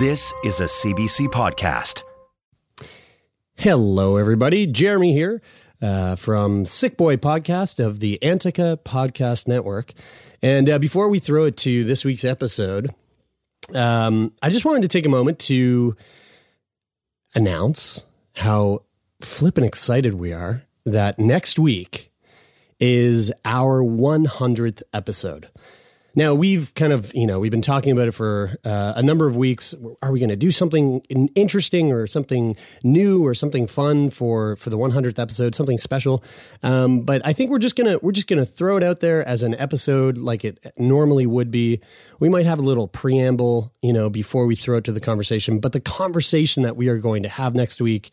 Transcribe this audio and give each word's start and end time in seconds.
This 0.00 0.32
is 0.42 0.60
a 0.60 0.64
CBC 0.64 1.26
podcast. 1.26 2.00
Hello, 3.58 4.16
everybody. 4.16 4.66
Jeremy 4.66 5.12
here 5.12 5.42
uh, 5.82 6.16
from 6.16 6.64
Sick 6.64 6.96
Boy 6.96 7.18
Podcast 7.18 7.84
of 7.84 8.00
the 8.00 8.18
Antica 8.24 8.78
Podcast 8.82 9.46
Network. 9.46 9.92
And 10.40 10.70
uh, 10.70 10.78
before 10.78 11.10
we 11.10 11.18
throw 11.18 11.44
it 11.44 11.58
to 11.58 11.84
this 11.84 12.02
week's 12.02 12.24
episode, 12.24 12.94
um, 13.74 14.32
I 14.42 14.48
just 14.48 14.64
wanted 14.64 14.80
to 14.80 14.88
take 14.88 15.04
a 15.04 15.10
moment 15.10 15.38
to 15.40 15.94
announce 17.34 18.06
how 18.34 18.84
flippin' 19.20 19.64
excited 19.64 20.14
we 20.14 20.32
are 20.32 20.62
that 20.86 21.18
next 21.18 21.58
week 21.58 22.10
is 22.80 23.30
our 23.44 23.82
100th 23.82 24.82
episode. 24.94 25.50
Now 26.14 26.34
we've 26.34 26.74
kind 26.74 26.92
of, 26.92 27.14
you 27.14 27.26
know, 27.26 27.38
we've 27.38 27.50
been 27.50 27.62
talking 27.62 27.92
about 27.92 28.08
it 28.08 28.12
for 28.12 28.56
uh, 28.64 28.94
a 28.96 29.02
number 29.02 29.26
of 29.26 29.36
weeks. 29.36 29.74
Are 30.02 30.10
we 30.12 30.18
going 30.18 30.30
to 30.30 30.36
do 30.36 30.50
something 30.50 31.00
interesting 31.34 31.92
or 31.92 32.06
something 32.06 32.56
new 32.82 33.24
or 33.24 33.34
something 33.34 33.66
fun 33.66 34.10
for 34.10 34.56
for 34.56 34.70
the 34.70 34.78
100th 34.78 35.18
episode, 35.18 35.54
something 35.54 35.78
special? 35.78 36.24
Um, 36.62 37.02
but 37.02 37.24
I 37.24 37.32
think 37.32 37.50
we're 37.50 37.58
just 37.58 37.76
gonna 37.76 37.98
we're 38.02 38.12
just 38.12 38.26
gonna 38.26 38.46
throw 38.46 38.76
it 38.76 38.82
out 38.82 39.00
there 39.00 39.26
as 39.26 39.42
an 39.42 39.54
episode 39.54 40.18
like 40.18 40.44
it 40.44 40.72
normally 40.76 41.26
would 41.26 41.50
be. 41.50 41.80
We 42.18 42.28
might 42.28 42.46
have 42.46 42.58
a 42.58 42.62
little 42.62 42.88
preamble, 42.88 43.72
you 43.80 43.92
know, 43.92 44.10
before 44.10 44.46
we 44.46 44.54
throw 44.54 44.78
it 44.78 44.84
to 44.84 44.92
the 44.92 45.00
conversation. 45.00 45.58
But 45.58 45.72
the 45.72 45.80
conversation 45.80 46.64
that 46.64 46.76
we 46.76 46.88
are 46.88 46.98
going 46.98 47.22
to 47.22 47.28
have 47.28 47.54
next 47.54 47.80
week 47.80 48.10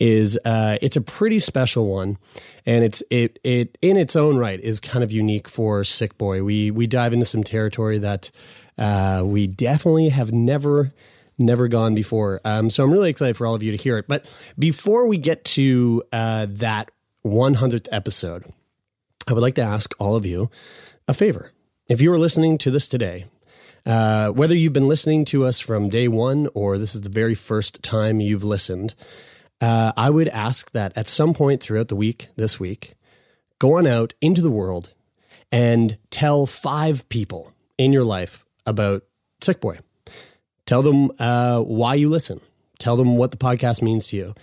is 0.00 0.38
uh, 0.44 0.78
it's 0.80 0.96
a 0.96 1.00
pretty 1.00 1.38
special 1.38 1.86
one, 1.86 2.18
and 2.66 2.84
it's 2.84 3.02
it 3.10 3.38
it 3.42 3.76
in 3.82 3.96
its 3.96 4.16
own 4.16 4.36
right 4.36 4.60
is 4.60 4.80
kind 4.80 5.02
of 5.02 5.12
unique 5.12 5.48
for 5.48 5.84
Sick 5.84 6.16
Boy. 6.18 6.42
We 6.42 6.70
we 6.70 6.86
dive 6.86 7.12
into 7.12 7.24
some 7.24 7.44
territory 7.44 7.98
that 7.98 8.30
uh, 8.76 9.22
we 9.24 9.46
definitely 9.46 10.08
have 10.10 10.32
never 10.32 10.92
never 11.38 11.68
gone 11.68 11.94
before. 11.94 12.40
Um, 12.44 12.70
so 12.70 12.84
I'm 12.84 12.92
really 12.92 13.10
excited 13.10 13.36
for 13.36 13.46
all 13.46 13.54
of 13.54 13.62
you 13.62 13.70
to 13.70 13.76
hear 13.76 13.98
it. 13.98 14.08
But 14.08 14.26
before 14.58 15.06
we 15.06 15.18
get 15.18 15.44
to 15.44 16.02
uh, 16.12 16.46
that 16.50 16.90
100th 17.24 17.86
episode, 17.92 18.44
I 19.28 19.32
would 19.32 19.42
like 19.42 19.54
to 19.54 19.62
ask 19.62 19.94
all 19.98 20.16
of 20.16 20.26
you 20.26 20.50
a 21.06 21.14
favor. 21.14 21.52
If 21.88 22.00
you 22.00 22.12
are 22.12 22.18
listening 22.18 22.58
to 22.58 22.70
this 22.70 22.88
today, 22.88 23.26
uh, 23.86 24.28
whether 24.30 24.54
you've 24.54 24.72
been 24.72 24.88
listening 24.88 25.24
to 25.26 25.46
us 25.46 25.60
from 25.60 25.88
day 25.88 26.08
one 26.08 26.48
or 26.54 26.76
this 26.76 26.94
is 26.94 27.02
the 27.02 27.08
very 27.08 27.34
first 27.34 27.82
time 27.82 28.20
you've 28.20 28.44
listened, 28.44 28.94
uh, 29.60 29.92
I 29.96 30.10
would 30.10 30.28
ask 30.28 30.70
that 30.72 30.96
at 30.96 31.08
some 31.08 31.34
point 31.34 31.62
throughout 31.62 31.88
the 31.88 31.96
week, 31.96 32.28
this 32.36 32.60
week, 32.60 32.94
go 33.58 33.76
on 33.76 33.86
out 33.86 34.14
into 34.20 34.40
the 34.40 34.50
world 34.50 34.92
and 35.50 35.98
tell 36.10 36.46
five 36.46 37.08
people 37.08 37.52
in 37.76 37.92
your 37.92 38.04
life 38.04 38.44
about 38.66 39.02
Sick 39.40 39.60
Boy. 39.60 39.78
Tell 40.66 40.82
them 40.82 41.10
uh, 41.18 41.60
why 41.60 41.94
you 41.94 42.08
listen. 42.08 42.40
Tell 42.78 42.96
them 42.96 43.16
what 43.16 43.30
the 43.30 43.36
podcast 43.36 43.82
means 43.82 44.08
to 44.08 44.16
you. 44.16 44.34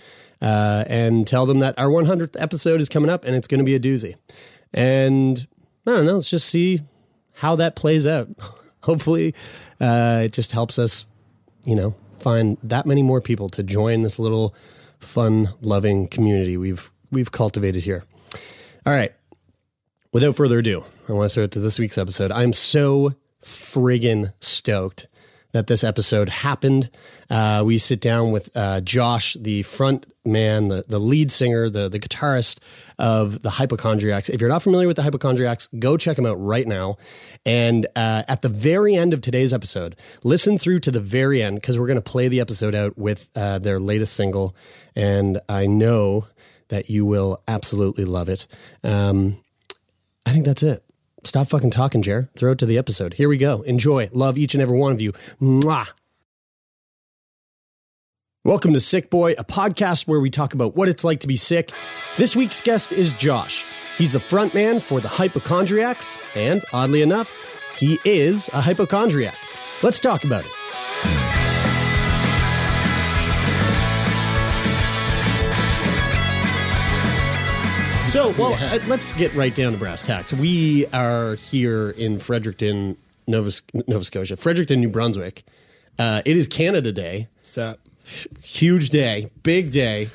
Uh, 0.42 0.84
and 0.86 1.26
tell 1.26 1.46
them 1.46 1.60
that 1.60 1.78
our 1.78 1.88
100th 1.88 2.36
episode 2.38 2.80
is 2.80 2.88
coming 2.88 3.08
up 3.08 3.24
and 3.24 3.34
it's 3.34 3.46
going 3.46 3.58
to 3.58 3.64
be 3.64 3.74
a 3.74 3.80
doozy. 3.80 4.16
And 4.74 5.46
I 5.86 5.92
don't 5.92 6.04
know, 6.04 6.16
let's 6.16 6.28
just 6.28 6.48
see 6.48 6.82
how 7.32 7.56
that 7.56 7.76
plays 7.76 8.06
out. 8.06 8.28
Hopefully, 8.82 9.34
uh, 9.80 10.22
it 10.24 10.32
just 10.32 10.52
helps 10.52 10.78
us, 10.78 11.06
you 11.64 11.74
know, 11.74 11.94
find 12.18 12.58
that 12.64 12.86
many 12.86 13.02
more 13.02 13.20
people 13.20 13.48
to 13.50 13.62
join 13.62 14.02
this 14.02 14.18
little 14.18 14.54
fun 15.00 15.52
loving 15.60 16.08
community 16.08 16.56
we've 16.56 16.90
we've 17.10 17.32
cultivated 17.32 17.84
here. 17.84 18.04
All 18.84 18.92
right. 18.92 19.12
Without 20.12 20.36
further 20.36 20.60
ado, 20.60 20.84
I 21.08 21.12
want 21.12 21.30
to 21.30 21.34
throw 21.34 21.44
it 21.44 21.52
to 21.52 21.60
this 21.60 21.78
week's 21.78 21.98
episode. 21.98 22.30
I'm 22.32 22.52
so 22.52 23.14
friggin' 23.44 24.32
stoked 24.40 25.08
that 25.52 25.66
this 25.66 25.82
episode 25.82 26.28
happened. 26.28 26.90
Uh, 27.30 27.62
we 27.64 27.78
sit 27.78 28.00
down 28.00 28.30
with 28.30 28.54
uh, 28.54 28.80
Josh, 28.82 29.36
the 29.40 29.62
front 29.62 30.06
man, 30.24 30.68
the, 30.68 30.84
the 30.86 30.98
lead 30.98 31.30
singer, 31.30 31.70
the, 31.70 31.88
the 31.88 31.98
guitarist 31.98 32.58
of 32.98 33.42
the 33.42 33.50
Hypochondriacs. 33.50 34.28
If 34.28 34.40
you're 34.40 34.50
not 34.50 34.62
familiar 34.62 34.86
with 34.86 34.96
the 34.96 35.02
Hypochondriacs, 35.02 35.68
go 35.78 35.96
check 35.96 36.16
them 36.16 36.26
out 36.26 36.34
right 36.34 36.66
now. 36.66 36.98
And 37.44 37.86
uh, 37.96 38.24
at 38.28 38.42
the 38.42 38.48
very 38.48 38.94
end 38.94 39.14
of 39.14 39.22
today's 39.22 39.52
episode, 39.52 39.96
listen 40.22 40.58
through 40.58 40.80
to 40.80 40.90
the 40.90 41.00
very 41.00 41.42
end 41.42 41.56
because 41.56 41.78
we're 41.78 41.86
going 41.86 41.96
to 41.96 42.02
play 42.02 42.28
the 42.28 42.40
episode 42.40 42.74
out 42.74 42.98
with 42.98 43.30
uh, 43.34 43.58
their 43.58 43.80
latest 43.80 44.14
single. 44.14 44.54
And 44.96 45.40
I 45.48 45.66
know 45.66 46.26
that 46.68 46.90
you 46.90 47.04
will 47.04 47.40
absolutely 47.46 48.04
love 48.04 48.28
it. 48.28 48.46
Um, 48.82 49.38
I 50.24 50.32
think 50.32 50.44
that's 50.44 50.62
it. 50.62 50.82
Stop 51.22 51.48
fucking 51.48 51.70
talking, 51.70 52.02
Jer. 52.02 52.28
Throw 52.36 52.52
it 52.52 52.58
to 52.58 52.66
the 52.66 52.78
episode. 52.78 53.14
Here 53.14 53.28
we 53.28 53.36
go. 53.36 53.62
Enjoy. 53.62 54.08
Love 54.12 54.38
each 54.38 54.54
and 54.54 54.62
every 54.62 54.78
one 54.78 54.92
of 54.92 55.00
you. 55.00 55.12
Mwah. 55.40 55.88
Welcome 58.44 58.74
to 58.74 58.80
Sick 58.80 59.10
Boy, 59.10 59.32
a 59.32 59.44
podcast 59.44 60.06
where 60.06 60.20
we 60.20 60.30
talk 60.30 60.54
about 60.54 60.76
what 60.76 60.88
it's 60.88 61.02
like 61.02 61.20
to 61.20 61.26
be 61.26 61.36
sick. 61.36 61.72
This 62.16 62.36
week's 62.36 62.60
guest 62.60 62.92
is 62.92 63.12
Josh. 63.14 63.64
He's 63.98 64.12
the 64.12 64.20
front 64.20 64.54
man 64.54 64.78
for 64.78 65.00
the 65.00 65.08
Hypochondriacs, 65.08 66.16
and 66.36 66.64
oddly 66.72 67.02
enough, 67.02 67.34
he 67.76 67.98
is 68.04 68.48
a 68.52 68.60
hypochondriac. 68.60 69.34
Let's 69.82 69.98
talk 69.98 70.22
about 70.22 70.44
it. 70.44 70.55
So, 78.16 78.30
well, 78.38 78.54
uh, 78.54 78.78
let's 78.86 79.12
get 79.12 79.34
right 79.34 79.54
down 79.54 79.72
to 79.72 79.78
brass 79.78 80.00
tacks. 80.00 80.32
We 80.32 80.86
are 80.86 81.34
here 81.34 81.90
in 81.90 82.18
Fredericton, 82.18 82.96
Nova, 83.26 83.50
Nova 83.86 84.04
Scotia, 84.04 84.38
Fredericton, 84.38 84.80
New 84.80 84.88
Brunswick. 84.88 85.44
Uh, 85.98 86.22
it 86.24 86.34
is 86.34 86.46
Canada 86.46 86.92
Day. 86.92 87.28
So 87.42 87.76
Huge 88.42 88.88
day, 88.88 89.30
big 89.42 89.70
day. 89.70 90.08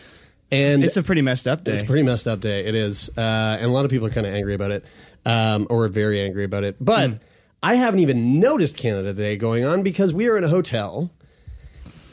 And 0.50 0.84
it's 0.84 0.98
a 0.98 1.04
pretty 1.04 1.22
messed 1.22 1.48
up 1.48 1.64
day. 1.64 1.74
It's 1.74 1.84
a 1.84 1.86
pretty 1.86 2.02
messed 2.02 2.28
up 2.28 2.40
day. 2.40 2.66
It 2.66 2.74
is, 2.74 3.08
uh, 3.16 3.58
and 3.60 3.66
a 3.66 3.72
lot 3.72 3.86
of 3.86 3.92
people 3.92 4.08
are 4.08 4.12
kind 4.12 4.26
of 4.26 4.34
angry 4.34 4.56
about 4.56 4.72
it, 4.72 4.84
um, 5.28 5.68
or 5.70 5.88
very 5.88 6.22
angry 6.22 6.44
about 6.44 6.64
it. 6.64 6.78
But 6.84 7.20
I 7.62 7.76
haven't 7.76 8.00
even 8.00 8.40
noticed 8.40 8.78
Canada 8.78 9.14
Day 9.14 9.38
going 9.38 9.64
on 9.64 9.84
because 9.84 10.12
we 10.12 10.28
are 10.28 10.40
in 10.40 10.44
a 10.44 10.50
hotel 10.50 11.12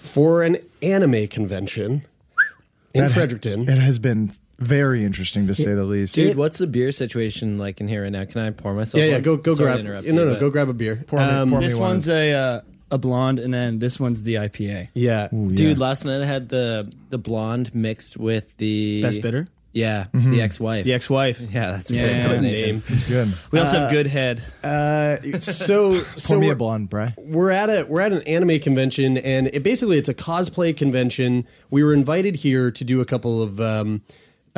for 0.03 0.43
an 0.43 0.59
anime 0.82 1.28
convention 1.28 2.03
in 2.93 3.05
That 3.05 3.10
ha- 3.10 3.15
Fredericton. 3.15 3.66
It 3.70 3.78
has 3.78 3.99
been 3.99 4.32
very 4.58 5.04
interesting 5.04 5.46
to 5.46 5.54
say 5.54 5.74
the 5.74 5.84
least. 5.84 6.14
Dude, 6.14 6.36
what's 6.36 6.58
the 6.58 6.66
beer 6.66 6.91
situation 6.92 7.58
like 7.58 7.80
in 7.80 7.88
here 7.88 8.02
right 8.02 8.12
now? 8.12 8.24
Can 8.24 8.41
I 8.42 8.50
pour 8.50 8.74
myself? 8.74 9.00
yeah, 9.00 9.06
yeah. 9.08 9.14
one? 9.14 9.22
Go, 9.22 9.36
go 9.36 9.54
Sorry 9.54 9.66
grab. 9.66 9.76
to 9.76 9.80
interrupt 9.84 10.06
no, 10.06 10.12
you, 10.12 10.24
no, 10.26 10.32
but- 10.34 10.41
go 10.41 10.50
grab 10.50 10.69
a 10.69 10.72
beer. 10.74 11.04
Pour 11.06 11.19
me- 11.19 11.24
Um, 11.24 11.50
pour 11.50 11.60
me 11.60 11.66
this 11.69 11.76
one. 11.76 11.88
one's 11.91 12.08
a 12.08 12.32
uh, 12.32 12.60
a 12.91 12.98
blonde, 12.98 13.38
and 13.38 13.52
then 13.52 13.78
this 13.78 14.00
one's 14.00 14.22
the 14.22 14.36
IPA. 14.36 14.88
yeah, 14.94 15.28
Ooh, 15.32 15.48
yeah. 15.50 15.56
Dude, 15.56 15.78
last 15.78 16.04
night 16.04 16.20
I 16.22 16.24
had 16.26 16.48
the 16.48 16.91
the 17.10 17.19
blonde 17.19 17.74
mixed 17.74 18.16
with 18.16 18.44
the 18.56 19.02
Best 19.02 19.20
bitter, 19.20 19.46
Yeah, 19.74 20.06
Mm-hmm. 20.14 20.30
the 20.32 20.41
ex-wife. 20.42 20.84
the 20.86 20.94
ex-wife. 20.94 21.38
Yeah, 21.52 21.72
that's 21.72 21.90
a 21.90 21.94
Yeah, 21.94 22.00
good 22.06 22.10
yeah, 22.16 22.26
combination. 22.26 22.82
It's 22.88 23.08
good. 23.08 23.28
We 23.52 23.58
also 23.60 23.78
have 23.78 23.90
good 23.92 24.06
head. 24.06 24.42
Uh, 24.64 25.19
so, 25.38 26.02
so 26.16 26.34
Pour 26.34 26.40
me 26.40 26.46
we're, 26.46 26.52
a 26.54 26.56
blonde, 26.56 26.88
Bry. 26.88 27.14
we're 27.19 27.50
at 27.50 27.69
a 27.69 27.84
we're 27.84 28.00
at 28.00 28.12
an 28.12 28.22
anime 28.22 28.58
convention, 28.58 29.19
and 29.19 29.49
it 29.52 29.62
basically 29.62 29.99
it's 29.99 30.08
a 30.08 30.14
cosplay 30.14 30.75
convention. 30.75 31.46
We 31.70 31.84
were 31.84 31.93
invited 31.93 32.37
here 32.37 32.70
to 32.70 32.84
do 32.84 33.02
a 33.02 33.05
couple 33.05 33.43
of 33.43 33.60
um, 33.60 34.00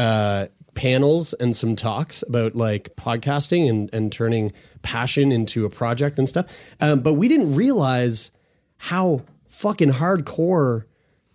uh, 0.00 0.47
panels 0.75 1.35
and 1.35 1.55
some 1.55 1.76
talks 1.76 2.23
about 2.23 2.56
like 2.56 2.97
podcasting 2.97 3.69
and 3.69 3.91
and 3.93 4.11
turning 4.11 4.50
passion 4.81 5.31
into 5.31 5.67
a 5.67 5.70
project 5.70 6.19
and 6.19 6.26
stuff. 6.26 6.47
Um, 6.81 7.00
but 7.00 7.14
we 7.14 7.29
didn't 7.29 7.55
realize 7.55 8.32
how 8.79 9.23
fucking 9.47 9.91
hardcore 9.91 10.85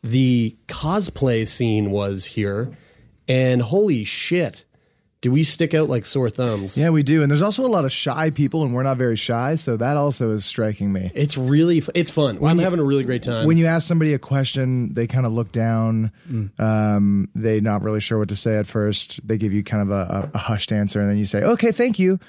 the 0.02 0.58
cosplay 0.68 1.48
scene 1.48 1.92
was 1.92 2.26
here, 2.26 2.76
and 3.28 3.62
holy 3.62 4.04
shit. 4.04 4.65
Do 5.26 5.32
we 5.32 5.44
stick 5.44 5.74
out 5.74 5.90
like 5.90 6.06
sore 6.06 6.30
thumbs? 6.30 6.78
Yeah, 6.78 6.90
we 6.92 7.02
do. 7.02 7.24
And 7.24 7.32
there's 7.32 7.42
also 7.42 7.66
a 7.66 7.68
lot 7.68 7.84
of 7.84 7.92
shy 7.92 8.30
people, 8.30 8.62
and 8.62 8.76
we're 8.76 8.84
not 8.84 8.98
very 8.98 9.16
shy. 9.16 9.56
So 9.56 9.76
that 9.76 9.98
also 9.98 10.30
is 10.30 10.46
striking 10.46 10.94
me. 10.94 11.10
It's 11.16 11.36
really 11.36 11.80
f- 11.80 11.90
it's 11.96 12.12
fun. 12.12 12.38
I'm 12.46 12.60
you- 12.60 12.64
having 12.64 12.80
a 12.80 12.84
really 12.84 13.04
great 13.04 13.24
time. 13.24 13.48
When 13.48 13.58
you 13.58 13.66
ask 13.66 13.88
somebody 13.88 14.14
a 14.14 14.20
question, 14.20 14.94
they 14.94 15.08
kind 15.08 15.26
of 15.26 15.32
look 15.34 15.52
down. 15.52 16.12
Um, 16.60 17.28
they're 17.34 17.60
not 17.60 17.82
really 17.82 18.02
sure 18.02 18.20
what 18.20 18.30
to 18.30 18.36
say 18.36 18.58
at 18.58 18.68
first. 18.68 19.28
They 19.28 19.40
give 19.40 19.52
you 19.52 19.64
kind 19.64 19.82
of 19.82 19.90
a, 19.90 20.30
a, 20.34 20.36
a 20.36 20.38
hushed 20.38 20.72
answer, 20.72 21.02
and 21.02 21.10
then 21.10 21.18
you 21.18 21.26
say, 21.26 21.42
"Okay, 21.42 21.72
thank 21.72 21.98
you." 21.98 22.20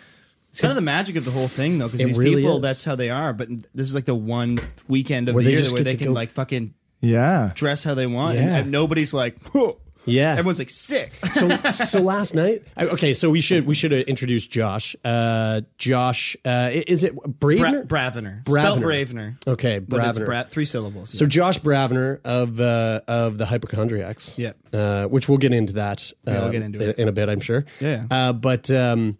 It's 0.48 0.62
kind 0.62 0.72
of 0.72 0.76
the 0.76 0.80
magic 0.80 1.16
of 1.16 1.26
the 1.26 1.32
whole 1.32 1.48
thing, 1.48 1.78
though, 1.78 1.88
because 1.88 2.06
these 2.06 2.16
really 2.16 2.36
people, 2.44 2.56
is. 2.56 2.62
that's 2.62 2.82
how 2.86 2.96
they 2.96 3.10
are. 3.10 3.34
But 3.34 3.48
this 3.74 3.88
is 3.88 3.94
like 3.94 4.06
the 4.06 4.14
one 4.14 4.56
weekend 4.88 5.28
of 5.28 5.34
Where 5.34 5.44
the 5.44 5.50
year 5.50 5.62
where 5.70 5.84
they 5.84 5.96
can 5.96 6.06
go- 6.06 6.12
like 6.14 6.30
fucking 6.30 6.72
Yeah. 7.02 7.52
dress 7.54 7.84
how 7.84 7.92
they 7.92 8.06
want, 8.06 8.38
and, 8.38 8.48
and 8.50 8.70
nobody's 8.70 9.12
like, 9.12 9.36
Whoa. 9.48 9.76
Yeah. 10.06 10.32
everyone's 10.32 10.58
like 10.58 10.70
sick. 10.70 11.12
so 11.32 11.48
so 11.70 12.00
last 12.14 12.34
night 12.34 12.62
I- 12.76 12.86
okay 12.86 13.12
so 13.14 13.28
we 13.30 13.40
should 13.40 13.66
we 13.66 13.74
should 13.74 13.92
have 13.92 14.02
introduced 14.06 14.50
josh 14.50 14.94
uh 15.04 15.62
josh 15.78 16.36
uh 16.44 16.70
is 16.72 17.02
it 17.04 17.14
Bra- 17.14 17.54
bravener 17.56 17.86
Bravener, 17.86 18.44
Bravener. 18.44 18.60
spelled 18.60 18.80
Bravener. 18.82 19.48
okay 19.48 19.78
but 19.80 20.04
it's 20.06 20.18
bravener 20.18 20.26
Bra- 20.26 20.42
three 20.44 20.64
syllables. 20.64 21.10
so 21.18 21.26
josh 21.26 21.58
bravener 21.60 22.20
of 22.24 22.60
uh 22.60 23.00
of 23.08 23.38
the 23.38 23.46
hypochondriacs 23.46 24.38
Yeah. 24.38 24.52
uh 24.72 25.06
which 25.06 25.28
we'll 25.28 25.38
get 25.38 25.52
into 25.52 25.74
that 25.74 26.10
uh, 26.26 26.30
Yeah, 26.30 26.40
we'll 26.42 26.52
get 26.52 26.62
into 26.62 26.82
in, 26.82 26.90
it. 26.90 26.98
in 26.98 27.08
a 27.08 27.12
bit 27.12 27.28
i'm 27.28 27.40
sure 27.40 27.64
Yeah. 27.80 28.06
uh 28.10 28.32
but 28.32 28.70
um 28.70 29.18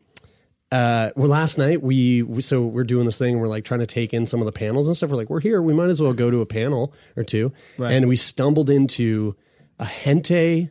uh 0.72 1.10
well 1.14 1.28
last 1.28 1.58
night 1.58 1.80
we, 1.80 2.22
we 2.22 2.42
so 2.42 2.64
we're 2.66 2.82
doing 2.84 3.06
this 3.06 3.18
thing 3.18 3.34
and 3.34 3.40
we're 3.40 3.46
like 3.48 3.64
trying 3.64 3.80
to 3.80 3.86
take 3.86 4.12
in 4.12 4.26
some 4.26 4.40
of 4.40 4.46
the 4.46 4.52
panels 4.52 4.88
and 4.88 4.96
stuff 4.96 5.10
we're 5.10 5.16
like 5.16 5.30
we're 5.30 5.40
here 5.40 5.62
we 5.62 5.72
might 5.72 5.88
as 5.88 6.00
well 6.00 6.12
go 6.12 6.28
to 6.30 6.40
a 6.40 6.46
panel 6.46 6.92
or 7.16 7.22
two 7.22 7.52
Right. 7.78 7.92
and 7.92 8.08
we 8.08 8.16
stumbled 8.16 8.68
into 8.68 9.36
a 9.78 9.84
hentai 9.84 10.70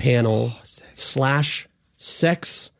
panel 0.00 0.52
Oh, 0.54 0.60
slash 0.94 1.68
sex 1.96 2.70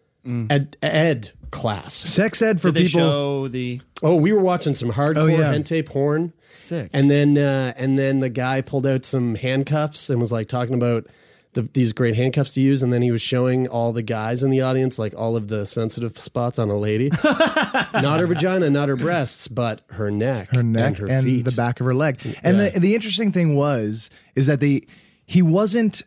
ed, 0.51 0.77
ed 0.83 1.33
class. 1.51 1.95
Sex 1.95 2.41
ed 2.43 2.61
for 2.61 2.69
Did 2.69 2.75
they 2.75 2.87
people. 2.87 3.01
show 3.01 3.49
the 3.49 3.81
Oh, 4.03 4.15
we 4.17 4.33
were 4.33 4.41
watching 4.41 4.75
some 4.75 4.91
hardcore 4.93 5.17
Oh, 5.23 5.27
yeah. 5.27 5.53
hentai 5.53 5.85
porn. 5.85 6.33
sick? 6.55 6.91
And 6.95 7.11
then 7.11 7.37
uh, 7.37 7.73
and 7.77 7.99
then 7.99 8.21
the 8.21 8.29
guy 8.31 8.61
pulled 8.61 8.87
out 8.87 9.05
some 9.05 9.35
handcuffs 9.35 10.09
and 10.11 10.19
was 10.21 10.33
like 10.33 10.49
talking 10.49 10.75
about 10.75 11.07
the, 11.53 11.63
these 11.75 11.93
great 11.93 12.15
handcuffs 12.15 12.53
to 12.55 12.61
use. 12.61 12.83
And 12.83 12.93
then 12.93 13.03
he 13.03 13.11
was 13.11 13.21
showing 13.21 13.67
all 13.67 13.93
the 13.93 14.03
guys 14.03 14.43
in 14.45 14.51
the 14.51 14.61
audience 14.61 14.99
like 14.99 15.13
all 15.17 15.37
of 15.37 15.49
the 15.49 15.67
sensitive 15.67 16.17
spots 16.19 16.59
on 16.61 16.69
a 16.71 16.77
lady, 16.77 17.11
not 17.25 18.21
her 18.21 18.27
vagina, 18.27 18.71
not 18.71 18.89
her 18.89 18.97
breasts, 18.97 19.49
but 19.49 19.81
her 19.91 20.11
neck, 20.11 20.49
her 20.55 20.63
neck 20.63 20.99
and 21.01 21.09
and, 21.11 21.17
her 21.17 21.23
feet. 21.23 21.45
the 21.45 21.53
back 21.53 21.81
of 21.81 21.87
her 21.87 21.95
leg. 21.95 22.19
And 22.45 22.57
Yeah. 22.59 22.69
the 22.71 22.81
the 22.81 22.95
interesting 22.95 23.33
thing 23.33 23.57
was 23.57 24.09
is 24.37 24.47
that 24.47 24.61
they 24.61 24.87
he 25.27 25.43
wasn't. 25.43 26.03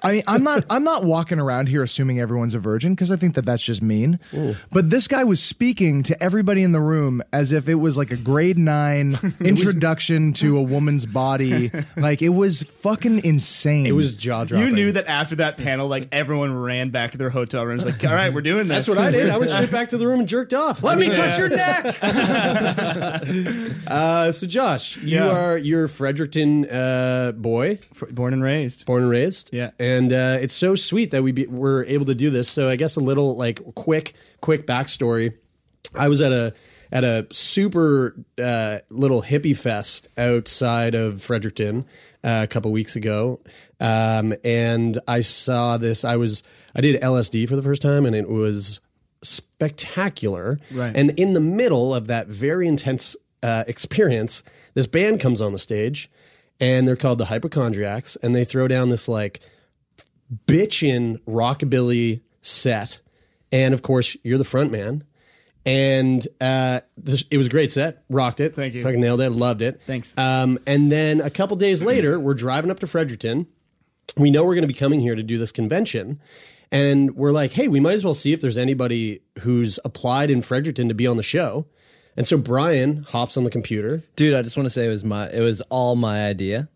I 0.00 0.12
mean, 0.12 0.22
I'm 0.28 0.44
not. 0.44 0.64
I'm 0.70 0.84
not 0.84 1.02
walking 1.04 1.40
around 1.40 1.68
here 1.68 1.82
assuming 1.82 2.20
everyone's 2.20 2.54
a 2.54 2.58
virgin 2.60 2.94
because 2.94 3.10
I 3.10 3.16
think 3.16 3.34
that 3.34 3.44
that's 3.44 3.62
just 3.64 3.82
mean. 3.82 4.20
But 4.70 4.90
this 4.90 5.08
guy 5.08 5.24
was 5.24 5.42
speaking 5.42 6.04
to 6.04 6.22
everybody 6.22 6.62
in 6.62 6.70
the 6.72 6.80
room 6.80 7.20
as 7.32 7.50
if 7.50 7.68
it 7.68 7.74
was 7.74 7.96
like 7.98 8.12
a 8.12 8.16
grade 8.16 8.58
nine 8.58 9.18
introduction 9.40 10.32
to 10.34 10.56
a 10.56 10.62
woman's 10.62 11.04
body. 11.06 11.70
Like 11.96 12.22
it 12.22 12.28
was 12.28 12.62
fucking 12.62 13.24
insane. 13.24 13.84
It 13.86 13.92
was 13.92 14.14
jaw 14.14 14.44
dropping. 14.44 14.68
you 14.68 14.72
knew 14.74 14.92
that 14.92 15.08
after 15.08 15.36
that 15.36 15.56
panel, 15.56 15.88
like 15.88 16.08
everyone 16.12 16.54
ran 16.56 16.90
back 16.90 17.12
to 17.12 17.18
their 17.18 17.30
hotel 17.30 17.66
rooms, 17.66 17.84
like, 17.84 18.04
all 18.04 18.12
right, 18.14 18.32
we're 18.32 18.40
doing 18.40 18.68
this. 18.68 18.86
That's 18.86 18.88
what 18.88 18.98
I 18.98 19.10
did. 19.10 19.28
I 19.30 19.36
went 19.38 19.50
straight 19.58 19.70
back 19.72 19.88
to 19.88 19.98
the 19.98 20.06
room 20.06 20.20
and 20.20 20.28
jerked 20.28 20.54
off. 20.54 20.82
Let 20.82 20.96
me 20.98 21.08
touch 21.08 21.36
your 21.38 21.48
neck. 21.48 21.96
uh, 23.86 24.32
so, 24.32 24.46
Josh, 24.46 24.96
you 24.98 25.16
Yeah. 25.16 25.28
are 25.30 25.58
you're 25.58 25.84
a 25.84 25.88
Fredericton 25.88 26.66
uh, 26.70 27.32
boy, 27.36 27.78
Born 28.10 28.32
and 28.32 28.42
raised. 28.42 28.86
born 28.86 29.02
and 29.02 29.10
raised. 29.10 29.50
Yeah. 29.52 29.70
And 29.88 30.12
uh, 30.12 30.38
it's 30.40 30.54
so 30.54 30.74
sweet 30.74 31.10
that 31.12 31.22
we 31.22 31.32
be, 31.32 31.46
were 31.46 31.84
able 31.86 32.06
to 32.06 32.14
do 32.14 32.30
this. 32.30 32.50
So, 32.50 32.68
I 32.68 32.76
guess 32.76 32.96
a 32.96 33.00
little 33.00 33.36
like 33.36 33.74
quick, 33.74 34.14
quick 34.40 34.66
backstory. 34.66 35.34
I 35.94 36.08
was 36.08 36.20
at 36.20 36.32
a 36.32 36.54
at 36.90 37.04
a 37.04 37.26
super 37.32 38.16
uh, 38.42 38.78
little 38.90 39.22
hippie 39.22 39.56
fest 39.56 40.08
outside 40.16 40.94
of 40.94 41.22
Fredericton 41.22 41.84
uh, 42.24 42.40
a 42.44 42.46
couple 42.46 42.72
weeks 42.72 42.96
ago, 42.96 43.40
um, 43.80 44.34
and 44.44 44.98
I 45.08 45.22
saw 45.22 45.78
this. 45.78 46.04
I 46.04 46.16
was 46.16 46.42
I 46.74 46.80
did 46.80 47.00
LSD 47.00 47.48
for 47.48 47.56
the 47.56 47.62
first 47.62 47.82
time, 47.82 48.04
and 48.04 48.14
it 48.14 48.28
was 48.28 48.80
spectacular. 49.22 50.58
Right. 50.70 50.94
And 50.94 51.18
in 51.18 51.32
the 51.32 51.40
middle 51.40 51.94
of 51.94 52.06
that 52.08 52.28
very 52.28 52.68
intense 52.68 53.16
uh, 53.42 53.64
experience, 53.66 54.42
this 54.74 54.86
band 54.86 55.20
comes 55.20 55.40
on 55.40 55.52
the 55.52 55.58
stage, 55.58 56.10
and 56.60 56.86
they're 56.86 56.96
called 56.96 57.18
the 57.18 57.26
Hypochondriacs, 57.26 58.16
and 58.16 58.34
they 58.34 58.44
throw 58.44 58.68
down 58.68 58.90
this 58.90 59.08
like 59.08 59.40
bitchin' 60.46 61.20
rockabilly 61.26 62.22
set. 62.42 63.00
And 63.50 63.74
of 63.74 63.82
course, 63.82 64.16
you're 64.22 64.38
the 64.38 64.44
front 64.44 64.72
man. 64.72 65.04
And 65.64 66.26
uh, 66.40 66.80
this, 66.96 67.24
it 67.30 67.36
was 67.36 67.48
a 67.48 67.50
great 67.50 67.70
set. 67.70 68.04
Rocked 68.08 68.40
it. 68.40 68.54
Thank 68.54 68.74
you. 68.74 68.82
Fucking 68.82 69.00
nailed 69.00 69.20
it. 69.20 69.30
Loved 69.30 69.60
it. 69.60 69.80
Thanks. 69.86 70.16
Um, 70.16 70.58
and 70.66 70.90
then 70.90 71.20
a 71.20 71.30
couple 71.30 71.56
days 71.56 71.82
later, 71.82 72.18
we're 72.18 72.34
driving 72.34 72.70
up 72.70 72.80
to 72.80 72.86
Fredericton. 72.86 73.46
We 74.16 74.30
know 74.30 74.44
we're 74.44 74.54
going 74.54 74.62
to 74.62 74.72
be 74.72 74.78
coming 74.78 75.00
here 75.00 75.14
to 75.14 75.22
do 75.22 75.36
this 75.36 75.52
convention. 75.52 76.20
And 76.70 77.16
we're 77.16 77.32
like, 77.32 77.52
hey, 77.52 77.68
we 77.68 77.80
might 77.80 77.94
as 77.94 78.04
well 78.04 78.14
see 78.14 78.32
if 78.32 78.40
there's 78.40 78.58
anybody 78.58 79.20
who's 79.40 79.78
applied 79.84 80.30
in 80.30 80.42
Fredericton 80.42 80.88
to 80.88 80.94
be 80.94 81.06
on 81.06 81.16
the 81.16 81.22
show. 81.22 81.66
And 82.16 82.26
so 82.26 82.36
Brian 82.36 83.04
hops 83.04 83.36
on 83.36 83.44
the 83.44 83.50
computer. 83.50 84.02
Dude, 84.16 84.34
I 84.34 84.42
just 84.42 84.56
want 84.56 84.66
to 84.66 84.70
say 84.70 84.86
it 84.86 84.88
was 84.88 85.04
my 85.04 85.30
it 85.30 85.40
was 85.40 85.60
all 85.62 85.94
my 85.96 86.26
idea. 86.26 86.68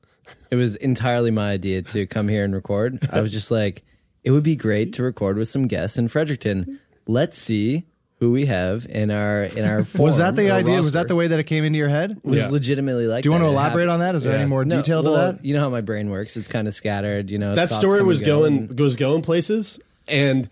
It 0.51 0.57
was 0.57 0.77
entirely 0.77 1.31
my 1.31 1.51
idea 1.53 1.83
to 1.83 2.07
come 2.07 2.29
here 2.29 2.45
and 2.45 2.55
record. 2.55 3.09
I 3.11 3.21
was 3.21 3.33
just 3.33 3.51
like, 3.51 3.83
it 4.23 4.31
would 4.31 4.43
be 4.43 4.57
great 4.57 4.93
to 4.95 5.03
record 5.03 5.37
with 5.37 5.49
some 5.49 5.67
guests 5.67 5.97
in 5.99 6.09
Fredericton. 6.09 6.79
Let's 7.07 7.39
see 7.39 7.85
who 8.21 8.31
we 8.31 8.47
have 8.47 8.87
in 8.89 9.11
our 9.11 9.43
in 9.43 9.65
our 9.65 9.83
forum, 9.83 10.05
was 10.07 10.19
that 10.19 10.37
the 10.37 10.51
or 10.51 10.55
idea? 10.55 10.77
Was 10.77 10.93
that 10.93 11.09
the 11.09 11.17
way 11.17 11.27
that 11.27 11.41
it 11.41 11.45
came 11.45 11.65
into 11.65 11.77
your 11.79 11.89
head? 11.89 12.13
It 12.13 12.25
was 12.25 12.51
legitimately 12.51 13.09
like 13.09 13.25
Do 13.25 13.29
you 13.29 13.33
want 13.33 13.43
to 13.43 13.47
It 13.49 13.51
elaborate 13.51 13.89
happened. 13.89 13.91
on 13.91 14.01
that? 14.01 14.15
Is 14.15 14.23
there 14.23 14.37
any 14.37 14.47
more 14.47 14.65
No, 14.65 14.77
detail 14.77 15.03
to 15.03 15.11
well, 15.11 15.33
that? 15.33 15.45
You 15.45 15.55
know 15.55 15.61
how 15.61 15.71
my 15.71 15.81
brain 15.81 16.09
works. 16.11 16.37
It's 16.37 16.47
kind 16.47 16.69
of 16.69 16.75
scattered, 16.75 17.31
you 17.33 17.39
know. 17.39 17.57
that 17.57 17.71
story 17.71 18.03
was 18.05 18.21
and 18.21 18.27
go, 18.27 18.39
going 18.43 18.77
was 18.77 18.95
going 18.95 19.23
places, 19.23 19.81
and 20.07 20.49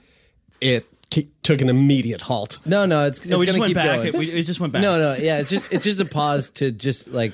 it 0.60 0.84
took 1.42 1.60
an 1.60 1.68
immediate 1.68 2.20
halt. 2.20 2.58
No, 2.64 2.86
no, 2.86 3.06
it's, 3.06 3.24
No, 3.24 3.36
it's 3.36 3.40
we 3.40 3.46
just 3.46 3.58
went 3.58 3.68
keep 3.70 3.74
back. 3.76 3.96
going. 3.98 4.08
It, 4.08 4.14
we, 4.16 4.30
it 4.32 4.42
just 4.44 4.58
went 4.60 4.72
back. 4.72 4.82
No, 4.82 4.98
no, 4.98 5.14
yeah, 5.16 5.38
it's 5.38 5.50
just 5.50 5.72
it's 5.72 5.84
just 5.84 6.00
a 6.00 6.04
pause 6.04 6.50
to 6.50 6.72
just 6.72 7.06
like 7.08 7.32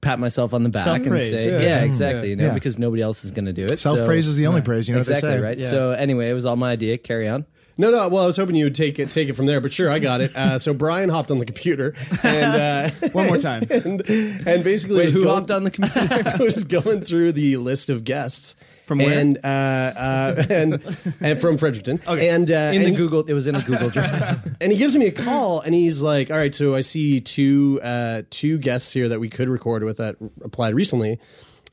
pat 0.00 0.18
myself 0.18 0.54
on 0.54 0.62
the 0.62 0.68
back 0.68 0.86
and 0.86 1.04
Self-praise. 1.04 1.30
say, 1.30 1.52
Yeah. 1.52 1.58
yeah, 1.58 1.84
exactly, 1.84 2.30
you 2.30 2.36
know, 2.36 2.46
Yeah. 2.46 2.54
because 2.54 2.78
nobody 2.78 3.02
else 3.02 3.24
is 3.24 3.30
going 3.32 3.46
to 3.46 3.52
do 3.52 3.66
it. 3.66 3.78
Self 3.78 4.04
praise 4.04 4.24
so- 4.24 4.30
is 4.30 4.36
the 4.36 4.46
only 4.46 4.60
praise. 4.62 4.88
You 4.88 4.94
know 4.94 4.98
exactly 4.98 5.28
what 5.28 5.34
they 5.34 5.40
say. 5.40 5.44
right. 5.44 5.58
Yeah. 5.58 5.68
So 5.70 5.90
anyway, 5.92 6.30
it 6.30 6.34
was 6.34 6.46
all 6.46 6.56
my 6.56 6.70
idea. 6.72 6.98
Carry 6.98 7.28
on. 7.28 7.46
No, 7.80 7.92
no. 7.92 8.08
Well, 8.08 8.24
I 8.24 8.26
was 8.26 8.36
hoping 8.36 8.56
you 8.56 8.64
would 8.64 8.74
take 8.74 8.98
it, 8.98 9.08
take 9.12 9.28
it 9.28 9.34
from 9.34 9.46
there, 9.46 9.60
but 9.60 9.72
sure, 9.72 9.88
I 9.88 10.00
got 10.00 10.20
it. 10.20 10.34
Uh, 10.34 10.58
so 10.58 10.74
Brian 10.74 11.08
hopped 11.10 11.30
on 11.30 11.38
the 11.38 11.44
computer 11.46 11.94
and 12.24 12.92
uh, 13.02 13.08
One 13.12 13.26
more 13.28 13.38
time. 13.38 13.62
and, 13.70 14.00
and 14.08 14.64
basically 14.64 14.96
Wait, 14.98 15.06
was 15.06 15.14
who 15.14 15.22
going, 15.24 15.34
hopped 15.36 15.50
on 15.52 15.62
the 15.62 15.70
computer? 15.70 16.22
I 16.28 16.36
was 16.42 16.64
going 16.64 17.02
through 17.02 17.32
the 17.32 17.56
list 17.58 17.88
of 17.88 18.02
guests 18.02 18.56
From 18.88 18.98
where? 18.98 19.16
and 19.18 19.38
uh, 19.44 19.48
uh, 19.48 20.44
and 20.50 20.96
and 21.20 21.40
from 21.40 21.58
Fredericton. 21.58 22.00
Okay. 22.08 22.30
And 22.30 22.50
uh, 22.50 22.72
in 22.74 22.80
the 22.80 22.86
and- 22.88 22.96
Google, 22.96 23.22
it 23.24 23.34
was 23.34 23.46
in 23.46 23.54
a 23.54 23.60
Google 23.62 23.90
Drive. 23.90 24.56
and 24.60 24.72
he 24.72 24.78
gives 24.78 24.96
me 24.96 25.06
a 25.06 25.12
call 25.12 25.60
and 25.60 25.74
he's 25.74 26.00
like 26.02 26.30
all 26.30 26.36
right 26.38 26.54
so 26.54 26.74
i 26.74 26.80
see 26.80 27.20
two 27.20 27.78
uh 27.82 28.22
two 28.30 28.58
guests 28.58 28.92
here 28.92 29.08
that 29.08 29.20
we 29.20 29.28
could 29.28 29.48
record 29.48 29.84
with 29.84 29.98
that 29.98 30.16
applied 30.42 30.74
recently 30.74 31.20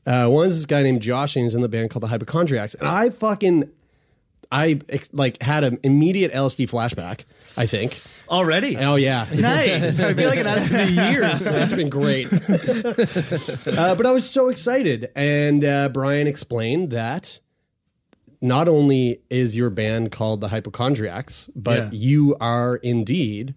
uh 0.06 0.28
one 0.28 0.46
is 0.46 0.56
this 0.56 0.66
guy 0.66 0.82
named 0.82 1.00
josh 1.02 1.34
and 1.34 1.44
he's 1.44 1.54
in 1.54 1.62
the 1.62 1.68
band 1.68 1.90
called 1.90 2.02
the 2.02 2.06
hypochondriacs 2.06 2.74
and 2.74 2.86
i 2.86 3.10
fucking 3.10 3.68
i 4.52 4.78
like 5.12 5.42
had 5.42 5.64
an 5.64 5.78
immediate 5.82 6.32
lsd 6.32 6.68
flashback 6.70 7.24
i 7.56 7.66
think 7.66 7.94
Already. 8.28 8.76
oh 8.76 8.96
yeah 8.96 9.26
Nice. 9.34 10.02
I 10.02 10.14
feel 10.14 10.28
like 10.28 10.38
it 10.38 10.46
has 10.46 10.68
to 10.68 10.86
be 10.86 10.92
years. 10.92 11.46
it's 11.46 11.72
been 11.72 11.88
great. 11.90 12.26
uh, 13.78 13.94
but 13.94 14.06
I 14.06 14.10
was 14.12 14.28
so 14.28 14.48
excited. 14.48 15.10
And 15.14 15.64
uh, 15.64 15.88
Brian 15.90 16.26
explained 16.26 16.90
that 16.90 17.40
not 18.40 18.68
only 18.68 19.20
is 19.30 19.56
your 19.56 19.70
band 19.70 20.12
called 20.12 20.40
the 20.40 20.48
Hypochondriacs, 20.48 21.48
but 21.54 21.78
Yeah. 21.78 21.88
you 21.92 22.36
are 22.40 22.76
indeed 22.76 23.54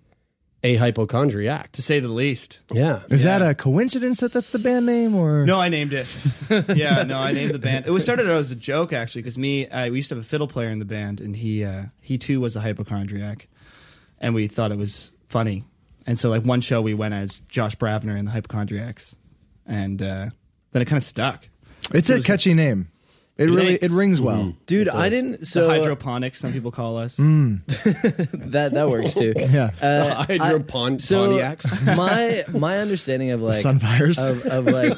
a 0.62 0.76
hypochondriac. 0.76 1.72
To 1.74 1.82
say 1.82 2.00
the 2.02 2.10
least. 2.10 2.60
Yeah. 2.72 3.04
Is 3.10 3.24
that 3.24 3.42
a 3.42 3.56
coincidence 3.56 4.20
that 4.20 4.34
that's 4.34 4.52
the 4.52 4.60
band 4.60 4.86
name 4.86 5.16
or 5.16 5.46
No, 5.46 5.60
I 5.60 5.70
named 5.70 5.94
it. 5.94 6.14
yeah, 6.76 7.04
no, 7.04 7.18
I 7.18 7.32
named 7.32 7.54
the 7.54 7.60
band. 7.60 7.86
It 7.86 7.92
was 7.92 8.04
started 8.04 8.26
out 8.28 8.38
as 8.40 8.52
a 8.52 8.56
joke 8.58 8.92
actually, 8.92 9.22
because 9.22 9.38
me, 9.38 9.70
I, 9.70 9.90
we 9.90 9.98
used 9.98 10.10
to 10.10 10.16
have 10.16 10.24
a 10.24 10.28
fiddle 10.28 10.48
player 10.50 10.70
in 10.70 10.80
the 10.80 10.86
band, 10.86 11.22
and 11.22 11.36
he, 11.38 11.64
uh, 11.64 11.86
he 12.02 12.18
too 12.18 12.42
was 12.42 12.58
a 12.58 12.62
hypochondriac, 12.62 13.48
and 14.20 14.34
we 14.36 14.48
thought 14.48 14.72
it 14.72 14.78
was 14.78 15.12
funny. 15.28 15.64
And 16.06 16.18
so, 16.18 16.30
like 16.30 16.44
one 16.44 16.62
show, 16.62 16.82
we 16.82 16.94
went 16.94 17.14
as 17.14 17.40
Josh 17.42 17.76
Bravener 17.76 18.18
and 18.18 18.28
the 18.28 18.32
hypochondriacs, 18.32 19.16
and 19.66 20.02
uh, 20.02 20.30
then 20.72 20.82
it 20.82 20.86
kind 20.86 20.98
of 20.98 21.04
stuck. 21.04 21.48
It's 21.94 22.10
a 22.10 22.22
catchy 22.22 22.54
name. 22.54 22.90
It 23.38 23.46
really 23.46 23.78
Thanks. 23.78 23.86
it 23.86 23.92
rings 23.98 24.20
well. 24.20 24.54
Dude, 24.66 24.90
I 24.90 25.08
didn't. 25.08 25.46
So 25.46 25.68
the 25.68 25.70
hydroponics, 25.70 26.40
some 26.40 26.52
people 26.52 26.72
call 26.72 26.98
us. 26.98 27.16
that 27.18 28.72
that 28.74 28.90
works 28.90 29.14
too. 29.14 29.34
Yeah. 29.38 29.70
Uh, 29.82 30.26
Hydropon- 30.26 31.00
so 31.00 31.32
my 31.86 32.44
my 32.50 32.80
understanding 32.80 33.32
of 33.32 33.42
like 33.42 33.64
Sunfires. 33.64 34.22
of, 34.22 34.46
of 34.46 34.66
like 34.66 34.98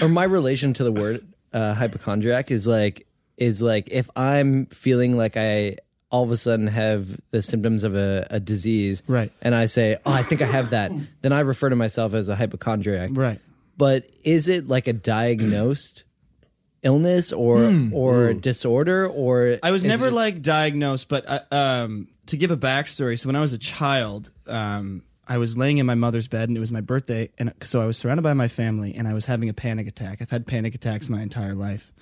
or 0.00 0.08
my 0.08 0.22
relation 0.22 0.74
to 0.74 0.84
the 0.84 0.92
word 0.92 1.26
uh, 1.52 1.74
hypochondriac 1.74 2.52
is 2.52 2.68
like 2.68 3.08
is 3.36 3.60
like 3.60 3.88
if 3.90 4.08
I'm 4.14 4.66
feeling 4.66 5.16
like 5.16 5.36
I 5.36 5.78
all 6.10 6.22
of 6.22 6.30
a 6.30 6.36
sudden 6.36 6.66
have 6.68 7.18
the 7.32 7.42
symptoms 7.42 7.82
of 7.84 7.94
a, 7.96 8.26
a 8.30 8.40
disease, 8.40 9.02
Right. 9.08 9.32
And 9.42 9.54
I 9.54 9.66
say, 9.66 9.96
oh, 10.06 10.12
I 10.12 10.22
think 10.22 10.40
I 10.42 10.46
have 10.46 10.70
that. 10.70 10.92
then 11.22 11.32
I 11.32 11.40
refer 11.40 11.68
to 11.68 11.76
myself 11.76 12.14
as 12.14 12.28
a 12.28 12.36
hypochondriac, 12.36 13.10
Right. 13.12 13.40
But 13.76 14.08
is 14.24 14.48
it 14.48 14.68
like 14.68 14.86
a 14.86 14.92
diagnosed 14.92 16.04
illness 16.82 17.32
or 17.32 17.74
or 17.92 18.32
disorder 18.34 19.06
or 19.08 19.58
I 19.62 19.70
was 19.72 19.84
never 19.84 20.06
it- 20.06 20.12
like 20.12 20.42
diagnosed, 20.42 21.08
but 21.08 21.24
uh, 21.28 21.40
um, 21.50 22.08
to 22.26 22.36
give 22.36 22.50
a 22.50 22.56
backstory, 22.56 23.18
so 23.18 23.28
when 23.28 23.36
I 23.36 23.40
was 23.40 23.52
a 23.52 23.58
child, 23.58 24.30
um, 24.46 25.02
I 25.28 25.38
was 25.38 25.58
laying 25.58 25.78
in 25.78 25.86
my 25.86 25.96
mother's 25.96 26.28
bed, 26.28 26.48
and 26.48 26.56
it 26.56 26.60
was 26.60 26.70
my 26.70 26.80
birthday, 26.80 27.30
and 27.38 27.52
so 27.62 27.82
I 27.82 27.86
was 27.86 27.96
surrounded 27.98 28.22
by 28.22 28.32
my 28.34 28.46
family, 28.46 28.94
and 28.94 29.08
I 29.08 29.12
was 29.14 29.26
having 29.26 29.48
a 29.48 29.52
panic 29.54 29.88
attack. 29.88 30.18
I've 30.22 30.30
had 30.30 30.46
panic 30.46 30.74
attacks 30.76 31.08
my 31.08 31.20
entire 31.20 31.54
life, 31.54 31.92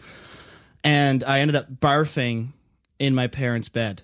and 0.82 1.24
I 1.24 1.40
ended 1.40 1.56
up 1.56 1.72
barfing 1.80 2.48
in 2.98 3.14
my 3.14 3.26
parents' 3.26 3.68
bed, 3.68 4.02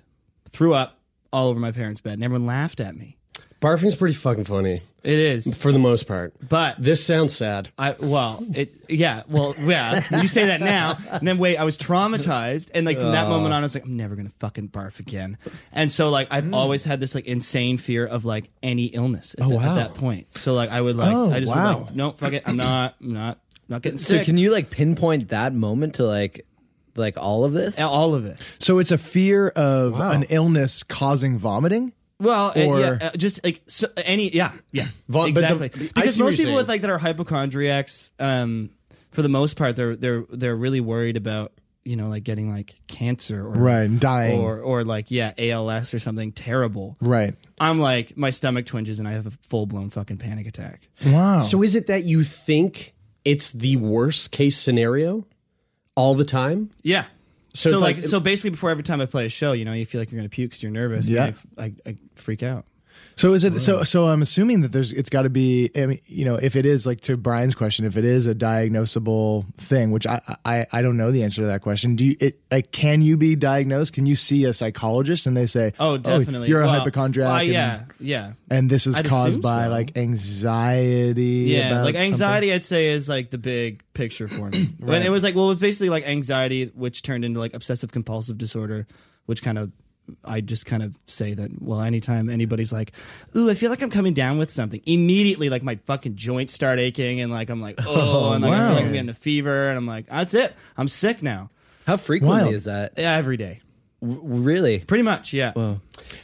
threw 0.49 0.75
up 0.75 0.99
all 1.33 1.49
over 1.49 1.61
my 1.61 1.73
parents' 1.73 2.01
bed, 2.01 2.15
and 2.15 2.25
everyone 2.25 2.47
laughed 2.47 2.81
at 2.81 2.97
me. 2.97 3.17
Barfing's 3.61 3.95
pretty 3.95 4.15
fucking 4.15 4.45
funny 4.45 4.83
It 5.05 5.19
is, 5.19 5.59
for 5.61 5.71
the 5.71 5.79
most 5.79 6.05
part. 6.09 6.33
but 6.49 6.83
This 6.83 7.05
sounds 7.05 7.35
sad. 7.37 7.69
I 7.77 7.95
well, 8.01 8.43
it 8.55 8.73
yeah, 8.89 9.25
well, 9.29 9.55
yeah. 9.59 10.03
You 10.11 10.29
say 10.29 10.47
that 10.47 10.61
now, 10.63 10.97
and 11.11 11.29
then 11.29 11.37
wait, 11.37 11.59
I 11.59 11.65
was 11.65 11.77
traumatized, 11.77 12.71
and 12.75 12.87
like 12.87 12.99
from 12.99 13.13
that 13.13 13.29
moment 13.29 13.53
on, 13.53 13.61
I 13.61 13.63
was 13.63 13.75
like, 13.75 13.85
I'm 13.85 13.99
never 13.99 14.17
gonna 14.17 14.31
fucking 14.39 14.71
barf 14.71 14.99
again. 14.99 15.37
And 15.73 15.93
so 15.93 16.09
like 16.09 16.29
I've 16.31 16.45
mm. 16.45 16.55
always 16.55 16.85
had 16.85 17.01
this 17.01 17.15
like 17.15 17.27
insane 17.27 17.77
fear 17.77 18.07
of 18.07 18.25
like 18.25 18.51
any 18.63 18.87
illness 18.87 19.35
at, 19.39 19.45
oh, 19.45 19.51
the- 19.51 19.57
at 19.57 19.63
wow. 19.63 19.75
that 19.75 19.95
point. 19.95 20.39
So 20.39 20.55
like 20.55 20.71
I 20.71 20.81
would 20.81 20.97
like 20.97 21.15
Oh, 21.15 21.31
I 21.31 21.41
just 21.41 21.53
wow. 21.55 21.77
would 21.79 21.87
like 21.89 21.95
no 21.97 22.13
fuck 22.13 22.33
it, 22.33 22.45
I'm 22.47 22.57
not 22.57 22.95
I'm 23.03 23.13
not 23.13 23.39
not 23.69 23.83
getting 23.83 23.99
So 23.99 24.17
sick. 24.17 24.25
can 24.25 24.39
you 24.39 24.51
like 24.51 24.71
pinpoint 24.71 25.29
that 25.29 25.53
moment 25.53 25.97
to 25.97 26.05
like 26.07 26.47
like 27.01 27.19
all 27.19 27.45
of 27.45 27.53
this? 27.53 27.81
all 27.81 28.15
of 28.15 28.25
it? 28.27 28.39
So 28.61 28.79
it's 28.79 28.93
a 28.93 28.99
fear 28.99 29.49
of 29.49 29.99
an 29.99 30.25
illness 30.29 30.83
causing 30.85 31.39
vomiting. 31.39 31.93
Well, 32.21 32.53
uh, 32.55 32.61
Or- 32.67 32.81
yeah, 32.81 32.99
uh, 33.01 33.11
just 33.17 33.43
like 33.43 33.63
so, 33.67 33.89
any, 34.05 34.29
yeah, 34.31 34.53
yeah, 34.73 34.89
Von- 35.09 35.33
but 35.33 35.41
the- 35.41 35.65
exactly. 35.65 35.89
I 35.97 36.01
because 36.03 36.19
what 36.19 36.25
most 36.27 36.39
you're 36.39 36.45
people 36.47 36.55
with 36.57 36.67
saying. 36.67 36.75
like 36.75 36.81
that 36.83 36.91
are 36.91 36.99
hypochondriacs, 36.99 38.13
um, 38.19 38.71
for 39.11 39.23
the 39.23 39.29
most 39.31 39.57
part, 39.57 39.75
they're 39.77 39.97
they're 39.97 40.25
they're 40.31 40.55
really 40.57 40.81
worried 40.81 41.17
about 41.17 41.53
you 41.83 41.97
know 41.97 42.09
like 42.09 42.23
getting 42.25 42.51
like 42.51 42.77
cancer 42.89 43.41
or 43.41 43.53
Right, 43.53 43.81
and 43.85 43.99
dying. 43.99 44.39
or 44.39 44.61
or 44.61 44.85
like 44.85 45.11
yeah 45.11 45.33
ALS 45.39 45.95
or 45.95 45.99
something 45.99 46.33
terrible. 46.33 46.99
Right. 47.01 47.35
I'm 47.59 47.81
like 47.81 48.17
my 48.19 48.29
stomach 48.31 48.67
twinges 48.67 48.99
and 48.99 49.09
I 49.09 49.13
have 49.13 49.27
a 49.27 49.31
full 49.31 49.65
blown 49.65 49.89
fucking 49.89 50.19
panic 50.19 50.47
attack. 50.47 50.89
Wow. 51.07 51.41
So 51.41 51.63
is 51.63 51.75
it 51.75 51.87
that 51.87 52.05
you 52.05 52.23
think 52.23 52.95
it's 53.25 53.51
the 53.53 53.77
worst 53.77 54.31
case 54.31 54.59
scenario 54.59 55.27
all 56.01 56.15
the 56.15 56.25
time? 56.25 56.71
Yeah. 56.83 57.05
So 57.53 57.71
So, 57.71 57.75
it's 57.75 57.83
like, 57.83 57.97
like- 57.97 58.05
so 58.07 58.21
basically 58.21 58.51
before 58.51 58.71
every 58.71 58.83
time 58.85 59.01
I 59.01 59.07
play 59.07 59.27
a 59.27 59.29
show, 59.29 59.53
you 59.53 59.65
know, 59.65 59.73
you 59.73 59.85
feel 59.85 60.01
like 60.01 60.11
you're 60.11 60.19
gonna 60.21 60.29
puke 60.29 60.51
because 60.51 60.63
you're 60.63 60.73
nervous. 60.73 61.09
Yeah. 61.09 61.33
I, 61.59 61.63
I, 61.65 61.73
I 61.87 61.97
freak 62.17 62.43
out. 62.43 62.65
So 63.17 63.35
is 63.35 63.45
it 63.45 63.61
so? 63.61 63.85
So 63.85 64.09
I'm 64.09 64.23
assuming 64.23 64.63
that 64.63 64.73
there's. 64.73 64.93
It's 64.93 65.11
got 65.11 65.23
to 65.23 65.31
be. 65.31 65.71
I 65.77 65.85
mean, 65.87 66.01
you 66.07 66.25
know, 66.25 66.37
if 66.37 66.57
it 66.57 66.65
is 66.65 66.87
like 66.87 67.03
to 67.03 67.19
Brian's 67.19 67.55
question, 67.55 67.85
if 67.85 67.99
it 67.99 68.05
is 68.05 68.27
a 68.27 68.35
diagnosable 68.35 69.45
thing, 69.57 69.91
which 69.91 70.07
I 70.07 70.21
I, 70.45 70.67
I 70.73 70.81
don't 70.81 70.97
know 70.97 71.13
the 71.13 71.23
answer 71.23 71.43
to 71.43 71.49
that 71.49 71.61
question. 71.61 71.97
Do 71.97 72.07
you? 72.07 72.17
It, 72.19 72.41
like, 72.51 72.73
can 72.73 73.03
you 73.03 73.19
be 73.19 73.37
diagnosed? 73.37 73.93
Can 73.93 74.07
you 74.07 74.17
see 74.17 74.45
a 74.45 74.55
psychologist 74.55 75.27
and 75.27 75.37
they 75.37 75.47
say, 75.47 75.75
Oh, 75.79 75.91
oh 75.93 75.99
definitely. 75.99 76.49
you're 76.49 76.63
a 76.63 76.65
Well, 76.65 76.79
hypochondriac." 76.79 77.29
well, 77.29 77.41
and, 77.41 77.49
yeah, 77.49 77.83
yeah. 78.01 78.33
And 78.49 78.71
this 78.71 78.87
is 78.87 78.97
I'd 78.97 79.05
caused 79.07 79.43
by 79.43 79.65
so. 79.65 79.71
like 79.71 79.99
anxiety. 79.99 81.23
Yeah, 81.49 81.83
like 81.83 81.95
something? 81.95 81.97
anxiety, 81.97 82.53
I'd 82.55 82.65
say 82.65 82.89
is 82.89 83.09
like 83.09 83.31
the 83.31 83.39
big 83.39 83.83
picture 83.93 84.29
for 84.29 84.49
me. 84.49 84.75
When 84.79 85.03
it 85.03 85.11
was 85.11 85.23
like, 85.23 85.35
well, 85.35 85.47
it 85.47 85.49
was 85.49 85.59
basically 85.59 85.91
like 85.91 86.07
anxiety, 86.07 86.73
which 86.75 87.03
turned 87.03 87.25
into 87.25 87.39
like 87.39 87.55
obsessive 87.55 87.93
compulsive 87.93 88.39
disorder, 88.39 88.87
which 89.27 89.43
kind 89.43 89.59
of, 89.59 89.73
I 90.25 90.41
just 90.41 90.67
kind 90.67 90.83
of 90.83 90.95
say 91.07 91.35
that. 91.35 91.51
Well, 91.61 91.81
anytime 91.81 92.29
anybody's 92.31 92.73
like, 92.73 92.93
"Ooh, 93.37 93.51
I 93.51 93.55
feel 93.55 93.71
like 93.71 93.83
I'm 93.83 93.91
coming 93.91 94.13
down 94.15 94.39
with 94.39 94.51
something," 94.51 94.81
immediately 94.87 95.49
like 95.51 95.63
my 95.63 95.77
fucking 95.87 96.17
joints 96.17 96.53
start 96.53 96.79
aching, 96.79 97.21
and 97.21 97.31
like 97.33 97.51
I'm 97.51 97.61
like, 97.61 97.77
"Oh," 97.87 98.33
and 98.33 98.43
like 98.45 98.53
I 98.53 98.67
feel 98.67 98.75
like 98.77 98.85
I'm 98.85 98.93
getting 98.93 99.09
a 99.09 99.15
fever, 99.15 99.69
and 99.69 99.77
I'm 99.79 99.87
like, 99.87 100.07
"That's 100.07 100.35
it, 100.35 100.55
I'm 100.77 100.89
sick 100.89 101.23
now." 101.23 101.51
How 101.87 101.97
frequently 101.97 102.43
Wild. 102.43 102.55
is 102.55 102.65
that? 102.65 102.93
Yeah, 102.97 103.17
every 103.17 103.37
day, 103.37 103.61
W- 104.03 104.21
really? 104.23 104.79
pretty 104.81 105.03
much. 105.03 105.33
Yeah. 105.33 105.53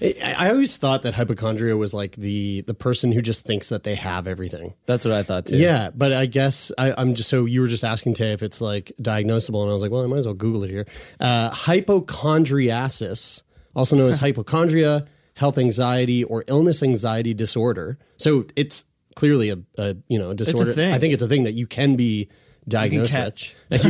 I, 0.01 0.35
I 0.37 0.51
always 0.51 0.77
thought 0.77 1.03
that 1.03 1.15
hypochondria 1.15 1.77
was 1.77 1.95
like 1.95 2.17
the 2.17 2.61
the 2.63 2.75
person 2.75 3.13
who 3.13 3.23
just 3.23 3.45
thinks 3.45 3.69
that 3.69 3.83
they 3.83 3.95
have 3.95 4.27
everything. 4.27 4.75
That's 4.87 5.05
what 5.05 5.15
I 5.15 5.23
thought 5.23 5.47
too. 5.47 5.57
Yeah, 5.57 5.91
but 5.95 6.13
I 6.13 6.27
guess 6.27 6.71
I, 6.77 6.93
I'm 6.97 7.15
just 7.15 7.29
so 7.31 7.45
you 7.47 7.63
were 7.63 7.67
just 7.69 7.85
asking 7.85 8.15
Tay 8.15 8.33
if 8.33 8.43
it's 8.43 8.61
like 8.61 8.93
diagnosable, 9.01 9.63
and 9.63 9.71
I 9.71 9.73
was 9.73 9.83
like, 9.83 9.91
well, 9.91 10.03
I 10.05 10.07
might 10.07 10.19
as 10.19 10.27
well 10.27 10.35
Google 10.35 10.65
it 10.65 10.71
here. 10.71 10.87
Uh, 11.19 11.51
hypochondriasis, 11.51 13.43
also 13.77 13.95
known 13.95 14.11
as 14.11 14.19
hypochondria, 14.27 15.07
health 15.35 15.59
anxiety, 15.59 16.25
or 16.25 16.43
illness 16.49 16.83
anxiety 16.83 17.35
disorder. 17.35 17.99
So 18.17 18.47
it's 18.57 18.85
clearly 19.15 19.51
a, 19.51 19.59
a 19.79 19.97
you 20.09 20.19
know 20.19 20.31
a 20.31 20.35
disorder. 20.35 20.73
thing. 20.73 20.93
I 20.93 20.99
think 20.99 21.15
it's 21.15 21.23
a 21.23 21.29
thing 21.29 21.45
that 21.45 21.53
you 21.53 21.69
can 21.69 21.95
be 21.95 22.29
diagnosed 22.69 23.11
catch. 23.11 23.55
with. 23.71 23.85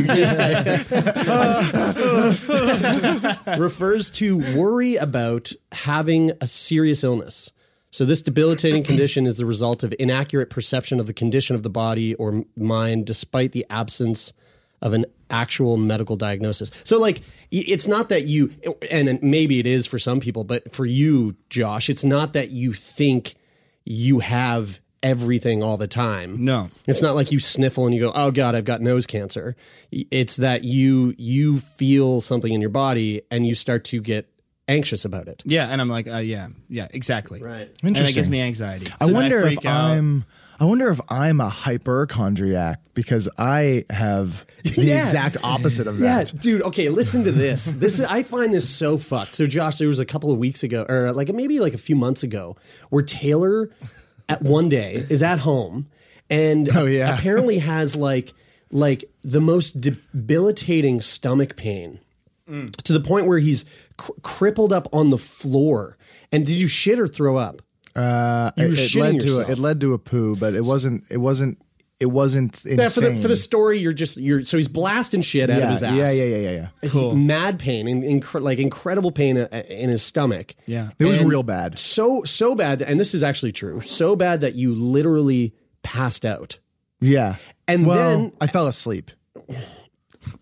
refers 3.59 4.09
to 4.11 4.37
worry 4.57 4.95
about 4.95 5.51
having 5.71 6.31
a 6.41 6.47
serious 6.47 7.03
illness. 7.03 7.51
So, 7.91 8.05
this 8.05 8.21
debilitating 8.21 8.83
condition 8.85 9.25
is 9.25 9.37
the 9.37 9.45
result 9.45 9.83
of 9.83 9.93
inaccurate 9.99 10.49
perception 10.49 10.99
of 10.99 11.07
the 11.07 11.13
condition 11.13 11.55
of 11.55 11.63
the 11.63 11.69
body 11.69 12.15
or 12.15 12.43
mind, 12.55 13.05
despite 13.05 13.51
the 13.51 13.65
absence 13.69 14.33
of 14.81 14.93
an 14.93 15.05
actual 15.29 15.77
medical 15.77 16.15
diagnosis. 16.15 16.71
So, 16.83 16.99
like, 16.99 17.21
it's 17.51 17.87
not 17.87 18.09
that 18.09 18.25
you, 18.27 18.53
and 18.91 19.21
maybe 19.21 19.59
it 19.59 19.65
is 19.65 19.85
for 19.85 19.99
some 19.99 20.19
people, 20.19 20.43
but 20.43 20.73
for 20.73 20.85
you, 20.85 21.35
Josh, 21.49 21.89
it's 21.89 22.03
not 22.03 22.33
that 22.33 22.51
you 22.51 22.73
think 22.73 23.35
you 23.85 24.19
have 24.19 24.79
everything 25.03 25.63
all 25.63 25.77
the 25.77 25.87
time. 25.87 26.43
No. 26.43 26.69
It's 26.87 27.01
not 27.01 27.15
like 27.15 27.31
you 27.31 27.39
sniffle 27.39 27.85
and 27.85 27.93
you 27.95 28.01
go, 28.01 28.11
"Oh 28.13 28.31
God, 28.31 28.55
I've 28.55 28.65
got 28.65 28.81
nose 28.81 29.05
cancer." 29.05 29.55
It's 29.91 30.37
that 30.37 30.63
you 30.63 31.13
you 31.17 31.59
feel 31.59 32.19
something 32.21 32.51
in 32.51 32.61
your 32.61 32.69
body 32.71 33.21
and 33.31 33.45
you 33.45 33.55
start 33.55 33.85
to 33.85 34.01
get 34.01 34.27
anxious 34.67 35.05
about 35.05 35.27
it. 35.27 35.43
Yeah, 35.45 35.67
and 35.67 35.79
I'm 35.79 35.87
like, 35.87 36.07
uh, 36.07 36.17
yeah, 36.17 36.47
yeah, 36.67 36.87
exactly. 36.91 37.41
Right. 37.41 37.71
And 37.83 37.95
that 37.95 38.13
gives 38.13 38.27
me 38.27 38.41
anxiety. 38.41 38.87
I 38.99 39.05
So 39.05 39.13
then 39.13 39.15
wonder 39.15 39.47
if 39.47 39.65
out. 39.65 39.91
I'm. 39.91 40.25
I 40.59 40.65
wonder 40.65 40.89
if 40.89 40.99
I'm 41.09 41.39
a 41.39 41.49
hyperchondriac 41.49 42.79
because 42.93 43.29
I 43.37 43.85
have 43.89 44.45
the 44.63 44.83
Yeah. 44.85 45.03
exact 45.05 45.37
opposite 45.43 45.87
of 45.87 45.99
that. 45.99 46.03
Yeah, 46.03 46.23
that. 46.23 46.39
dude. 46.39 46.61
Okay, 46.63 46.89
listen 46.89 47.23
to 47.25 47.31
this. 47.31 47.73
This 47.77 47.99
is 47.99 48.05
I 48.05 48.23
find 48.23 48.53
this 48.53 48.67
so 48.69 48.97
fucked. 48.97 49.35
So, 49.35 49.45
Josh, 49.45 49.77
there 49.77 49.87
was 49.87 49.99
a 49.99 50.05
couple 50.05 50.31
of 50.31 50.37
weeks 50.39 50.63
ago, 50.63 50.85
or 50.89 51.11
like 51.13 51.31
maybe 51.33 51.59
like 51.59 51.73
a 51.73 51.77
few 51.77 51.95
months 51.95 52.23
ago, 52.23 52.55
where 52.89 53.03
Taylor, 53.03 53.69
at 54.27 54.41
one 54.41 54.67
day, 54.69 55.05
is 55.09 55.21
at 55.21 55.39
home, 55.39 55.87
and 56.29 56.75
Oh, 56.75 56.85
yeah. 56.85 57.15
apparently 57.17 57.59
has 57.59 57.95
like 57.95 58.33
like 58.71 59.05
the 59.23 59.39
most 59.41 59.79
debilitating 59.79 60.99
stomach 61.01 61.55
pain 61.55 61.99
mm. 62.49 62.75
to 62.83 62.91
the 62.93 62.99
point 62.99 63.27
where 63.27 63.39
he's 63.39 63.63
cr- 63.97 64.11
crippled 64.23 64.73
up 64.73 64.87
on 64.91 65.09
the 65.09 65.17
floor. 65.17 65.97
And 66.31 66.45
did 66.45 66.55
you 66.55 66.67
shit 66.67 66.99
or 66.99 67.07
throw 67.07 67.37
up? 67.37 67.61
Uh, 67.97 68.51
You 68.57 68.65
it, 68.65 68.67
were 68.67 68.73
it 68.73 68.77
shitting 68.77 69.13
led 69.13 69.21
to 69.21 69.37
a, 69.47 69.51
it 69.51 69.59
led 69.59 69.81
to 69.81 69.93
a 69.93 69.97
poo, 69.97 70.35
but 70.35 70.53
it 70.53 70.63
wasn't. 70.63 71.03
It 71.09 71.17
wasn't. 71.17 71.57
It 71.99 72.05
wasn't 72.11 72.63
insane. 72.63 72.77
Yeah, 72.77 72.89
for 72.89 72.99
the 73.01 73.15
for 73.23 73.27
the 73.27 73.35
story, 73.35 73.79
you're 73.79 73.91
just 73.91 74.17
you're 74.17 74.45
so 74.45 74.57
he's 74.57 74.67
blasting 74.67 75.23
shit 75.23 75.49
out 75.49 75.57
yeah, 75.57 75.63
of 75.63 75.69
his 75.71 75.81
ass. 75.81 75.95
yeah, 75.95 76.11
yeah, 76.11 76.23
yeah, 76.25 76.37
yeah, 76.51 76.67
yeah. 76.83 76.89
He- 76.89 77.15
mad 77.15 77.57
pain 77.57 77.87
and 77.87 78.03
incre- 78.03 78.39
like 78.41 78.59
incredible 78.59 79.11
pain 79.11 79.35
uh, 79.35 79.47
in 79.67 79.89
his 79.89 80.03
stomach. 80.03 80.53
Yeah. 80.67 80.91
It 80.99 81.05
was 81.05 81.19
And 81.21 81.27
real 81.27 81.41
bad. 81.41 81.79
So 81.79 82.21
so 82.23 82.53
bad, 82.53 82.83
and 82.83 82.99
this 82.99 83.15
is 83.15 83.23
actually 83.23 83.51
true. 83.51 83.81
So 83.81 84.15
bad 84.15 84.41
that 84.41 84.53
you 84.53 84.75
literally 84.75 85.55
passed 85.81 86.23
out, 86.23 86.59
Yeah, 87.01 87.37
And 87.67 87.87
well, 87.87 87.97
then- 88.19 88.31
I 88.39 88.45
fell 88.45 88.67
asleep. 88.67 89.09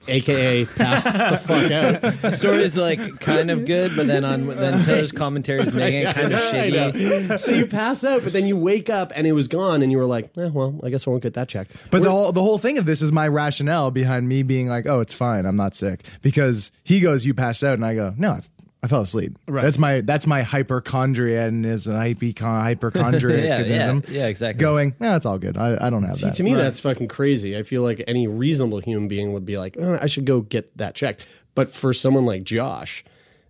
Aka 0.08 0.66
passed 0.66 1.06
the 1.06 1.38
fuck 1.38 1.72
out. 1.72 2.02
The 2.22 2.32
story 2.36 2.64
is 2.64 2.78
like 2.78 3.20
kind 3.20 3.52
of 3.52 3.66
good, 3.66 3.96
but 3.96 4.08
then 4.08 4.24
on 4.24 4.48
then 4.48 4.84
Taylor's 4.86 5.12
commentary 5.12 5.62
is 5.62 5.74
making 5.74 6.02
it 6.02 6.14
kind 6.14 6.34
of 6.34 6.40
I 6.40 6.52
shitty. 6.52 7.40
So 7.40 7.52
you 7.52 7.66
pass 7.66 8.04
out, 8.04 8.24
but 8.24 8.34
then 8.34 8.46
you 8.46 8.58
wake 8.58 8.90
up 8.90 9.12
and 9.16 9.26
it 9.28 9.34
was 9.34 9.48
gone, 9.48 9.82
and 9.82 9.92
you 9.92 9.98
were 9.98 10.06
like, 10.06 10.32
eh, 10.38 10.50
"Well, 10.54 10.80
I 10.84 10.90
guess 10.90 11.08
I 11.08 11.10
won't 11.10 11.24
get 11.24 11.34
that 11.36 11.50
checked." 11.50 11.74
But 11.92 12.04
the 12.04 12.12
whole 12.12 12.32
the 12.32 12.42
whole 12.42 12.58
thing 12.58 12.78
of 12.78 12.86
this 12.86 13.02
is 13.02 13.12
my 13.12 13.28
rationale 13.28 13.92
behind 13.92 14.28
me 14.28 14.44
being 14.44 14.68
like, 14.68 14.86
"Oh, 14.86 15.00
it's 15.00 15.14
fine. 15.14 15.46
I'm 15.46 15.58
not 15.58 15.76
sick." 15.76 16.04
Because 16.22 16.72
he 16.84 17.00
goes, 17.00 17.26
"You 17.26 17.34
passed 17.34 17.64
out," 17.64 17.74
and 17.74 17.86
I 17.86 17.96
go, 17.96 18.14
"No, 18.18 18.32
I, 18.32 18.42
I 18.86 18.88
fell 18.88 19.02
asleep." 19.02 19.38
Right. 19.48 19.64
That's 19.64 19.78
my 19.78 20.02
that's 20.02 20.26
my 20.28 20.44
hyperchondrianism, 20.44 21.94
hypocon, 21.94 22.64
hyperchondrianism. 22.80 24.06
Yeah, 24.10 24.20
yeah, 24.22 24.28
exactly. 24.28 24.62
Going, 24.62 24.96
no, 25.00 25.16
it's 25.16 25.26
all 25.26 25.38
good. 25.38 25.58
I, 25.58 25.88
I 25.88 25.90
don't 25.90 26.04
have 26.04 26.16
See, 26.18 26.28
that. 26.28 26.36
to 26.36 26.44
me, 26.44 26.54
that's 26.54 26.80
fucking 26.80 27.08
crazy. 27.08 27.58
I 27.58 27.64
feel 27.64 27.82
like 27.82 28.04
any 28.08 28.28
reasonable 28.28 28.80
human 28.80 29.08
being 29.08 29.34
would 29.34 29.46
be 29.46 29.58
like, 29.58 29.78
oh, 29.80 29.98
I 30.02 30.08
should 30.08 30.26
go 30.26 30.42
get 30.42 30.76
that 30.78 30.96
checked. 30.96 31.28
But 31.56 31.70
for 31.70 31.94
someone 31.94 32.26
like 32.26 32.44
Josh, 32.44 33.04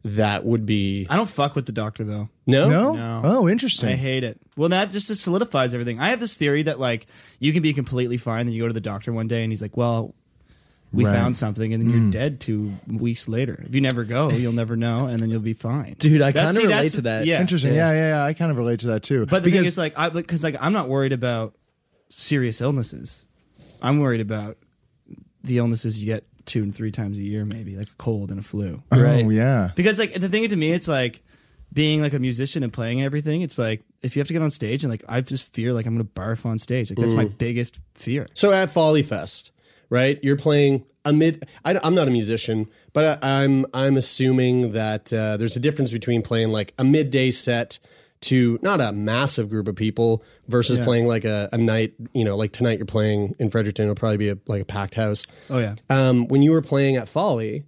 that 0.03 0.45
would 0.45 0.65
be 0.65 1.07
I 1.09 1.15
don't 1.15 1.29
fuck 1.29 1.55
with 1.55 1.65
the 1.65 1.71
doctor 1.71 2.03
though. 2.03 2.29
no, 2.45 2.69
no? 2.69 2.93
No. 2.93 3.21
Oh, 3.23 3.49
interesting. 3.49 3.89
I 3.89 3.95
hate 3.95 4.23
it. 4.23 4.39
Well, 4.55 4.69
that 4.69 4.91
just 4.91 5.13
solidifies 5.15 5.73
everything. 5.73 5.99
I 5.99 6.09
have 6.09 6.19
this 6.19 6.37
theory 6.37 6.63
that 6.63 6.79
like 6.79 7.07
you 7.39 7.51
can 7.51 7.61
be 7.63 7.73
completely 7.73 8.17
fine, 8.17 8.45
then 8.45 8.53
you 8.53 8.61
go 8.61 8.67
to 8.67 8.73
the 8.73 8.79
doctor 8.81 9.11
one 9.11 9.27
day 9.27 9.43
and 9.43 9.51
he's 9.51 9.61
like, 9.61 9.75
"Well, 9.75 10.13
we 10.93 11.05
Right. 11.05 11.13
found 11.13 11.37
something," 11.37 11.73
and 11.73 11.81
then 11.81 11.89
you're 11.89 11.99
hmm. 11.99 12.09
dead 12.09 12.39
two 12.39 12.73
weeks 12.87 13.27
later. 13.27 13.63
If 13.65 13.75
you 13.75 13.81
never 13.81 14.03
go, 14.03 14.29
you'll 14.31 14.53
never 14.53 14.75
know, 14.75 15.07
and 15.07 15.19
then 15.19 15.29
you'll 15.29 15.39
be 15.39 15.53
fine. 15.53 15.95
Dude, 15.97 16.21
I 16.21 16.31
kinda 16.31 16.59
relate 16.59 16.93
to 16.93 17.01
that. 17.01 17.25
Yeah, 17.25 17.41
Interesting. 17.41 17.73
Yeah. 17.73 17.91
yeah, 17.91 18.09
yeah, 18.09 18.23
I 18.23 18.33
kind 18.33 18.51
of 18.51 18.57
relate 18.57 18.81
to 18.81 18.87
that 18.87 19.03
too. 19.03 19.25
But 19.25 19.43
the 19.43 19.51
because 19.51 19.61
thing 19.61 19.67
is, 19.67 19.77
like, 19.77 19.97
I 19.97 20.09
because 20.09 20.43
like 20.43 20.55
I'm 20.59 20.73
not 20.73 20.89
worried 20.89 21.13
about 21.13 21.55
serious 22.09 22.61
illnesses. 22.61 23.25
I'm 23.81 23.99
worried 23.99 24.21
about 24.21 24.57
the 25.43 25.57
illnesses 25.57 26.01
you 26.01 26.05
get 26.05 26.25
two 26.45 26.63
and 26.63 26.75
three 26.75 26.91
times 26.91 27.17
a 27.17 27.21
year, 27.21 27.45
maybe 27.45 27.75
like 27.75 27.89
a 27.89 27.95
cold 27.97 28.31
and 28.31 28.39
a 28.39 28.43
flu. 28.43 28.81
Oh, 28.91 29.01
right. 29.01 29.25
Oh 29.25 29.29
yeah. 29.29 29.71
Because 29.75 29.99
like 29.99 30.13
the 30.13 30.29
thing 30.29 30.47
to 30.47 30.55
me, 30.55 30.71
it's 30.71 30.87
like 30.87 31.21
being 31.73 32.01
like 32.01 32.13
a 32.13 32.19
musician 32.19 32.63
and 32.63 32.71
playing 32.71 33.03
everything. 33.03 33.41
It's 33.41 33.57
like 33.57 33.83
if 34.01 34.15
you 34.15 34.19
have 34.19 34.27
to 34.27 34.33
get 34.33 34.41
on 34.41 34.51
stage 34.51 34.83
and 34.83 34.91
like 34.91 35.03
I 35.07 35.21
just 35.21 35.45
fear 35.45 35.73
like 35.73 35.85
I'm 35.85 35.93
gonna 35.93 36.05
barf 36.05 36.45
on 36.45 36.57
stage. 36.57 36.89
Like 36.89 36.99
that's 36.99 37.13
my 37.13 37.25
mm. 37.25 37.37
biggest 37.37 37.79
fear. 37.95 38.27
So 38.33 38.51
at 38.51 38.69
Folly 38.69 39.03
Fest, 39.03 39.51
right? 39.89 40.19
You're 40.23 40.37
playing 40.37 40.85
a 41.03 41.13
mid. 41.13 41.47
I, 41.63 41.79
am 41.85 41.95
not 41.95 42.07
a 42.07 42.11
musician, 42.11 42.67
but 42.93 43.23
I, 43.23 43.41
I'm 43.43 43.65
I'm 43.73 43.97
assuming 43.97 44.73
that 44.73 45.11
uh, 45.13 45.37
there's 45.37 45.55
a 45.55 45.59
difference 45.59 45.91
between 45.91 46.21
playing 46.21 46.49
like 46.49 46.73
a 46.77 46.83
midday 46.83 47.31
set 47.31 47.79
to 48.21 48.57
not 48.61 48.81
a 48.81 48.91
massive 48.91 49.49
group 49.49 49.67
of 49.67 49.75
people 49.75 50.23
versus 50.47 50.79
playing 50.79 51.05
like 51.05 51.25
a, 51.25 51.49
a 51.51 51.57
night. 51.57 51.93
You 52.13 52.23
know, 52.23 52.35
like 52.35 52.51
tonight 52.51 52.79
you're 52.79 52.85
playing 52.85 53.35
in 53.39 53.49
Fredericton. 53.49 53.85
It'll 53.85 53.95
probably 53.95 54.17
be 54.17 54.29
a, 54.29 54.37
like 54.47 54.61
a 54.61 54.65
packed 54.65 54.95
house. 54.95 55.25
Oh 55.49 55.59
yeah. 55.59 55.75
Um, 55.89 56.27
when 56.27 56.41
you 56.41 56.51
were 56.51 56.61
playing 56.61 56.95
at 56.95 57.07
Folly, 57.07 57.65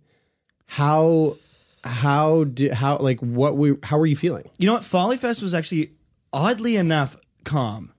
how 0.65 1.37
how 1.83 2.45
did 2.45 2.73
how 2.73 2.97
like 2.97 3.19
what 3.19 3.55
we 3.55 3.75
how 3.83 3.97
were 3.97 4.05
you 4.05 4.15
feeling? 4.15 4.49
You 4.57 4.67
know 4.67 4.73
what? 4.73 4.83
Folly 4.83 5.17
Fest 5.17 5.41
was 5.41 5.53
actually 5.53 5.91
oddly 6.33 6.75
enough 6.75 7.15
calm 7.43 7.93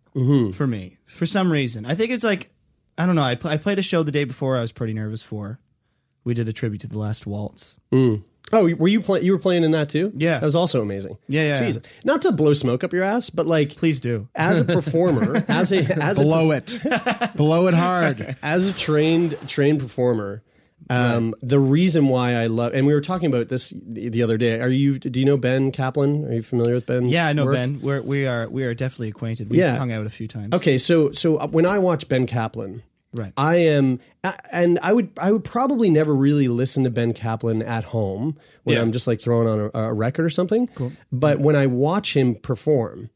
for 0.53 0.67
me 0.67 0.99
for 1.07 1.27
some 1.27 1.53
reason. 1.53 1.87
I 1.87 1.95
think 1.95 2.11
it's 2.11 2.25
like 2.25 2.49
I 2.99 3.07
don't 3.07 3.15
know. 3.15 3.23
I, 3.23 3.37
pl- 3.37 3.51
I 3.51 3.57
played 3.57 3.79
a 3.79 3.83
show 3.83 4.03
the 4.03 4.13
day 4.13 4.25
before. 4.25 4.59
I 4.59 4.61
was 4.61 4.73
pretty 4.73 4.93
nervous 4.93 5.23
for. 5.23 5.61
We 6.25 6.35
did 6.35 6.49
a 6.49 6.53
tribute 6.53 6.81
to 6.83 6.89
the 6.89 6.99
Last 6.99 7.27
Waltz. 7.27 7.77
Mm. 7.93 8.25
Oh, 8.53 8.75
were 8.75 8.89
you 8.89 9.01
playing? 9.01 9.25
You 9.27 9.33
were 9.33 9.39
playing 9.39 9.63
in 9.63 9.71
that 9.73 9.89
too? 9.91 10.11
Yeah. 10.15 10.39
that 10.39 10.45
was 10.45 10.55
also 10.55 10.81
amazing. 10.83 11.19
Yeah, 11.29 11.43
yeah. 11.43 11.65
Jesus, 11.67 11.83
not 12.05 12.23
to 12.23 12.33
blow 12.33 12.55
smoke 12.55 12.83
up 12.83 12.93
your 12.95 13.05
ass, 13.05 13.29
but 13.31 13.47
like, 13.47 13.77
Please 13.77 14.01
do. 14.01 14.29
as 14.35 14.61
a 14.61 14.65
performer, 14.77 15.45
as 15.49 15.71
a 15.73 15.85
as 16.03 16.19
a 16.19 16.23
Blow 16.23 16.51
it. 16.53 16.79
Blow 17.37 17.67
it 17.69 17.75
hard. 17.75 18.37
as 18.43 18.67
a 18.67 18.73
trained 18.73 19.37
trained 19.49 19.81
performer, 19.81 20.43
um, 20.91 21.35
the 21.43 21.59
reason 21.61 22.09
why 22.09 22.33
I 22.35 22.47
love, 22.47 22.73
and 22.75 22.87
we 22.87 22.95
were 22.95 23.01
talking 23.01 23.27
about 23.29 23.49
this 23.49 23.73
the 23.77 24.09
the 24.09 24.23
other 24.23 24.37
day. 24.39 24.61
Are 24.61 24.69
you? 24.71 24.99
Do 24.99 25.19
you 25.21 25.27
know 25.27 25.37
Ben 25.37 25.73
Caplan? 25.73 26.29
Are 26.29 26.35
you 26.35 26.43
familiar 26.43 26.75
with 26.75 26.87
Ben? 26.87 27.07
Yeah, 27.09 27.27
I 27.27 27.33
know 27.33 27.51
Ben. 27.53 27.81
We're 27.83 28.01
we 28.03 28.27
are 28.27 28.49
we 28.49 28.65
are 28.65 28.75
definitely 28.75 29.09
acquainted. 29.09 29.51
We've 29.51 29.61
Yeah. 29.61 29.77
hung 29.77 29.93
out 29.93 30.07
a 30.07 30.11
few 30.11 30.29
times. 30.29 30.55
Okay, 30.55 30.79
so 30.79 31.13
so 31.13 31.37
uh, 31.37 31.47
when 31.49 31.67
I 31.67 31.79
watch 31.79 32.09
Ben 32.09 32.27
Caplan, 32.27 32.83
Right. 33.15 33.33
I 33.39 33.57
am, 33.57 34.01
and 34.53 34.79
I 34.83 34.93
would 34.93 35.11
I 35.19 35.33
would 35.33 35.45
probably 35.45 35.89
never 35.91 36.15
really 36.15 36.49
listen 36.49 36.85
to 36.85 36.91
Ben 36.91 37.15
Caplan 37.15 37.67
at 37.67 37.85
home 37.85 38.37
when 38.65 38.77
Yeah. 38.77 38.83
I'm 38.83 38.93
just 38.93 39.07
like 39.07 39.21
throwing 39.21 39.49
on 39.49 39.71
a, 39.75 39.79
a 39.79 39.93
record 39.95 40.25
or 40.27 40.31
something. 40.31 40.67
Cool. 40.75 40.93
But 41.11 41.39
when 41.39 41.57
I 41.57 41.67
watch 41.67 42.15
him 42.15 42.35
perform, 42.35 43.09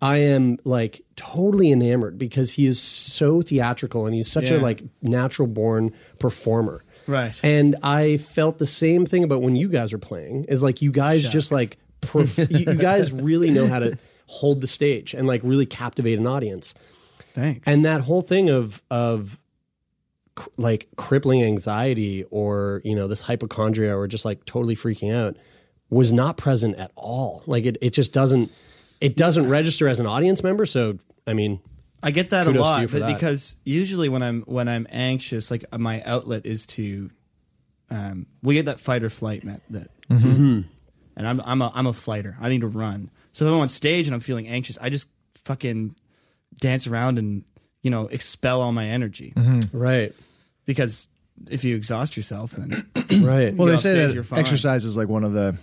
I 0.00 0.16
am 0.18 0.58
like 0.64 1.02
totally 1.16 1.70
enamored 1.72 2.16
because 2.18 2.52
he 2.52 2.64
is 2.66 2.80
so 2.80 3.42
theatrical 3.42 4.06
and 4.06 4.14
he's 4.14 4.30
such 4.32 4.50
a 4.50 4.58
like 4.58 4.82
natural 5.02 5.46
born 5.46 5.92
performer. 6.18 6.82
Right. 7.06 7.38
And 7.42 7.76
I 7.82 8.16
felt 8.16 8.58
the 8.58 8.66
same 8.66 9.06
thing 9.06 9.24
about 9.24 9.42
when 9.42 9.56
you 9.56 9.68
guys 9.68 9.92
were 9.92 9.98
playing. 9.98 10.44
Is 10.44 10.62
like 10.62 10.82
you 10.82 10.90
guys 10.90 11.28
just 11.28 11.52
like 11.52 11.78
perf- 12.00 12.50
you, 12.50 12.72
you 12.72 12.78
guys 12.78 13.12
really 13.12 13.50
know 13.50 13.66
how 13.66 13.78
to 13.78 13.98
hold 14.26 14.60
the 14.60 14.66
stage 14.66 15.14
and 15.14 15.26
like 15.26 15.42
really 15.44 15.66
captivate 15.66 16.18
an 16.18 16.26
audience. 16.26 16.74
Thanks. 17.34 17.66
And 17.66 17.84
that 17.84 18.00
whole 18.00 18.22
thing 18.22 18.48
of 18.50 18.82
of 18.90 19.38
cr- 20.34 20.48
like 20.56 20.88
crippling 20.96 21.42
anxiety 21.42 22.24
or 22.30 22.80
you 22.84 22.94
know 22.94 23.08
this 23.08 23.22
hypochondria 23.22 23.96
or 23.96 24.06
just 24.06 24.24
like 24.24 24.44
totally 24.44 24.76
freaking 24.76 25.14
out 25.14 25.36
was 25.90 26.12
not 26.12 26.36
present 26.36 26.76
at 26.76 26.90
all. 26.96 27.42
Like 27.46 27.64
it, 27.66 27.76
it 27.80 27.90
just 27.90 28.12
doesn't 28.12 28.50
it 29.00 29.16
doesn't 29.16 29.48
register 29.48 29.88
as 29.88 30.00
an 30.00 30.06
audience 30.06 30.42
member. 30.42 30.66
So 30.66 30.98
I 31.26 31.34
mean, 31.34 31.60
I 32.04 32.10
get 32.10 32.30
that 32.30 32.46
Kudos 32.46 32.60
a 32.60 32.62
lot 32.62 32.90
but 32.92 33.00
that. 33.00 33.14
because 33.14 33.56
usually 33.64 34.08
when 34.08 34.22
I'm 34.22 34.42
when 34.42 34.68
I'm 34.68 34.86
anxious, 34.90 35.50
like 35.50 35.64
my 35.76 36.02
outlet 36.02 36.44
is 36.46 36.66
to, 36.66 37.10
um, 37.90 38.26
we 38.42 38.54
get 38.54 38.66
that 38.66 38.78
fight 38.80 39.02
or 39.02 39.10
flight 39.10 39.42
met 39.44 39.62
that, 39.70 39.90
Mm-hmm. 40.10 40.60
and 41.16 41.26
I'm 41.28 41.40
I'm 41.40 41.62
a 41.62 41.72
I'm 41.74 41.86
a 41.86 41.92
fighter. 41.94 42.36
I 42.40 42.48
need 42.50 42.60
to 42.60 42.66
run. 42.68 43.10
So 43.32 43.46
if 43.46 43.52
I'm 43.52 43.58
on 43.58 43.68
stage 43.70 44.06
and 44.06 44.14
I'm 44.14 44.20
feeling 44.20 44.46
anxious, 44.46 44.76
I 44.80 44.90
just 44.90 45.08
fucking 45.44 45.96
dance 46.60 46.86
around 46.86 47.18
and 47.18 47.44
you 47.82 47.90
know 47.90 48.06
expel 48.08 48.60
all 48.60 48.72
my 48.72 48.84
energy 48.86 49.32
Mm-hmm. 49.36 49.76
right, 49.76 50.14
because 50.66 51.08
if 51.50 51.64
you 51.64 51.74
exhaust 51.74 52.16
yourself, 52.16 52.52
then 52.52 52.86
right. 53.22 53.54
Well, 53.56 53.66
they 53.66 53.76
say 53.78 54.08
stage, 54.12 54.28
that 54.28 54.38
exercise 54.38 54.84
is 54.84 54.96
like 54.96 55.08
one 55.08 55.24
of 55.24 55.32
the. 55.32 55.56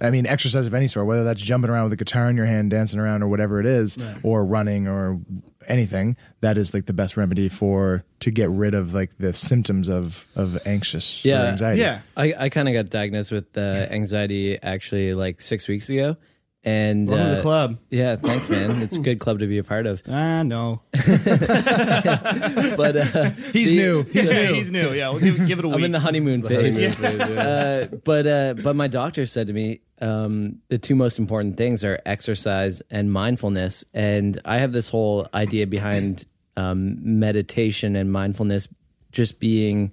I 0.00 0.10
mean, 0.10 0.26
exercise 0.26 0.66
of 0.66 0.74
any 0.74 0.88
sort, 0.88 1.06
whether 1.06 1.22
that's 1.22 1.40
jumping 1.40 1.70
around 1.70 1.84
with 1.84 1.92
a 1.92 1.96
guitar 1.96 2.28
in 2.28 2.36
your 2.36 2.46
hand, 2.46 2.70
dancing 2.70 2.98
around, 2.98 3.22
or 3.22 3.28
whatever 3.28 3.60
it 3.60 3.64
is, 3.66 3.96
or 4.24 4.44
running, 4.44 4.88
or 4.88 5.20
anything, 5.68 6.16
that 6.40 6.56
is 6.58 6.72
like 6.74 6.86
the 6.86 6.92
best 6.92 7.16
remedy 7.16 7.48
for 7.48 8.04
to 8.20 8.30
get 8.30 8.48
rid 8.50 8.74
of 8.74 8.94
like 8.94 9.16
the 9.18 9.32
symptoms 9.32 9.88
of 9.88 10.26
of 10.36 10.58
anxious 10.66 11.24
or 11.24 11.28
Yeah. 11.28 11.42
anxiety. 11.44 11.80
yeah. 11.80 12.00
I, 12.16 12.34
I 12.38 12.48
kind 12.48 12.68
of 12.68 12.74
got 12.74 12.90
diagnosed 12.90 13.32
with 13.32 13.56
uh, 13.56 13.86
anxiety 13.90 14.58
actually 14.62 15.14
like 15.14 15.40
six 15.40 15.66
weeks 15.68 15.88
ago. 15.90 16.16
And 16.66 17.10
Welcome 17.10 17.26
to 17.26 17.32
uh, 17.32 17.36
the 17.36 17.42
club. 17.42 17.78
Yeah, 17.90 18.16
thanks, 18.16 18.48
man. 18.48 18.80
It's 18.80 18.96
a 18.96 19.00
good 19.00 19.20
club 19.20 19.40
to 19.40 19.46
be 19.46 19.58
a 19.58 19.64
part 19.64 19.84
of. 19.86 20.00
Ah, 20.08 20.42
no. 20.42 20.80
But 22.76 22.96
uh, 22.96 23.30
he's 23.52 23.70
the- 23.70 23.76
new. 23.76 24.02
He's 24.12 24.30
yeah, 24.30 24.46
new. 24.46 24.54
he's 24.54 24.72
new. 24.72 24.92
Yeah, 24.92 25.10
we'll 25.10 25.20
give, 25.20 25.46
give 25.46 25.58
it 25.58 25.64
a 25.64 25.68
week. 25.68 25.76
I'm 25.78 25.84
in 25.84 25.92
the 25.92 26.00
honeymoon 26.00 26.42
phase. 26.42 26.78
honeymoon 26.78 27.18
phase, 27.18 27.28
yeah. 27.28 27.42
uh, 27.42 27.86
but 28.04 28.26
uh, 28.26 28.54
but 28.54 28.76
my 28.76 28.88
doctor 28.88 29.26
said 29.26 29.48
to 29.48 29.52
me, 29.52 29.80
um, 30.00 30.60
the 30.68 30.78
two 30.78 30.94
most 30.94 31.18
important 31.18 31.56
things 31.56 31.84
are 31.84 32.00
exercise 32.06 32.82
and 32.90 33.12
mindfulness. 33.12 33.84
And 33.92 34.40
I 34.44 34.58
have 34.58 34.72
this 34.72 34.88
whole 34.88 35.28
idea 35.34 35.66
behind 35.66 36.24
um, 36.56 36.96
meditation 37.18 37.94
and 37.96 38.10
mindfulness 38.10 38.68
just 39.12 39.38
being, 39.38 39.92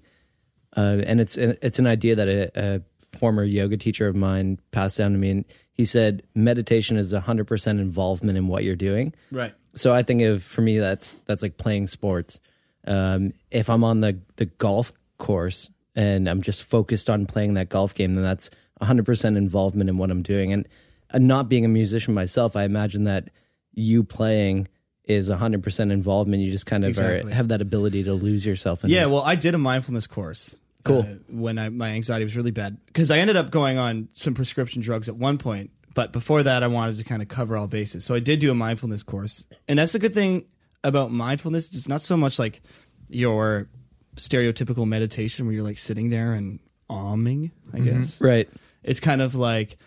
uh, 0.76 1.02
and 1.06 1.20
it's 1.20 1.38
it's 1.38 1.80
an 1.80 1.88
idea 1.88 2.16
that 2.16 2.28
a, 2.28 2.52
a 2.56 2.82
former 3.14 3.44
yoga 3.44 3.78
teacher 3.78 4.08
of 4.08 4.16
mine 4.16 4.60
passed 4.72 4.98
down 4.98 5.12
to 5.14 5.18
me, 5.18 5.30
and 5.32 5.46
he 5.74 5.86
said 5.86 6.24
meditation 6.36 6.98
is 6.98 7.14
100% 7.14 7.68
involvement 7.80 8.38
in 8.38 8.48
what 8.48 8.64
you're 8.64 8.76
doing. 8.76 9.14
right. 9.32 9.54
So 9.74 9.94
I 9.94 10.04
think 10.04 10.22
of 10.24 10.44
for 10.44 10.62
me 10.62 10.80
that's 10.80 11.16
that's 11.28 11.42
like 11.42 11.56
playing 11.58 11.88
sports. 11.88 12.42
Um, 12.86 13.32
if 13.52 13.70
I'm 13.70 13.84
on 13.86 14.02
the 14.02 14.20
the 14.36 14.46
golf 14.48 14.92
course 15.18 15.70
and 15.96 16.28
I'm 16.28 16.42
just 16.42 16.64
focused 16.64 17.10
on 17.10 17.26
playing 17.26 17.54
that 17.54 17.70
golf 17.70 17.94
game, 17.94 18.14
then 18.16 18.24
that's 18.24 18.50
100% 18.82 19.38
involvement 19.38 19.90
in 19.90 19.98
what 19.98 20.12
I'm 20.12 20.24
doing. 20.24 20.52
And 20.52 20.68
uh, 21.14 21.20
not 21.20 21.48
being 21.48 21.64
a 21.64 21.70
musician 21.70 22.14
myself, 22.14 22.56
I 22.58 22.64
imagine 22.64 23.06
that 23.06 23.30
you 23.74 24.04
playing 24.04 24.68
is 25.06 25.30
100% 25.30 25.92
involvement. 25.92 26.42
You 26.44 26.52
just 26.52 26.66
kind 26.66 26.84
of 26.84 26.90
Exactly. 26.90 27.32
are, 27.32 27.36
have 27.36 27.48
that 27.50 27.62
ability 27.62 28.04
to 28.04 28.14
lose 28.14 28.46
yourself 28.46 28.84
in 28.84 28.90
Yeah, 28.90 29.04
it. 29.04 29.10
well, 29.10 29.22
I 29.22 29.36
did 29.36 29.54
a 29.56 29.58
mindfulness 29.58 30.06
course. 30.08 30.58
Cool. 30.84 31.00
uh, 31.02 31.06
when 31.30 31.58
I, 31.58 31.70
my 31.70 31.90
anxiety 31.90 32.24
was 32.26 32.36
really 32.36 32.52
bad, 32.52 32.78
because 32.88 33.12
I 33.12 33.20
ended 33.20 33.36
up 33.38 33.52
going 33.52 33.78
on 33.78 34.08
some 34.14 34.34
prescription 34.34 34.82
drugs 34.82 35.08
at 35.10 35.16
one 35.16 35.38
point, 35.38 35.72
but 35.94 36.12
before 36.14 36.42
that, 36.44 36.64
I 36.64 36.68
wanted 36.68 36.98
to 36.98 37.04
kind 37.04 37.22
of 37.22 37.28
cover 37.28 37.56
all 37.58 37.68
bases. 37.68 38.04
So 38.06 38.16
I 38.16 38.20
did 38.20 38.40
do 38.40 38.50
a 38.52 38.56
mindfulness 38.56 39.04
course, 39.04 39.46
and 39.68 39.78
that's 39.78 39.92
the 39.92 40.00
good 40.00 40.14
thing 40.14 40.46
about 40.84 41.12
mindfulness. 41.12 41.68
It's 41.76 41.88
not 41.88 42.02
so 42.02 42.16
much 42.18 42.40
like 42.40 42.62
your 43.10 43.68
stereotypical 44.16 44.88
meditation 44.88 45.46
where 45.46 45.54
you're 45.56 45.64
like 45.64 45.78
sitting 45.78 46.10
there 46.10 46.34
and 46.34 46.60
ahming. 46.90 47.52
I 47.74 47.80
guess 47.80 48.20
Right. 48.20 48.50
it's 48.84 49.00
kind 49.00 49.22
of 49.22 49.36
like 49.36 49.78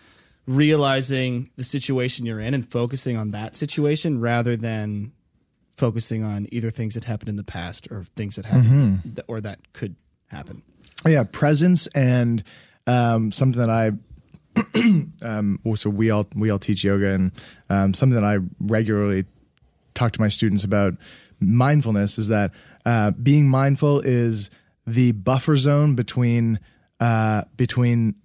realizing 0.47 1.49
the 1.57 1.63
situation 1.63 2.25
you're 2.25 2.39
in 2.39 2.53
and 2.53 2.67
focusing 2.67 3.17
on 3.17 3.31
that 3.31 3.55
situation 3.55 4.19
rather 4.21 4.55
than 4.55 5.11
focusing 5.75 6.23
on 6.23 6.47
either 6.51 6.69
things 6.71 6.93
that 6.93 7.03
happened 7.03 7.29
in 7.29 7.35
the 7.35 7.43
past 7.43 7.87
or 7.91 8.05
things 8.15 8.35
that 8.35 8.45
happened 8.45 9.01
th- 9.03 9.25
or 9.27 9.41
that 9.41 9.73
could 9.73 9.95
happen. 10.27 10.61
Yeah, 11.05 11.23
presence 11.23 11.87
and 11.87 12.43
um, 12.87 13.31
something 13.31 13.59
that 13.59 13.69
I 13.69 13.91
um, 15.21 15.59
so 15.75 15.89
we 15.89 16.09
all 16.11 16.27
we 16.35 16.49
all 16.49 16.59
teach 16.59 16.83
yoga 16.83 17.11
and 17.13 17.31
um, 17.69 17.93
something 17.93 18.19
that 18.19 18.23
I 18.23 18.39
regularly 18.59 19.25
talk 19.93 20.13
to 20.13 20.21
my 20.21 20.27
students 20.29 20.63
about 20.63 20.93
mindfulness 21.39 22.17
is 22.17 22.27
that 22.29 22.51
uh, 22.85 23.11
being 23.11 23.49
mindful 23.49 23.99
is 24.01 24.49
the 24.87 25.11
buffer 25.13 25.57
zone 25.57 25.95
between 25.95 26.59
uh, 26.99 27.43
between 27.57 28.15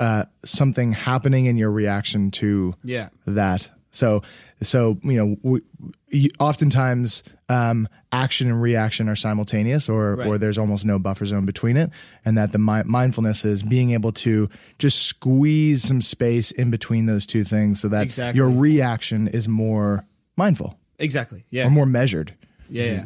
uh, 0.00 0.24
something 0.44 0.92
happening 0.92 1.48
and 1.48 1.58
your 1.58 1.70
reaction 1.70 2.30
to 2.30 2.74
Yeah. 2.84 3.08
that. 3.26 3.70
So, 3.98 4.22
so 4.62 4.98
you 5.02 5.12
know, 5.18 5.36
we, 5.42 5.60
you, 6.08 6.30
oftentimes 6.40 7.22
um, 7.48 7.88
action 8.12 8.48
and 8.48 8.62
reaction 8.62 9.08
are 9.08 9.16
simultaneous, 9.16 9.88
or 9.88 10.14
Right. 10.16 10.26
or 10.26 10.38
there's 10.38 10.56
almost 10.58 10.84
no 10.86 10.98
buffer 10.98 11.26
zone 11.26 11.44
between 11.44 11.76
it, 11.76 11.90
and 12.24 12.36
that 12.38 12.52
the 12.52 12.58
mi- 12.58 12.82
mindfulness 12.84 13.44
is 13.44 13.62
being 13.62 13.90
able 13.90 14.12
to 14.12 14.48
just 14.78 15.00
squeeze 15.02 15.82
some 15.82 16.00
space 16.00 16.50
in 16.52 16.70
between 16.70 17.06
those 17.06 17.26
two 17.26 17.44
things, 17.44 17.80
so 17.80 17.88
that 17.88 18.02
Exactly. 18.04 18.36
your 18.38 18.48
reaction 18.50 19.28
is 19.28 19.48
more 19.48 20.04
mindful 20.36 20.78
Exactly. 20.98 21.44
Yeah. 21.50 21.66
or 21.66 21.70
more 21.70 21.86
measured. 21.86 22.32
yeah. 22.70 22.84
Yeah. 22.84 23.04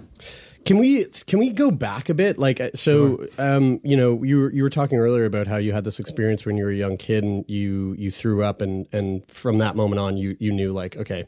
Can 0.65 0.79
we 0.79 1.05
can 1.27 1.39
we 1.39 1.51
go 1.51 1.71
back 1.71 2.09
a 2.09 2.15
bit? 2.15 2.39
Like, 2.39 2.61
uh, 2.61 2.71
so, 2.75 3.27
um, 3.39 3.81
you 3.83 3.97
know, 3.97 4.23
you 4.23 4.39
were, 4.39 4.53
you 4.53 4.63
were 4.63 4.71
talking 4.71 4.99
earlier 4.99 5.25
about 5.25 5.47
how 5.47 5.57
you 5.57 5.73
had 5.73 5.85
this 5.85 5.99
experience 5.99 6.45
when 6.47 6.57
you 6.57 6.65
were 6.65 6.71
a 6.71 6.77
young 6.77 6.97
kid 6.97 7.25
and 7.25 7.45
you 7.49 7.95
you 7.99 8.11
threw 8.11 8.45
up, 8.45 8.63
and 8.63 8.87
and 8.93 9.29
from 9.29 9.59
that 9.59 9.75
moment 9.77 9.99
on, 9.99 10.17
you 10.17 10.37
you 10.39 10.53
knew 10.53 10.73
like, 10.73 10.97
okay, 10.97 11.27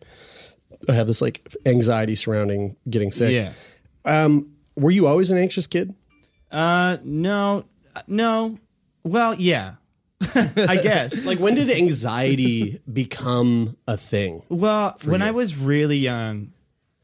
I 0.88 0.92
have 0.92 1.07
this 1.07 1.20
like 1.20 1.55
anxiety 1.66 2.14
surrounding 2.14 2.77
getting 2.88 3.11
sick. 3.11 3.33
Yeah. 3.33 3.53
Um, 4.05 4.53
were 4.77 4.90
you 4.90 5.07
always 5.07 5.31
an 5.31 5.38
anxious 5.38 5.66
kid? 5.66 5.94
Uh, 6.51 6.99
no, 7.03 7.64
no. 8.07 8.59
Well, 9.03 9.35
yeah. 9.35 9.75
I 10.35 10.81
guess. 10.83 11.25
Like, 11.25 11.38
when 11.38 11.55
did 11.55 11.70
anxiety 11.70 12.81
become 12.90 13.77
a 13.88 13.97
thing? 13.97 14.42
Well, 14.49 14.97
when 15.05 15.23
I 15.23 15.31
was 15.31 15.57
really 15.57 15.97
young, 15.97 16.53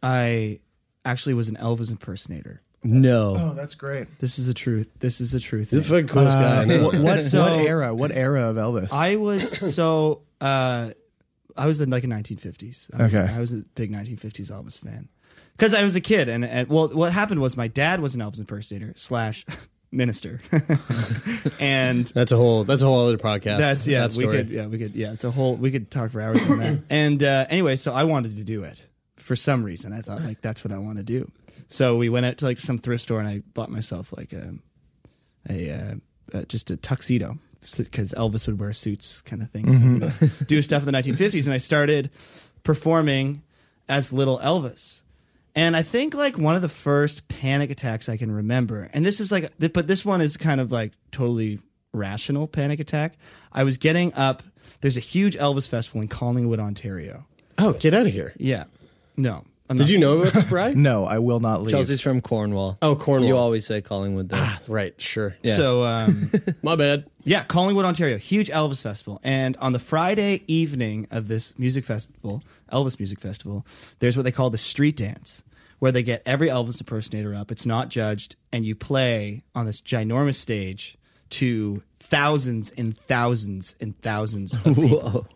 I 0.02 0.60
actually 1.04 1.34
was 1.34 1.48
an 1.48 1.56
Elvis 1.56 1.90
impersonator. 1.90 2.60
No. 2.82 3.36
Oh, 3.38 3.54
that's 3.54 3.74
great. 3.74 4.18
This 4.20 4.38
is 4.38 4.46
the 4.46 4.54
truth. 4.54 4.88
This 5.00 5.20
is 5.20 5.32
the 5.32 5.40
truth. 5.40 5.70
The 5.70 5.82
fucking 5.82 6.06
coolest 6.08 6.38
guy. 6.38 6.62
I 6.62 6.64
know. 6.64 6.84
What, 6.84 6.96
what, 6.96 7.20
So- 7.20 7.42
what 7.42 7.52
era? 7.52 7.94
What 7.94 8.10
era 8.12 8.48
of 8.48 8.56
Elvis? 8.56 8.90
I 8.92 9.16
was 9.16 9.50
so 9.74 10.22
uh 10.40 10.90
I 11.56 11.66
was 11.66 11.80
in 11.82 11.90
like 11.90 12.04
a 12.04 12.06
1950s. 12.06 12.90
I 12.94 13.02
was, 13.04 13.14
Okay. 13.14 13.32
I 13.34 13.38
was 13.38 13.52
a 13.52 13.56
big 13.74 13.92
1950s 13.92 14.50
Elvis 14.50 14.80
fan 14.80 15.08
because 15.56 15.74
I 15.74 15.84
was 15.84 15.94
a 15.94 16.00
kid, 16.00 16.28
and 16.30 16.42
and 16.44 16.68
well, 16.68 16.88
what 16.88 17.12
happened 17.12 17.40
was 17.42 17.54
my 17.56 17.68
dad 17.68 18.00
was 18.00 18.14
an 18.14 18.22
Elvis 18.22 18.38
impersonator 18.38 18.94
slash 18.96 19.44
minister, 19.92 20.40
and 21.60 22.06
That's 22.06 22.32
a 22.32 22.36
whole. 22.36 22.64
That's 22.64 22.82
a 22.82 22.86
whole 22.86 23.06
other 23.06 23.18
podcast. 23.18 23.58
that's 23.58 23.86
yeah, 23.86 24.06
that 24.06 24.16
we 24.16 24.22
story. 24.24 24.36
could 24.38 24.48
yeah, 24.50 24.66
we 24.66 24.78
could 24.78 24.94
yeah, 24.94 25.12
it's 25.12 25.24
a 25.24 25.30
whole 25.30 25.56
we 25.56 25.70
could 25.70 25.90
talk 25.90 26.12
for 26.12 26.20
hours 26.20 26.40
on 26.48 26.58
that. 26.58 26.78
And 26.88 27.22
uh, 27.22 27.46
anyway, 27.50 27.76
so 27.76 27.92
I 27.92 28.04
wanted 28.04 28.36
to 28.36 28.44
do 28.44 28.64
it 28.64 28.86
for 29.30 29.36
some 29.36 29.62
reason. 29.62 29.92
I 29.92 30.00
thought 30.00 30.22
like 30.22 30.40
that's 30.40 30.64
what 30.64 30.72
I 30.72 30.78
want 30.78 30.96
to 30.96 31.04
do. 31.04 31.30
So 31.68 31.96
we 31.96 32.08
went 32.08 32.26
out 32.26 32.38
to 32.38 32.46
like 32.46 32.58
some 32.58 32.78
thrift 32.78 33.04
store, 33.04 33.20
and 33.20 33.28
I 33.28 33.42
bought 33.54 33.70
myself 33.70 34.12
like 34.16 34.32
a 34.32 34.54
a 35.48 35.70
uh, 35.70 35.94
uh, 36.36 36.42
just 36.48 36.68
a 36.72 36.76
tuxedo 36.76 37.38
because 37.78 38.12
Elvis 38.16 38.48
would 38.48 38.58
wear 38.58 38.72
suits 38.72 39.20
kind 39.20 39.40
of 39.40 39.48
thing. 39.52 39.70
So 39.70 39.78
Mm-hmm. 40.08 40.44
do 40.46 40.60
stuff 40.68 40.84
in 40.84 40.92
the 40.92 40.98
1950s, 41.00 41.44
and 41.44 41.54
I 41.54 41.58
started 41.58 42.10
performing 42.64 43.42
as 43.88 44.12
little 44.12 44.40
Elvis. 44.40 45.02
And 45.54 45.76
I 45.76 45.82
think 45.84 46.12
like 46.14 46.36
one 46.36 46.56
of 46.56 46.62
the 46.62 46.68
first 46.68 47.28
panic 47.28 47.70
attacks 47.70 48.08
I 48.08 48.16
can 48.16 48.32
remember, 48.32 48.90
and 48.92 49.04
this 49.04 49.20
is 49.20 49.30
like, 49.30 49.52
but 49.72 49.86
this 49.86 50.04
one 50.04 50.20
is 50.20 50.36
kind 50.36 50.60
of 50.60 50.72
like 50.72 50.90
totally 51.12 51.60
rational 51.92 52.48
panic 52.48 52.80
attack. 52.80 53.14
I 53.52 53.62
was 53.62 53.76
getting 53.76 54.12
up. 54.14 54.42
There's 54.80 54.96
a 54.96 55.00
huge 55.14 55.36
Elvis 55.36 55.68
festival 55.68 56.00
in 56.02 56.08
Collingwood, 56.08 56.58
Ontario. 56.58 57.26
Oh, 57.58 57.74
get 57.74 57.92
out 57.94 58.06
of 58.06 58.12
here! 58.12 58.32
Yeah, 58.38 58.64
no. 59.20 59.44
I'm 59.68 59.76
Did 59.76 59.84
not- 59.84 59.90
you 59.90 59.98
know 60.00 60.18
about 60.20 60.32
this, 60.32 60.44
Brian? 60.46 60.82
no, 60.90 61.04
I 61.04 61.18
will 61.20 61.38
not 61.38 61.62
leave. 61.62 61.70
Chelsea's 61.70 62.00
from 62.00 62.20
Cornwall. 62.20 62.76
Oh, 62.82 62.96
Cornwall. 62.96 63.28
You 63.28 63.36
always 63.36 63.64
say 63.64 63.80
Collingwood 63.80 64.28
though. 64.28 64.48
Right. 64.66 65.00
Sure. 65.00 65.36
Yeah. 65.44 65.54
So 65.54 65.84
um, 65.84 66.30
My 66.62 66.74
bad. 66.74 67.08
Yeah, 67.22 67.44
Collingwood, 67.44 67.84
Ontario, 67.84 68.18
huge 68.18 68.48
Elvis 68.50 68.82
festival. 68.82 69.20
And 69.22 69.56
on 69.58 69.72
the 69.72 69.78
Friday 69.78 70.42
evening 70.48 71.06
of 71.12 71.28
this 71.28 71.56
music 71.56 71.84
festival, 71.84 72.42
Elvis 72.72 72.98
Music 72.98 73.20
Festival, 73.20 73.64
there's 74.00 74.16
what 74.16 74.24
they 74.24 74.32
call 74.32 74.50
the 74.50 74.58
street 74.58 74.96
dance, 74.96 75.44
where 75.78 75.92
they 75.92 76.02
get 76.02 76.22
every 76.26 76.48
Elvis 76.48 76.80
impersonator 76.80 77.32
up. 77.34 77.52
It's 77.52 77.66
not 77.66 77.90
judged, 77.90 78.34
and 78.52 78.64
you 78.64 78.74
play 78.74 79.44
on 79.54 79.66
this 79.66 79.80
ginormous 79.80 80.34
stage 80.36 80.96
to 81.30 81.80
thousands 82.00 82.72
and 82.72 82.98
thousands 83.06 83.76
and 83.80 83.96
thousands 84.02 84.54
of 84.54 84.64
people. 84.74 84.98
Whoa. 84.98 85.26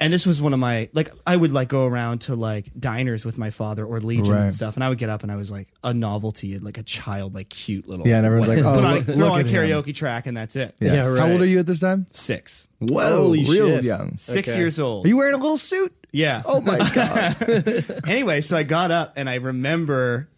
And 0.00 0.12
this 0.12 0.24
was 0.24 0.40
one 0.40 0.52
of 0.52 0.60
my 0.60 0.88
like 0.92 1.10
I 1.26 1.34
would 1.34 1.50
like 1.52 1.68
go 1.68 1.84
around 1.84 2.20
to 2.22 2.36
like 2.36 2.70
diners 2.78 3.24
with 3.24 3.36
my 3.36 3.50
father 3.50 3.84
or 3.84 4.00
legions 4.00 4.30
Right. 4.30 4.42
and 4.42 4.54
stuff, 4.54 4.76
and 4.76 4.84
I 4.84 4.88
would 4.88 4.98
get 4.98 5.08
up 5.10 5.24
and 5.24 5.32
I 5.32 5.34
was 5.36 5.50
like 5.50 5.66
a 5.82 5.92
novelty, 5.92 6.54
and 6.54 6.62
like 6.62 6.78
a 6.78 6.84
child, 6.84 7.34
like 7.34 7.48
cute 7.48 7.88
little 7.88 8.06
Yeah, 8.06 8.18
and 8.18 8.26
everyone's 8.26 8.48
like, 8.48 8.58
oh, 8.64 8.74
put 8.76 8.84
on, 8.84 8.94
look, 8.94 9.04
throw 9.06 9.14
look 9.16 9.30
on 9.32 9.38
a 9.38 9.40
at 9.40 9.46
him. 9.46 9.54
karaoke 9.68 9.92
track 9.94 10.26
and 10.28 10.36
that's 10.36 10.54
it. 10.54 10.76
Yeah. 10.78 10.94
Yeah, 10.94 11.06
right. 11.06 11.20
How 11.20 11.30
old 11.32 11.40
are 11.40 11.46
you 11.46 11.58
at 11.58 11.66
this 11.66 11.80
time? 11.80 12.06
Six. 12.12 12.68
Whoa, 12.78 13.22
Holy 13.24 13.44
real 13.44 13.68
shit. 13.76 13.84
young. 13.84 14.16
Six 14.18 14.48
Okay. 14.50 14.58
years 14.58 14.78
old. 14.78 15.04
Are 15.04 15.08
you 15.08 15.16
wearing 15.16 15.34
a 15.34 15.38
little 15.38 15.58
suit? 15.58 15.92
yeah. 16.12 16.42
Oh 16.46 16.60
my 16.60 16.78
god! 16.94 18.02
anyway, 18.06 18.40
so 18.40 18.56
I 18.56 18.62
got 18.62 18.92
up 18.92 19.14
and 19.16 19.28
I 19.28 19.34
remember 19.34 20.28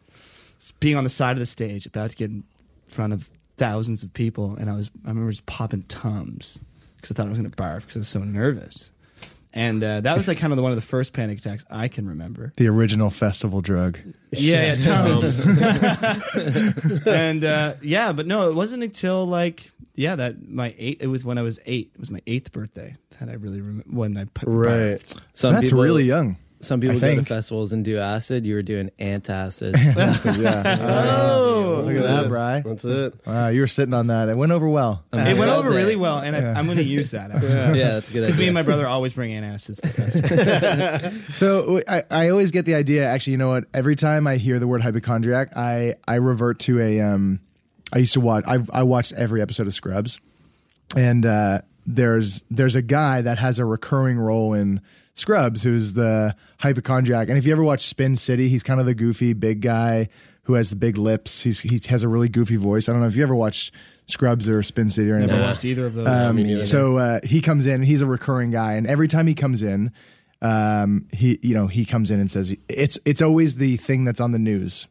being 0.80 0.96
on 0.96 1.04
the 1.04 1.10
side 1.10 1.32
of 1.32 1.38
the 1.38 1.44
stage, 1.46 1.84
about 1.84 2.10
to 2.10 2.16
get 2.16 2.30
in 2.30 2.44
front 2.86 3.12
of 3.12 3.28
thousands 3.58 4.02
of 4.02 4.14
people, 4.14 4.56
and 4.56 4.70
I 4.70 4.74
was 4.74 4.90
I 5.04 5.08
remember 5.08 5.30
just 5.30 5.44
popping 5.44 5.82
tums 5.82 6.62
because 6.96 7.10
I 7.10 7.14
thought 7.14 7.26
I 7.26 7.28
was 7.28 7.38
going 7.38 7.50
to 7.50 7.56
barf 7.56 7.80
because 7.80 7.96
I 7.96 8.00
was 8.00 8.08
so 8.08 8.20
nervous. 8.24 8.90
And 9.52 9.82
uh, 9.82 10.00
that 10.02 10.16
was 10.16 10.28
like 10.28 10.38
kind 10.38 10.52
of 10.52 10.56
the, 10.56 10.62
one 10.62 10.70
of 10.70 10.76
the 10.76 10.82
first 10.82 11.12
panic 11.12 11.38
attacks 11.38 11.64
I 11.68 11.88
can 11.88 12.08
remember. 12.08 12.52
the 12.56 12.68
original 12.68 13.10
festival 13.10 13.60
drug. 13.60 13.98
Yeah, 14.30 14.74
yeah, 14.74 14.80
tums. 14.80 15.44
and 17.06 17.44
uh, 17.44 17.74
yeah, 17.82 18.12
but 18.12 18.26
no, 18.26 18.48
it 18.48 18.54
wasn't 18.54 18.82
until 18.82 19.26
like 19.26 19.70
yeah 19.94 20.14
that 20.16 20.48
my 20.48 20.74
eight. 20.78 20.98
It 21.00 21.08
was 21.08 21.24
when 21.24 21.36
I 21.38 21.42
was 21.42 21.58
eight. 21.66 21.90
It 21.94 22.00
was 22.00 22.10
my 22.10 22.20
eighth 22.26 22.52
birthday 22.52 22.94
that 23.18 23.28
I 23.28 23.32
really 23.34 23.60
remember 23.60 23.84
when 23.90 24.16
I 24.16 24.24
put 24.26 24.48
Right. 24.48 24.70
barfed. 25.00 25.20
Some 25.32 25.54
That's 25.54 25.70
people, 25.70 25.82
really 25.82 26.04
young. 26.04 26.36
Some 26.62 26.80
people 26.80 26.96
I 26.96 27.00
go 27.00 27.08
to 27.08 27.16
think. 27.16 27.28
festivals 27.28 27.72
and 27.72 27.82
do 27.84 27.96
acid. 27.98 28.46
You 28.46 28.54
were 28.54 28.62
doing 28.62 28.90
antacid. 28.98 29.72
yeah. 30.42 30.78
Oh, 30.82 31.84
Look 31.86 31.96
at 31.96 32.02
that, 32.02 32.28
Bry. 32.28 32.60
That's 32.60 32.84
it. 32.84 33.14
Wow, 33.26 33.48
you 33.48 33.60
were 33.62 33.66
sitting 33.66 33.94
on 33.94 34.08
that. 34.08 34.28
It 34.28 34.36
went 34.36 34.52
over 34.52 34.68
well. 34.68 35.02
it 35.12 35.38
went 35.38 35.50
over 35.50 35.70
really 35.70 35.96
well, 35.96 36.18
and 36.18 36.36
I, 36.36 36.52
I'm 36.52 36.66
going 36.66 36.76
to 36.76 36.84
use 36.84 37.12
that. 37.12 37.30
Actually. 37.30 37.78
yeah, 37.78 37.92
that's 37.92 38.10
a 38.10 38.12
good 38.12 38.20
Because 38.26 38.36
me 38.38 38.46
and 38.46 38.54
my 38.54 38.62
brother 38.62 38.86
always 38.86 39.14
bring 39.14 39.30
antacids 39.30 39.80
to 39.80 39.88
festivals. 39.88 41.22
So 41.36 41.82
I, 41.88 42.02
I 42.10 42.28
always 42.28 42.50
get 42.50 42.66
the 42.66 42.74
idea. 42.74 43.04
Actually, 43.06 43.32
you 43.32 43.38
know 43.38 43.48
what? 43.48 43.64
Every 43.72 43.96
time 43.96 44.26
I 44.26 44.36
hear 44.36 44.58
the 44.58 44.66
word 44.66 44.82
hypochondriac, 44.82 45.56
I 45.56 45.94
I 46.06 46.16
revert 46.16 46.58
to 46.60 46.78
a. 46.80 47.00
Um, 47.00 47.40
I 47.92 47.98
used 47.98 48.12
to 48.12 48.20
watch. 48.20 48.44
I 48.46 48.58
I 48.72 48.82
watched 48.82 49.12
every 49.14 49.40
episode 49.40 49.66
of 49.66 49.72
Scrubs, 49.74 50.20
and 50.94 51.24
uh, 51.24 51.62
there's 51.86 52.44
there's 52.50 52.76
a 52.76 52.82
guy 52.82 53.22
that 53.22 53.38
has 53.38 53.58
a 53.58 53.64
recurring 53.64 54.18
role 54.18 54.52
in 54.52 54.80
Scrubs 55.14 55.62
who's 55.62 55.94
the 55.94 56.34
hypochondriac. 56.58 57.28
And 57.28 57.36
if 57.36 57.46
you 57.46 57.52
ever 57.52 57.62
watch 57.62 57.86
Spin 57.86 58.16
City, 58.16 58.48
he's 58.48 58.62
kind 58.62 58.80
of 58.80 58.86
the 58.86 58.94
goofy 58.94 59.32
big 59.32 59.60
guy 59.60 60.08
who 60.44 60.54
has 60.54 60.70
the 60.70 60.76
big 60.76 60.96
lips. 60.96 61.42
He's 61.42 61.60
he 61.60 61.80
has 61.88 62.02
a 62.02 62.08
really 62.08 62.28
goofy 62.28 62.56
voice. 62.56 62.88
I 62.88 62.92
don't 62.92 63.00
know 63.00 63.06
if 63.06 63.16
you 63.16 63.22
ever 63.22 63.34
watched 63.34 63.74
Scrubs 64.06 64.48
or 64.48 64.62
Spin 64.62 64.90
City 64.90 65.10
or 65.10 65.16
anything. 65.16 65.36
Never 65.36 65.48
watched 65.48 65.64
either 65.64 65.86
of 65.86 65.94
those. 65.94 66.08
Um, 66.08 66.36
me 66.36 66.44
neither. 66.44 66.64
so 66.64 66.96
uh, 66.96 67.20
he 67.22 67.40
comes 67.40 67.66
in. 67.66 67.82
He's 67.82 68.02
a 68.02 68.06
recurring 68.06 68.50
guy, 68.50 68.74
and 68.74 68.86
every 68.86 69.08
time 69.08 69.26
he 69.26 69.34
comes 69.34 69.62
in, 69.62 69.92
um, 70.42 71.06
he 71.12 71.38
you 71.42 71.54
know 71.54 71.66
he 71.66 71.84
comes 71.84 72.10
in 72.10 72.20
and 72.20 72.30
says 72.30 72.56
it's 72.68 72.98
it's 73.04 73.22
always 73.22 73.56
the 73.56 73.76
thing 73.76 74.04
that's 74.04 74.20
on 74.20 74.32
the 74.32 74.38
news. 74.38 74.88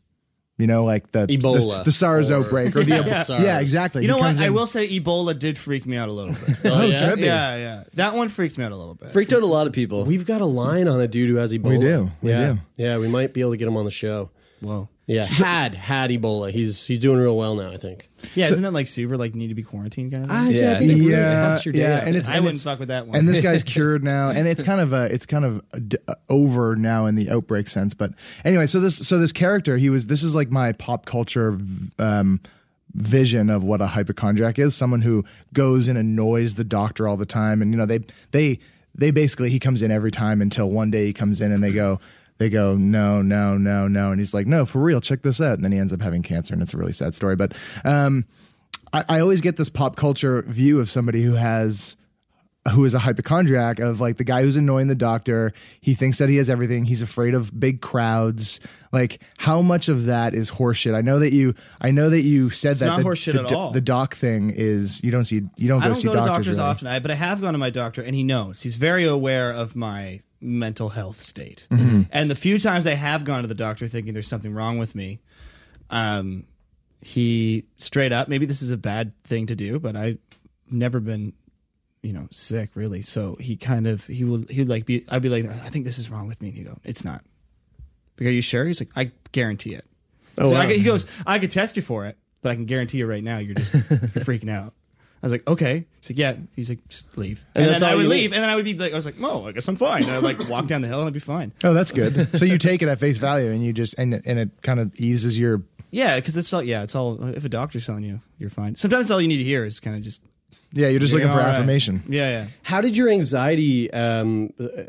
You 0.60 0.68
know, 0.68 0.84
like 0.84 1.10
the 1.12 1.26
Ebola 1.26 1.80
the, 1.80 1.84
the 1.86 1.92
SARS 1.92 2.30
or- 2.30 2.40
outbreak, 2.44 2.76
or 2.76 2.84
the 2.84 2.98
Yeah, 2.98 3.24
SARS. 3.24 3.42
yeah, 3.42 3.60
exactly. 3.60 4.02
you 4.04 4.08
He 4.10 4.12
know 4.12 4.18
what? 4.18 4.28
comes 4.28 4.42
I 4.42 4.50
will 4.50 4.68
say 4.68 4.88
Ebola 4.88 5.40
did 5.40 5.58
freak 5.58 5.86
me 5.88 5.98
out 5.98 6.10
a 6.10 6.12
little 6.12 6.34
bit. 6.34 6.58
Oh, 6.72 6.82
yeah? 6.84 7.16
yeah, 7.16 7.56
yeah. 7.56 7.84
That 7.94 8.14
one 8.16 8.28
freaked 8.28 8.58
me 8.58 8.66
out 8.66 8.72
a 8.72 8.76
little 8.76 8.94
bit. 8.94 9.12
Freaked 9.12 9.32
out 9.34 9.42
a 9.42 9.46
lot 9.48 9.66
of 9.68 9.74
people. 9.74 10.04
We've 10.04 10.26
got 10.26 10.42
a 10.42 10.46
line 10.46 10.88
on 10.88 11.00
a 11.00 11.08
dude 11.08 11.30
who 11.30 11.38
has 11.38 11.54
Ebola. 11.54 11.70
We 11.70 11.78
do. 11.80 12.12
We 12.22 12.30
yeah. 12.32 12.54
do. 12.54 12.60
Yeah, 12.76 12.98
we 12.98 13.08
might 13.08 13.34
be 13.34 13.40
able 13.42 13.52
to 13.52 13.58
get 13.58 13.68
him 13.70 13.78
on 13.78 13.86
the 13.86 13.92
show. 13.92 14.30
Whoa. 14.60 14.90
Yeah, 15.10 15.26
had 15.26 15.74
had 15.74 16.12
Ebola. 16.12 16.52
He's 16.52 16.86
he's 16.86 17.00
doing 17.00 17.18
real 17.20 17.36
well 17.36 17.56
now. 17.56 17.72
I 17.72 17.78
think. 17.78 18.10
Yeah, 18.36 18.46
isn't 18.50 18.62
that 18.62 18.74
like 18.74 18.88
super 18.88 19.18
like 19.18 19.34
need 19.34 19.48
to 19.48 19.56
be 19.56 19.64
quarantined 19.64 20.12
kind 20.12 20.24
of 20.24 20.30
thing? 20.30 20.52
yeah, 20.52 20.74
I 20.76 20.80
think 20.80 20.92
it's- 20.92 21.08
yeah, 21.10 21.58
fucks 21.58 21.66
your 21.66 21.74
day 21.74 21.80
yeah, 21.80 21.96
up. 21.98 22.04
and 22.04 22.16
it's 22.16 22.28
I 22.28 22.34
and 22.36 22.46
wouldn't 22.46 22.60
it's- 22.62 22.64
fuck 22.64 22.80
with 22.80 22.90
that 22.90 23.08
one. 23.08 23.18
and 23.18 23.28
this 23.28 23.42
guy's 23.42 23.64
cured 23.74 24.04
now, 24.04 24.30
and 24.30 24.48
it's 24.48 24.62
kind 24.62 24.80
of 24.80 24.94
a, 24.94 25.06
it's 25.12 25.26
kind 25.26 25.46
of 25.46 25.64
a 25.74 25.80
d- 25.80 25.98
over 26.30 26.76
now 26.76 27.08
in 27.08 27.16
the 27.16 27.32
outbreak 27.32 27.70
sense. 27.70 27.96
But 27.96 28.12
anyway, 28.46 28.68
so 28.68 28.80
this, 28.80 29.08
so 29.08 29.18
this 29.18 29.32
character, 29.32 29.78
he 29.78 29.90
was, 29.90 30.06
this 30.06 30.22
is 30.22 30.36
like 30.36 30.52
my 30.52 30.74
pop 30.74 31.06
culture 31.08 31.58
um, 31.98 32.40
vision 32.94 33.50
of 33.50 33.64
what 33.64 33.82
a 33.82 33.88
hypochondriac 33.88 34.60
is. 34.60 34.76
Someone 34.76 35.02
who 35.02 35.26
goes 35.54 35.88
and 35.88 35.98
annoys 35.98 36.56
the 36.56 36.64
doctor 36.64 37.08
all 37.08 37.18
the 37.18 37.26
time, 37.26 37.62
and 37.62 37.72
you 37.72 37.78
know 37.78 37.86
they, 37.86 38.02
they, 38.32 38.60
they 38.96 39.12
basically 39.12 39.50
he 39.50 39.60
comes 39.60 39.82
in 39.82 39.90
every 39.92 40.12
time 40.12 40.42
until 40.42 40.70
one 40.70 40.92
day 40.92 41.06
he 41.08 41.14
comes 41.14 41.42
in 41.42 41.52
and 41.52 41.64
they 41.64 41.72
go. 41.72 42.00
They 42.40 42.50
go, 42.50 42.76
no, 42.76 43.22
no, 43.22 43.58
no, 43.58 43.88
no. 43.88 44.12
And 44.12 44.20
he's 44.20 44.34
like, 44.34 44.48
no, 44.48 44.66
for 44.66 44.80
real, 44.80 45.02
check 45.02 45.22
this 45.22 45.42
out. 45.42 45.56
And 45.56 45.64
then 45.64 45.74
he 45.74 45.78
ends 45.78 45.92
up 45.92 46.02
having 46.02 46.24
cancer, 46.24 46.54
and 46.54 46.64
it's 46.64 46.74
a 46.74 46.78
really 46.78 46.94
sad 46.94 47.14
story. 47.14 47.36
But 47.36 47.54
um, 47.84 48.26
I, 48.94 49.04
I 49.10 49.20
always 49.20 49.42
get 49.42 49.58
this 49.58 49.70
pop 49.70 49.98
culture 49.98 50.42
view 50.44 50.80
of 50.80 50.90
somebody 50.90 51.22
who 51.22 51.34
has 51.34 51.98
who 52.74 52.86
is 52.86 52.94
a 52.94 53.00
hypochondriac 53.00 53.80
of 53.80 54.00
like 54.02 54.18
the 54.18 54.24
guy 54.24 54.42
who's 54.42 54.56
annoying 54.56 54.88
the 54.88 54.96
doctor. 54.96 55.54
He 55.82 55.96
thinks 55.96 56.18
that 56.20 56.30
he 56.30 56.38
has 56.38 56.50
everything. 56.50 56.86
He's 56.86 57.02
afraid 57.02 57.34
of 57.34 57.58
big 57.58 57.82
crowds. 57.82 58.60
Like 58.92 59.22
how 59.38 59.62
much 59.62 59.90
of 59.90 60.06
that 60.06 60.34
is 60.34 60.52
horseshit? 60.52 60.96
I 60.96 61.02
know 61.02 61.20
that 61.20 61.34
you. 61.34 61.56
I 61.82 61.92
know 61.92 62.10
that 62.10 62.22
you 62.22 62.50
said 62.50 62.78
that 62.78 62.86
not 62.86 62.98
the, 63.00 63.04
horseshit 63.04 63.34
the, 63.34 63.44
at 63.44 63.52
all. 63.52 63.72
The 63.72 63.82
doc 63.82 64.16
thing 64.16 64.52
is 64.52 65.04
you 65.04 65.12
don't 65.12 65.26
see 65.26 65.42
you 65.58 65.68
don't 65.68 65.80
go 65.80 65.86
I 65.86 65.88
don't 65.88 65.96
see 65.96 66.08
go 66.08 66.14
to 66.14 66.20
doctors, 66.20 66.34
doctors 66.34 66.58
really. 66.58 66.70
often, 66.70 66.88
I, 66.88 67.00
but 67.00 67.12
I 67.12 67.16
have 67.16 67.42
gone 67.42 67.54
to 67.54 67.60
my 67.60 67.70
doctor, 67.70 68.02
and 68.02 68.16
he 68.16 68.24
knows. 68.24 68.62
He's 68.62 68.76
very 68.76 69.06
aware 69.06 69.52
of 69.52 69.76
my 69.76 70.22
mental 70.42 70.90
health 70.90 71.22
state. 71.22 71.68
Mm-hmm. 71.72 72.04
And 72.12 72.30
the 72.32 72.36
few 72.36 72.60
times 72.60 72.88
I 72.88 72.94
have 72.96 73.24
gone 73.24 73.42
to 73.42 73.48
the 73.48 73.56
doctor 73.56 73.88
thinking 73.88 74.14
there's 74.14 74.28
something 74.28 74.54
wrong 74.54 74.80
with 74.80 74.96
me, 74.96 75.20
um, 75.90 76.46
he 77.02 77.66
straight 77.78 78.12
up. 78.12 78.28
Maybe 78.28 78.46
this 78.46 78.62
is 78.62 78.72
a 78.72 78.78
bad 78.78 79.14
thing 79.24 79.48
to 79.48 79.56
do, 79.56 79.80
but 79.80 79.96
I've 79.96 80.18
never 80.70 81.00
been, 81.00 81.34
you 82.02 82.14
know, 82.14 82.28
sick 82.32 82.72
really. 82.76 83.02
So 83.02 83.36
he 83.40 83.56
kind 83.56 83.88
of 83.88 84.06
he 84.06 84.24
would 84.24 84.50
he'd 84.50 84.70
like 84.70 84.86
be. 84.86 85.06
I'd 85.10 85.22
be 85.22 85.30
like, 85.30 85.46
I 85.46 85.70
think 85.70 85.86
this 85.86 85.98
is 85.98 86.10
wrong 86.10 86.28
with 86.28 86.42
me, 86.42 86.50
and 86.50 86.58
he 86.58 86.64
go, 86.64 86.78
It's 86.84 87.04
not. 87.04 87.24
Like, 88.20 88.28
are 88.28 88.32
you 88.32 88.42
sure? 88.42 88.66
He's 88.66 88.82
like, 88.82 88.92
I 88.96 89.12
guarantee 89.32 89.76
it. 89.76 89.86
Oh, 90.38 90.50
so 90.50 90.56
wow. 90.56 90.68
could- 90.68 90.76
he 90.76 90.84
goes, 90.84 91.06
I 91.26 91.40
could 91.40 91.52
test 91.52 91.78
you 91.78 91.82
for 91.82 92.06
it, 92.06 92.18
but 92.42 92.52
I 92.52 92.56
can 92.56 92.66
guarantee 92.66 92.98
you 92.98 93.08
right 93.08 93.24
now, 93.24 93.38
you're 93.38 93.56
just 93.56 93.74
you're 93.74 94.26
freaking 94.26 94.50
out. 94.52 94.74
I 95.22 95.26
was 95.26 95.32
like, 95.32 95.48
okay. 95.48 95.86
He's 96.02 96.12
like, 96.12 96.18
yeah. 96.18 96.36
He's 96.56 96.70
like, 96.70 96.88
just 96.88 97.18
leave. 97.18 97.44
And 97.54 97.64
And, 97.66 97.72
that's 97.74 97.82
then 97.82 97.92
I 97.92 97.96
would 97.96 98.04
you 98.04 98.10
leave, 98.10 98.32
need. 98.32 98.36
and 98.38 98.44
then 98.44 98.50
I 98.50 98.56
would 98.56 98.66
be 98.66 98.74
like, 98.74 98.94
I 98.94 98.96
was 98.96 99.06
like, 99.06 99.16
oh, 99.22 99.48
I 99.48 99.52
guess 99.52 99.68
I'm 99.68 99.76
fine. 99.76 100.04
And 100.04 100.12
I'd 100.14 100.24
like 100.24 100.48
walk 100.48 100.68
down 100.68 100.82
the 100.82 100.88
hill 100.88 101.00
and 101.00 101.08
I'd 101.08 101.14
be 101.14 101.20
fine. 101.20 101.52
Oh, 101.64 101.74
that's 101.74 101.92
good. 101.92 102.38
so 102.38 102.46
you 102.46 102.58
take 102.58 102.82
it 102.82 102.88
at 102.88 103.00
face 103.00 103.18
value, 103.18 103.52
and 103.52 103.64
you 103.64 103.74
just 103.74 103.96
and 103.98 104.22
and 104.26 104.40
it 104.40 104.50
kind 104.62 104.80
of 104.80 104.96
eases 104.96 105.38
your 105.38 105.64
Yeah, 105.92 106.16
because 106.16 106.38
it's 106.38 106.54
all 106.54 106.64
yeah, 106.64 106.84
it's 106.84 106.96
all. 106.96 107.22
If 107.30 107.44
a 107.44 107.50
doctor's 107.50 107.86
telling 107.86 108.04
you, 108.04 108.22
you're 108.38 108.50
fine. 108.50 108.76
Sometimes 108.76 109.12
all 109.12 109.20
you 109.20 109.28
need 109.28 109.38
to 109.38 109.44
hear 109.44 109.66
is 109.66 109.80
kind 109.82 109.96
of 109.98 110.02
just 110.04 110.22
Yeah, 110.72 110.88
you're 110.90 111.00
just 111.00 111.12
You're 111.12 111.22
looking 111.22 111.34
for 111.34 111.40
all 111.40 111.46
right. 111.46 111.56
affirmation. 111.56 112.04
yeah, 112.08 112.30
yeah. 112.30 112.48
How 112.62 112.80
did 112.82 112.96
your 112.96 113.10
anxiety 113.10 113.92
um, 113.92 114.54
uh, 114.60 114.84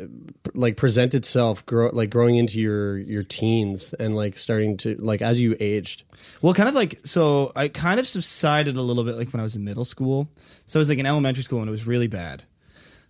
like 0.52 0.76
present 0.76 1.14
itself, 1.14 1.64
grow, 1.64 1.88
like 1.92 2.10
growing 2.10 2.36
into 2.36 2.60
your 2.60 2.98
your 2.98 3.22
teens 3.22 3.94
and 3.94 4.14
like 4.14 4.36
starting 4.36 4.76
to 4.78 4.94
like 4.96 5.22
as 5.22 5.40
you 5.40 5.56
aged? 5.58 6.02
Well, 6.42 6.52
kind 6.52 6.68
of 6.68 6.74
like 6.74 7.00
so. 7.04 7.50
I 7.56 7.68
kind 7.68 7.98
of 7.98 8.06
subsided 8.06 8.76
a 8.76 8.82
little 8.82 9.04
bit, 9.04 9.14
like 9.16 9.32
when 9.32 9.40
I 9.40 9.42
was 9.42 9.56
in 9.56 9.64
middle 9.64 9.86
school. 9.86 10.28
So 10.66 10.78
I 10.78 10.80
was 10.80 10.90
like 10.90 10.98
in 10.98 11.06
elementary 11.06 11.42
school, 11.42 11.60
and 11.60 11.68
it 11.68 11.72
was 11.72 11.86
really 11.86 12.08
bad. 12.08 12.44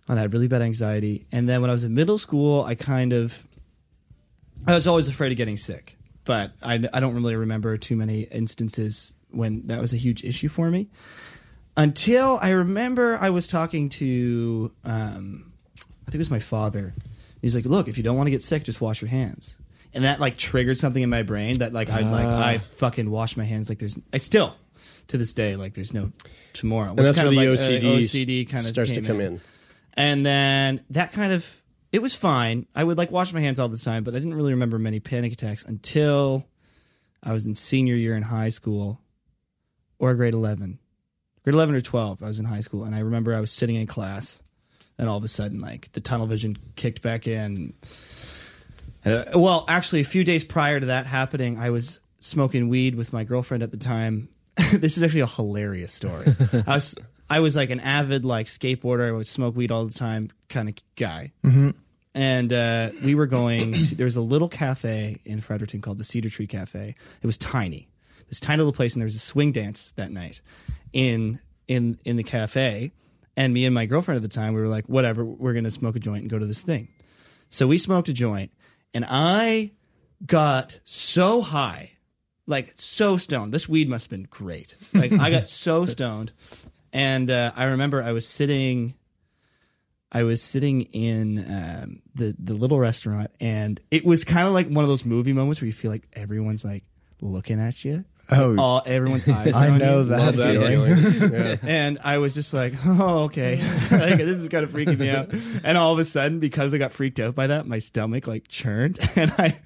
And 0.07 0.17
I 0.17 0.21
had 0.23 0.33
really 0.33 0.47
bad 0.47 0.61
anxiety. 0.61 1.25
And 1.31 1.47
then 1.47 1.61
when 1.61 1.69
I 1.69 1.73
was 1.73 1.83
in 1.83 1.93
middle 1.93 2.17
school, 2.17 2.63
I 2.63 2.75
kind 2.75 3.13
of, 3.13 3.47
I 4.67 4.73
was 4.73 4.87
always 4.87 5.07
afraid 5.07 5.31
of 5.31 5.37
getting 5.37 5.57
sick. 5.57 5.97
But 6.25 6.51
I, 6.61 6.83
I 6.93 6.99
don't 6.99 7.13
really 7.15 7.35
remember 7.35 7.77
too 7.77 7.95
many 7.95 8.21
instances 8.23 9.13
when 9.29 9.67
that 9.67 9.79
was 9.79 9.93
a 9.93 9.97
huge 9.97 10.23
issue 10.23 10.49
for 10.49 10.69
me. 10.69 10.89
Until 11.77 12.37
I 12.41 12.49
remember, 12.49 13.17
I 13.19 13.29
was 13.29 13.47
talking 13.47 13.89
to, 13.89 14.71
um, 14.83 15.53
I 15.77 16.05
think 16.05 16.15
it 16.15 16.19
was 16.19 16.31
my 16.31 16.39
father. 16.39 16.93
He's 17.41 17.55
like, 17.55 17.65
"Look, 17.65 17.87
if 17.87 17.97
you 17.97 18.03
don't 18.03 18.17
want 18.17 18.27
to 18.27 18.31
get 18.31 18.41
sick, 18.41 18.63
just 18.63 18.81
wash 18.81 19.01
your 19.01 19.09
hands." 19.09 19.57
And 19.93 20.03
that 20.03 20.19
like 20.19 20.37
triggered 20.37 20.77
something 20.77 21.01
in 21.01 21.09
my 21.09 21.23
brain 21.23 21.59
that 21.59 21.73
like 21.73 21.89
I 21.89 22.01
like 22.01 22.25
I 22.25 22.57
fucking 22.75 23.09
wash 23.09 23.35
my 23.35 23.43
hands 23.43 23.67
like 23.69 23.79
there's 23.79 23.97
I 24.13 24.17
still 24.17 24.55
to 25.07 25.17
this 25.17 25.33
day 25.33 25.55
like 25.55 25.73
there's 25.73 25.93
no 25.93 26.11
tomorrow. 26.53 26.89
And 26.91 26.99
that's 26.99 27.17
kind 27.17 27.27
where 27.27 27.37
of 27.37 27.59
the 27.59 27.75
like, 27.77 27.83
uh, 27.83 27.85
OCD, 27.85 27.99
OCD 27.99 28.49
kind 28.49 28.63
of 28.63 28.69
starts 28.69 28.91
to 28.91 29.01
come 29.01 29.19
in. 29.19 29.41
and 29.95 30.25
then 30.25 30.81
that 30.91 31.11
kind 31.11 31.33
of 31.33 31.61
it 31.91 32.01
was 32.01 32.13
fine. 32.13 32.67
I 32.73 32.83
would 32.83 32.97
like 32.97 33.11
wash 33.11 33.33
my 33.33 33.41
hands 33.41 33.59
all 33.59 33.67
the 33.67 33.77
time, 33.77 34.03
but 34.03 34.13
I 34.13 34.19
didn't 34.19 34.33
really 34.35 34.51
remember 34.53 34.79
many 34.79 34.99
panic 35.01 35.33
attacks 35.33 35.65
until 35.65 36.47
I 37.21 37.33
was 37.33 37.45
in 37.45 37.55
senior 37.55 37.95
year 37.95 38.15
in 38.15 38.23
high 38.23 38.49
school 38.49 39.01
or 39.99 40.13
grade 40.13 40.33
11. 40.33 40.79
Grade 41.43 41.55
11 41.55 41.75
or 41.75 41.81
12, 41.81 42.21
I 42.21 42.27
was 42.27 42.39
in 42.39 42.45
high 42.45 42.59
school 42.59 42.83
and 42.83 42.93
I 42.93 42.99
remember 42.99 43.33
I 43.33 43.39
was 43.39 43.51
sitting 43.51 43.75
in 43.75 43.87
class 43.87 44.41
and 44.97 45.09
all 45.09 45.17
of 45.17 45.23
a 45.23 45.27
sudden 45.27 45.59
like 45.59 45.91
the 45.93 46.01
tunnel 46.01 46.27
vision 46.27 46.57
kicked 46.75 47.01
back 47.01 47.27
in. 47.27 47.73
Uh, 49.03 49.23
well, 49.33 49.65
actually 49.67 50.01
a 50.01 50.05
few 50.05 50.23
days 50.23 50.43
prior 50.43 50.79
to 50.79 50.85
that 50.87 51.07
happening, 51.07 51.57
I 51.57 51.71
was 51.71 51.99
smoking 52.19 52.69
weed 52.69 52.95
with 52.95 53.11
my 53.11 53.23
girlfriend 53.23 53.63
at 53.63 53.71
the 53.71 53.77
time. 53.77 54.29
this 54.71 54.97
is 54.97 55.03
actually 55.03 55.21
a 55.21 55.27
hilarious 55.27 55.93
story. 55.93 56.27
I 56.67 56.75
was 56.75 56.95
I 57.29 57.39
was 57.39 57.55
like 57.55 57.71
an 57.71 57.79
avid 57.79 58.25
like 58.25 58.45
skateboarder. 58.45 59.07
I 59.07 59.11
would 59.11 59.25
smoke 59.25 59.55
weed 59.55 59.71
all 59.71 59.85
the 59.85 59.93
time 59.93 60.29
kind 60.49 60.69
of 60.69 60.75
guy. 60.95 61.31
And 62.13 62.51
uh, 62.51 62.91
we 63.01 63.15
were 63.15 63.25
going. 63.25 63.71
To, 63.71 63.95
there 63.95 64.05
was 64.05 64.17
a 64.17 64.21
little 64.21 64.49
cafe 64.49 65.21
in 65.23 65.39
Fredericton 65.39 65.81
called 65.81 65.97
the 65.97 66.03
Cedar 66.03 66.29
Tree 66.29 66.45
Cafe. 66.45 66.93
It 67.21 67.25
was 67.25 67.37
tiny, 67.37 67.87
this 68.27 68.41
tiny 68.41 68.57
little 68.57 68.73
place, 68.73 68.93
and 68.93 69.01
there 69.01 69.05
was 69.05 69.15
a 69.15 69.19
swing 69.19 69.53
dance 69.53 69.93
that 69.93 70.11
night 70.11 70.41
in 70.93 71.39
in 71.67 71.97
in 72.05 72.17
the 72.17 72.23
cafe. 72.23 72.91
And 73.37 73.53
me 73.53 73.65
and 73.65 73.73
my 73.73 73.85
girlfriend 73.85 74.17
at 74.17 74.23
the 74.23 74.33
time, 74.35 74.53
we 74.53 74.61
were 74.61 74.67
like, 74.67 74.87
whatever, 74.87 75.23
we're 75.23 75.53
gonna 75.53 75.71
smoke 75.71 75.95
a 75.95 75.99
joint 75.99 76.21
and 76.21 76.29
go 76.29 76.37
to 76.37 76.45
this 76.45 76.61
thing. 76.61 76.89
So 77.49 77.67
we 77.67 77.77
smoked 77.77 78.09
a 78.09 78.13
joint, 78.13 78.51
and 78.93 79.05
I 79.07 79.71
got 80.25 80.79
so 80.83 81.41
high, 81.41 81.91
like 82.45 82.73
so 82.75 83.17
stoned. 83.17 83.53
This 83.53 83.67
weed 83.67 83.89
must 83.89 84.05
have 84.05 84.11
been 84.11 84.27
great. 84.29 84.75
Like 84.93 85.13
I 85.13 85.31
got 85.31 85.47
so 85.47 85.85
stoned, 85.85 86.33
and 86.93 87.29
uh, 87.29 87.51
I 87.55 87.65
remember 87.65 88.03
I 88.03 88.11
was 88.11 88.27
sitting. 88.27 88.95
I 90.13 90.23
was 90.23 90.41
sitting 90.41 90.81
in 90.81 91.39
um, 91.39 92.01
the 92.15 92.35
the 92.37 92.53
little 92.53 92.79
restaurant, 92.79 93.31
and 93.39 93.79
it 93.91 94.05
was 94.05 94.23
kind 94.23 94.47
of 94.47 94.53
like 94.53 94.67
one 94.67 94.83
of 94.83 94.89
those 94.89 95.05
movie 95.05 95.33
moments 95.33 95.61
where 95.61 95.67
you 95.67 95.73
feel 95.73 95.91
like 95.91 96.07
everyone's 96.13 96.65
like 96.65 96.83
looking 97.21 97.59
at 97.59 97.85
you. 97.85 98.03
Oh. 98.31 98.57
all 98.57 98.83
everyone's 98.85 99.27
eyes. 99.27 99.53
I 99.53 99.77
know 99.77 100.05
that 100.05 100.35
that 100.35 100.53
feeling. 100.53 100.95
feeling. 100.95 101.33
Yeah. 101.33 101.55
And 101.63 101.99
I 102.03 102.17
was 102.19 102.33
just 102.33 102.53
like, 102.53 102.73
oh, 102.85 103.23
okay. 103.23 103.57
like, 103.91 104.17
this 104.17 104.39
is 104.39 104.47
kind 104.47 104.63
of 104.63 104.71
freaking 104.71 104.97
me 104.97 105.09
out. 105.09 105.33
And 105.63 105.77
all 105.77 105.91
of 105.91 105.99
a 105.99 106.05
sudden, 106.05 106.39
because 106.39 106.73
I 106.73 106.77
got 106.77 106.93
freaked 106.93 107.19
out 107.19 107.35
by 107.35 107.47
that, 107.47 107.67
my 107.67 107.79
stomach 107.79 108.27
like 108.27 108.47
churned. 108.47 108.99
And 109.21 109.31
I, 109.37 109.59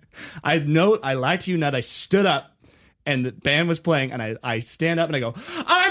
I 0.44 0.60
know, 0.60 0.98
I 1.02 1.14
lied 1.14 1.42
to 1.42 1.52
you 1.52 1.58
not. 1.58 1.76
I 1.76 1.82
stood 1.82 2.26
up 2.26 2.58
and 3.06 3.26
the 3.26 3.32
band 3.32 3.68
was 3.68 3.80
playing 3.80 4.12
and 4.12 4.22
I, 4.22 4.36
I 4.44 4.60
stand 4.60 5.00
up 5.00 5.08
and 5.08 5.16
I 5.16 5.20
go, 5.20 5.34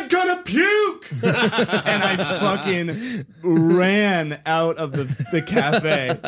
I'm 0.04 0.08
gonna 0.08 0.42
puke. 0.42 1.10
and 1.22 2.02
I 2.02 2.16
fucking 2.16 3.26
ran 3.42 4.40
out 4.46 4.76
of 4.76 4.92
the, 4.92 5.04
the 5.32 5.42
cafe. 5.42 6.18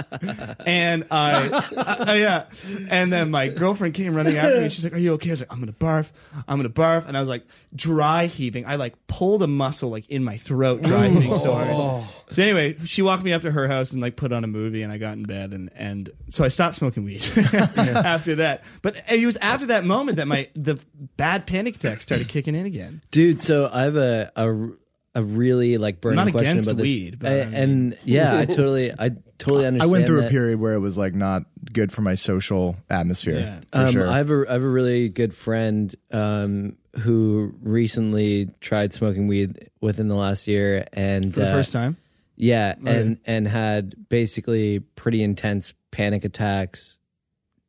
And 0.66 1.06
I, 1.10 1.64
I- 1.76 2.14
yeah. 2.16 2.44
And 2.90 3.12
then 3.12 3.30
my 3.30 3.48
girlfriend 3.48 3.94
came 3.94 4.14
running 4.14 4.36
after 4.36 4.60
me. 4.60 4.68
She's 4.68 4.84
like, 4.84 4.94
Are 4.94 4.98
you 4.98 5.14
okay? 5.14 5.30
I 5.30 5.32
was 5.32 5.40
like, 5.40 5.52
I'm 5.52 5.60
gonna 5.60 5.72
barf. 5.72 6.10
I'm 6.48 6.56
gonna 6.58 6.68
barf. 6.68 7.06
And 7.06 7.16
I 7.16 7.20
was 7.20 7.28
like 7.28 7.44
dry 7.74 8.26
heaving. 8.26 8.66
I 8.66 8.76
like 8.76 8.94
pulled 9.06 9.42
a 9.42 9.46
muscle 9.46 9.90
like 9.90 10.08
in 10.08 10.24
my 10.24 10.36
throat, 10.36 10.82
dry 10.82 11.08
heaving 11.08 11.36
so 11.36 11.52
hard. 11.54 11.68
Oh. 11.70 12.08
So 12.30 12.42
anyway, 12.42 12.76
she 12.84 13.02
walked 13.02 13.22
me 13.22 13.32
up 13.32 13.42
to 13.42 13.52
her 13.52 13.68
house 13.68 13.92
and 13.92 14.02
like 14.02 14.16
put 14.16 14.32
on 14.32 14.42
a 14.42 14.48
movie 14.48 14.82
and 14.82 14.92
I 14.92 14.98
got 14.98 15.14
in 15.14 15.22
bed 15.24 15.52
and, 15.52 15.70
and 15.76 16.10
so 16.28 16.42
I 16.44 16.48
stopped 16.48 16.74
smoking 16.74 17.04
weed 17.04 17.22
after 17.36 18.34
that. 18.36 18.64
But 18.82 18.96
it 19.10 19.24
was 19.24 19.36
after 19.36 19.66
that 19.66 19.84
moment 19.84 20.16
that 20.16 20.26
my 20.26 20.48
the 20.54 20.78
bad 21.16 21.46
panic 21.46 21.76
attacks 21.76 22.02
started 22.02 22.28
kicking 22.28 22.54
in 22.54 22.66
again. 22.66 23.00
Dude, 23.10 23.40
so 23.40 23.70
I 23.72 23.82
have 23.82 23.96
a 23.96 24.32
a, 24.34 24.68
a 25.14 25.22
really 25.22 25.78
like 25.78 26.00
burning 26.00 26.16
not 26.16 26.30
question 26.32 26.50
against 26.50 26.66
about 26.68 26.76
this. 26.78 26.84
weed, 26.84 27.18
but 27.20 27.30
I- 27.32 27.40
I 27.40 27.44
mean- 27.44 27.54
and 27.54 27.98
yeah, 28.04 28.36
I 28.38 28.44
totally, 28.44 28.92
I 28.92 29.10
totally 29.38 29.66
understand. 29.66 29.82
I 29.82 29.92
went 29.92 30.06
through 30.06 30.18
a 30.18 30.22
that. 30.22 30.30
period 30.30 30.58
where 30.58 30.74
it 30.74 30.80
was 30.80 30.98
like 30.98 31.14
not 31.14 31.42
good 31.72 31.92
for 31.92 32.02
my 32.02 32.14
social 32.16 32.76
atmosphere. 32.90 33.38
Yeah. 33.38 33.60
For 33.72 33.86
Um, 33.86 33.92
sure. 33.92 34.08
I 34.08 34.16
have 34.18 34.30
a 34.30 34.44
I 34.48 34.52
have 34.54 34.62
a 34.62 34.68
really 34.68 35.08
good 35.10 35.32
friend 35.32 35.94
um, 36.10 36.76
who 36.98 37.54
recently 37.62 38.50
tried 38.60 38.92
smoking 38.92 39.28
weed 39.28 39.70
within 39.80 40.08
the 40.08 40.14
last 40.16 40.48
year, 40.48 40.86
and 40.92 41.32
For 41.32 41.40
the 41.40 41.50
uh, 41.50 41.52
first 41.54 41.72
time. 41.72 41.96
Yeah, 42.36 42.74
and 42.84 43.18
and 43.26 43.48
had 43.48 44.08
basically 44.08 44.80
pretty 44.80 45.22
intense 45.22 45.74
panic 45.90 46.24
attacks 46.24 46.98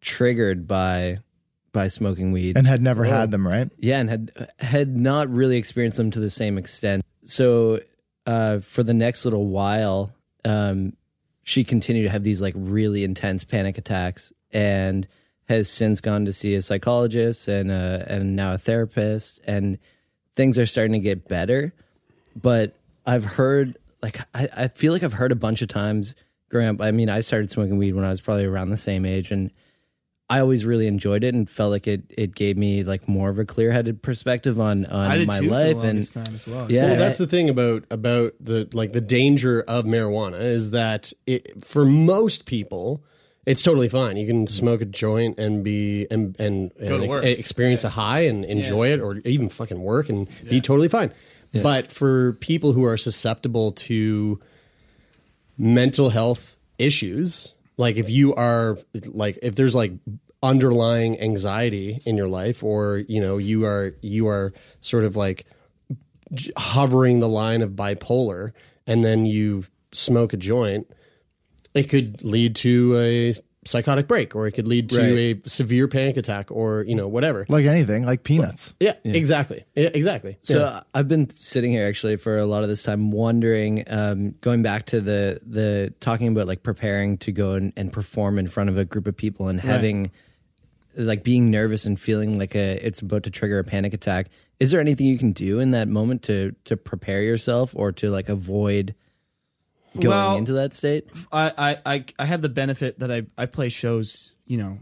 triggered 0.01 0.67
by 0.67 1.19
by 1.71 1.87
smoking 1.87 2.31
weed. 2.31 2.57
and 2.57 2.67
had 2.67 2.81
never 2.81 3.03
had 3.05 3.31
them, 3.31 3.47
right? 3.47 3.69
Yeah, 3.77 3.99
and 3.99 4.09
had 4.09 4.49
had 4.59 4.95
not 4.95 5.29
really 5.29 5.57
experienced 5.57 5.97
them 5.97 6.11
to 6.11 6.19
the 6.19 6.29
same 6.29 6.57
extent. 6.57 7.05
So 7.25 7.81
uh, 8.25 8.59
for 8.59 8.83
the 8.83 8.93
next 8.93 9.25
little 9.25 9.47
while, 9.47 10.13
um, 10.43 10.93
she 11.43 11.63
continued 11.63 12.03
to 12.03 12.09
have 12.09 12.23
these 12.23 12.41
like 12.41 12.53
really 12.57 13.03
intense 13.03 13.43
panic 13.43 13.77
attacks, 13.77 14.33
and 14.51 15.07
has 15.47 15.69
since 15.69 16.01
gone 16.01 16.25
to 16.25 16.33
see 16.33 16.55
a 16.55 16.61
psychologist 16.61 17.47
and 17.47 17.71
uh, 17.71 18.03
and 18.07 18.35
now 18.35 18.53
a 18.53 18.57
therapist, 18.57 19.39
and 19.45 19.77
things 20.35 20.57
are 20.57 20.65
starting 20.65 20.93
to 20.93 20.99
get 20.99 21.27
better. 21.27 21.73
But 22.35 22.75
I've 23.05 23.23
heard 23.23 23.77
like 24.07 24.19
I, 24.33 24.63
I 24.63 24.67
feel 24.69 24.93
like 24.93 25.03
I've 25.03 25.13
heard 25.13 25.31
a 25.31 25.35
bunch 25.35 25.61
of 25.61 25.67
times 25.67 26.15
growing 26.49 26.67
up. 26.69 26.81
I 26.81 26.91
mean, 26.91 27.09
I 27.09 27.19
started 27.19 27.49
smoking 27.51 27.77
weed 27.77 27.93
when 27.93 28.05
I 28.05 28.09
was 28.09 28.21
probably 28.21 28.45
around 28.45 28.69
the 28.69 28.77
same 28.77 29.05
age, 29.05 29.31
and 29.31 29.51
I 30.29 30.39
always 30.39 30.65
really 30.65 30.87
enjoyed 30.87 31.23
it 31.23 31.33
and 31.33 31.49
felt 31.49 31.71
like 31.71 31.87
it 31.87 32.03
it 32.17 32.35
gave 32.35 32.57
me 32.57 32.83
like 32.83 33.07
more 33.07 33.29
of 33.29 33.39
a 33.39 33.45
clear 33.45 33.71
headed 33.71 34.01
perspective 34.01 34.59
on 34.59 34.85
on 34.85 35.11
I 35.11 35.17
did 35.17 35.27
my 35.27 35.39
too 35.39 35.49
life 35.49 35.75
for 35.77 35.81
the 35.83 35.87
and 35.89 36.13
time 36.13 36.35
as 36.35 36.47
well. 36.47 36.71
yeah, 36.71 36.85
Well, 36.85 36.95
that's 36.97 37.17
the 37.17 37.27
thing 37.27 37.49
about 37.49 37.83
about 37.91 38.33
the 38.39 38.69
like 38.73 38.93
the 38.93 39.01
danger 39.01 39.61
of 39.61 39.85
marijuana 39.85 40.39
is 40.41 40.71
that 40.71 41.11
it, 41.25 41.63
for 41.63 41.85
most 41.85 42.45
people, 42.45 43.03
it's 43.45 43.61
totally 43.61 43.87
fine. 43.89 44.17
You 44.17 44.27
can 44.27 44.47
smoke 44.47 44.81
a 44.81 44.85
joint 44.85 45.39
and 45.39 45.63
be 45.63 46.07
and 46.11 46.35
and, 46.39 46.71
and 46.79 46.89
to 47.03 47.07
work. 47.07 47.23
ex- 47.23 47.39
experience 47.39 47.83
a 47.85 47.89
high 47.89 48.21
and 48.21 48.43
enjoy 48.45 48.91
it, 48.91 48.99
or 48.99 49.17
even 49.25 49.47
fucking 49.49 49.81
work 49.81 50.09
and 50.09 50.27
be 50.49 50.59
totally 50.61 50.89
fine. 50.89 51.13
But 51.53 51.91
for 51.91 52.33
people 52.33 52.73
who 52.73 52.85
are 52.85 52.97
susceptible 52.97 53.71
to 53.73 54.39
mental 55.57 56.09
health 56.09 56.55
issues, 56.77 57.53
like 57.77 57.97
if 57.97 58.09
you 58.09 58.35
are 58.35 58.77
like 59.07 59.39
if 59.41 59.55
there's 59.55 59.75
like 59.75 59.93
underlying 60.43 61.19
anxiety 61.19 61.99
in 62.05 62.15
your 62.15 62.27
life, 62.27 62.63
or 62.63 62.97
you 63.07 63.21
know 63.21 63.37
you 63.37 63.65
are 63.65 63.95
you 64.01 64.27
are 64.27 64.53
sort 64.81 65.03
of 65.03 65.15
like 65.15 65.45
hovering 66.57 67.19
the 67.19 67.29
line 67.29 67.61
of 67.61 67.71
bipolar 67.71 68.51
and 68.85 69.03
then 69.03 69.25
you 69.25 69.63
smoke 69.91 70.33
a 70.33 70.37
joint, 70.37 70.89
it 71.73 71.83
could 71.83 72.23
lead 72.23 72.55
to 72.57 72.97
a 72.97 73.33
psychotic 73.67 74.07
break 74.07 74.35
or 74.35 74.47
it 74.47 74.53
could 74.53 74.67
lead 74.67 74.89
to 74.91 74.97
Right. 74.97 75.41
a 75.45 75.49
severe 75.49 75.87
panic 75.87 76.17
attack 76.17 76.49
or, 76.51 76.83
you 76.87 76.95
know, 76.95 77.07
whatever. 77.07 77.45
Like 77.49 77.65
anything, 77.65 78.05
like 78.05 78.23
peanuts. 78.23 78.73
Yeah, 78.79 78.93
exactly. 79.03 79.63
Yeah, 79.75 79.89
exactly. 79.93 80.37
So 80.41 80.59
Yeah. 80.59 80.81
I've 80.93 81.07
been 81.07 81.29
sitting 81.29 81.71
here 81.71 81.85
actually 81.87 82.15
for 82.15 82.37
a 82.37 82.45
lot 82.45 82.63
of 82.63 82.69
this 82.69 82.81
time 82.83 83.11
wondering, 83.11 83.83
um, 83.87 84.33
going 84.41 84.61
back 84.63 84.87
to 84.87 85.01
the 85.01 85.39
the 85.45 85.93
talking 85.99 86.29
about 86.29 86.47
like 86.47 86.63
preparing 86.63 87.17
to 87.19 87.31
go 87.31 87.53
and, 87.53 87.73
and 87.77 87.93
perform 87.93 88.39
in 88.39 88.47
front 88.47 88.69
of 88.69 88.77
a 88.77 88.85
group 88.85 89.07
of 89.07 89.15
people 89.15 89.47
and 89.49 89.61
having 89.61 90.09
like 90.95 91.23
being 91.23 91.51
nervous 91.51 91.85
and 91.85 91.99
feeling 91.99 92.39
like 92.39 92.55
a 92.55 92.83
it's 92.85 93.01
about 93.01 93.23
to 93.23 93.29
trigger 93.29 93.59
a 93.59 93.63
panic 93.63 93.93
attack. 93.93 94.29
Is 94.59 94.71
there 94.71 94.81
anything 94.81 95.05
you 95.05 95.19
can 95.19 95.31
do 95.31 95.59
in 95.59 95.71
that 95.71 95.87
moment 95.87 96.23
to 96.23 96.55
to 96.65 96.75
prepare 96.75 97.21
yourself 97.21 97.73
or 97.75 97.91
to 97.93 98.09
like 98.09 98.29
avoid 98.29 98.95
going 99.99 100.15
Well, 100.15 100.37
into 100.37 100.53
that 100.53 100.73
state? 100.73 101.07
I, 101.31 101.77
I, 101.85 102.05
I, 102.19 102.25
have 102.25 102.41
the 102.41 102.49
benefit 102.49 102.99
that 102.99 103.11
I, 103.11 103.23
I 103.37 103.45
play 103.45 103.69
shows, 103.69 104.33
you 104.45 104.57
know, 104.57 104.79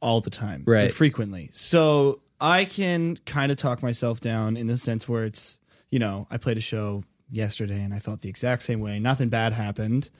all 0.00 0.20
the 0.20 0.30
time, 0.30 0.64
Right. 0.66 0.92
frequently. 0.92 1.50
So 1.52 2.20
I 2.40 2.64
can 2.64 3.18
kind 3.26 3.50
of 3.50 3.56
talk 3.58 3.82
myself 3.82 4.20
down 4.20 4.56
in 4.56 4.66
the 4.66 4.76
sense 4.78 5.08
where 5.08 5.24
it's, 5.24 5.58
you 5.90 5.98
know, 5.98 6.26
I 6.30 6.36
played 6.36 6.58
a 6.58 6.60
show 6.62 7.04
yesterday 7.30 7.82
and 7.82 7.94
I 7.94 7.98
felt 8.00 8.20
the 8.20 8.28
exact 8.28 8.62
same 8.62 8.80
way. 8.80 8.98
Nothing 8.98 9.28
bad 9.28 9.52
happened. 9.52 10.10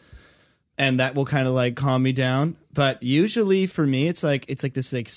And 0.78 0.98
that 1.00 1.14
will 1.14 1.26
kind 1.26 1.46
of 1.46 1.54
like 1.54 1.76
calm 1.76 2.02
me 2.02 2.12
down. 2.12 2.56
But 2.72 3.02
usually 3.02 3.66
for 3.66 3.86
me, 3.86 4.08
it's 4.08 4.22
like, 4.22 4.44
it's 4.48 4.62
like 4.62 4.74
this, 4.74 4.92
like, 4.92 5.10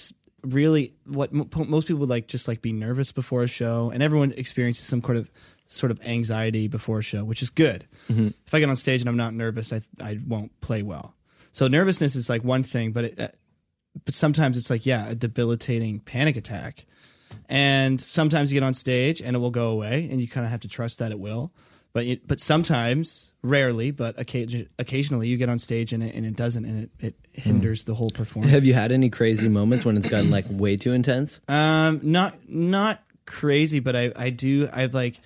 really 0.43 0.93
what 1.05 1.33
mo- 1.33 1.47
most 1.65 1.87
people 1.87 1.99
would 2.01 2.09
like 2.09 2.27
just 2.27 2.47
like 2.47 2.61
be 2.61 2.71
nervous 2.71 3.11
before 3.11 3.43
a 3.43 3.47
show 3.47 3.89
and 3.89 4.03
everyone 4.03 4.31
experiences 4.37 4.85
some 4.85 5.01
kind 5.01 5.17
of 5.17 5.31
sort 5.67 5.91
of 5.91 5.99
anxiety 6.05 6.67
before 6.67 6.99
a 6.99 7.03
show 7.03 7.23
which 7.23 7.41
is 7.41 7.49
good. 7.49 7.85
If 8.09 8.53
i 8.53 8.59
get 8.59 8.69
on 8.69 8.75
stage 8.75 9.01
and 9.01 9.09
i'm 9.09 9.17
not 9.17 9.33
nervous 9.33 9.71
i 9.73 9.81
i 10.01 10.17
won't 10.25 10.59
play 10.61 10.81
well. 10.81 11.13
So 11.51 11.67
nervousness 11.67 12.15
is 12.15 12.29
like 12.29 12.43
one 12.43 12.63
thing 12.63 12.91
but 12.91 13.03
it, 13.05 13.19
uh, 13.19 13.27
but 14.05 14.13
sometimes 14.13 14.57
it's 14.57 14.69
like 14.69 14.85
yeah 14.85 15.07
a 15.09 15.15
debilitating 15.15 15.99
panic 15.99 16.37
attack. 16.37 16.85
And 17.49 17.99
sometimes 17.99 18.51
you 18.51 18.59
get 18.59 18.65
on 18.65 18.73
stage 18.73 19.21
and 19.21 19.35
it 19.35 19.39
will 19.39 19.51
go 19.51 19.69
away 19.69 20.07
and 20.11 20.19
you 20.21 20.27
kind 20.27 20.45
of 20.45 20.51
have 20.51 20.61
to 20.61 20.67
trust 20.67 20.99
that 20.99 21.11
it 21.11 21.19
will. 21.19 21.51
But 21.93 22.05
but 22.27 22.39
sometimes 22.39 23.33
rarely 23.41 23.91
but 23.91 24.19
occasion, 24.19 24.69
occasionally 24.77 25.29
you 25.29 25.37
get 25.37 25.49
on 25.49 25.57
stage 25.57 25.93
and 25.93 26.03
it, 26.03 26.13
and 26.13 26.25
it 26.25 26.35
doesn't 26.35 26.63
and 26.65 26.83
it, 26.83 26.91
it 26.99 27.15
hinders 27.33 27.85
the 27.85 27.95
whole 27.95 28.09
performance. 28.09 28.53
Have 28.53 28.65
you 28.65 28.73
had 28.73 28.91
any 28.91 29.09
crazy 29.09 29.49
moments 29.49 29.83
when 29.83 29.97
it's 29.97 30.07
gotten 30.07 30.29
like 30.29 30.45
way 30.49 30.77
too 30.77 30.91
intense? 30.93 31.39
um, 31.47 31.99
not 32.03 32.35
not 32.47 33.01
crazy, 33.25 33.79
but 33.79 33.95
I 33.95 34.11
I 34.15 34.29
do 34.29 34.69
I've 34.71 34.93
like 34.93 35.19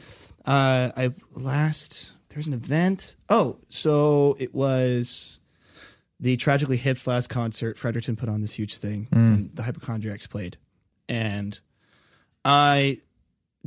uh 0.46 0.92
I 0.96 1.12
last 1.34 2.14
there's 2.30 2.48
an 2.48 2.54
event. 2.54 3.16
Oh, 3.30 3.58
so 3.68 4.36
it 4.40 4.54
was 4.54 5.40
the 6.20 6.38
Tragically 6.38 6.78
Hip's 6.78 7.08
last 7.08 7.28
concert. 7.28 7.78
Fredericton 7.78 8.16
put 8.16 8.30
on 8.30 8.42
this 8.42 8.54
huge 8.54 8.78
thing, 8.78 9.08
and 9.12 9.52
the 9.54 9.64
Hypochondriacs 9.64 10.28
played, 10.28 10.58
and 11.10 11.60
I 12.46 13.02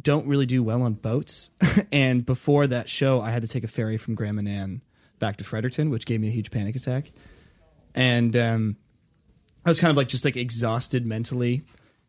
don't 0.00 0.26
really 0.26 0.46
do 0.46 0.62
well 0.62 0.82
on 0.82 0.94
boats. 0.94 1.50
and 1.92 2.24
before 2.24 2.66
that 2.66 2.88
show, 2.88 3.20
I 3.20 3.30
had 3.30 3.42
to 3.42 3.48
take 3.48 3.64
a 3.64 3.68
ferry 3.68 3.96
from 3.96 4.14
Grand 4.14 4.36
Manan 4.36 4.82
back 5.18 5.36
to 5.38 5.44
Fredericton, 5.44 5.90
which 5.90 6.06
gave 6.06 6.20
me 6.20 6.28
a 6.28 6.32
huge 6.32 6.50
panic 6.50 6.76
attack, 6.76 7.12
and 7.94 8.36
um. 8.36 8.76
I 9.66 9.70
was 9.70 9.80
kind 9.80 9.90
of 9.90 9.96
like 9.96 10.08
just 10.08 10.26
like 10.26 10.36
exhausted 10.36 11.06
mentally, 11.06 11.62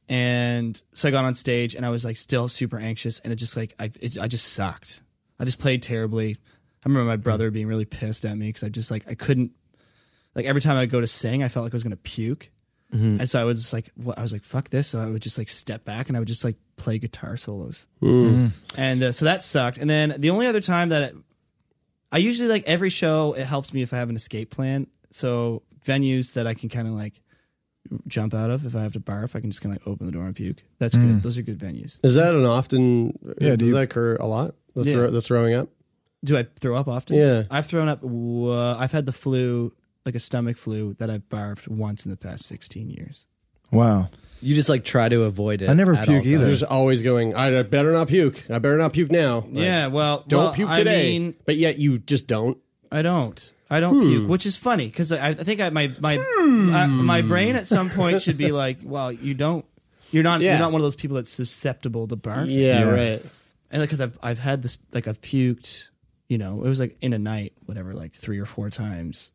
and 0.08 0.82
so 0.94 1.08
I 1.08 1.12
got 1.12 1.26
on 1.26 1.36
stage 1.36 1.76
and 1.76 1.86
I 1.86 1.89
was 1.89 2.06
like 2.06 2.18
still 2.18 2.48
super 2.48 2.78
anxious, 2.78 3.20
and 3.20 3.34
it 3.34 3.38
just 3.38 3.58
like 3.58 3.74
I 3.80 3.91
it, 4.00 4.18
I 4.20 4.28
just 4.28 4.54
sucked. 4.54 5.02
I 5.39 5.46
just 5.46 5.60
played 5.60 5.82
terribly. 5.82 6.38
I 6.86 6.88
remember 6.89 7.08
my 7.10 7.15
brother 7.18 7.50
being 7.52 7.68
really 7.68 7.86
pissed 7.86 8.26
at 8.26 8.38
me 8.38 8.48
because 8.48 8.63
I 8.63 8.70
just 8.70 8.91
like 8.91 9.08
I 9.08 9.15
couldn't 9.15 9.52
like 10.36 10.46
every 10.46 10.62
time 10.62 10.78
I 10.78 10.82
would 10.82 10.91
go 10.91 11.02
to 11.02 11.08
sing, 11.08 11.44
I 11.44 11.48
felt 11.48 11.63
like 11.63 11.74
I 11.74 11.78
was 11.78 11.84
gonna 11.84 11.96
puke, 11.98 12.52
and 13.20 13.28
so 13.30 13.41
I 13.41 13.44
was 13.44 13.60
just 13.60 13.74
like 13.74 13.91
well, 13.98 14.13
I 14.18 14.22
was 14.22 14.32
like 14.32 14.44
fuck 14.44 14.70
this. 14.70 14.88
So 14.89 15.00
I 15.00 15.08
would 15.08 15.22
just 15.22 15.38
like 15.38 15.50
step 15.50 15.84
back 15.86 16.08
and 16.08 16.15
I 16.15 16.20
would 16.20 16.28
just 16.28 16.44
like 16.44 16.56
play 16.78 17.00
guitar 17.00 17.36
solos, 17.38 17.88
and 18.78 19.04
uh, 19.04 19.12
so 19.12 19.26
that 19.26 19.41
sucked. 19.41 19.78
And 19.78 19.89
then 19.89 20.15
the 20.20 20.30
only 20.30 20.46
other 20.46 20.62
time 20.62 20.89
that 20.89 21.02
it, 21.02 21.15
I 22.12 22.20
usually 22.20 22.48
like 22.48 22.63
every 22.68 22.89
show, 22.89 23.34
it 23.34 23.46
helps 23.46 23.74
me 23.74 23.82
if 23.82 23.91
I 23.91 23.98
have 23.98 24.10
an 24.10 24.15
escape 24.15 24.52
plan. 24.52 24.88
So 25.12 25.63
venues 25.86 26.34
that 26.34 26.46
I 26.48 26.54
can 26.54 26.70
kind 26.70 26.88
of 26.88 26.94
like 26.94 27.22
jump 28.08 28.34
out 28.34 28.50
of 28.50 28.65
if 28.65 28.76
I 28.76 28.82
have 28.84 28.93
to 28.93 29.00
barf, 29.00 29.36
I 29.36 29.39
can 29.41 29.50
just 29.52 29.62
kind 29.62 29.76
of 29.76 29.82
like 29.82 29.88
open 29.88 30.06
the 30.06 30.12
door 30.12 30.26
and 30.26 30.36
puke. 30.36 30.63
That's 30.80 30.95
good. 30.95 31.21
Those 31.24 31.38
are 31.38 31.41
good 31.41 31.58
venues. 31.60 32.00
Is 32.04 32.15
that 32.15 32.34
an 32.36 32.45
often? 32.45 33.17
Yeah, 33.39 33.52
do 33.52 33.58
does 33.58 33.67
you- 33.69 33.74
that 33.76 33.82
occur 33.84 34.15
a 34.15 34.26
lot? 34.28 34.56
The, 34.76 34.84
Yeah. 34.84 34.93
throw, 34.93 35.12
the 35.12 35.21
throwing 35.21 35.54
up. 35.54 35.69
Do 36.24 36.38
I 36.38 36.45
throw 36.60 36.76
up 36.78 36.88
often? 36.88 37.15
Yeah. 37.17 37.43
I've 37.52 37.65
thrown 37.67 37.88
up. 37.88 38.04
Uh, 38.04 38.76
I've 38.78 38.91
had 38.91 39.06
the 39.06 39.12
flu, 39.13 39.71
like 40.06 40.15
a 40.15 40.19
stomach 40.19 40.58
flu, 40.58 40.95
that 41.00 41.10
I've 41.10 41.28
barfed 41.30 41.67
once 41.67 42.04
in 42.06 42.10
the 42.12 42.17
past 42.17 42.45
sixteen 42.45 42.89
years. 42.89 43.28
Wow. 43.71 44.10
You 44.41 44.54
just 44.56 44.67
like 44.69 44.84
try 44.84 45.08
to 45.10 45.24
avoid 45.24 45.62
it. 45.62 45.69
I 45.69 45.74
never 45.74 45.95
puke 45.95 46.10
all 46.10 46.15
either. 46.28 46.45
times. 46.45 46.60
Just 46.60 46.71
always 46.71 47.02
going. 47.04 47.36
I 47.36 47.62
better 47.63 47.91
not 47.91 48.08
puke. 48.10 48.43
I 48.50 48.60
better 48.60 48.78
not 48.78 48.93
puke 48.93 49.12
now. 49.12 49.39
Like, 49.41 49.63
yeah. 49.63 49.88
Well, 49.88 50.24
Don't 50.28 50.43
well, 50.45 50.54
puke 50.54 50.69
I 50.69 50.78
today. 50.78 51.17
mean, 51.19 51.36
but 51.45 51.56
yet 51.58 51.78
you 51.80 51.98
just 52.00 52.28
don't. 52.28 52.58
I 52.91 53.02
don't. 53.02 53.54
I 53.69 53.80
don't 53.80 53.95
Hmm. 54.01 54.08
puke, 54.10 54.30
which 54.30 54.45
is 54.45 54.56
funny 54.58 54.86
because 54.88 55.12
I, 55.12 55.30
I 55.30 55.34
think 55.34 55.60
I, 55.62 55.69
my 55.69 55.91
my 55.99 56.17
uh, 56.17 56.88
my 56.88 57.21
brain 57.21 57.56
at 57.56 57.67
some 57.67 57.89
point 57.89 58.21
should 58.21 58.38
be 58.38 58.51
like, 58.51 58.78
well, 58.84 59.12
you 59.12 59.34
don't. 59.34 59.65
You're 60.12 60.23
not. 60.23 60.41
Yeah. 60.41 60.51
You're 60.51 60.60
not 60.60 60.71
one 60.71 60.82
of 60.82 60.86
those 60.86 60.95
people 60.95 61.15
that's 61.15 61.32
susceptible 61.32 62.08
to 62.08 62.15
barf. 62.15 62.47
Yeah, 62.47 62.80
Yeah. 62.80 62.84
right. 62.89 63.25
and 63.71 63.82
because 63.82 63.99
I've 64.01 64.17
I've 64.21 64.39
had 64.39 64.62
this 64.62 64.78
like 64.93 65.08
I've 65.08 65.19
puked, 65.19 65.89
you 66.30 66.38
know, 66.38 66.63
it 66.63 66.69
was 66.69 66.80
like 66.80 66.95
in 67.01 67.13
a 67.13 67.19
night, 67.19 67.54
whatever, 67.65 67.93
like 67.93 68.13
three 68.13 68.38
or 68.39 68.45
four 68.45 68.69
times, 68.69 69.32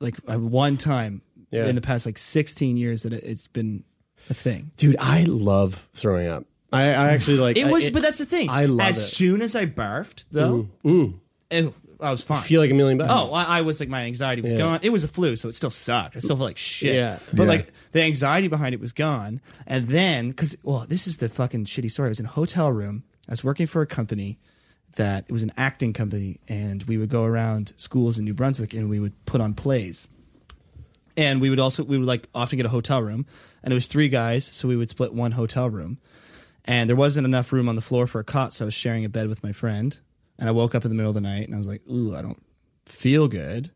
like 0.00 0.16
one 0.26 0.78
time 0.78 1.20
Yeah. 1.50 1.66
in 1.66 1.74
the 1.74 1.82
past 1.82 2.06
like 2.06 2.16
sixteen 2.18 2.78
years 2.78 3.02
that 3.02 3.12
it, 3.12 3.24
it's 3.24 3.46
been 3.46 3.84
a 4.30 4.34
thing. 4.34 4.70
Dude, 4.78 4.96
I 4.98 5.24
love 5.24 5.86
throwing 5.92 6.28
up. 6.28 6.44
I, 6.72 6.84
I 6.94 7.10
actually 7.10 7.36
like. 7.36 7.56
It 7.58 7.66
was, 7.66 7.88
I, 7.88 7.90
but 7.90 8.02
that's 8.02 8.18
the 8.18 8.24
thing. 8.26 8.48
I 8.50 8.64
love 8.64 8.88
as 8.88 8.96
it. 8.98 9.00
soon 9.02 9.40
as 9.42 9.54
I 9.54 9.66
barfed, 9.66 10.24
though, 10.32 10.68
ew, 10.82 11.20
I 12.00 12.10
was 12.10 12.22
fine. 12.22 12.42
feel 12.42 12.60
like 12.60 12.70
a 12.70 12.74
million 12.74 12.98
bucks. 12.98 13.10
Oh, 13.14 13.32
I, 13.32 13.58
I 13.58 13.60
was 13.62 13.80
like 13.80 13.88
my 13.88 14.02
anxiety 14.02 14.42
was 14.42 14.52
Yeah. 14.52 14.58
gone. 14.58 14.80
It 14.82 14.90
was 14.90 15.02
a 15.04 15.08
flu, 15.08 15.34
so 15.36 15.48
it 15.48 15.54
still 15.54 15.70
sucked. 15.70 16.16
I 16.16 16.18
still 16.20 16.36
felt 16.36 16.48
like 16.48 16.58
shit. 16.58 16.94
Yeah. 16.94 17.18
But 17.32 17.44
Yeah. 17.44 17.48
like 17.48 17.72
the 17.92 18.02
anxiety 18.02 18.48
behind 18.48 18.74
it 18.74 18.80
was 18.80 18.92
gone. 18.92 19.40
And 19.66 19.88
then, 19.88 20.30
because 20.30 20.56
well, 20.62 20.84
this 20.88 21.06
is 21.06 21.16
the 21.18 21.28
fucking 21.28 21.64
shitty 21.64 21.90
story. 21.90 22.08
I 22.08 22.10
was 22.10 22.20
in 22.20 22.26
a 22.26 22.30
hotel 22.30 22.70
room. 22.70 23.04
I 23.28 23.32
was 23.32 23.42
working 23.42 23.66
for 23.66 23.82
a 23.82 23.86
company 23.86 24.38
that 24.96 25.24
it 25.28 25.32
was 25.32 25.42
an 25.42 25.52
acting 25.56 25.92
company, 25.92 26.38
and 26.48 26.82
we 26.84 26.96
would 26.96 27.08
go 27.10 27.24
around 27.24 27.72
schools 27.76 28.18
in 28.18 28.24
New 28.24 28.34
Brunswick 28.34 28.72
and 28.72 28.88
we 28.88 28.98
would 29.00 29.12
put 29.26 29.40
on 29.40 29.52
plays. 29.54 30.06
And 31.18 31.40
we 31.40 31.48
would 31.50 31.58
also 31.60 31.82
we 31.82 31.96
would 31.98 32.06
like 32.06 32.28
often 32.34 32.58
get 32.58 32.66
a 32.66 32.70
hotel 32.70 33.00
room, 33.02 33.26
and 33.62 33.72
it 33.72 33.74
was 33.74 33.86
three 33.86 34.08
guys, 34.10 34.44
so 34.44 34.68
we 34.68 34.76
would 34.76 34.90
split 34.90 35.14
one 35.14 35.32
hotel 35.32 35.68
room. 35.70 35.98
And 36.66 36.90
there 36.90 36.96
wasn't 36.96 37.24
enough 37.26 37.52
room 37.52 37.68
on 37.68 37.76
the 37.76 37.80
floor 37.82 38.06
for 38.06 38.18
a 38.20 38.24
cot, 38.24 38.52
so 38.52 38.64
I 38.64 38.66
was 38.66 38.74
sharing 38.74 39.04
a 39.04 39.08
bed 39.08 39.28
with 39.28 39.42
my 39.42 39.52
friend. 39.52 39.96
And 40.38 40.48
I 40.48 40.52
woke 40.52 40.74
up 40.74 40.84
in 40.84 40.90
the 40.90 40.94
middle 40.94 41.10
of 41.10 41.14
the 41.14 41.20
night 41.20 41.46
and 41.46 41.54
I 41.54 41.58
was 41.58 41.68
like, 41.68 41.82
"Ooh, 41.90 42.14
I 42.14 42.22
don't 42.22 42.42
feel 42.84 43.28
good." 43.28 43.70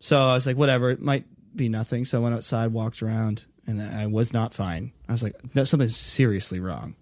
So 0.00 0.20
I 0.20 0.34
was 0.34 0.46
like, 0.46 0.56
"Whatever, 0.56 0.90
it 0.90 1.00
might 1.00 1.24
be 1.54 1.68
nothing." 1.68 2.04
So 2.04 2.18
I 2.18 2.22
went 2.22 2.34
outside, 2.34 2.72
walked 2.72 3.02
around, 3.02 3.46
and 3.66 3.80
I 3.82 4.06
was 4.06 4.32
not 4.32 4.54
fine. 4.54 4.92
I 5.08 5.12
was 5.12 5.22
like, 5.22 5.36
"That's 5.54 5.70
something 5.70 5.88
seriously 5.88 6.58
wrong." 6.60 6.94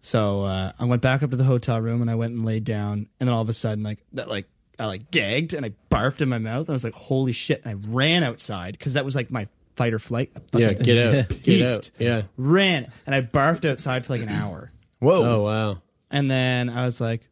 So 0.00 0.42
uh, 0.44 0.72
I 0.78 0.84
went 0.84 1.02
back 1.02 1.22
up 1.22 1.30
to 1.30 1.36
the 1.36 1.44
hotel 1.44 1.80
room 1.80 2.02
and 2.02 2.10
I 2.10 2.16
went 2.16 2.32
and 2.32 2.44
laid 2.44 2.64
down, 2.64 3.06
and 3.20 3.28
then 3.28 3.34
all 3.34 3.42
of 3.42 3.48
a 3.48 3.52
sudden, 3.52 3.84
like 3.84 3.98
that, 4.12 4.28
like 4.28 4.46
I 4.78 4.86
like 4.86 5.10
gagged 5.10 5.54
and 5.54 5.64
I 5.64 5.72
barfed 5.90 6.20
in 6.20 6.28
my 6.28 6.38
mouth. 6.38 6.62
And 6.62 6.70
I 6.70 6.72
was 6.72 6.84
like, 6.84 6.94
"Holy 6.94 7.32
shit!" 7.32 7.62
And 7.64 7.70
I 7.70 7.90
ran 7.92 8.22
outside 8.22 8.72
because 8.78 8.94
that 8.94 9.04
was 9.04 9.14
like 9.14 9.30
my 9.30 9.48
fight 9.76 9.94
or 9.94 9.98
flight. 9.98 10.30
Yeah, 10.52 10.72
get 10.72 10.98
out. 10.98 11.28
Get 11.42 11.66
out. 11.66 11.90
Yeah. 11.98 12.22
ran 12.36 12.92
and 13.06 13.14
I 13.14 13.22
barfed 13.22 13.68
outside 13.68 14.04
for 14.06 14.12
like 14.14 14.22
an 14.22 14.28
hour. 14.28 14.70
Whoa. 14.98 15.22
Oh 15.24 15.42
wow. 15.42 15.82
And 16.10 16.30
then 16.30 16.68
I 16.68 16.84
was 16.84 17.00
like, 17.00 17.28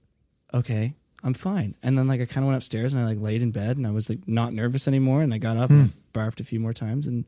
okay, 0.54 0.94
I'm 1.22 1.34
fine. 1.34 1.74
And 1.82 1.98
then 1.98 2.06
like 2.08 2.20
I 2.20 2.26
kind 2.26 2.44
of 2.44 2.48
went 2.48 2.56
upstairs 2.56 2.92
and 2.94 3.02
I 3.02 3.06
like 3.06 3.20
laid 3.20 3.42
in 3.42 3.50
bed 3.50 3.76
and 3.76 3.86
I 3.86 3.90
was 3.90 4.08
like 4.08 4.26
not 4.26 4.52
nervous 4.52 4.88
anymore. 4.88 5.22
And 5.22 5.32
I 5.34 5.38
got 5.38 5.56
up 5.56 5.70
and 5.70 5.92
barfed 6.14 6.40
a 6.40 6.44
few 6.44 6.58
more 6.60 6.72
times 6.72 7.06
and 7.06 7.24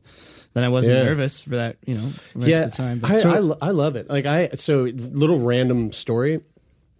then 0.53 0.63
I 0.63 0.69
wasn't 0.69 0.97
Yeah. 0.97 1.03
nervous 1.03 1.41
for 1.41 1.51
that, 1.57 1.77
you 1.85 1.95
know, 1.95 2.01
rest 2.01 2.33
yeah, 2.37 2.63
of 2.63 2.71
the 2.71 2.77
time. 2.77 2.99
But 2.99 3.11
I, 3.11 3.21
so- 3.21 3.57
I, 3.61 3.67
I 3.67 3.71
love 3.71 3.95
it. 3.95 4.09
Like 4.09 4.25
I 4.25 4.49
so 4.55 4.83
little 4.83 5.39
random 5.39 5.91
story 5.91 6.41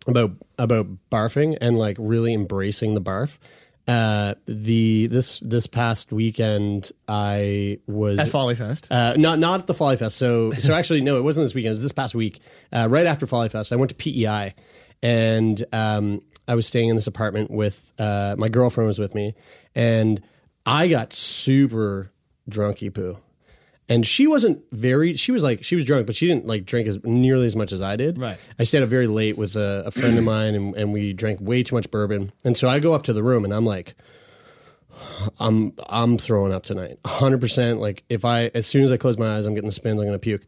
about 0.07 0.31
about 0.59 0.87
barfing 1.11 1.57
and 1.61 1.77
like 1.77 1.97
really 1.99 2.33
embracing 2.33 2.93
the 2.93 3.01
barf. 3.01 3.37
Uh, 3.85 4.35
the 4.45 5.07
this 5.07 5.39
this 5.39 5.67
past 5.67 6.13
weekend 6.13 6.89
I 7.07 7.79
was 7.85 8.17
at 8.19 8.29
Folly 8.29 8.55
Fest. 8.55 8.87
Uh, 8.89 9.15
not 9.17 9.39
not 9.39 9.59
at 9.59 9.67
the 9.67 9.73
Folly 9.73 9.97
Fest. 9.97 10.15
So 10.15 10.51
so 10.53 10.73
actually 10.73 11.01
no, 11.01 11.17
it 11.17 11.21
wasn't 11.21 11.43
this 11.45 11.53
weekend. 11.53 11.71
It 11.71 11.75
was 11.75 11.81
this 11.83 11.91
past 11.91 12.15
week. 12.15 12.39
Uh, 12.71 12.87
right 12.89 13.05
after 13.05 13.27
Folly 13.27 13.49
Fest, 13.49 13.73
I 13.73 13.75
went 13.75 13.89
to 13.89 13.95
PEI, 13.95 14.53
and 15.03 15.63
um, 15.73 16.21
I 16.47 16.55
was 16.55 16.65
staying 16.65 16.89
in 16.89 16.95
this 16.95 17.07
apartment 17.07 17.51
with 17.51 17.93
uh, 17.99 18.35
my 18.37 18.49
girlfriend 18.49 18.87
was 18.87 18.97
with 18.97 19.13
me, 19.13 19.35
and 19.75 20.19
I 20.65 20.87
got 20.87 21.13
super 21.13 22.11
drunky 22.49 22.91
poo. 22.91 23.17
And 23.89 24.07
she 24.07 24.27
wasn't 24.27 24.63
very. 24.71 25.15
She 25.17 25.33
was 25.33 25.43
like 25.43 25.63
she 25.63 25.75
was 25.75 25.83
drunk, 25.83 26.07
but 26.07 26.15
she 26.15 26.25
didn't 26.25 26.47
like 26.47 26.65
drink 26.65 26.87
as 26.87 27.03
nearly 27.03 27.45
as 27.45 27.55
much 27.55 27.73
as 27.73 27.81
I 27.81 27.97
did. 27.97 28.17
Right. 28.17 28.37
I 28.57 28.63
stayed 28.63 28.81
up 28.81 28.87
very 28.87 29.07
late 29.07 29.37
with 29.37 29.57
a, 29.57 29.83
a 29.87 29.91
friend 29.91 30.17
of 30.17 30.23
mine, 30.23 30.55
and, 30.55 30.75
and 30.75 30.93
we 30.93 31.11
drank 31.11 31.41
way 31.41 31.63
too 31.63 31.75
much 31.75 31.91
bourbon. 31.91 32.31
And 32.45 32.55
so 32.55 32.69
I 32.69 32.79
go 32.79 32.93
up 32.93 33.03
to 33.03 33.13
the 33.13 33.21
room, 33.21 33.43
and 33.43 33.53
I'm 33.53 33.65
like, 33.65 33.95
I'm 35.37 35.73
I'm 35.89 36.17
throwing 36.17 36.53
up 36.53 36.63
tonight. 36.63 36.97
100%. 37.03 37.79
Like 37.79 38.03
if 38.09 38.23
I 38.23 38.51
as 38.55 38.65
soon 38.65 38.83
as 38.83 38.91
I 38.93 38.97
close 38.97 39.17
my 39.17 39.35
eyes, 39.35 39.45
I'm 39.45 39.53
getting 39.53 39.67
the 39.67 39.73
spins, 39.73 40.01
I'm 40.01 40.07
to 40.07 40.17
puke. 40.17 40.43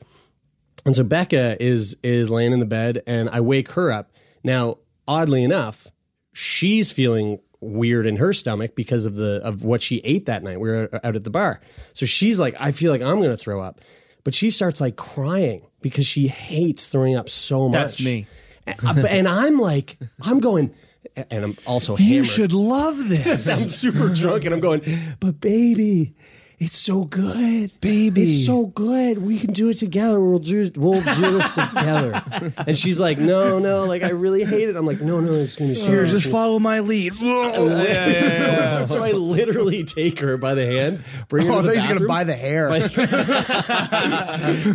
And 0.85 0.95
so 0.95 1.03
Becca 1.03 1.61
is 1.61 1.97
is 2.03 2.29
laying 2.29 2.53
in 2.53 2.59
the 2.59 2.65
bed 2.65 3.03
and 3.05 3.29
I 3.29 3.41
wake 3.41 3.71
her 3.71 3.91
up. 3.91 4.11
Now, 4.45 4.77
oddly 5.07 5.43
enough, 5.43 5.87
she's 6.31 6.91
feeling 6.91 7.39
weird 7.61 8.05
in 8.05 8.17
her 8.17 8.31
stomach 8.31 8.75
because 8.75 9.05
of 9.05 9.15
the 9.15 9.41
of 9.43 9.63
what 9.63 9.81
she 9.81 9.97
ate 10.03 10.27
that 10.27 10.43
night. 10.43 10.59
We 10.59 10.69
were 10.69 10.89
out 11.03 11.15
at 11.15 11.23
the 11.23 11.31
bar. 11.31 11.59
So 11.93 12.05
she's 12.05 12.39
like 12.39 12.55
I 12.59 12.71
feel 12.71 12.91
like 12.91 13.01
I'm 13.01 13.17
going 13.17 13.31
to 13.31 13.37
throw 13.37 13.59
up. 13.59 13.81
But 14.23 14.35
she 14.35 14.51
starts 14.51 14.79
like 14.79 14.95
crying 14.95 15.67
because 15.81 16.05
she 16.05 16.27
hates 16.27 16.89
throwing 16.89 17.15
up 17.15 17.27
so 17.27 17.67
much. 17.67 17.79
That's 17.79 18.03
me. 18.03 18.27
And, 18.67 18.99
and 18.99 19.27
I'm 19.27 19.57
like 19.57 19.97
I'm 20.21 20.39
going 20.39 20.73
and 21.15 21.43
I'm 21.43 21.57
also 21.65 21.97
You 21.97 22.23
should 22.23 22.51
love 22.51 23.09
this. 23.09 23.47
I'm 23.61 23.69
super 23.69 24.09
drunk 24.13 24.45
and 24.45 24.53
I'm 24.53 24.59
going, 24.59 24.81
but 25.19 25.39
baby, 25.39 26.13
it's 26.57 26.77
so 26.77 27.03
good, 27.05 27.71
Baby. 27.81 28.21
It's 28.23 28.45
so 28.45 28.67
good. 28.67 29.17
We 29.17 29.39
can 29.39 29.51
do 29.53 29.69
it 29.69 29.77
together. 29.77 30.19
We'll 30.21 30.39
do 30.39 30.71
we'll 30.75 31.01
do 31.01 31.31
this 31.31 31.51
together. 31.51 32.21
And 32.67 32.77
she's 32.77 32.99
like, 32.99 33.17
no, 33.17 33.59
no, 33.59 33.85
like 33.85 34.03
I 34.03 34.09
really 34.09 34.43
hate 34.43 34.69
it. 34.69 34.75
I'm 34.75 34.85
like, 34.85 35.01
no, 35.01 35.19
no, 35.19 35.33
it's 35.33 35.55
gonna 35.55 35.69
be 35.71 35.75
so 35.75 35.87
Here, 35.87 36.05
just 36.05 36.27
follow 36.27 36.59
my 36.59 36.79
lead. 36.79 37.13
so, 37.25 38.85
so 38.87 39.03
I 39.03 39.11
literally 39.11 39.83
take 39.83 40.19
her 40.19 40.37
by 40.37 40.53
the 40.55 40.65
hand, 40.65 41.03
bring 41.27 41.47
her 41.47 41.53
Oh, 41.53 41.57
I 41.57 41.61
to 41.61 41.67
the 41.67 41.73
thought 41.75 41.89
you 41.89 41.93
were 41.93 41.93
bathroom. 41.95 41.97
gonna 41.97 42.07
buy 42.07 42.23
the 42.23 42.35
hair. 42.35 42.69
I 42.71 42.79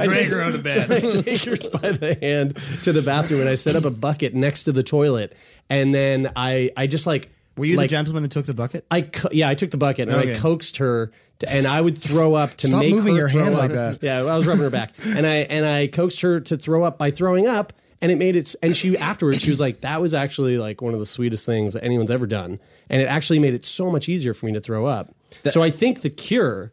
take 0.07 0.29
her 0.29 0.41
out 0.41 0.55
of 0.55 0.63
bed. 0.63 0.91
I 0.91 1.01
take 1.01 1.45
her 1.45 1.57
by 1.79 1.93
the 1.93 2.17
hand 2.21 2.59
to 2.85 2.93
the 2.93 3.03
bathroom, 3.03 3.41
and 3.41 3.49
I 3.49 3.55
set 3.55 3.77
up 3.77 3.85
a 3.85 3.91
bucket 3.91 4.35
next 4.35 4.65
to 4.65 4.73
the 4.73 4.83
toilet, 4.83 5.35
and 5.69 5.95
then 5.95 6.31
I 6.37 6.71
I 6.77 6.87
just 6.87 7.07
like 7.07 7.31
Were 7.57 7.65
you 7.65 7.77
like, 7.77 7.91
the 7.91 7.97
gentleman 7.97 8.23
that 8.25 8.33
took 8.33 8.47
the 8.47 8.55
bucket? 8.55 8.85
I 8.91 9.03
co- 9.03 9.29
yeah, 9.33 9.49
I 9.49 9.55
took 9.55 9.71
the 9.71 9.77
bucket 9.79 10.09
and 10.09 10.17
I 10.17 10.35
coaxed 10.35 10.79
her, 10.79 11.07
to, 11.07 11.13
and 11.49 11.67
I 11.67 11.81
would 11.81 11.97
throw 11.99 12.35
up 12.35 12.55
to 12.59 12.67
Stop 12.69 12.81
make 12.81 12.95
moving 12.95 13.15
her 13.15 13.21
your 13.21 13.29
throw 13.31 13.43
hand 13.45 13.55
up. 13.55 13.61
like 13.61 13.73
that. 13.73 13.99
Yeah, 14.03 14.19
I 14.23 14.37
was 14.37 14.47
rubbing 14.47 14.63
her 14.63 14.71
back, 14.71 14.93
and 15.05 15.27
I 15.27 15.37
and 15.37 15.65
I 15.67 15.87
coaxed 15.87 16.21
her 16.23 16.41
to 16.41 16.57
throw 16.57 16.83
up 16.85 16.99
by 16.99 17.11
throwing 17.11 17.47
up, 17.47 17.73
and 18.01 18.11
it 18.13 18.19
made 18.19 18.37
it. 18.37 18.55
And 18.63 18.77
she 18.77 18.97
afterwards, 18.99 19.43
she 19.43 19.51
was 19.51 19.61
like, 19.61 19.81
"That 19.83 20.01
was 20.01 20.15
actually 20.15 20.59
like 20.59 20.83
one 20.83 20.93
of 20.95 21.01
the 21.01 21.07
sweetest 21.07 21.47
things 21.47 21.75
that 21.75 21.85
anyone's 21.85 22.11
ever 22.11 22.27
done," 22.27 22.59
and 22.89 23.01
it 23.03 23.07
actually 23.07 23.39
made 23.39 23.55
it 23.55 23.65
so 23.67 23.91
much 23.91 24.09
easier 24.09 24.35
for 24.35 24.47
me 24.47 24.53
to 24.53 24.61
throw 24.61 24.87
up. 24.87 25.15
so 25.49 25.63
I 25.63 25.71
think 25.71 26.01
the 26.03 26.11
cure, 26.11 26.73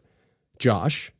Josh. 0.58 1.12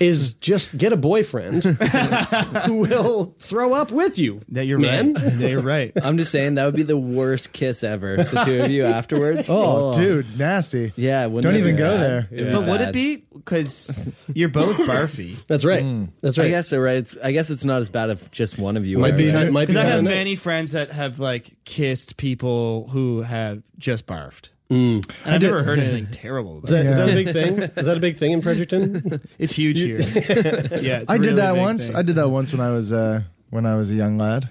Is 0.00 0.34
just 0.34 0.76
get 0.78 0.92
a 0.92 0.96
boyfriend 0.96 1.64
who 2.66 2.74
will 2.78 3.34
throw 3.40 3.74
up 3.74 3.90
with 3.90 4.16
you. 4.16 4.42
That 4.50 4.64
you're 4.66 4.78
man. 4.78 5.14
right. 5.14 5.34
Yeah, 5.34 5.48
you're 5.48 5.60
right. 5.60 5.92
I'm 6.00 6.18
just 6.18 6.30
saying 6.30 6.54
that 6.54 6.66
would 6.66 6.76
be 6.76 6.84
the 6.84 6.96
worst 6.96 7.52
kiss 7.52 7.82
ever. 7.82 8.16
The 8.16 8.44
two 8.44 8.60
of 8.60 8.70
you 8.70 8.84
afterwards. 8.84 9.50
oh, 9.50 9.94
oh. 9.94 9.98
dude, 9.98 10.38
nasty. 10.38 10.92
Yeah, 10.94 11.26
wouldn't 11.26 11.52
Don't 11.52 11.58
even 11.60 11.74
go 11.74 11.96
bad? 11.96 12.00
there. 12.00 12.28
It'd 12.30 12.52
But 12.52 12.66
would 12.68 12.80
it 12.80 12.92
be 12.92 13.16
because 13.16 14.08
you're 14.32 14.48
both 14.50 14.76
barfy? 14.76 15.36
That's 15.48 15.64
right. 15.64 15.82
Hmm. 15.82 16.04
That's 16.20 16.38
right. 16.38 16.46
I 16.46 16.50
guess 16.50 16.68
so, 16.68 16.78
right. 16.78 16.98
It's, 16.98 17.16
I 17.20 17.32
guess 17.32 17.50
it's 17.50 17.64
not 17.64 17.80
as 17.80 17.88
bad 17.88 18.10
if 18.10 18.30
just 18.30 18.56
one 18.56 18.76
of 18.76 18.86
you 18.86 18.98
might 18.98 19.14
are, 19.14 19.16
be 19.16 19.32
right? 19.32 19.50
might 19.50 19.66
be 19.66 19.72
Because 19.72 19.84
I 19.84 19.88
have 19.88 20.04
many 20.04 20.36
friends 20.36 20.72
that 20.72 20.92
have 20.92 21.18
like 21.18 21.56
kissed 21.64 22.16
people 22.16 22.86
who 22.90 23.22
have 23.22 23.64
just 23.78 24.06
barfed. 24.06 24.50
And 24.70 25.06
I've 25.24 25.40
never 25.40 25.62
heard 25.62 25.78
anything 25.78 26.08
terrible 26.12 26.58
about 26.58 26.64
Is 26.64 26.70
that, 26.70 26.84
it. 26.84 26.88
is 26.90 26.96
that 26.96 27.08
a 27.08 27.12
big 27.12 27.32
thing? 27.32 27.58
Is 27.76 27.86
that 27.86 27.96
a 27.96 28.00
big 28.00 28.18
thing 28.18 28.32
in 28.32 28.42
Fredericton? 28.42 29.20
It's 29.38 29.54
huge 29.54 29.78
here. 29.78 29.98
yeah, 30.00 31.00
it's 31.00 31.08
a 31.08 31.10
I 31.10 31.14
really 31.14 31.26
did 31.28 31.36
that 31.36 31.56
once. 31.56 31.86
thing. 31.86 31.96
I 31.96 32.02
did 32.02 32.16
that 32.16 32.28
once 32.28 32.52
when 32.52 32.60
I 32.60 32.70
was 32.70 32.92
uh, 32.92 33.22
when 33.50 33.64
I 33.64 33.76
was 33.76 33.90
a 33.90 33.94
young 33.94 34.18
lad. 34.18 34.50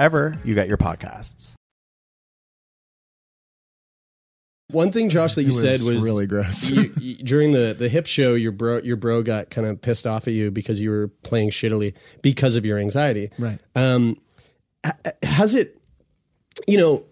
you 0.43 0.55
get 0.55 0.67
your 0.67 0.77
podcasts. 0.77 1.53
One 4.69 4.91
thing, 4.93 5.09
Josh, 5.09 5.35
that 5.35 5.43
you 5.43 5.49
It 5.49 5.53
said 5.53 5.81
was 5.81 6.01
really 6.01 6.27
gross. 6.27 6.69
you, 6.69 6.93
you- 6.97 7.15
during 7.23 7.51
the 7.51 7.75
the 7.77 7.89
hip 7.89 8.07
show. 8.07 8.35
Your 8.35 8.51
bro, 8.53 8.77
your 8.79 8.95
bro 8.95 9.21
got 9.21 9.49
kind 9.49 9.67
of 9.67 9.81
pissed 9.81 10.07
off 10.07 10.27
at 10.27 10.33
you 10.33 10.49
because 10.49 10.79
you 10.79 10.89
were 10.89 11.09
playing 11.23 11.49
shittily 11.49 11.93
because 12.21 12.55
of 12.55 12.65
your 12.65 12.77
anxiety. 12.77 13.31
Right. 13.37 13.59
Um, 13.75 14.17
has 15.23 15.55
it? 15.55 15.77
You 16.67 16.77
know, 16.77 17.05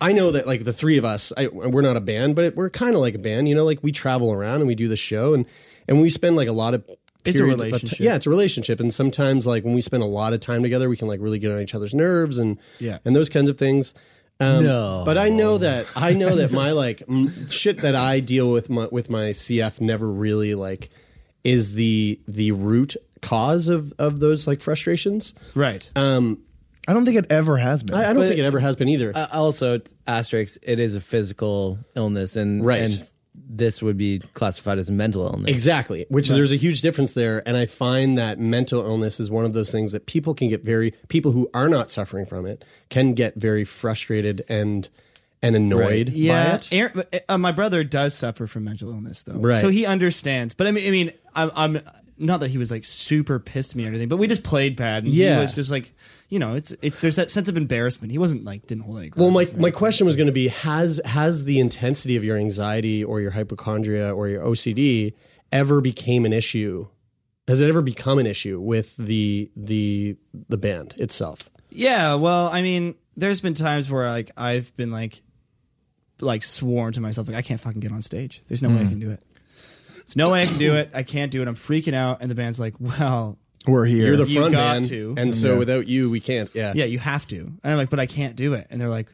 I 0.00 0.12
know 0.12 0.30
that 0.32 0.46
like 0.46 0.64
the 0.64 0.72
three 0.72 0.96
of 0.96 1.04
us, 1.04 1.32
I, 1.36 1.48
we're 1.48 1.82
not 1.82 1.96
a 1.96 2.00
band, 2.00 2.36
but 2.36 2.56
we're 2.56 2.70
kind 2.70 2.94
of 2.94 3.00
like 3.00 3.14
a 3.14 3.18
band. 3.18 3.48
You 3.50 3.54
know, 3.54 3.64
like 3.64 3.82
we 3.82 3.92
travel 3.92 4.32
around 4.32 4.56
and 4.56 4.66
we 4.66 4.74
do 4.74 4.88
the 4.88 4.96
show, 4.96 5.34
and 5.34 5.44
and 5.88 6.00
we 6.00 6.08
spend 6.08 6.36
like 6.36 6.48
a 6.48 6.52
lot 6.52 6.72
of. 6.74 6.84
It's 7.24 7.36
a 7.36 7.40
periods 7.40 7.62
of 7.62 7.66
ti- 7.68 7.72
relationship. 7.72 8.00
yeah, 8.00 8.14
it's 8.16 8.26
a 8.26 8.30
relationship, 8.30 8.80
and 8.80 8.92
sometimes 8.92 9.46
like 9.46 9.64
when 9.64 9.74
we 9.74 9.80
spend 9.80 10.02
a 10.02 10.06
lot 10.06 10.32
of 10.32 10.40
time 10.40 10.62
together, 10.62 10.88
we 10.88 10.96
can 10.96 11.08
like 11.08 11.20
really 11.20 11.38
get 11.38 11.50
on 11.52 11.60
each 11.60 11.74
other's 11.74 11.94
nerves 11.94 12.38
and 12.38 12.58
Yeah. 12.80 12.98
and 13.04 13.14
those 13.14 13.28
kinds 13.28 13.48
of 13.48 13.56
things. 13.58 13.94
Um, 14.40 14.64
No. 14.64 15.02
but 15.04 15.18
I 15.18 15.28
know 15.28 15.58
that 15.58 15.86
I 15.94 16.14
know 16.14 16.34
that 16.36 16.50
my 16.50 16.72
like 16.72 17.02
m- 17.08 17.48
shit 17.48 17.78
that 17.82 17.94
I 17.94 18.18
deal 18.20 18.50
with 18.50 18.70
my, 18.70 18.88
with 18.90 19.08
my 19.10 19.26
CF 19.30 19.80
never 19.80 20.08
really 20.10 20.54
like 20.54 20.90
is 21.44 21.74
the 21.74 22.18
the 22.26 22.50
root 22.52 22.96
cause 23.20 23.68
of 23.68 23.92
of 23.98 24.18
those 24.20 24.46
like 24.48 24.60
frustrations. 24.60 25.34
right. 25.54 25.88
Um, 25.94 26.38
I 26.88 26.94
don't 26.94 27.04
think 27.04 27.16
it 27.18 27.30
ever 27.30 27.56
has 27.58 27.84
been. 27.84 27.94
I, 27.96 28.10
I 28.10 28.12
don't 28.12 28.26
think 28.26 28.40
it 28.40 28.44
ever 28.44 28.58
has 28.58 28.74
been 28.74 28.88
either. 28.88 29.12
Uh, 29.14 29.28
also, 29.32 29.80
asterisk, 30.08 30.58
it 30.64 30.80
is 30.80 30.96
a 30.96 31.00
physical 31.00 31.78
illness, 31.94 32.34
and 32.34 32.64
Right. 32.64 32.80
and 32.80 33.08
this 33.48 33.82
would 33.82 33.96
be 33.96 34.20
classified 34.34 34.78
as 34.78 34.88
a 34.88 34.92
mental 34.92 35.26
illness. 35.26 35.50
Exactly. 35.50 36.06
Which 36.08 36.28
there's 36.28 36.52
a 36.52 36.56
huge 36.56 36.80
difference 36.80 37.12
there. 37.12 37.46
And 37.46 37.56
I 37.56 37.66
find 37.66 38.16
that 38.18 38.38
mental 38.38 38.84
illness 38.84 39.20
is 39.20 39.30
one 39.30 39.44
of 39.44 39.52
those 39.52 39.70
things 39.70 39.92
that 39.92 40.06
people 40.06 40.34
can 40.34 40.48
get 40.48 40.64
very, 40.64 40.92
people 41.08 41.32
who 41.32 41.50
are 41.52 41.68
not 41.68 41.90
suffering 41.90 42.24
from 42.24 42.46
it 42.46 42.64
can 42.88 43.14
get 43.14 43.34
very 43.34 43.64
frustrated 43.64 44.44
and, 44.48 44.88
and 45.42 45.56
annoyed 45.56 46.06
by 46.06 46.12
yeah, 46.14 46.54
it. 46.54 46.68
Aaron, 46.72 47.04
uh, 47.28 47.38
my 47.38 47.52
brother 47.52 47.84
does 47.84 48.14
suffer 48.14 48.46
from 48.46 48.64
mental 48.64 48.90
illness, 48.90 49.22
though. 49.24 49.34
Right. 49.34 49.60
So 49.60 49.68
he 49.68 49.84
understands. 49.84 50.54
But 50.54 50.66
I 50.66 50.70
mean, 50.70 50.86
I 50.86 50.90
mean, 50.90 51.12
I'm, 51.34 51.50
I'm 51.54 51.80
not 52.16 52.40
that 52.40 52.48
he 52.48 52.58
was 52.58 52.70
like 52.70 52.84
super 52.84 53.38
pissed 53.38 53.72
at 53.72 53.76
me 53.76 53.84
or 53.84 53.88
anything, 53.88 54.08
but 54.08 54.16
we 54.18 54.26
just 54.28 54.44
played 54.44 54.76
bad. 54.76 55.04
And 55.04 55.12
Yeah. 55.12 55.36
he 55.36 55.40
was 55.42 55.54
just 55.54 55.70
like, 55.70 55.92
you 56.32 56.38
know, 56.38 56.54
it's 56.54 56.72
it's 56.80 57.02
there's 57.02 57.16
that 57.16 57.30
sense 57.30 57.50
of 57.50 57.58
embarrassment. 57.58 58.10
He 58.10 58.16
wasn't 58.16 58.44
like 58.44 58.66
didn't 58.66 58.84
hold 58.84 59.00
any. 59.00 59.12
Well, 59.14 59.30
my, 59.30 59.46
my 59.58 59.70
question 59.70 60.06
was 60.06 60.16
going 60.16 60.28
to 60.28 60.32
be 60.32 60.48
has 60.48 60.98
has 61.04 61.44
the 61.44 61.60
intensity 61.60 62.16
of 62.16 62.24
your 62.24 62.38
anxiety 62.38 63.04
or 63.04 63.20
your 63.20 63.32
hypochondria 63.32 64.14
or 64.14 64.28
your 64.28 64.42
OCD 64.42 65.12
ever 65.52 65.82
became 65.82 66.24
an 66.24 66.32
issue? 66.32 66.88
Has 67.48 67.60
it 67.60 67.68
ever 67.68 67.82
become 67.82 68.18
an 68.18 68.26
issue 68.26 68.58
with 68.58 68.96
the 68.96 69.50
the 69.56 70.16
the 70.48 70.56
band 70.56 70.94
itself? 70.96 71.50
Yeah, 71.68 72.14
well, 72.14 72.46
I 72.46 72.62
mean, 72.62 72.94
there's 73.14 73.42
been 73.42 73.52
times 73.52 73.90
where 73.90 74.08
like 74.08 74.30
I've 74.34 74.74
been 74.74 74.90
like 74.90 75.20
like 76.22 76.44
sworn 76.44 76.94
to 76.94 77.02
myself 77.02 77.28
like 77.28 77.36
I 77.36 77.42
can't 77.42 77.60
fucking 77.60 77.80
get 77.80 77.92
on 77.92 78.00
stage. 78.00 78.42
There's 78.48 78.62
no 78.62 78.70
way 78.70 78.76
I 78.76 78.84
hmm. 78.84 78.88
can 78.88 79.00
do 79.00 79.10
it. 79.10 79.22
There's 79.96 80.16
no 80.16 80.30
way 80.30 80.44
I 80.44 80.46
can 80.46 80.56
do 80.56 80.76
it. 80.76 80.92
I 80.94 81.02
can't 81.02 81.30
do 81.30 81.42
it. 81.42 81.48
I'm 81.48 81.56
freaking 81.56 81.92
out 81.92 82.22
and 82.22 82.30
the 82.30 82.34
band's 82.34 82.58
like, 82.58 82.76
"Well, 82.80 83.36
We're 83.66 83.84
here. 83.84 84.06
You're 84.06 84.16
the 84.16 84.26
You 84.26 84.40
front 84.40 84.52
got 84.52 84.80
man, 84.80 84.84
to. 84.88 85.14
and 85.16 85.34
so 85.34 85.56
without 85.56 85.86
you, 85.86 86.10
we 86.10 86.20
can't. 86.20 86.52
Yeah, 86.54 86.72
yeah, 86.74 86.84
you 86.84 86.98
have 86.98 87.26
to." 87.28 87.36
And 87.38 87.58
I'm 87.64 87.76
like, 87.76 87.90
"But 87.90 88.00
I 88.00 88.06
can't 88.06 88.34
do 88.36 88.54
it." 88.54 88.66
And 88.70 88.80
they're 88.80 88.88
like, 88.88 89.08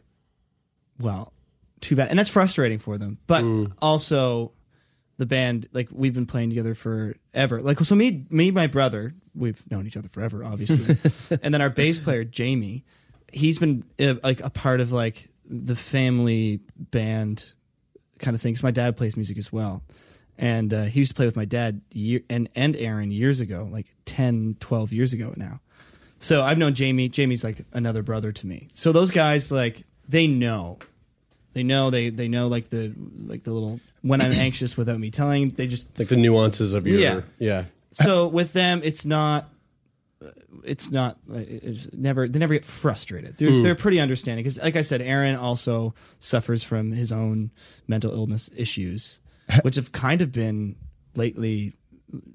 "Well, 0.99 1.33
too 1.81 1.97
bad." 1.97 2.09
And 2.09 2.19
that's 2.19 2.31
frustrating 2.31 2.79
for 2.79 2.97
them. 2.99 3.19
But 3.27 3.45
also 3.83 4.53
the 5.19 5.27
band 5.27 5.69
like 5.73 5.89
we've 5.91 6.15
been 6.15 6.27
playing 6.27 6.49
together 6.51 6.75
forever. 6.75 7.61
Like 7.61 7.81
so 7.81 7.95
me 7.95 8.25
me 8.31 8.49
and 8.49 8.55
my 8.55 8.69
brother, 8.69 9.15
we've 9.35 9.63
known 9.71 9.87
each 9.87 9.97
other 9.97 10.09
forever 10.09 10.45
obviously. 10.45 10.97
and 11.43 11.53
then 11.53 11.61
our 11.61 11.71
bass 11.71 11.99
player 11.99 12.25
Jamie, 12.25 12.85
he's 13.33 13.59
been 13.59 13.85
uh, 14.01 14.15
like 14.23 14.41
a 14.41 14.51
part 14.51 14.81
of 14.81 14.93
like 14.93 15.29
the 15.45 15.75
family 15.77 16.61
band 16.79 17.53
kind 18.21 18.35
of 18.35 18.41
thing 18.41 18.55
cuz 18.55 18.63
my 18.63 18.71
dad 18.71 18.97
plays 18.97 19.17
music 19.17 19.37
as 19.39 19.53
well. 19.53 19.83
And 20.39 20.73
uh, 20.73 20.83
he 20.85 21.01
used 21.01 21.11
to 21.11 21.15
play 21.17 21.27
with 21.27 21.37
my 21.37 21.45
dad 21.45 21.81
year, 21.93 22.21
and 22.31 22.49
and 22.55 22.77
Aaron 22.77 23.11
years 23.11 23.41
ago, 23.41 23.69
like 23.71 23.87
10, 24.05 24.57
12 24.61 24.93
years 24.93 25.13
ago 25.13 25.35
now. 25.37 25.61
So 26.21 26.43
I've 26.43 26.59
known 26.59 26.75
Jamie. 26.75 27.09
Jamie's 27.09 27.43
like 27.43 27.65
another 27.73 28.03
brother 28.03 28.31
to 28.33 28.47
me. 28.47 28.69
So 28.73 28.93
those 28.93 29.11
guys 29.11 29.51
like 29.53 29.85
they 30.09 30.27
know 30.27 30.79
they 31.55 31.63
know 31.65 31.91
they 31.91 32.11
they 32.11 32.29
know 32.29 32.47
like 32.49 32.69
the 32.69 32.93
like 33.27 33.43
the 33.43 33.53
little 33.53 33.81
when 34.03 34.21
I'm 34.21 34.33
anxious 34.33 34.77
without 34.77 34.99
me 35.01 35.11
telling. 35.11 35.51
They 35.51 35.67
just 35.67 35.99
like 35.99 36.09
the 36.09 36.17
nuances 36.17 36.73
of 36.73 36.87
your 36.87 36.99
Yeah. 37.01 37.21
yeah. 37.39 37.65
so 37.91 38.29
with 38.29 38.53
them 38.53 38.81
it's 38.85 39.05
not 39.05 39.49
it's 40.65 40.91
not 40.91 41.19
it's 41.29 41.93
never 41.93 42.29
they 42.29 42.39
never 42.39 42.55
get 42.55 42.65
frustrated. 42.65 43.39
They're 43.39 43.63
they're 43.63 43.75
pretty 43.75 44.01
understanding 44.01 44.43
because 44.45 44.59
like 44.61 44.77
I 44.77 44.83
said, 44.83 45.01
Aaron 45.03 45.37
also 45.37 45.95
suffers 46.21 46.63
from 46.63 46.93
his 46.93 47.13
own 47.13 47.51
mental 47.87 48.13
illness 48.13 48.51
issues, 48.57 49.21
which 49.63 49.77
have 49.77 49.93
kind 49.93 50.23
of 50.23 50.33
been 50.33 50.77
lately 51.15 51.75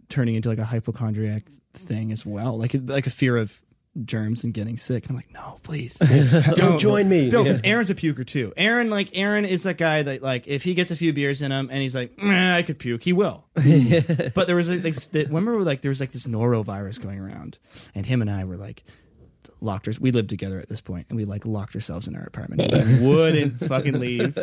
turning 0.10 0.36
into 0.36 0.50
like 0.50 0.60
a 0.60 0.66
hypochondriac 0.66 1.44
thing 1.74 2.12
as 2.12 2.26
well, 2.26 2.58
like 2.58 2.76
like 2.86 3.08
a 3.08 3.12
fear 3.12 3.38
of 3.38 3.62
germs 4.06 4.44
and 4.44 4.56
getting 4.56 4.76
sick. 4.76 5.08
I'm 5.08 5.16
like, 5.16 5.32
no, 5.32 5.60
please, 5.62 5.96
Don't 6.56 6.80
join 6.80 7.08
me. 7.08 7.30
don't, 7.30 7.44
because 7.44 7.62
Yeah. 7.64 7.70
Aaron's 7.72 7.92
a 7.92 7.96
puker 7.96 8.26
too. 8.26 8.52
Aaron, 8.58 8.90
like 8.90 9.16
Aaron, 9.18 9.46
is 9.46 9.64
that 9.64 9.78
guy 9.78 10.02
that 10.02 10.22
like 10.24 10.48
if 10.48 10.64
he 10.64 10.74
gets 10.74 10.90
a 10.92 10.96
few 10.96 11.14
beers 11.14 11.42
in 11.44 11.52
him 11.52 11.70
and 11.72 11.80
he's 11.82 11.94
like, 11.94 12.18
"Meh, 12.18 12.56
I 12.58 12.64
could 12.64 12.80
puke, 12.80 13.04
he 13.04 13.14
will. 13.14 13.46
but 13.54 14.48
there 14.48 14.56
was 14.56 14.70
like, 14.70 14.96
that- 14.96 15.28
remember 15.28 15.62
like 15.62 15.82
there 15.82 15.90
was 15.90 16.00
like 16.00 16.12
this 16.12 16.26
norovirus 16.26 17.02
going 17.02 17.20
around, 17.20 17.60
and 17.94 18.06
him 18.06 18.22
and 18.22 18.30
I 18.32 18.46
were 18.46 18.58
like, 18.58 18.84
locked 19.64 19.88
us. 19.88 20.00
We 20.00 20.12
lived 20.12 20.30
together 20.30 20.60
at 20.60 20.70
this 20.70 20.82
point, 20.82 21.08
and 21.10 21.18
we 21.18 21.26
like 21.26 21.46
locked 21.46 21.74
ourselves 21.76 22.08
in 22.08 22.16
our 22.16 22.24
apartment. 22.24 22.72
We 22.72 23.08
wouldn't 23.08 23.60
fucking 23.60 24.00
leave, 24.00 24.38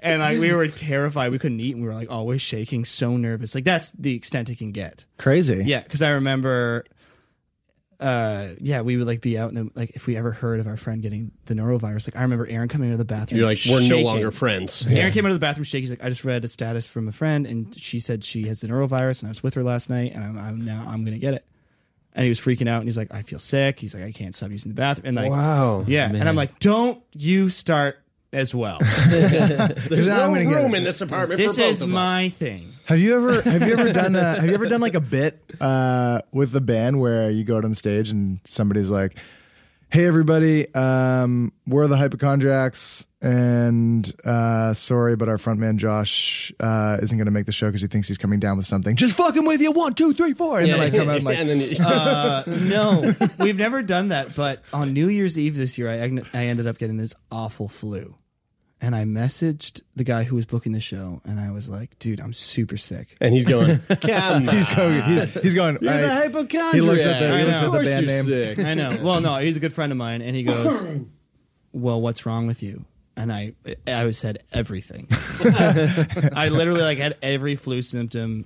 and 0.00 0.20
like 0.20 0.38
we 0.38 0.52
were 0.52 0.68
terrified. 0.68 1.32
We 1.32 1.38
couldn't 1.38 1.60
eat, 1.60 1.74
and 1.74 1.82
we 1.82 1.88
were 1.88 1.94
like 1.94 2.10
always 2.10 2.42
shaking, 2.42 2.84
so 2.84 3.16
nervous. 3.16 3.54
Like 3.54 3.64
that's 3.64 3.92
the 3.92 4.14
extent 4.14 4.50
it 4.50 4.58
can 4.58 4.72
get. 4.72 5.04
Crazy. 5.18 5.64
Yeah, 5.66 5.80
because 5.80 6.02
I 6.02 6.10
remember, 6.10 6.84
uh, 7.98 8.48
yeah, 8.60 8.82
we 8.82 8.96
would 8.96 9.06
like 9.06 9.20
be 9.20 9.38
out, 9.38 9.48
and 9.48 9.56
then 9.56 9.70
like 9.74 9.90
if 9.90 10.06
we 10.06 10.16
ever 10.16 10.30
heard 10.32 10.60
of 10.60 10.66
our 10.66 10.76
friend 10.76 11.02
getting 11.02 11.32
the 11.46 11.54
norovirus, 11.54 12.06
like 12.06 12.16
I 12.16 12.22
remember 12.22 12.46
Aaron 12.46 12.68
coming 12.68 12.88
into 12.88 12.98
the 12.98 13.04
bathroom. 13.04 13.38
You're 13.38 13.48
like, 13.48 13.58
we're 13.68 13.88
no 13.88 14.00
longer 14.00 14.30
friends. 14.30 14.86
Aaron 14.88 15.12
came 15.12 15.24
out 15.24 15.32
of 15.32 15.36
the 15.36 15.40
bathroom 15.40 15.64
shaking. 15.64 15.82
He's 15.82 15.90
like, 15.90 16.04
I 16.04 16.08
just 16.10 16.24
read 16.24 16.44
a 16.44 16.48
status 16.48 16.86
from 16.86 17.08
a 17.08 17.12
friend, 17.12 17.46
and 17.46 17.76
she 17.78 18.00
said 18.00 18.24
she 18.24 18.46
has 18.48 18.60
the 18.60 18.68
norovirus, 18.68 19.20
and 19.20 19.28
I 19.28 19.30
was 19.30 19.42
with 19.42 19.54
her 19.54 19.64
last 19.64 19.90
night, 19.90 20.12
and 20.14 20.22
I'm, 20.22 20.38
I'm 20.38 20.64
now 20.64 20.84
I'm 20.86 21.04
gonna 21.04 21.18
get 21.18 21.34
it. 21.34 21.46
And 22.16 22.22
he 22.24 22.28
was 22.30 22.40
freaking 22.40 22.66
out, 22.68 22.80
and 22.80 22.88
he's 22.88 22.96
like, 22.96 23.12
I 23.14 23.22
feel 23.22 23.38
sick. 23.38 23.78
He's 23.78 23.94
like, 23.94 24.02
I 24.02 24.10
can't 24.10 24.34
stop 24.34 24.50
using 24.50 24.70
the 24.72 24.74
bathroom. 24.74 25.06
And 25.06 25.16
like, 25.16 25.30
Wow. 25.30 25.84
yeah. 25.86 26.08
And 26.08 26.28
I'm 26.28 26.34
like, 26.34 26.58
don't 26.58 27.00
you 27.14 27.50
start 27.50 27.98
as 28.32 28.52
well. 28.54 28.78
There's 29.08 30.08
I'm 30.08 30.16
no 30.16 30.28
gonna 30.28 30.44
get 30.46 30.54
room 30.62 30.74
it. 30.74 30.78
in 30.78 30.84
this 30.84 31.00
apartment 31.00 31.38
this 31.38 31.56
for 31.56 31.62
both 31.62 31.70
is 31.70 31.82
of 31.82 31.88
us. 31.90 31.92
my 31.94 32.28
thing. 32.30 32.68
Have 32.86 32.98
you 32.98 33.16
ever 33.16 33.42
have 33.42 33.62
you 33.66 33.72
ever 33.74 33.92
done 33.92 34.16
a, 34.16 34.34
have 34.40 34.46
you 34.46 34.54
ever 34.54 34.66
done 34.66 34.80
like 34.80 34.94
a 34.94 35.00
bit 35.00 35.40
uh, 35.60 36.22
with 36.32 36.52
the 36.52 36.60
band 36.60 37.00
where 37.00 37.30
you 37.30 37.44
go 37.44 37.56
out 37.58 37.64
on 37.64 37.74
stage 37.74 38.10
and 38.10 38.40
somebody's 38.44 38.90
like, 38.90 39.16
"Hey 39.90 40.06
everybody, 40.06 40.72
um, 40.74 41.52
we're 41.66 41.86
the 41.86 41.96
hypochondriacs, 41.96 43.06
and 43.22 44.12
uh, 44.24 44.74
sorry, 44.74 45.16
but 45.16 45.28
our 45.28 45.36
frontman 45.36 45.76
Josh 45.76 46.52
uh, 46.60 46.98
isn't 47.02 47.16
going 47.16 47.26
to 47.26 47.30
make 47.30 47.46
the 47.46 47.52
show 47.52 47.68
because 47.68 47.82
he 47.82 47.88
thinks 47.88 48.08
he's 48.08 48.18
coming 48.18 48.40
down 48.40 48.56
with 48.56 48.66
something. 48.66 48.96
Just 48.96 49.16
fucking 49.16 49.44
with 49.46 49.60
you, 49.60 49.72
one, 49.72 49.94
two, 49.94 50.12
three, 50.12 50.34
four, 50.34 50.58
and 50.60 50.70
then 50.70 50.80
I 50.80 50.90
come 50.90 51.08
out 51.08 51.16
and 51.16 51.24
like, 51.24 51.38
and 51.38 51.48
then 51.48 51.80
Uh, 51.80 52.42
no, 52.46 53.14
we've 53.38 53.56
never 53.56 53.82
done 53.82 54.08
that. 54.08 54.34
But 54.34 54.62
on 54.72 54.92
New 54.92 55.08
Year's 55.08 55.38
Eve 55.38 55.56
this 55.56 55.78
year, 55.78 55.88
I 55.90 56.02
I 56.36 56.46
ended 56.46 56.66
up 56.66 56.78
getting 56.78 56.96
this 56.96 57.14
awful 57.30 57.68
flu, 57.68 58.16
and 58.80 58.94
I 58.94 59.04
messaged 59.04 59.80
the 59.94 60.04
guy 60.04 60.24
who 60.24 60.36
was 60.36 60.44
booking 60.44 60.72
the 60.72 60.80
show, 60.80 61.20
and 61.24 61.40
I 61.40 61.50
was 61.50 61.68
like, 61.68 61.98
"Dude, 61.98 62.20
I'm 62.20 62.32
super 62.32 62.76
sick." 62.76 63.16
and 63.20 63.32
he's 63.32 63.46
going, 63.46 63.78
come 64.00 64.48
he's 64.48 64.70
going, 64.74 65.02
he- 65.02 65.40
he's 65.40 65.54
going. 65.54 65.78
You're 65.80 65.92
I- 65.94 66.00
the 66.00 66.08
hypochondriac. 66.14 66.74
He 66.74 66.80
looks 66.82 67.04
at 67.04 67.20
the, 67.20 67.32
I 67.34 67.38
he 67.38 67.44
looks 67.44 67.60
know. 67.60 67.66
at 67.66 67.72
the 67.78 67.84
band 67.84 68.06
you're 68.06 68.14
name. 68.14 68.24
sick. 68.24 68.58
I 68.58 68.74
know. 68.74 68.98
Well, 69.02 69.20
no, 69.20 69.36
he's 69.38 69.56
a 69.56 69.60
good 69.60 69.72
friend 69.72 69.92
of 69.92 69.98
mine, 69.98 70.20
and 70.22 70.36
he 70.36 70.42
goes, 70.42 70.86
"Well, 71.72 72.00
what's 72.00 72.26
wrong 72.26 72.46
with 72.46 72.62
you?" 72.62 72.84
And 73.18 73.32
I, 73.32 73.54
I 73.86 74.10
said 74.10 74.44
everything. 74.52 75.08
I 75.40 76.50
literally 76.50 76.82
like 76.82 76.98
had 76.98 77.16
every 77.22 77.56
flu 77.56 77.80
symptom. 77.80 78.44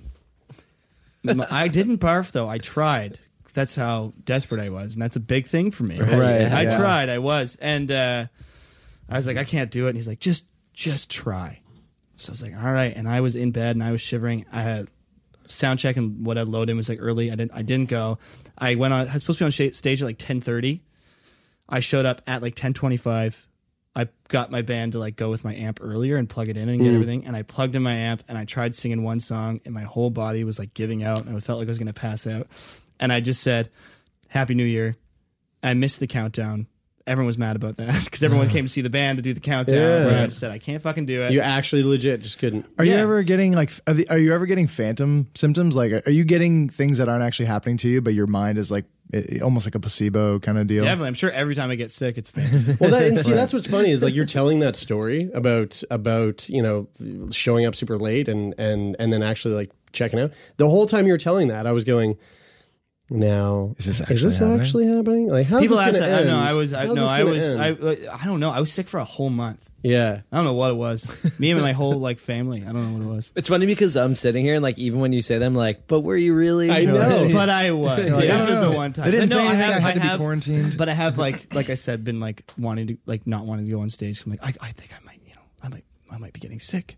I 1.27 1.67
didn't 1.67 1.97
barf 1.99 2.31
though. 2.31 2.47
I 2.49 2.57
tried. 2.57 3.19
That's 3.53 3.75
how 3.75 4.13
desperate 4.23 4.61
I 4.61 4.69
was, 4.69 4.93
and 4.93 5.01
that's 5.01 5.17
a 5.17 5.19
big 5.21 5.45
thing 5.45 5.71
for 5.71 5.83
me. 5.83 5.99
Right, 5.99 6.43
I 6.43 6.61
yeah. 6.63 6.77
tried. 6.77 7.09
I 7.09 7.17
was, 7.19 7.57
and 7.61 7.91
uh, 7.91 8.25
I 9.11 9.17
was 9.17 9.27
like, 9.27 9.37
I 9.37 9.43
can't 9.43 9.69
do 9.69 9.85
it. 9.85 9.89
And 9.89 9.97
he's 9.97 10.07
like, 10.07 10.19
just, 10.19 10.45
just 10.73 11.09
try. 11.09 11.61
So 12.15 12.29
I 12.29 12.33
was 12.33 12.41
like, 12.41 12.55
all 12.55 12.71
right. 12.71 12.95
And 12.95 13.07
I 13.07 13.21
was 13.21 13.35
in 13.35 13.51
bed 13.51 13.75
and 13.75 13.83
I 13.83 13.91
was 13.91 14.01
shivering. 14.01 14.45
I 14.51 14.61
had 14.61 14.87
sound 15.51 15.79
check 15.79 15.97
and 15.97 16.25
what 16.25 16.37
I 16.37 16.43
loaded 16.43 16.71
in 16.71 16.77
was 16.77 16.89
like 16.89 16.99
early. 17.01 17.31
I 17.31 17.35
didn't. 17.35 17.51
I 17.53 17.61
didn't 17.61 17.89
go. 17.89 18.17
I 18.57 18.75
went 18.75 18.93
on. 18.93 19.07
I 19.07 19.13
was 19.13 19.21
supposed 19.21 19.39
to 19.39 19.43
be 19.43 19.45
on 19.45 19.51
sh- 19.51 19.75
stage 19.75 20.01
at 20.01 20.05
like 20.05 20.17
ten 20.17 20.41
thirty. 20.41 20.83
I 21.67 21.79
showed 21.79 22.05
up 22.05 22.21
at 22.27 22.41
like 22.41 22.55
ten 22.55 22.73
twenty 22.73 22.97
five. 22.97 23.47
I 23.95 24.07
got 24.29 24.51
my 24.51 24.61
band 24.61 24.93
to 24.93 24.99
like 24.99 25.17
go 25.17 25.29
with 25.29 25.43
my 25.43 25.53
amp 25.53 25.79
earlier 25.81 26.15
and 26.15 26.29
plug 26.29 26.47
it 26.47 26.55
in 26.55 26.69
and 26.69 26.79
get 26.79 26.91
mm. 26.91 26.93
everything. 26.93 27.25
And 27.25 27.35
I 27.35 27.41
plugged 27.41 27.75
in 27.75 27.83
my 27.83 27.93
amp 27.93 28.23
and 28.29 28.37
I 28.37 28.45
tried 28.45 28.73
singing 28.73 29.03
one 29.03 29.19
song 29.19 29.59
and 29.65 29.73
my 29.73 29.83
whole 29.83 30.09
body 30.09 30.45
was 30.45 30.57
like 30.57 30.73
giving 30.73 31.03
out 31.03 31.25
and 31.25 31.35
I 31.35 31.39
felt 31.41 31.59
like 31.59 31.67
I 31.67 31.71
was 31.71 31.77
going 31.77 31.87
to 31.87 31.93
pass 31.93 32.25
out. 32.25 32.47
And 32.99 33.11
I 33.11 33.19
just 33.19 33.41
said, 33.41 33.69
"Happy 34.29 34.53
New 34.53 34.65
Year." 34.65 34.95
I 35.63 35.73
missed 35.73 35.99
the 35.99 36.07
countdown. 36.07 36.67
Everyone 37.07 37.27
was 37.27 37.37
mad 37.37 37.55
about 37.55 37.77
that 37.77 38.01
because 38.05 38.21
everyone 38.23 38.49
came 38.49 38.65
to 38.65 38.69
see 38.71 38.81
the 38.81 38.89
band 38.89 39.17
to 39.17 39.21
do 39.21 39.33
the 39.33 39.39
countdown. 39.39 39.75
Yeah. 39.77 40.07
And 40.07 40.17
I 40.17 40.25
just 40.27 40.39
said, 40.39 40.51
"I 40.51 40.59
can't 40.59 40.81
fucking 40.81 41.05
do 41.05 41.23
it." 41.23 41.31
You 41.31 41.41
actually 41.41 41.83
legit 41.83 42.21
just 42.21 42.37
couldn't. 42.39 42.65
Are 42.77 42.85
you 42.85 42.93
Yeah. 42.93 43.01
ever 43.01 43.23
getting 43.23 43.53
like 43.53 43.71
are, 43.87 43.93
the, 43.93 44.07
are 44.09 44.17
you 44.17 44.33
ever 44.33 44.45
getting 44.45 44.67
phantom 44.67 45.27
symptoms? 45.35 45.75
Like 45.75 46.05
are 46.07 46.11
you 46.11 46.23
getting 46.23 46.69
things 46.69 46.97
that 46.99 47.09
aren't 47.09 47.23
actually 47.23 47.47
happening 47.47 47.77
to 47.77 47.89
you, 47.89 48.01
but 48.01 48.13
your 48.13 48.27
mind 48.27 48.57
is 48.57 48.69
like 48.71 48.85
it, 49.13 49.41
almost 49.41 49.65
like 49.65 49.75
a 49.75 49.79
placebo 49.79 50.39
kind 50.39 50.57
of 50.57 50.67
deal? 50.67 50.83
Definitely, 50.83 51.07
I'm 51.07 51.13
sure 51.15 51.31
every 51.31 51.55
time 51.55 51.69
I 51.71 51.75
get 51.75 51.91
sick, 51.91 52.17
it's 52.17 52.29
fake. 52.29 52.45
Well, 52.79 52.91
that, 52.91 53.03
and 53.03 53.17
see, 53.19 53.31
that's 53.33 53.51
what's 53.53 53.67
funny 53.67 53.89
is 53.91 54.03
like 54.03 54.13
you're 54.15 54.25
telling 54.25 54.59
that 54.59 54.75
story 54.75 55.29
about 55.33 55.81
about 55.89 56.47
you 56.49 56.61
know 56.61 56.87
showing 57.31 57.65
up 57.65 57.75
super 57.75 57.97
late 57.97 58.27
and 58.27 58.53
and 58.57 58.95
and 58.99 59.11
then 59.11 59.23
actually 59.23 59.55
like 59.55 59.71
checking 59.91 60.19
out. 60.19 60.31
The 60.57 60.69
whole 60.69 60.85
time 60.85 61.07
you 61.07 61.13
were 61.13 61.17
telling 61.17 61.47
that, 61.49 61.65
I 61.67 61.71
was 61.71 61.83
going. 61.83 62.17
Now 63.13 63.75
Is 63.77 63.85
this 63.85 63.95
is 63.95 64.01
actually 64.01 64.15
this 64.21 64.37
happening? 64.37 64.61
actually 64.61 64.87
happening? 64.87 65.27
Like 65.27 65.45
how's 65.47 65.59
People 65.61 65.75
this 65.77 65.85
ask 65.87 65.99
gonna 65.99 66.09
that. 66.11 66.15
I 66.15 66.19
end? 66.21 66.27
know. 66.29 66.39
I 66.39 66.53
was. 66.53 66.71
I, 66.73 66.85
How's 66.85 66.95
no, 66.95 67.01
this 67.03 67.55
I 67.55 67.69
was. 67.73 68.07
I. 68.09 68.15
I 68.21 68.25
don't 68.25 68.39
know. 68.39 68.49
I 68.51 68.61
was 68.61 68.71
sick 68.71 68.87
for 68.87 68.99
a 69.01 69.03
whole 69.03 69.29
month. 69.29 69.69
yeah. 69.83 70.21
I 70.31 70.35
don't 70.37 70.45
know 70.45 70.53
what 70.53 70.71
it 70.71 70.75
was. 70.75 71.39
Me 71.39 71.51
and 71.51 71.59
my 71.61 71.73
whole 71.73 71.99
like 71.99 72.19
family. 72.19 72.61
I 72.61 72.71
don't 72.71 72.87
know 72.93 72.97
what 72.97 73.11
it 73.11 73.13
was. 73.15 73.31
It's 73.35 73.49
funny 73.49 73.65
because 73.65 73.97
I'm 73.97 74.15
sitting 74.15 74.43
here 74.45 74.53
and 74.55 74.63
like 74.63 74.77
even 74.79 75.01
when 75.01 75.11
you 75.11 75.21
say 75.21 75.39
them, 75.39 75.53
like, 75.55 75.87
but 75.87 75.99
were 76.01 76.15
you 76.15 76.33
really? 76.33 76.71
I 76.71 76.85
know. 76.85 77.29
but 77.33 77.49
I 77.49 77.71
was. 77.71 77.99
Like, 78.11 78.21
this 78.21 78.31
I 78.31 78.37
was 78.37 78.45
don't 78.59 78.69
the 78.71 78.75
one 78.77 78.93
time. 78.93 79.05
They 79.05 79.11
didn't 79.11 79.29
But 79.29 79.35
say 79.35 79.43
no, 79.43 79.49
anything. 79.49 79.61
I 79.61 79.65
have, 79.65 79.75
I 79.75 79.79
had 79.89 79.93
to 79.95 80.09
be 80.11 80.17
quarantined. 80.17 80.77
But 80.77 80.87
I 80.87 80.93
have 80.93 81.17
like, 81.17 81.53
like 81.53 81.69
I 81.69 81.75
said, 81.75 82.05
been 82.05 82.21
like 82.21 82.49
wanting 82.57 82.87
to, 82.87 82.97
like 83.05 83.27
not 83.27 83.45
wanting 83.45 83.65
to 83.65 83.71
go 83.73 83.81
on 83.81 83.89
stage. 83.89 84.23
I'm 84.25 84.31
like, 84.31 84.41
I, 84.41 84.53
I 84.67 84.71
think 84.71 84.91
I 84.95 85.03
might, 85.05 85.19
you 85.27 85.33
know, 85.35 85.41
I 85.61 85.67
might, 85.67 85.83
I 86.09 86.17
might 86.17 86.31
be 86.31 86.39
getting 86.39 86.61
sick. 86.61 86.95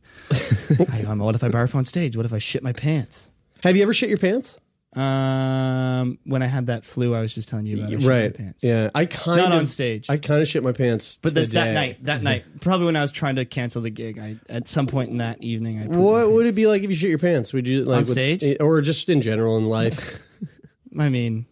I, 0.91 1.05
um, 1.07 1.17
what 1.19 1.33
if 1.33 1.43
I 1.43 1.47
barf 1.49 1.73
on 1.73 1.85
stage? 1.85 2.15
What 2.15 2.27
if 2.27 2.33
I 2.33 2.37
shit 2.37 2.61
my 2.61 2.73
pants? 2.73 3.31
Have 3.63 3.75
you 3.75 3.81
ever 3.83 3.93
shit 3.93 4.09
your 4.09 4.17
pants? 4.19 4.59
Um, 4.95 6.19
when 6.23 6.41
I 6.41 6.47
had 6.47 6.67
that 6.67 6.85
flu, 6.85 7.13
I 7.15 7.21
was 7.21 7.33
just 7.33 7.49
telling 7.49 7.65
you 7.65 7.77
about. 7.77 7.87
I 7.87 7.97
shit 7.97 8.07
right. 8.07 8.31
My 8.37 8.43
pants. 8.45 8.63
Yeah. 8.63 8.89
I 8.93 9.05
kind 9.05 9.37
Not 9.41 9.51
of 9.51 9.57
on 9.59 9.67
stage. 9.67 10.09
I 10.09 10.17
kind 10.17 10.41
of 10.41 10.47
shit 10.47 10.63
my 10.63 10.71
pants. 10.71 11.19
But 11.21 11.33
that's 11.35 11.51
that 11.51 11.61
today. 11.67 11.73
night. 11.73 12.03
That 12.05 12.21
night, 12.23 12.43
probably 12.61 12.85
when 12.87 12.95
I 12.95 13.01
was 13.01 13.11
trying 13.11 13.35
to 13.37 13.45
cancel 13.45 13.81
the 13.81 13.89
gig. 13.89 14.19
I 14.19 14.37
at 14.49 14.67
some 14.67 14.87
point 14.87 15.09
in 15.11 15.17
that 15.17 15.43
evening, 15.43 15.79
I. 15.81 15.85
What 15.87 16.31
would 16.31 16.45
it 16.45 16.55
be 16.55 16.67
like 16.67 16.83
if 16.83 16.89
you 16.89 16.95
shit 16.95 17.09
your 17.09 17.19
pants? 17.19 17.53
Would 17.53 17.67
you 17.67 17.83
like 17.85 17.97
On 17.97 18.01
would- 18.03 18.07
stage? 18.07 18.57
or 18.59 18.81
just 18.81 19.09
in 19.09 19.21
general 19.21 19.57
in 19.57 19.65
life? 19.65 20.19
I 20.99 21.09
mean, 21.09 21.45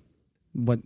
what? 0.53 0.79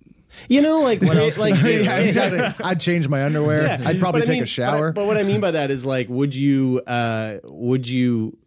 You 0.49 0.61
know, 0.61 0.81
like 0.81 1.01
What 1.01 1.15
else 1.15 1.37
like 1.37 1.55
you 1.55 1.61
do? 1.63 1.83
yeah, 1.85 1.95
exactly. 1.97 2.65
I'd 2.65 2.81
change 2.81 3.07
my 3.07 3.23
underwear. 3.23 3.79
I'd 3.85 4.01
probably 4.01 4.21
But 4.21 4.23
I 4.29 4.33
take 4.33 4.33
mean- 4.35 4.43
a 4.43 4.47
shower. 4.47 4.91
But, 4.91 5.01
but 5.01 5.07
what 5.07 5.15
I 5.17 5.23
mean 5.23 5.39
by 5.39 5.51
that 5.51 5.71
is 5.71 5.85
like, 5.85 6.09
would 6.09 6.35
you, 6.35 6.81
uh, 6.85 7.37
would 7.45 7.87
you, 7.87 8.37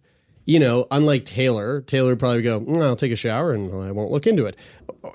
you 0.49 0.59
know, 0.59 0.87
unlike 0.91 1.27
Taylor, 1.27 1.83
Taylor 1.83 2.11
would 2.11 2.19
probably 2.19 2.41
go, 2.41 2.61
"Mm, 2.63 2.83
I'll 2.83 2.97
take 2.97 3.13
a 3.13 3.17
shower 3.17 3.53
and 3.53 3.71
I 3.71 3.93
won't 3.93 4.11
look 4.11 4.27
into 4.27 4.47
it. 4.47 4.57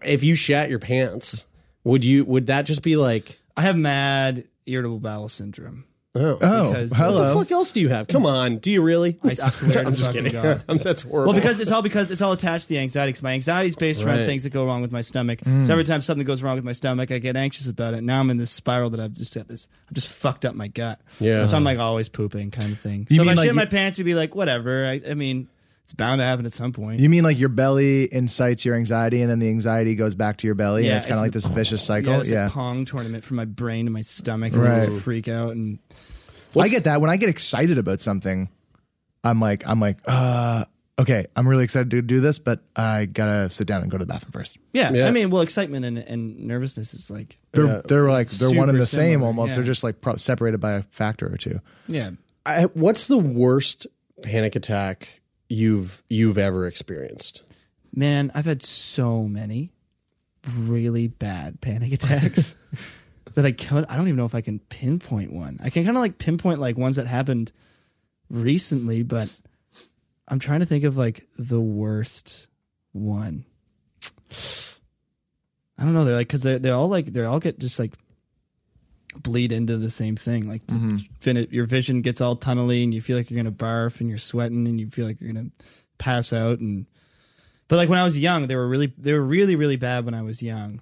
If 0.05 0.23
you 0.23 0.35
shat 0.35 0.69
your 0.69 0.77
pants, 0.77 1.47
would 1.83 2.05
you? 2.05 2.23
Would 2.25 2.47
that 2.47 2.67
just 2.67 2.83
be 2.83 2.97
like, 2.97 3.39
I 3.57 3.63
have 3.63 3.75
mad 3.75 4.47
irritable 4.67 4.99
bowel 4.99 5.29
syndrome. 5.29 5.85
Oh, 6.15 6.37
oh, 6.41 6.69
because- 6.69 6.91
what 6.91 7.11
the 7.11 7.33
fuck 7.33 7.51
else 7.51 7.71
do 7.71 7.81
you 7.81 7.89
have? 7.89 8.07
Come 8.07 8.25
on, 8.25 8.57
do 8.57 8.71
you 8.71 8.81
really? 8.81 9.17
I 9.23 9.33
swear 9.33 9.79
I'm 9.85 9.91
to 9.93 9.97
just 9.97 10.05
fucking 10.07 10.25
kidding. 10.25 10.41
God. 10.41 10.63
I'm- 10.69 10.77
That's 10.77 11.01
horrible. 11.01 11.33
Well, 11.33 11.39
because 11.41 11.59
it's 11.59 11.71
all 11.71 11.81
because 11.81 12.11
it's 12.11 12.21
all 12.21 12.31
attached 12.33 12.63
to 12.65 12.69
the 12.69 12.79
anxiety. 12.79 13.09
Because 13.11 13.23
my 13.23 13.33
anxiety 13.33 13.69
is 13.69 13.75
based 13.75 14.03
around 14.03 14.17
Right. 14.19 14.25
things 14.25 14.43
that 14.43 14.51
go 14.51 14.65
wrong 14.65 14.81
with 14.81 14.91
my 14.91 15.01
stomach. 15.01 15.39
Mm. 15.41 15.65
So 15.65 15.71
every 15.73 15.83
time 15.83 16.01
something 16.01 16.25
goes 16.25 16.41
wrong 16.43 16.55
with 16.55 16.63
my 16.65 16.71
stomach, 16.73 17.11
I 17.11 17.19
get 17.19 17.35
anxious 17.35 17.67
about 17.67 17.93
it. 17.93 18.03
Now 18.03 18.19
I'm 18.19 18.29
in 18.29 18.37
this 18.37 18.51
spiral 18.51 18.89
that 18.91 18.99
I've 18.99 19.13
just 19.13 19.33
got 19.35 19.47
this. 19.47 19.67
I've 19.87 19.93
just 19.93 20.07
fucked 20.09 20.45
up 20.45 20.55
my 20.55 20.67
gut. 20.67 20.99
Yeah. 21.19 21.45
So 21.45 21.57
I'm 21.57 21.63
like 21.63 21.79
always 21.79 22.09
pooping, 22.09 22.51
kind 22.51 22.71
of 22.71 22.79
thing. 22.79 23.07
You 23.09 23.17
so 23.17 23.21
if 23.23 23.27
mean 23.27 23.29
I 23.37 23.41
like 23.41 23.45
shit 23.47 23.55
my 23.55 23.65
pants, 23.65 23.97
you'd 23.97 24.05
be 24.05 24.15
like, 24.15 24.35
whatever. 24.35 24.85
I, 24.85 25.01
I 25.09 25.13
mean, 25.15 25.47
it's 25.83 25.93
bound 25.93 26.19
to 26.19 26.25
happen 26.25 26.45
at 26.45 26.53
some 26.53 26.71
point. 26.71 26.99
You 26.99 27.09
mean 27.09 27.23
like 27.23 27.37
your 27.37 27.49
belly 27.49 28.11
incites 28.13 28.63
your 28.65 28.75
anxiety, 28.75 29.21
and 29.21 29.29
then 29.29 29.39
the 29.39 29.49
anxiety 29.49 29.95
goes 29.95 30.15
back 30.15 30.37
to 30.37 30.47
your 30.47 30.55
belly, 30.55 30.83
Yeah, 30.85 30.91
and 30.91 30.97
it's 30.99 31.07
kind 31.07 31.17
of 31.17 31.23
like 31.23 31.31
the- 31.33 31.39
this 31.39 31.45
vicious 31.47 31.81
yeah, 31.81 31.85
cycle. 31.87 32.19
it's 32.21 32.29
Yeah, 32.29 32.47
a 32.47 32.49
pong 32.49 32.85
tournament 32.85 33.23
for 33.23 33.33
my 33.33 33.45
brain 33.45 33.85
and 33.87 33.93
my 33.93 34.01
stomach. 34.01 34.53
And 34.53 34.61
Right. 34.63 34.83
I 34.83 34.85
just 34.87 35.01
freak 35.03 35.27
out 35.27 35.51
and 35.55 35.79
I 36.57 36.67
get 36.69 36.83
that 36.85 37.01
when 37.01 37.09
I 37.09 37.17
get 37.17 37.29
excited 37.29 37.77
about 37.77 37.99
something. 38.01 38.49
I'm 39.25 39.39
like, 39.39 39.63
I'm 39.65 39.79
like, 39.79 39.97
uh, 40.05 40.65
okay, 40.99 41.25
I'm 41.35 41.47
really 41.47 41.63
excited 41.63 41.91
to 41.91 42.01
do 42.01 42.19
this, 42.19 42.39
but 42.39 42.61
I 42.75 43.05
gotta 43.05 43.49
sit 43.49 43.67
down 43.67 43.81
and 43.81 43.89
go 43.89 43.97
to 43.97 44.03
the 44.05 44.11
bathroom 44.13 44.31
first. 44.31 44.57
yeah. 44.73 44.91
Yeah. 44.91 45.07
I 45.07 45.11
mean, 45.11 45.29
well, 45.31 45.41
excitement 45.41 45.85
and, 45.85 45.97
and 45.97 46.39
nervousness 46.47 46.93
is 46.93 47.09
like 47.09 47.39
They're 47.53 47.65
Yeah. 47.65 47.81
they're 47.87 48.09
like 48.09 48.29
they're 48.29 48.49
one 48.49 48.69
and 48.69 48.75
Super 48.75 48.77
the 48.79 48.85
same 48.87 49.23
almost. 49.23 49.49
yeah. 49.51 49.55
They're 49.55 49.63
just 49.65 49.83
like 49.83 50.01
pro- 50.01 50.17
separated 50.17 50.59
by 50.59 50.73
a 50.73 50.83
factor 50.91 51.25
or 51.31 51.37
two. 51.37 51.59
yeah. 51.87 52.11
I, 52.45 52.63
what's 52.65 53.07
the 53.07 53.17
worst 53.17 53.87
panic 54.21 54.55
attack 54.57 55.21
you've 55.53 56.03
you've 56.09 56.37
ever 56.37 56.67
experienced? 56.67 57.43
Man, 57.93 58.31
I've 58.33 58.45
had 58.45 58.63
so 58.63 59.23
many 59.23 59.71
really 60.57 61.07
bad 61.07 61.61
panic 61.61 61.93
attacks 61.93 62.55
that 63.35 63.45
I 63.45 63.51
could 63.51 63.85
I 63.87 63.95
don't 63.95 64.07
even 64.07 64.17
know 64.17 64.25
if 64.25 64.35
I 64.35 64.41
can 64.41 64.59
pinpoint 64.59 65.31
one. 65.31 65.59
I 65.63 65.69
can 65.69 65.85
kind 65.85 65.97
of 65.97 66.01
like 66.01 66.17
pinpoint 66.17 66.59
like 66.59 66.77
ones 66.77 66.97
that 66.97 67.07
happened 67.07 67.51
recently, 68.29 69.03
but 69.03 69.29
I'm 70.27 70.39
trying 70.39 70.61
to 70.61 70.65
think 70.65 70.83
of 70.83 70.97
like 70.97 71.27
the 71.37 71.61
worst 71.61 72.47
one. 72.91 73.45
I 75.77 75.83
don't 75.85 75.93
know. 75.93 76.05
They're 76.05 76.15
like 76.15 76.27
because 76.27 76.43
they 76.43 76.57
they 76.57 76.69
all 76.69 76.87
like 76.87 77.07
they 77.07 77.23
all 77.23 77.39
get 77.39 77.59
just 77.59 77.79
like 77.79 77.93
bleed 79.21 79.51
into 79.51 79.77
the 79.77 79.89
same 79.89 80.15
thing. 80.15 80.47
Like 80.49 80.61
fin- 81.19 81.47
your 81.51 81.65
vision 81.65 82.01
gets 82.01 82.21
all 82.21 82.35
tunnely, 82.35 82.83
and 82.83 82.93
you 82.93 83.01
feel 83.01 83.17
like 83.17 83.29
you're 83.29 83.41
gonna 83.41 83.51
barf, 83.55 83.99
and 83.99 84.09
you're 84.09 84.17
sweating, 84.17 84.67
and 84.67 84.79
you 84.79 84.89
feel 84.89 85.05
like 85.05 85.19
you're 85.21 85.31
gonna 85.33 85.49
pass 85.97 86.33
out. 86.33 86.59
And 86.59 86.85
but 87.67 87.77
like 87.77 87.89
when 87.89 87.99
I 87.99 88.03
was 88.03 88.17
young, 88.17 88.47
they 88.47 88.55
were 88.55 88.67
really 88.67 88.93
they 88.97 89.13
were 89.13 89.21
really 89.21 89.55
really 89.55 89.75
bad 89.77 90.05
when 90.05 90.13
I 90.13 90.21
was 90.21 90.41
young. 90.41 90.81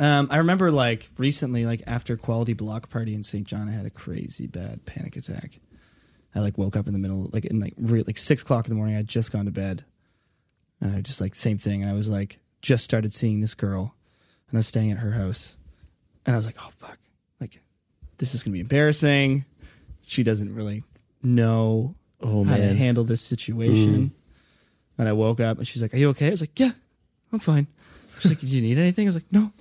Um, 0.00 0.26
I 0.30 0.38
remember 0.38 0.72
like 0.72 1.08
recently, 1.18 1.64
like 1.66 1.82
after 1.86 2.16
Quality 2.16 2.52
Block 2.52 2.90
Party 2.90 3.14
in 3.14 3.22
St. 3.22 3.46
John, 3.46 3.68
I 3.68 3.72
had 3.72 3.86
a 3.86 3.90
crazy 3.90 4.46
bad 4.46 4.84
panic 4.86 5.16
attack. 5.16 5.60
I 6.34 6.40
like 6.40 6.58
woke 6.58 6.74
up 6.76 6.88
in 6.88 6.92
the 6.92 6.98
middle, 6.98 7.30
like 7.32 7.44
in 7.44 7.60
like 7.60 7.74
re- 7.78 8.02
like 8.02 8.18
six 8.18 8.42
o'clock 8.42 8.66
in 8.66 8.70
the 8.70 8.76
morning. 8.76 8.94
I 8.96 8.98
had 8.98 9.08
just 9.08 9.30
gone 9.30 9.44
to 9.44 9.52
bed, 9.52 9.84
and 10.80 10.96
I 10.96 11.00
just 11.00 11.20
like 11.20 11.34
same 11.34 11.58
thing. 11.58 11.82
And 11.82 11.90
I 11.90 11.94
was 11.94 12.08
like 12.08 12.40
just 12.60 12.84
started 12.84 13.14
seeing 13.14 13.38
this 13.40 13.54
girl, 13.54 13.94
and 14.48 14.56
I 14.56 14.58
was 14.58 14.66
staying 14.66 14.90
at 14.90 14.98
her 14.98 15.12
house, 15.12 15.56
and 16.26 16.34
I 16.34 16.38
was 16.38 16.46
like, 16.46 16.56
oh 16.60 16.70
fuck, 16.78 16.98
like 17.40 17.60
this 18.18 18.34
is 18.34 18.42
gonna 18.42 18.52
be 18.52 18.60
embarrassing. 18.60 19.44
She 20.02 20.22
doesn't 20.22 20.54
really 20.54 20.84
know 21.22 21.94
Oh, 22.20 22.44
how 22.44 22.56
to 22.56 22.74
handle 22.74 23.04
this 23.04 23.20
situation. 23.20 24.06
Mm. 24.06 24.10
And 24.98 25.08
I 25.08 25.12
woke 25.12 25.40
up 25.40 25.58
and 25.58 25.66
she's 25.66 25.82
like, 25.82 25.92
Are 25.92 25.98
you 25.98 26.08
okay? 26.10 26.28
I 26.28 26.30
was 26.30 26.40
like, 26.40 26.58
Yeah, 26.58 26.70
I'm 27.32 27.38
fine. 27.38 27.66
She's 28.20 28.30
like, 28.30 28.40
Do 28.40 28.46
you 28.46 28.62
need 28.62 28.78
anything? 28.78 29.06
I 29.06 29.10
was 29.10 29.16
like, 29.16 29.30
No. 29.32 29.40
I'm 29.42 29.52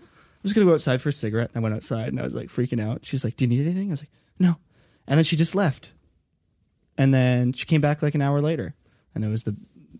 just 0.43 0.55
gonna 0.55 0.67
go 0.67 0.73
outside 0.73 1.01
for 1.01 1.09
a 1.09 1.13
cigarette. 1.13 1.49
And 1.53 1.57
I 1.57 1.63
went 1.63 1.75
outside 1.75 2.09
and 2.09 2.19
I 2.19 2.23
was 2.23 2.33
like 2.35 2.47
freaking 2.49 2.81
out. 2.81 3.05
She's 3.05 3.23
like, 3.23 3.35
Do 3.35 3.45
you 3.45 3.49
need 3.49 3.65
anything? 3.65 3.87
I 3.87 3.91
was 3.91 4.01
like, 4.01 4.11
No. 4.39 4.57
And 5.07 5.17
then 5.17 5.23
she 5.25 5.35
just 5.35 5.55
left. 5.55 5.93
And 6.97 7.13
then 7.13 7.53
she 7.53 7.65
came 7.65 7.81
back 7.81 8.01
like 8.01 8.15
an 8.15 8.21
hour 8.21 8.41
later. 8.41 8.75
And 9.15 9.23
it 9.25 9.27
was 9.27 9.43
the 9.43 9.55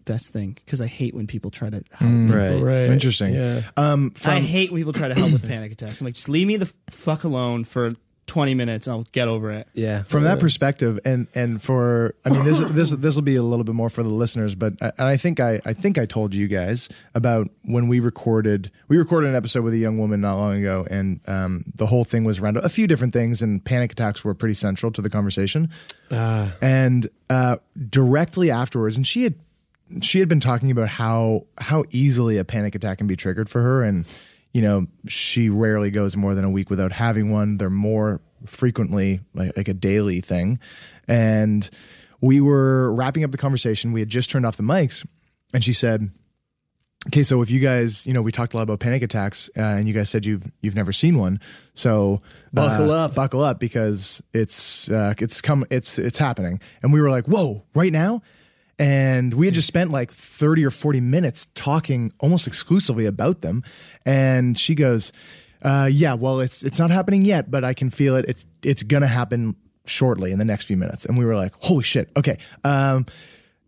best 0.05 0.33
thing 0.33 0.57
because 0.65 0.81
I 0.81 0.87
hate 0.87 1.13
when 1.13 1.27
people 1.27 1.51
try 1.51 1.69
to 1.69 1.83
help. 1.91 2.11
Mm. 2.11 2.33
Right. 2.33 2.61
Right. 2.61 2.89
Interesting. 2.89 3.33
Yeah. 3.33 3.63
Um, 3.77 4.11
from, 4.11 4.33
I 4.33 4.39
hate 4.39 4.71
when 4.71 4.79
people 4.81 4.93
try 4.93 5.07
to 5.07 5.15
help 5.15 5.31
with 5.31 5.47
panic 5.47 5.71
attacks. 5.71 6.01
I'm 6.01 6.05
like, 6.05 6.15
just 6.15 6.29
leave 6.29 6.47
me 6.47 6.57
the 6.57 6.71
fuck 6.89 7.23
alone 7.23 7.63
for 7.63 7.95
20 8.25 8.55
minutes 8.55 8.87
and 8.87 8.93
I'll 8.95 9.07
get 9.11 9.27
over 9.27 9.51
it. 9.51 9.67
Yeah. 9.73 10.03
from 10.03 10.23
that 10.23 10.39
perspective 10.39 10.97
and 11.03 11.27
and 11.35 11.61
for 11.61 12.15
i 12.23 12.29
mean 12.29 12.45
this 12.45 12.61
this 12.61 12.91
this 12.91 13.15
will 13.15 13.21
be 13.21 13.35
a 13.35 13.43
little 13.43 13.65
bit 13.65 13.75
more 13.75 13.89
for 13.89 14.01
the 14.01 14.09
listeners 14.09 14.55
but 14.55 14.73
I, 14.81 14.91
and 14.97 15.07
i 15.07 15.17
think 15.17 15.41
i 15.41 15.59
i 15.65 15.73
think 15.73 15.97
i 15.97 16.05
told 16.05 16.33
you 16.33 16.47
guys 16.47 16.87
about 17.13 17.49
when 17.63 17.89
we 17.89 17.99
recorded 17.99 18.71
we 18.87 18.97
recorded 18.97 19.29
an 19.29 19.35
episode 19.35 19.63
with 19.63 19.73
a 19.73 19.77
young 19.77 19.97
woman 19.97 20.21
not 20.21 20.37
long 20.37 20.55
ago 20.57 20.87
and 20.89 21.19
um 21.27 21.65
the 21.75 21.85
whole 21.85 22.05
thing 22.05 22.23
was 22.23 22.39
around 22.39 22.55
a 22.57 22.69
few 22.69 22.87
different 22.87 23.13
things 23.13 23.41
and 23.41 23.63
panic 23.65 23.91
attacks 23.91 24.23
were 24.23 24.33
pretty 24.33 24.55
central 24.55 24.91
to 24.93 25.01
the 25.01 25.09
conversation 25.09 25.69
and 26.09 27.09
uh 27.29 27.57
directly 27.89 28.49
afterwards 28.49 28.95
and 28.95 29.05
she 29.05 29.23
had 29.23 29.35
she 30.01 30.19
had 30.19 30.29
been 30.29 30.39
talking 30.39 30.71
about 30.71 30.89
how 30.89 31.45
how 31.57 31.83
easily 31.91 32.37
a 32.37 32.45
panic 32.45 32.75
attack 32.75 32.99
can 32.99 33.07
be 33.07 33.15
triggered 33.15 33.49
for 33.49 33.61
her. 33.61 33.83
And 33.83 34.05
you 34.53 34.61
know 34.61 34.87
she 35.07 35.49
rarely 35.49 35.91
goes 35.91 36.15
more 36.15 36.35
than 36.35 36.45
a 36.45 36.49
week 36.49 36.69
without 36.69 36.91
having 36.91 37.31
one. 37.31 37.57
They're 37.57 37.69
more 37.69 38.21
frequently 38.45 39.21
like, 39.33 39.55
like 39.57 39.67
a 39.67 39.73
daily 39.73 40.21
thing. 40.21 40.59
And 41.07 41.69
we 42.21 42.39
were 42.39 42.93
wrapping 42.93 43.23
up 43.23 43.31
the 43.31 43.37
conversation. 43.37 43.91
We 43.91 43.99
had 43.99 44.09
just 44.09 44.29
turned 44.29 44.45
off 44.45 44.57
the 44.57 44.63
mics. 44.63 45.05
And 45.53 45.63
she 45.63 45.73
said 45.73 46.09
okay 47.07 47.23
so 47.23 47.41
if 47.41 47.51
you 47.51 47.59
guys 47.59 48.05
you 48.05 48.13
know 48.13 48.21
we 48.21 48.31
talked 48.31 48.53
a 48.53 48.57
lot 48.57 48.63
about 48.63 48.79
panic 48.79 49.03
attacks 49.03 49.49
uh, 49.57 49.61
and 49.61 49.89
you 49.89 49.93
guys 49.93 50.09
said 50.09 50.25
you've 50.25 50.49
you've 50.61 50.75
never 50.75 50.91
seen 50.91 51.17
one. 51.17 51.39
So 51.73 52.19
Buckle 52.53 52.91
uh, 52.91 53.05
up. 53.05 53.15
buckle 53.15 53.41
up 53.41 53.59
because 53.59 54.21
it's 54.33 54.89
uh, 54.89 55.13
it's 55.17 55.41
come 55.41 55.65
it's 55.69 55.99
it's 55.99 56.17
happening. 56.17 56.61
And 56.81 56.93
we 56.93 57.01
were 57.01 57.09
like 57.09 57.25
whoa 57.25 57.63
right 57.75 57.91
now 57.91 58.21
and 58.79 59.33
we 59.33 59.45
had 59.45 59.55
just 59.55 59.67
spent 59.67 59.91
like 59.91 60.11
30 60.11 60.65
or 60.65 60.71
40 60.71 61.01
minutes 61.01 61.47
talking 61.55 62.11
almost 62.19 62.47
exclusively 62.47 63.05
about 63.05 63.41
them. 63.41 63.63
And 64.05 64.57
she 64.57 64.75
goes 64.75 65.11
uh, 65.61 65.89
yeah 65.89 66.13
well 66.13 66.41
it's 66.41 66.61
it's 66.61 66.77
not 66.77 66.91
happening 66.91 67.23
yet 67.23 67.49
but 67.49 67.63
i 67.63 67.73
can 67.73 67.89
feel 67.89 68.15
it. 68.15 68.25
It's 68.27 68.45
it's 68.63 68.83
gonna 68.83 69.07
happen 69.07 69.55
shortly 69.85 70.31
in 70.31 70.39
the 70.39 70.45
next 70.45 70.65
few 70.65 70.77
minutes. 70.77 71.05
And 71.05 71.17
we 71.17 71.25
were 71.25 71.35
like 71.35 71.53
holy 71.59 71.83
shit 71.83 72.09
okay 72.17 72.37
um, 72.63 73.05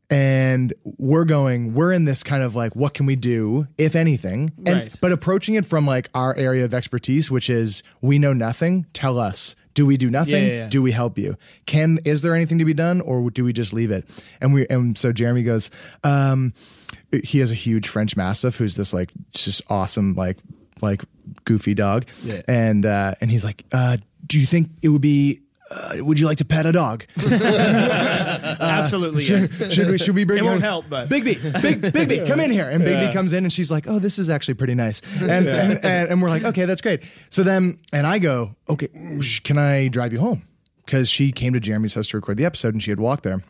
and 0.10 0.74
we're 0.84 1.26
going 1.26 1.74
we're 1.74 1.91
in 1.91 2.06
this 2.06 2.22
kind 2.24 2.43
of 2.43 2.56
like 2.56 2.76
what 2.76 2.93
can 2.93 3.06
we 3.06 3.16
do 3.16 3.68
if 3.78 3.95
anything 3.95 4.51
and 4.66 4.80
Right. 4.80 4.97
but 5.01 5.12
approaching 5.12 5.56
it 5.56 5.66
from 5.66 5.86
like 5.88 6.10
our 6.14 6.36
area 6.36 6.64
of 6.64 6.74
expertise 6.74 7.32
which 7.32 7.49
is 7.49 7.82
we 8.01 8.20
know 8.20 8.34
nothing 8.34 8.86
tell 8.93 9.18
us 9.18 9.56
do 9.74 9.86
we 9.86 9.97
do 9.97 10.10
nothing 10.10 10.34
Yeah, 10.43 10.49
yeah, 10.49 10.53
yeah. 10.64 10.70
do 10.70 10.82
we 10.84 10.91
help 10.91 11.18
you 11.18 11.38
can 11.66 11.99
is 12.06 12.22
there 12.22 12.36
anything 12.36 12.60
to 12.60 12.66
be 12.66 12.74
done 12.74 13.01
or 13.01 13.30
do 13.32 13.43
we 13.43 13.51
just 13.51 13.74
leave 13.74 13.89
it 13.91 14.08
and 14.41 14.53
we 14.53 14.68
and 14.68 14.95
so 14.97 15.12
jeremy 15.12 15.41
goes 15.43 15.72
um 16.03 16.53
he 17.24 17.39
has 17.39 17.51
a 17.51 17.56
huge 17.56 17.88
french 17.88 18.16
mastiff 18.16 18.58
who's 18.58 18.76
this 18.76 18.93
like 18.93 19.10
just 19.34 19.62
awesome 19.70 20.14
like 20.16 20.38
like 20.82 21.03
goofy 21.45 21.74
dog 21.74 22.06
Yeah. 22.24 22.41
and 22.47 22.86
uh 22.86 23.16
and 23.22 23.32
he's 23.32 23.43
like 23.43 23.66
uh 23.72 23.97
do 24.28 24.39
you 24.39 24.45
think 24.45 24.70
it 24.82 24.89
would 24.89 25.01
be 25.01 25.41
uh, 25.72 25.95
would 25.99 26.20
you 26.20 26.26
like 26.28 26.38
to 26.38 26.45
pet 26.45 26.66
a 26.66 26.72
dog 26.72 27.05
Absolutely. 27.18 29.24
yes. 29.24 29.51
should, 29.53 29.74
should 29.74 29.89
we 29.89 29.97
should 29.97 30.16
we 30.16 30.24
bring 30.24 30.39
It 30.39 30.43
won't 30.43 30.61
help, 30.61 30.86
but- 30.89 31.09
Bigby, 31.09 31.61
Big 31.61 31.82
Bigby, 31.82 32.28
come 32.28 32.39
in 32.39 32.51
here. 32.51 32.70
And 32.70 32.84
Bigby 32.84 33.13
comes 33.13 33.34
in 33.34 33.43
and 33.45 33.51
she's 33.51 33.72
like, 33.72 33.88
"Oh, 33.88 33.99
this 33.99 34.20
is 34.20 34.30
actually 34.30 34.53
pretty 34.55 34.76
nice." 34.76 35.01
And, 35.20 35.47
and, 35.47 35.74
and 35.84 36.09
and 36.09 36.22
we're 36.22 36.30
like, 36.30 36.43
"Okay, 36.43 36.66
that's 36.66 36.82
great." 36.82 37.03
So 37.30 37.43
then, 37.43 37.80
and 37.91 38.05
I 38.05 38.20
go, 38.20 38.55
"Okay, 38.70 38.89
can 39.43 39.57
I 39.57 39.88
drive 39.88 40.13
you 40.13 40.20
home?" 40.20 40.43
Because 40.86 41.09
she 41.09 41.32
came 41.32 41.53
to 41.53 41.59
Jeremy's 41.59 41.95
house 41.95 42.07
to 42.09 42.18
record 42.18 42.38
the 42.38 42.45
episode 42.45 42.74
and 42.76 42.84
she 42.84 42.91
had 42.91 42.99
walked 42.99 43.24
there. 43.24 43.43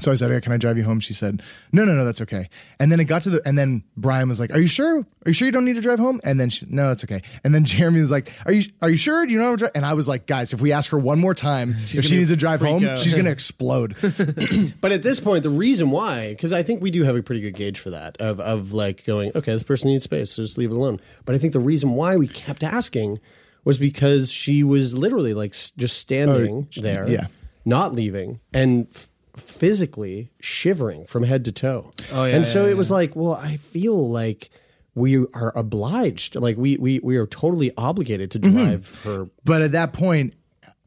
So 0.00 0.10
I 0.10 0.16
said, 0.16 0.30
"Okay, 0.30 0.40
can 0.40 0.52
I 0.52 0.56
drive 0.56 0.76
you 0.76 0.84
home?" 0.84 1.00
She 1.00 1.12
said, 1.12 1.42
"No, 1.72 1.84
no, 1.84 1.92
no, 1.92 2.04
that's 2.04 2.20
okay." 2.22 2.48
And 2.80 2.90
then 2.90 2.98
it 3.00 3.04
got 3.04 3.22
to 3.24 3.30
the, 3.30 3.42
and 3.46 3.56
then 3.56 3.84
Brian 3.96 4.28
was 4.28 4.40
like, 4.40 4.50
"Are 4.52 4.58
you 4.58 4.66
sure? 4.66 4.98
Are 4.98 5.28
you 5.28 5.32
sure 5.32 5.46
you 5.46 5.52
don't 5.52 5.64
need 5.64 5.76
to 5.76 5.80
drive 5.80 5.98
home?" 5.98 6.20
And 6.24 6.38
then 6.38 6.50
she, 6.50 6.66
"No, 6.68 6.90
it's 6.90 7.04
okay." 7.04 7.22
And 7.44 7.54
then 7.54 7.64
Jeremy 7.74 8.00
was 8.00 8.10
like, 8.10 8.32
"Are 8.46 8.52
you 8.52 8.70
are 8.82 8.90
you 8.90 8.96
sure? 8.96 9.24
Do 9.24 9.32
you 9.32 9.38
know?" 9.38 9.44
How 9.44 9.50
to 9.52 9.56
drive? 9.56 9.72
And 9.74 9.86
I 9.86 9.94
was 9.94 10.08
like, 10.08 10.26
"Guys, 10.26 10.52
if 10.52 10.60
we 10.60 10.72
ask 10.72 10.90
her 10.90 10.98
one 10.98 11.20
more 11.20 11.34
time 11.34 11.74
if 11.92 12.04
she 12.04 12.16
needs 12.16 12.30
to 12.30 12.36
drive 12.36 12.60
home, 12.60 12.84
out. 12.84 12.98
she's 12.98 13.14
gonna 13.14 13.30
explode." 13.38 13.96
But 14.80 14.92
at 14.92 15.02
this 15.02 15.20
point, 15.20 15.42
the 15.42 15.50
reason 15.50 15.90
why, 15.90 16.30
because 16.30 16.52
I 16.52 16.62
think 16.62 16.82
we 16.82 16.90
do 16.90 17.04
have 17.04 17.16
a 17.16 17.22
pretty 17.22 17.40
good 17.40 17.54
gauge 17.54 17.78
for 17.78 17.90
that 17.90 18.16
of 18.20 18.40
of 18.40 18.72
like 18.72 19.04
going, 19.04 19.32
okay, 19.34 19.52
this 19.52 19.62
person 19.62 19.90
needs 19.90 20.04
space, 20.04 20.32
so 20.32 20.42
just 20.42 20.58
leave 20.58 20.70
it 20.70 20.74
alone. 20.74 21.00
But 21.24 21.34
I 21.34 21.38
think 21.38 21.52
the 21.52 21.60
reason 21.60 21.92
why 21.92 22.16
we 22.16 22.28
kept 22.28 22.62
asking 22.62 23.20
was 23.64 23.78
because 23.78 24.30
she 24.30 24.62
was 24.62 24.96
literally 24.96 25.34
like 25.34 25.52
just 25.52 25.80
oh, 25.80 25.86
standing 25.86 26.68
there, 26.76 27.08
yeah. 27.08 27.26
not 27.64 27.94
leaving, 27.94 28.40
and 28.52 28.86
f- 28.94 29.10
physically 29.36 30.30
shivering 30.40 31.06
from 31.06 31.22
head 31.22 31.44
to 31.44 31.52
toe. 31.52 31.90
Oh, 32.12 32.24
yeah, 32.24 32.36
and 32.36 32.46
so 32.46 32.64
yeah, 32.64 32.72
it 32.72 32.76
was 32.76 32.90
like, 32.90 33.14
well, 33.16 33.34
I 33.34 33.56
feel 33.56 34.10
like. 34.10 34.50
We 34.96 35.26
are 35.34 35.52
obliged, 35.56 36.36
like 36.36 36.56
we 36.56 36.76
we 36.76 37.00
we 37.00 37.16
are 37.16 37.26
totally 37.26 37.72
obligated 37.76 38.30
to 38.30 38.38
mm-hmm. 38.38 38.56
drive 38.56 39.00
her 39.02 39.28
But 39.44 39.62
at 39.62 39.72
that 39.72 39.92
point, 39.92 40.34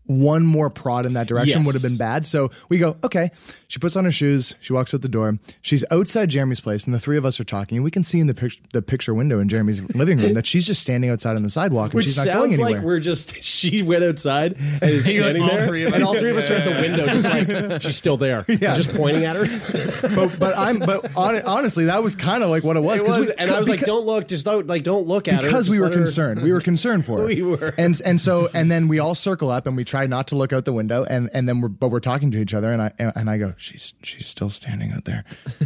one 0.07 0.45
more 0.45 0.69
prod 0.69 1.05
in 1.05 1.13
that 1.13 1.27
direction 1.27 1.59
Yes. 1.59 1.65
would 1.65 1.75
have 1.75 1.83
been 1.83 1.97
bad. 1.97 2.25
So 2.25 2.49
we 2.69 2.77
go, 2.77 2.97
okay. 3.03 3.31
She 3.69 3.79
puts 3.79 3.97
on 3.97 4.05
her 4.05 4.11
shoes. 4.13 4.55
She 4.61 4.71
walks 4.71 4.93
out 4.93 5.01
the 5.01 5.09
door. 5.09 5.37
She's 5.61 5.83
outside 5.91 6.29
Jeremy's 6.29 6.61
place, 6.61 6.85
and 6.85 6.93
the 6.93 6.99
three 7.01 7.17
of 7.17 7.25
us 7.25 7.37
are 7.39 7.43
talking. 7.43 7.77
And 7.77 7.83
we 7.83 7.91
can 7.91 8.01
see 8.03 8.19
in 8.21 8.27
the 8.27 8.33
pic- 8.33 8.59
the 8.71 8.81
picture 8.81 9.13
window 9.13 9.39
in 9.39 9.49
Jeremy's 9.49 9.81
living 9.95 10.17
room 10.19 10.33
that 10.35 10.45
she's 10.45 10.65
just 10.65 10.81
standing 10.81 11.09
outside 11.09 11.35
on 11.35 11.43
the 11.43 11.49
sidewalk 11.49 11.87
and 11.87 11.95
Which 11.95 12.05
she's 12.05 12.15
not 12.17 12.27
going 12.27 12.51
sounds 12.51 12.59
anywhere. 12.61 12.75
like 12.79 12.85
we're 12.85 12.99
just 13.01 13.43
she 13.43 13.83
went 13.83 14.05
outside 14.05 14.55
and 14.57 14.83
is 14.83 15.13
You're 15.13 15.25
like, 15.25 15.35
standing 15.35 15.43
all 15.43 15.49
there, 15.49 15.67
three 15.67 15.83
of 15.83 15.93
and 15.93 16.03
all 16.03 16.17
three 16.17 16.29
of 16.31 16.37
us 16.37 16.49
are 16.49 16.53
at 16.55 16.63
the 16.63 16.81
window, 16.81 17.05
just 17.07 17.25
like 17.25 17.81
she's 17.81 17.97
still 17.97 18.15
there, 18.15 18.43
just 18.47 18.93
pointing 18.93 19.25
at 19.25 19.35
her. 19.35 19.45
but, 20.15 20.39
but 20.39 20.57
I'm 20.57 20.79
but 20.79 21.05
hon- 21.11 21.41
honestly, 21.41 21.85
that 21.85 22.01
was 22.01 22.15
kind 22.15 22.43
of 22.43 22.49
like 22.49 22.63
what 22.63 22.77
it 22.77 22.81
was. 22.81 23.01
It 23.01 23.05
'cause 23.05 23.17
was, 23.17 23.27
we- 23.27 23.33
and 23.37 23.51
I 23.51 23.59
was 23.59 23.67
like, 23.67 23.81
"Don't 23.81 24.05
look, 24.05 24.29
just 24.29 24.45
don't 24.45 24.65
like, 24.67 24.83
don't 24.83 25.07
look 25.07 25.27
at 25.27 25.41
her." 25.41 25.47
because 25.49 25.69
we 25.69 25.79
were 25.79 25.87
let 25.87 25.95
her- 25.97 26.03
concerned. 26.05 26.41
We 26.41 26.53
were 26.53 26.61
concerned 26.61 27.05
for 27.05 27.19
her. 27.19 27.25
We 27.25 27.41
were. 27.41 27.73
and 27.77 27.99
and 28.05 28.21
so 28.21 28.49
and 28.53 28.71
then 28.71 28.87
we 28.87 28.99
all 28.99 29.13
circle 29.15 29.49
up 29.51 29.67
and 29.67 29.75
we 29.75 29.83
try 29.83 29.96
not 30.05 30.27
to 30.27 30.35
look 30.35 30.53
out 30.53 30.65
the 30.65 30.73
window 30.73 31.03
and 31.03 31.29
and 31.33 31.49
then 31.49 31.61
we're 31.61 31.67
but 31.69 31.89
we're 31.89 31.99
talking 31.99 32.29
to 32.31 32.37
each 32.39 32.53
other 32.53 32.71
and 32.71 32.81
I 32.81 32.91
and 32.97 33.29
I 33.29 33.37
go, 33.37 33.53
she's 33.57 33.93
she's 34.03 34.27
still 34.27 34.49
standing 34.49 34.91
out 34.91 35.05
there. 35.05 35.25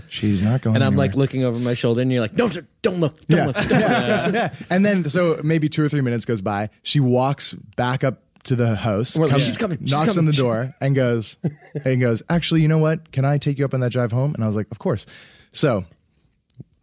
She's 0.10 0.42
not 0.42 0.62
going. 0.62 0.76
And 0.76 0.84
I'm 0.84 0.94
anywhere." 0.94 1.08
like 1.08 1.16
looking 1.16 1.44
over 1.44 1.60
my 1.60 1.74
shoulder, 1.74 2.02
and 2.02 2.12
you're 2.12 2.22
like, 2.22 2.36
"Don't, 2.36 2.58
don't 2.82 3.00
look, 3.00 3.20
don't 3.28 3.38
yeah, 3.40 3.46
look." 3.48 3.70
yeah, 3.70 4.30
yeah. 4.32 4.54
And 4.70 4.86
then 4.86 5.10
so 5.10 5.42
maybe 5.44 5.68
two 5.70 5.84
or 5.84 5.90
three 5.90 6.02
minutes 6.02 6.26
goes 6.26 6.42
by. 6.42 6.70
She 6.84 7.00
walks 7.00 7.54
back 7.54 8.04
up 8.04 8.24
to 8.44 8.56
the 8.56 8.76
house. 8.76 9.16
like, 9.16 9.32
"She's 9.40 9.58
coming, 9.58 9.80
she's 9.80 9.92
knocks 9.92 10.18
on 10.18 10.26
the 10.26 10.32
door 10.34 10.74
and 10.80 10.96
goes 10.96 11.38
and 11.86 12.00
goes. 12.00 12.24
Actually, 12.30 12.62
you 12.62 12.68
know 12.68 12.78
what? 12.78 13.12
Can 13.12 13.26
I 13.26 13.38
take 13.38 13.60
you 13.60 13.66
up 13.66 13.74
on 13.74 13.82
that 13.82 13.92
drive 13.92 14.12
home? 14.12 14.34
And 14.34 14.44
I 14.44 14.48
was 14.48 14.56
like, 14.56 14.68
of 14.72 14.80
course. 14.80 15.06
So 15.52 15.86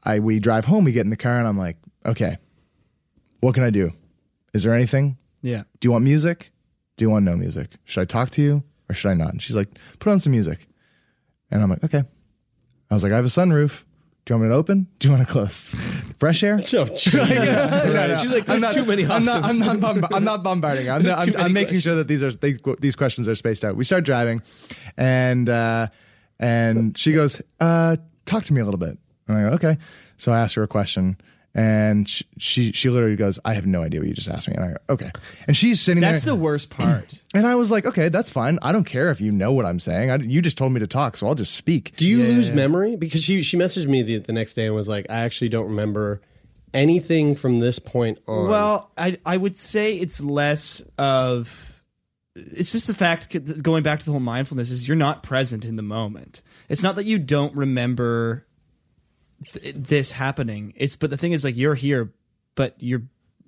I 0.05 0.21
we 0.21 0.39
drive 0.41 0.67
home. 0.67 0.85
We 0.85 0.93
get 0.93 1.05
in 1.05 1.11
the 1.11 1.17
car 1.17 1.39
and 1.39 1.49
I'm 1.49 1.59
like, 1.59 1.79
okay, 2.05 2.39
what 3.41 3.55
can 3.55 3.65
I 3.65 3.71
do? 3.71 3.93
Is 4.55 4.63
there 4.63 4.75
anything? 4.75 5.19
Yeah. 5.43 5.63
Do 5.81 5.87
you 5.87 5.93
want 5.93 6.05
music? 6.05 6.53
Do 6.99 7.05
you 7.05 7.11
want 7.11 7.25
no 7.25 7.37
music? 7.37 7.71
Should 7.85 8.01
I 8.03 8.05
talk 8.05 8.31
to 8.31 8.43
you 8.43 8.65
or 8.91 8.95
should 8.95 9.11
I 9.11 9.15
not? 9.15 9.31
And 9.31 9.41
she's 9.41 9.55
like, 9.57 9.69
put 10.01 10.11
on 10.11 10.19
some 10.21 10.33
music. 10.33 10.67
And 11.51 11.63
I'm 11.63 11.71
like, 11.71 11.85
okay. 11.85 12.03
I 12.91 12.95
was 12.95 13.05
like, 13.05 13.13
I 13.13 13.17
have 13.17 13.25
a 13.25 13.29
sunroof. 13.29 13.85
Do 14.25 14.35
you 14.35 14.41
want 14.41 14.51
me 14.51 14.55
to 14.55 14.57
open? 14.57 14.89
Do 14.99 15.09
you 15.09 15.15
want 15.15 15.27
to 15.27 15.33
close? 15.33 15.69
Fresh 16.19 16.43
air? 16.43 16.57
Oh, 16.75 16.85
Jesus. 16.85 17.03
She's 18.21 18.31
like, 18.31 18.45
"There's 18.45 18.75
too 18.75 18.85
many 18.85 19.07
I'm 19.07 19.25
not, 19.25 19.43
I'm 19.43 19.59
not, 19.59 19.81
bomb- 19.81 20.07
I'm 20.13 20.25
not 20.25 20.43
bombarding. 20.43 20.91
I'm, 20.91 21.03
not, 21.05 21.19
I'm, 21.21 21.37
I'm 21.37 21.53
making 21.55 21.81
sure 21.81 21.95
that 21.95 22.09
these 22.09 22.23
are 22.23 22.31
they, 22.33 22.59
these 22.81 22.95
questions 22.95 23.27
are 23.27 23.35
spaced 23.35 23.65
out. 23.65 23.75
We 23.77 23.85
start 23.85 24.05
driving, 24.05 24.43
and 24.99 25.49
uh, 25.49 25.87
and 26.39 26.99
she 26.99 27.13
goes, 27.13 27.41
uh, 27.59 27.97
"Talk 28.27 28.45
to 28.45 28.53
me 28.53 28.61
a 28.61 28.65
little 28.67 28.79
bit." 28.79 28.99
And 29.29 29.39
I 29.39 29.49
go, 29.49 29.55
"Okay." 29.55 29.79
So 30.19 30.31
I 30.31 30.41
ask 30.41 30.57
her 30.57 30.63
a 30.63 30.69
question, 30.69 31.17
and 31.55 32.09
she 32.09 32.25
she, 32.39 32.73
she 32.73 32.91
literally 32.91 33.17
goes, 33.17 33.39
"I 33.45 33.55
have 33.55 33.67
no 33.67 33.83
idea 33.83 34.01
what 34.01 34.09
you 34.09 34.15
just 34.15 34.29
asked 34.29 34.49
me." 34.49 34.55
And 34.57 34.65
I 34.65 34.69
go, 34.69 34.77
"Okay." 34.91 35.11
And 35.47 35.57
she's 35.57 35.81
sitting 35.81 36.01
That's 36.01 36.25
there. 36.25 36.35
the 36.35 36.41
worst 36.41 36.71
part. 36.79 37.23
and 37.35 37.47
I 37.47 37.55
was 37.57 37.71
like, 37.71 37.87
"Okay, 37.87 38.09
that's 38.09 38.31
fine. 38.31 38.59
I 38.63 38.73
don't 38.73 38.85
care 38.85 39.11
if 39.11 39.21
you 39.21 39.33
know 39.33 39.53
what 39.53 39.67
I'm 39.67 39.81
saying. 39.81 40.11
I, 40.11 40.17
you 40.17 40.41
just 40.43 40.59
told 40.59 40.73
me 40.73 40.81
to 40.81 40.87
talk, 40.87 41.17
so 41.17 41.27
I'll 41.27 41.35
just 41.35 41.55
speak." 41.55 41.95
Do 41.97 42.07
you 42.07 42.19
Yeah, 42.23 42.29
lose 42.29 42.51
memory? 42.53 42.97
Because 42.97 43.23
she 43.25 43.43
she 43.43 43.57
messaged 43.57 43.89
me 43.89 44.03
the, 44.03 44.19
the 44.19 44.33
next 44.33 44.55
day 44.55 44.67
and 44.67 44.75
was 44.75 44.89
like, 44.89 45.07
"I 45.11 45.21
actually 45.25 45.49
don't 45.49 45.69
remember 45.69 46.21
anything 46.75 47.35
from 47.35 47.61
this 47.61 47.79
point 47.79 48.19
on? 48.27 48.49
Well, 48.49 48.91
I 48.97 49.19
I 49.25 49.37
would 49.37 49.57
say 49.57 49.95
it's 49.97 50.21
less 50.21 50.83
of 50.99 51.65
it's 52.37 52.71
just 52.73 52.87
the 52.87 52.95
fact 52.95 53.63
going 53.63 53.83
back 53.83 53.99
to 53.99 54.05
the 54.05 54.13
whole 54.13 54.21
mindfulness 54.21 54.71
is 54.71 54.87
you're 54.87 54.97
not 54.97 55.23
present 55.25 55.65
in 55.65 55.75
the 55.77 55.83
moment. 55.83 56.43
It's 56.69 56.83
not 56.83 56.97
that 56.97 57.05
you 57.07 57.19
don't 57.19 57.55
remember 57.57 58.47
th- 59.53 59.75
this 59.77 60.13
happening. 60.13 60.73
It's 60.77 60.97
but 60.97 61.11
the 61.11 61.17
thing 61.17 61.33
is 61.33 61.45
like 61.45 61.57
you're 61.57 61.75
here, 61.75 62.13
but 62.55 62.75
you're 62.79 63.03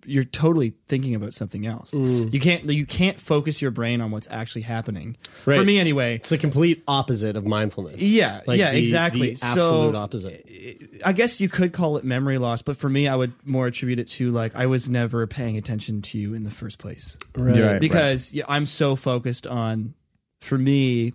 you're 0.06 0.24
totally 0.24 0.72
thinking 0.88 1.14
about 1.14 1.34
something 1.34 1.66
else. 1.66 1.90
Mm. 1.90 2.32
You 2.32 2.40
can't 2.40 2.64
you 2.70 2.86
can't 2.86 3.20
focus 3.20 3.60
your 3.60 3.70
brain 3.70 4.00
on 4.00 4.10
what's 4.10 4.26
actually 4.30 4.62
happening. 4.62 5.18
For 5.30 5.62
me 5.62 5.78
anyway. 5.78 6.14
it's 6.14 6.30
the 6.30 6.38
complete 6.38 6.82
opposite 6.88 7.36
of 7.36 7.44
mindfulness. 7.46 8.00
Yeah, 8.00 8.40
Like 8.46 8.58
yeah, 8.58 8.70
the- 8.72 8.78
exactly. 8.78 9.34
The 9.34 9.44
absolute 9.46 9.94
So, 9.94 10.00
opposite. 10.00 11.00
I 11.04 11.12
guess 11.12 11.38
you 11.42 11.50
could 11.50 11.74
call 11.74 11.98
it 11.98 12.04
memory 12.04 12.38
loss, 12.38 12.62
but 12.62 12.78
for 12.78 12.88
me, 12.88 13.08
I 13.08 13.14
would 13.14 13.34
more 13.46 13.66
attribute 13.66 13.98
it 13.98 14.08
to 14.08 14.30
like 14.30 14.56
I 14.56 14.64
was 14.66 14.88
never 14.88 15.26
paying 15.26 15.58
attention 15.58 16.00
to 16.00 16.18
you 16.18 16.32
in 16.32 16.44
the 16.44 16.50
first 16.50 16.78
place. 16.78 17.18
Right. 17.36 17.54
You're 17.54 17.66
right. 17.72 17.80
because 17.80 18.32
yeah, 18.32 18.44
I'm 18.48 18.64
so 18.64 18.96
focused 18.96 19.46
on, 19.46 19.92
for 20.40 20.56
me, 20.56 21.12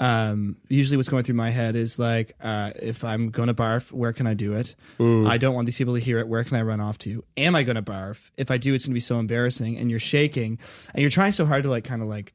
um, 0.00 0.56
usually 0.68 0.96
what's 0.96 1.08
going 1.08 1.24
through 1.24 1.36
my 1.36 1.50
head 1.50 1.74
is 1.76 1.98
like, 1.98 2.34
uh, 2.42 2.70
if 2.80 3.02
I'm 3.04 3.30
going 3.30 3.48
to 3.48 3.54
barf, 3.54 3.90
where 3.92 4.12
can 4.12 4.26
I 4.26 4.34
do 4.34 4.52
it? 4.54 4.74
I 5.00 5.38
don't 5.38 5.54
want 5.54 5.66
these 5.66 5.76
people 5.78 5.94
to 5.94 6.00
hear 6.00 6.18
it. 6.18 6.28
Where 6.28 6.44
can 6.44 6.56
I 6.56 6.62
run 6.62 6.80
off 6.80 6.98
to? 6.98 7.24
Am 7.36 7.54
I 7.54 7.62
going 7.62 7.76
to 7.76 7.82
barf? 7.82 8.30
If 8.36 8.50
I 8.50 8.58
do, 8.58 8.74
it's 8.74 8.84
going 8.84 8.92
to 8.92 8.94
be 8.94 9.00
so 9.00 9.18
embarrassing. 9.18 9.78
And 9.78 9.90
you're 9.90 9.98
shaking, 10.00 10.58
and 10.94 11.00
you're 11.00 11.10
trying 11.10 11.32
so 11.32 11.46
hard 11.46 11.62
to 11.62 11.70
like 11.70 11.84
kind 11.84 12.02
of 12.02 12.08
like 12.08 12.32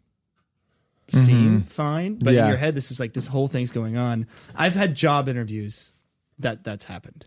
seem 1.10 1.64
fine, 1.64 2.16
but 2.16 2.34
Yeah. 2.34 2.44
in 2.44 2.48
your 2.50 2.58
head, 2.58 2.74
this 2.74 2.90
is 2.90 3.00
like 3.00 3.14
this 3.14 3.28
whole 3.28 3.48
thing's 3.48 3.72
going 3.72 3.98
on. 3.98 4.28
I've 4.56 4.76
had 4.76 4.96
job 4.96 5.28
interviews 5.28 5.92
that 6.40 6.64
that's 6.64 6.86
happened. 6.86 7.26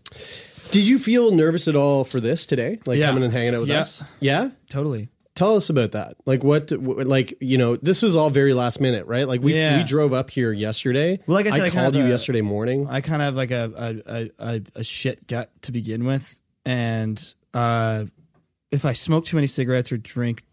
Did 0.71 0.87
you 0.87 0.97
feel 0.97 1.31
nervous 1.31 1.67
at 1.67 1.75
all 1.75 2.03
for 2.03 2.19
this 2.19 2.45
today? 2.47 2.79
Like 2.85 2.97
Yeah. 2.97 3.07
coming 3.07 3.23
and 3.23 3.31
hanging 3.31 3.53
out 3.53 3.61
with 3.61 3.69
Yeah. 3.69 3.81
us? 3.81 4.03
Yeah. 4.19 4.49
Totally. 4.69 5.09
Tell 5.35 5.55
us 5.57 5.69
about 5.69 5.91
that. 5.91 6.15
Like 6.25 6.43
what? 6.43 6.71
Like 6.71 7.35
you 7.41 7.57
know, 7.57 7.75
this 7.75 8.01
was 8.01 8.15
all 8.15 8.29
very 8.29 8.53
last 8.53 8.79
minute, 8.79 9.05
right? 9.05 9.27
Like 9.27 9.41
we 9.41 9.53
Yeah. 9.53 9.77
we 9.77 9.83
drove 9.83 10.13
up 10.13 10.29
here 10.29 10.53
yesterday. 10.53 11.19
Well, 11.27 11.35
like 11.35 11.45
I 11.45 11.49
said, 11.51 11.59
I 11.61 11.69
kind 11.69 11.73
called 11.73 11.95
you 11.95 12.03
uh, 12.03 12.07
yesterday 12.07 12.41
morning. 12.41 12.87
I 12.89 13.01
kind 13.01 13.21
of 13.21 13.25
have 13.25 13.35
like 13.35 13.51
a 13.51 13.71
a, 14.07 14.13
a, 14.15 14.31
a, 14.55 14.61
a 14.75 14.83
shit 14.83 15.27
gut 15.27 15.51
to 15.63 15.71
begin 15.73 16.05
with, 16.05 16.39
and 16.65 17.21
uh, 17.53 18.05
if 18.71 18.85
I 18.85 18.93
smoke 18.93 19.25
too 19.25 19.35
many 19.35 19.47
cigarettes 19.47 19.91
or 19.91 19.97
drink 19.97 20.43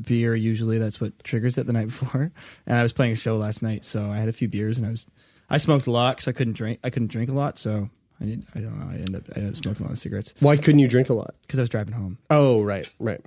beer, 0.00 0.36
usually 0.36 0.78
that's 0.78 1.00
what 1.00 1.18
triggers 1.24 1.58
it 1.58 1.66
the 1.66 1.72
night 1.72 1.86
before. 1.88 2.30
And 2.66 2.78
I 2.78 2.82
was 2.84 2.92
playing 2.92 3.12
a 3.12 3.16
show 3.16 3.36
last 3.36 3.62
night, 3.62 3.84
so 3.84 4.06
I 4.08 4.18
had 4.18 4.28
a 4.28 4.32
few 4.32 4.46
beers, 4.48 4.78
and 4.78 4.86
I 4.86 4.90
was 4.90 5.06
I 5.50 5.58
smoked 5.58 5.88
a 5.88 5.90
lot 5.90 6.16
because 6.16 6.28
I 6.28 6.32
couldn't 6.32 6.54
drink. 6.54 6.78
I 6.84 6.90
couldn't 6.90 7.08
drink 7.10 7.28
a 7.28 7.34
lot, 7.34 7.58
so 7.58 7.90
I 8.20 8.24
did, 8.26 8.46
I 8.54 8.60
don't 8.60 8.78
know. 8.78 8.86
I 8.88 8.94
ended 8.98 9.16
up 9.16 9.22
I 9.34 9.40
ended 9.40 9.56
up 9.56 9.62
smoking 9.64 9.82
a 9.84 9.88
lot 9.88 9.92
of 9.94 9.98
cigarettes 9.98 10.32
Why 10.38 10.56
couldn't 10.56 10.78
you 10.78 10.86
drink 10.88 11.08
a 11.08 11.14
lot? 11.14 11.34
because 11.42 11.58
I 11.58 11.62
was 11.62 11.70
driving 11.70 11.94
home. 11.94 12.18
Oh, 12.30 12.62
right, 12.62 12.88
right. 13.00 13.20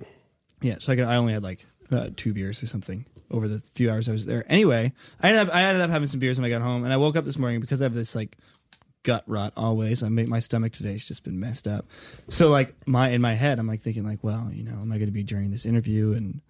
Yeah, 0.62 0.76
so 0.78 0.92
I, 0.92 0.96
could, 0.96 1.04
I 1.04 1.16
only 1.16 1.32
had 1.32 1.42
like 1.42 1.66
uh, 1.90 2.10
two 2.16 2.32
beers 2.32 2.62
or 2.62 2.66
something 2.66 3.04
over 3.30 3.48
the 3.48 3.60
few 3.74 3.90
hours 3.90 4.08
I 4.08 4.12
was 4.12 4.26
there. 4.26 4.44
Anyway, 4.48 4.92
I 5.20 5.28
ended 5.28 5.48
up 5.48 5.54
I 5.54 5.64
ended 5.64 5.82
up 5.82 5.90
having 5.90 6.08
some 6.08 6.20
beers 6.20 6.38
when 6.38 6.44
I 6.44 6.50
got 6.50 6.62
home, 6.62 6.84
and 6.84 6.92
I 6.92 6.96
woke 6.96 7.16
up 7.16 7.24
this 7.24 7.38
morning 7.38 7.60
because 7.60 7.82
I 7.82 7.84
have 7.84 7.94
this 7.94 8.14
like 8.14 8.36
gut 9.02 9.24
rot 9.26 9.52
always. 9.56 10.02
I 10.02 10.08
made 10.08 10.28
my 10.28 10.38
stomach 10.38 10.72
today's 10.72 11.06
just 11.06 11.24
been 11.24 11.40
messed 11.40 11.66
up. 11.66 11.86
So 12.28 12.50
like 12.50 12.74
my 12.86 13.10
in 13.10 13.20
my 13.20 13.34
head, 13.34 13.58
I'm 13.58 13.66
like 13.66 13.80
thinking 13.80 14.04
like, 14.04 14.22
well, 14.22 14.50
you 14.52 14.64
know, 14.64 14.72
am 14.80 14.92
I 14.92 14.96
going 14.96 15.06
to 15.06 15.12
be 15.12 15.22
during 15.22 15.50
this 15.50 15.66
interview 15.66 16.12
and 16.12 16.40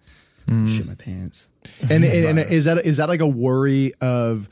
shit 0.69 0.85
my 0.85 0.95
pants? 0.95 1.49
And, 1.89 2.03
and, 2.03 2.39
and 2.39 2.39
is 2.51 2.65
that 2.65 2.85
is 2.85 2.97
that 2.97 3.09
like 3.09 3.21
a 3.21 3.27
worry 3.27 3.93
of 4.01 4.49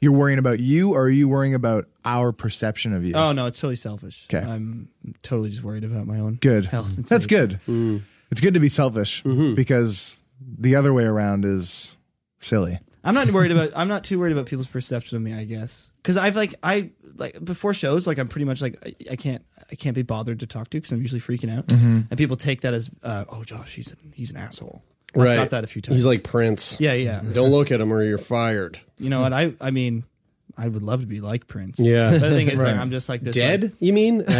you're 0.00 0.12
worrying 0.12 0.38
about 0.38 0.60
you, 0.60 0.92
or 0.92 1.02
are 1.02 1.08
you 1.08 1.28
worrying 1.28 1.54
about 1.54 1.88
our 2.04 2.32
perception 2.32 2.92
of 2.92 3.04
you? 3.04 3.14
Oh 3.14 3.32
no, 3.32 3.46
it's 3.46 3.58
totally 3.58 3.76
selfish. 3.76 4.26
Okay, 4.32 4.44
I'm 4.44 4.88
totally 5.22 5.50
just 5.50 5.62
worried 5.62 5.84
about 5.84 6.06
my 6.06 6.18
own 6.18 6.34
good. 6.36 6.66
health. 6.66 6.90
That's 6.96 7.24
safety. 7.24 7.58
good. 7.66 8.02
It's 8.30 8.40
good 8.40 8.54
to 8.54 8.60
be 8.60 8.68
selfish 8.68 9.22
because 9.22 10.18
the 10.40 10.76
other 10.76 10.92
way 10.92 11.04
around 11.04 11.44
is 11.44 11.96
silly. 12.40 12.80
I'm 13.04 13.14
not 13.14 13.30
worried 13.30 13.52
about. 13.52 13.72
I'm 13.76 13.88
not 13.88 14.04
too 14.04 14.18
worried 14.18 14.32
about 14.32 14.46
people's 14.46 14.66
perception 14.66 15.16
of 15.16 15.22
me. 15.22 15.34
I 15.34 15.44
guess 15.44 15.90
because 16.02 16.16
I've 16.16 16.36
like 16.36 16.54
I 16.62 16.90
like 17.16 17.42
before 17.44 17.74
shows 17.74 18.06
like 18.06 18.18
I'm 18.18 18.28
pretty 18.28 18.46
much 18.46 18.62
like 18.62 18.78
I, 18.84 19.12
I 19.12 19.16
can't 19.16 19.44
I 19.70 19.74
can't 19.74 19.94
be 19.94 20.02
bothered 20.02 20.40
to 20.40 20.46
talk 20.46 20.70
to 20.70 20.78
because 20.78 20.90
I'm 20.90 21.00
usually 21.00 21.20
freaking 21.20 21.54
out, 21.54 21.70
and 21.70 22.16
people 22.16 22.36
take 22.36 22.62
that 22.62 22.72
as 22.72 22.90
uh, 23.02 23.26
oh 23.28 23.44
Josh 23.44 23.74
he's 23.74 23.90
an, 23.90 24.12
he's 24.14 24.30
an 24.30 24.38
asshole. 24.38 24.82
I've 25.14 25.22
right. 25.22 25.36
got 25.36 25.50
that 25.50 25.64
a 25.64 25.66
few 25.66 25.82
times. 25.82 25.96
He's 25.96 26.06
like 26.06 26.24
Prince. 26.24 26.78
yeah 26.80 26.94
yeah. 26.94 27.20
Don't 27.34 27.50
look 27.50 27.70
at 27.70 27.80
him 27.80 27.92
or 27.92 28.02
you're 28.02 28.18
fired. 28.18 28.80
You 28.98 29.10
know 29.10 29.20
what 29.20 29.32
I 29.32 29.52
I 29.60 29.70
mean. 29.70 30.04
I 30.56 30.68
would 30.68 30.82
love 30.82 31.00
to 31.00 31.06
be 31.06 31.20
like 31.20 31.46
Prince. 31.46 31.78
Yeah. 31.78 32.12
But 32.12 32.20
the 32.20 32.30
thing 32.30 32.48
is, 32.48 32.60
like, 32.60 32.76
I'm 32.82 32.90
just 32.90 33.08
like 33.08 33.20
this. 33.22 33.34
Dead? 33.34 33.74
you 33.80 33.92
mean? 33.92 34.24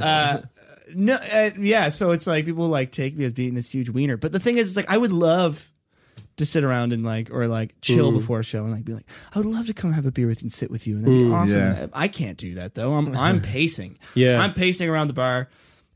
Uh, 0.00 0.40
no, 0.94 1.14
uh, 1.14 1.50
yeah. 1.58 1.88
So 1.90 2.12
it's 2.12 2.26
like 2.26 2.44
people 2.44 2.68
like 2.68 2.90
take 2.92 3.16
me 3.16 3.24
as 3.24 3.32
being 3.32 3.54
this 3.54 3.70
huge 3.72 3.90
wiener. 3.90 4.16
But 4.16 4.32
the 4.32 4.40
thing 4.40 4.58
is, 4.58 4.68
it's 4.68 4.76
like 4.76 4.90
I 4.90 4.96
would 4.96 5.12
love 5.12 5.70
to 6.36 6.46
sit 6.46 6.64
around 6.64 6.92
and 6.92 7.04
like 7.04 7.30
or 7.30 7.48
like 7.48 7.74
chill 7.82 8.12
before 8.12 8.40
a 8.40 8.44
show 8.44 8.62
and 8.64 8.72
like 8.72 8.84
be 8.84 8.94
like, 8.94 9.06
I 9.34 9.38
would 9.38 9.46
love 9.46 9.66
to 9.66 9.74
come 9.74 9.92
have 9.92 10.06
a 10.06 10.12
beer 10.12 10.26
with 10.26 10.40
you 10.42 10.46
and 10.46 10.52
sit 10.52 10.70
with 10.70 10.86
you 10.86 10.96
and 10.96 11.04
that'd 11.04 11.18
be 11.28 11.32
awesome. 11.32 11.58
yeah. 11.58 11.86
I 11.92 12.08
can't 12.08 12.38
do 12.38 12.54
that 12.54 12.74
though. 12.74 12.94
I'm 12.94 13.16
I'm 13.16 13.40
pacing. 13.40 13.98
Yeah. 14.14 14.40
I'm 14.40 14.54
pacing 14.54 14.88
around 14.88 15.08
the 15.08 15.14
bar. 15.14 15.48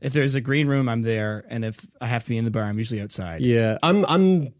If 0.03 0.13
there's 0.13 0.35
a 0.35 0.41
green 0.41 0.67
room, 0.67 0.89
I'm 0.89 1.01
there, 1.01 1.45
and 1.49 1.63
if 1.63 1.79
I 2.01 2.07
have 2.07 2.23
to 2.23 2.29
be 2.29 2.37
in 2.37 2.43
the 2.45 2.51
bar, 2.51 2.63
I'm 2.63 2.77
usually 2.77 3.01
outside. 3.01 3.41
Yeah, 3.41 3.77
I'm 3.81 4.05
I'm 4.05 4.53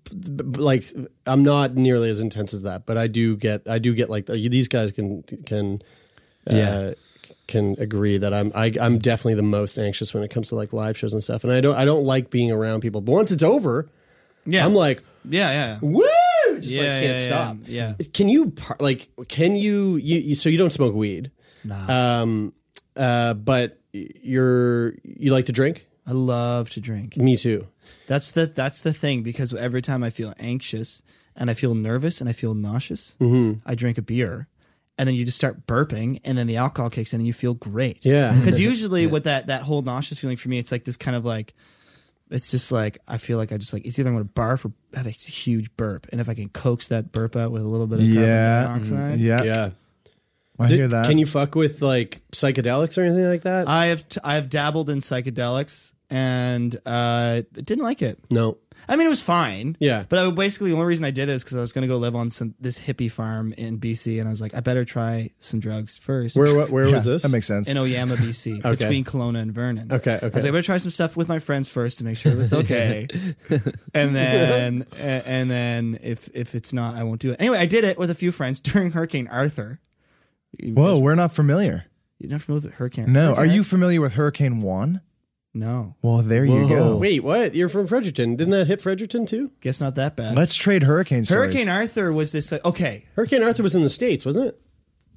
like 0.56 0.86
I'm 1.28 1.44
not 1.44 1.76
nearly 1.76 2.10
as 2.10 2.20
intense 2.22 2.54
as 2.54 2.62
that, 2.64 2.86
but 2.86 2.98
I 2.98 3.08
do 3.08 3.36
get 3.36 3.68
I 3.70 3.78
do 3.80 3.94
get 3.94 4.10
like 4.10 4.26
these 4.28 4.68
guys 4.70 4.92
can 4.94 5.22
can 5.46 5.82
uh, 6.50 6.56
Yeah. 6.56 6.94
can 7.48 7.76
agree 7.78 8.18
that 8.18 8.34
I'm 8.34 8.52
I, 8.56 8.72
I'm 8.80 9.00
definitely 9.00 9.34
the 9.36 9.44
most 9.44 9.78
anxious 9.78 10.14
when 10.14 10.24
it 10.24 10.30
comes 10.30 10.48
to 10.50 10.56
like 10.56 10.72
live 10.72 10.98
shows 10.98 11.12
and 11.14 11.22
stuff, 11.22 11.44
and 11.44 11.52
I 11.52 11.60
don't 11.62 11.76
I 11.76 11.84
don't 11.86 12.06
like 12.06 12.30
being 12.30 12.52
around 12.52 12.80
people. 12.82 13.02
But 13.02 13.12
once 13.12 13.32
it's 13.32 13.44
over, 13.44 13.90
Yeah, 14.46 14.66
I'm 14.66 14.74
like 14.74 15.04
yeah, 15.26 15.52
yeah. 15.52 15.80
woo, 15.82 16.04
just 16.60 16.70
Yeah, 16.74 16.82
like 16.84 17.02
can't 17.02 17.20
yeah, 17.20 17.26
stop. 17.26 17.58
yeah, 17.66 17.94
Can 18.14 18.30
you 18.30 18.52
par- 18.52 18.78
like 18.80 19.10
can 19.28 19.56
you, 19.58 19.98
you 19.98 20.20
you 20.20 20.36
so 20.36 20.48
you 20.48 20.58
don't 20.58 20.72
smoke 20.72 20.96
weed? 20.96 21.32
Nah. 21.66 22.22
Um, 22.22 22.54
uh, 22.96 23.34
but 23.34 23.80
you're 23.94 24.96
you 25.04 25.32
like 25.32 25.46
to 25.46 25.52
drink? 25.52 25.88
I 26.06 26.12
love 26.12 26.70
to 26.72 26.82
drink. 26.82 27.16
Me 27.16 27.38
too. 27.38 27.68
That's 28.08 28.32
the 28.34 28.48
that's 28.48 28.82
the 28.82 28.92
thing 28.94 29.24
because 29.24 29.54
every 29.54 29.82
time 29.82 30.04
I 30.04 30.10
feel 30.10 30.34
anxious 30.40 31.02
and 31.36 31.50
I 31.50 31.54
feel 31.54 31.74
nervous 31.76 32.20
and 32.20 32.30
I 32.30 32.34
feel 32.34 32.54
nauseous, 32.54 33.16
Mm-hmm. 33.20 33.60
I 33.66 33.76
drink 33.76 33.98
a 33.98 34.02
beer, 34.02 34.48
and 34.98 35.08
then 35.08 35.16
you 35.16 35.26
just 35.26 35.38
start 35.38 35.66
burping, 35.66 36.20
and 36.24 36.38
then 36.38 36.48
the 36.48 36.58
alcohol 36.58 36.90
kicks 36.90 37.14
in, 37.14 37.20
and 37.22 37.28
you 37.28 37.34
feel 37.34 37.54
great. 37.54 38.04
Yeah. 38.06 38.34
because 38.38 38.60
usually 38.60 39.08
with 39.08 39.24
that 39.26 39.48
that 39.48 39.62
whole 39.64 39.82
nauseous 39.82 40.20
feeling 40.20 40.38
for 40.38 40.50
me, 40.50 40.58
it's 40.60 40.72
like 40.72 40.84
this 40.86 40.98
kind 40.98 41.16
of 41.16 41.24
like. 41.26 41.54
It's 42.30 42.50
just 42.50 42.72
like 42.72 42.98
I 43.08 43.18
feel 43.18 43.38
like 43.38 43.52
I 43.52 43.58
just 43.58 43.74
like 43.74 43.86
it's 43.86 44.00
either 44.00 44.10
I'm 44.10 44.16
going 44.16 44.28
to 44.28 44.34
barf 44.34 44.66
or 44.66 44.72
have 44.98 45.06
a 45.06 45.12
huge 45.12 45.76
burp, 45.78 46.08
and 46.12 46.20
if 46.20 46.28
I 46.28 46.34
can 46.34 46.50
coax 46.50 46.88
that 46.88 47.12
burp 47.12 47.36
out 47.36 47.52
with 47.52 47.62
a 47.62 47.68
little 47.68 47.86
bit 47.86 48.00
of 48.00 48.06
Yeah. 48.06 48.66
carbon 48.66 48.90
dioxide, 48.90 49.20
Yeah, 49.20 49.44
Yeah. 49.44 49.70
I 50.60 50.68
Did- 50.68 50.78
hear 50.78 50.88
that. 50.90 51.08
Can 51.08 51.18
you 51.18 51.26
fuck 51.26 51.56
with 51.56 51.82
like 51.82 52.22
psychedelics 52.32 52.98
or 52.98 53.02
anything 53.04 53.26
like 53.28 53.44
that? 53.44 53.68
I 53.68 53.88
have 53.88 54.08
t- 54.08 54.20
I 54.24 54.36
have 54.36 54.50
dabbled 54.50 54.90
in 54.90 55.00
psychedelics 55.00 55.92
and 56.10 56.80
uh, 56.86 57.42
didn't 57.54 57.84
like 57.84 58.02
it. 58.02 58.20
no. 58.30 58.58
I 58.86 58.98
mean, 58.98 59.08
it 59.08 59.10
was 59.10 59.22
fine. 59.22 59.78
Yeah. 59.80 60.04
But 60.10 60.20
I 60.20 60.26
would 60.26 60.36
basically 60.36 60.72
the 60.72 60.76
only 60.76 60.88
reason 60.88 61.06
I 61.06 61.12
did 61.12 61.30
it 61.30 61.34
is 61.34 61.44
because 61.44 61.56
I 61.56 61.62
was 61.62 61.72
going 61.72 61.84
to 61.84 61.88
go 61.88 61.96
live 61.98 62.18
on 62.18 62.30
some 62.30 62.54
this 62.60 62.78
hippie 62.78 63.10
farm 63.10 63.54
in 63.54 63.80
BC, 63.80 64.20
and 64.20 64.28
I 64.28 64.30
was 64.30 64.42
like, 64.42 64.54
I 64.54 64.60
better 64.60 64.84
try 64.84 65.30
some 65.40 65.62
drugs 65.62 65.98
first. 65.98 66.36
Where 66.36 66.54
where, 66.54 66.66
where 66.68 66.88
Yeah, 66.90 66.96
was 66.96 67.06
this? 67.06 67.22
That 67.22 67.30
makes 67.30 67.48
sense. 67.48 67.70
in 67.70 67.78
Oyama, 67.78 68.18
BC, 68.18 68.60
Okay. 68.66 68.76
between 68.76 69.06
Kelowna 69.06 69.42
and 69.42 69.54
Vernon. 69.54 69.90
Okay, 69.90 70.16
Okay. 70.16 70.20
I 70.22 70.26
was 70.26 70.34
okay. 70.34 70.40
like, 70.42 70.46
I 70.48 70.52
better 70.52 70.62
try 70.64 70.78
some 70.80 70.92
stuff 70.92 71.16
with 71.16 71.30
my 71.30 71.40
friends 71.40 71.70
first 71.70 72.00
to 72.00 72.04
make 72.04 72.18
sure 72.18 72.34
it's 72.42 72.52
okay, 72.52 73.08
and 73.94 74.14
then 74.16 74.86
a- 75.00 75.28
and 75.30 75.50
then 75.50 76.00
if 76.04 76.28
if 76.34 76.54
it's 76.54 76.74
not, 76.74 76.96
I 76.96 77.04
won't 77.04 77.22
do 77.22 77.32
it. 77.32 77.38
Anyway, 77.40 77.58
I 77.60 77.66
did 77.66 77.86
it 77.86 77.98
with 77.98 78.10
a 78.10 78.16
few 78.16 78.34
friends 78.34 78.60
during 78.60 78.92
Hurricane 78.92 79.30
Arthur. 79.30 79.80
Whoa, 80.62 81.00
we're 81.00 81.16
not 81.16 81.32
familiar. 81.32 81.86
You're 82.20 82.32
not 82.32 82.42
familiar 82.42 82.68
with 82.68 82.74
Hurricane? 82.76 83.12
No, 83.12 83.36
Hurricane 83.36 83.52
are 83.52 83.54
you 83.54 83.64
familiar 83.64 84.02
with 84.02 84.14
Hurricane 84.14 84.62
One? 84.62 85.02
No, 85.56 85.96
Well, 86.02 86.24
there 86.24 86.46
you 86.46 86.68
go. 86.68 86.98
Wait, 86.98 87.24
what? 87.24 87.54
You're 87.54 87.70
from 87.70 87.86
Fredericton. 87.86 88.36
Didn't 88.36 88.50
that 88.52 88.66
hit 88.66 88.82
Fredericton 88.82 89.28
too? 89.28 89.52
guess 89.62 89.80
not 89.80 89.94
that 89.96 90.16
bad. 90.16 90.36
Let's 90.36 90.56
trade 90.56 90.82
hurricane 90.82 91.26
stories. 91.26 91.54
Hurricane 91.54 91.70
Arthur 91.70 92.12
was 92.12 92.32
this 92.32 92.52
like, 92.52 92.66
okay? 92.66 93.06
Hurricane 93.16 93.44
Arthur 93.44 93.62
was 93.62 93.76
in 93.76 93.84
the 93.84 93.90
States, 93.90 94.26
wasn't 94.26 94.48
it? 94.48 94.60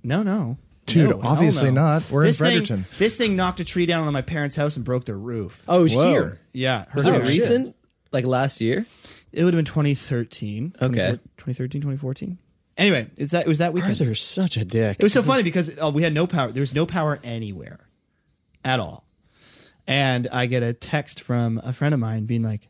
No, 0.03 0.23
no. 0.23 0.59
Dude, 0.85 1.09
No, 1.11 1.21
hell 1.23 1.33
obviously 1.33 1.71
no. 1.71 1.83
not. 1.83 2.11
We're 2.11 2.23
in 2.23 2.27
this 2.29 2.39
Fredericton. 2.39 2.83
Thing, 2.83 2.99
this 2.99 3.17
thing 3.17 3.35
knocked 3.35 3.61
a 3.61 3.65
tree 3.65 3.87
down 3.87 4.07
on 4.07 4.13
my 4.13 4.21
parents' 4.21 4.57
house 4.57 4.77
and 4.77 4.85
broke 4.85 5.07
their 5.07 5.17
roof. 5.17 5.63
Oh, 5.67 5.81
it 5.81 5.83
was 5.85 5.97
Whoa. 5.97 6.11
here. 6.11 6.41
Yeah. 6.53 6.85
Was 6.95 7.07
it 7.07 7.19
recent? 7.27 7.75
Like 8.13 8.27
last 8.27 8.61
year? 8.61 8.85
It 9.33 9.43
would 9.43 9.55
have 9.55 9.59
been 9.59 9.65
2013. 9.65 10.75
Okay. 10.83 11.13
2013, 11.39 11.81
2014. 11.81 12.39
Anyway, 12.77 13.11
is 13.17 13.31
that 13.31 13.47
it 13.47 13.49
was 13.49 13.59
that 13.59 13.73
weekend? 13.73 13.93
Arthur's 13.93 14.23
such 14.23 14.57
a 14.57 14.65
dick. 14.65 14.97
It 14.99 15.03
was 15.03 15.13
so 15.13 15.23
funny 15.23 15.43
because 15.43 15.81
uh, 15.81 15.91
we 15.91 16.03
had 16.03 16.13
no 16.13 16.27
power. 16.27 16.53
There 16.53 16.61
was 16.61 16.75
no 16.75 16.85
power 16.85 17.19
anywhere 17.25 17.81
at 18.65 18.81
all. 18.81 19.05
And 19.87 20.29
I 20.33 20.47
get 20.47 20.63
a 20.63 20.73
text 20.73 21.21
from 21.21 21.61
a 21.65 21.73
friend 21.73 21.95
of 21.95 22.01
mine 22.01 22.27
being 22.27 22.43
like, 22.43 22.69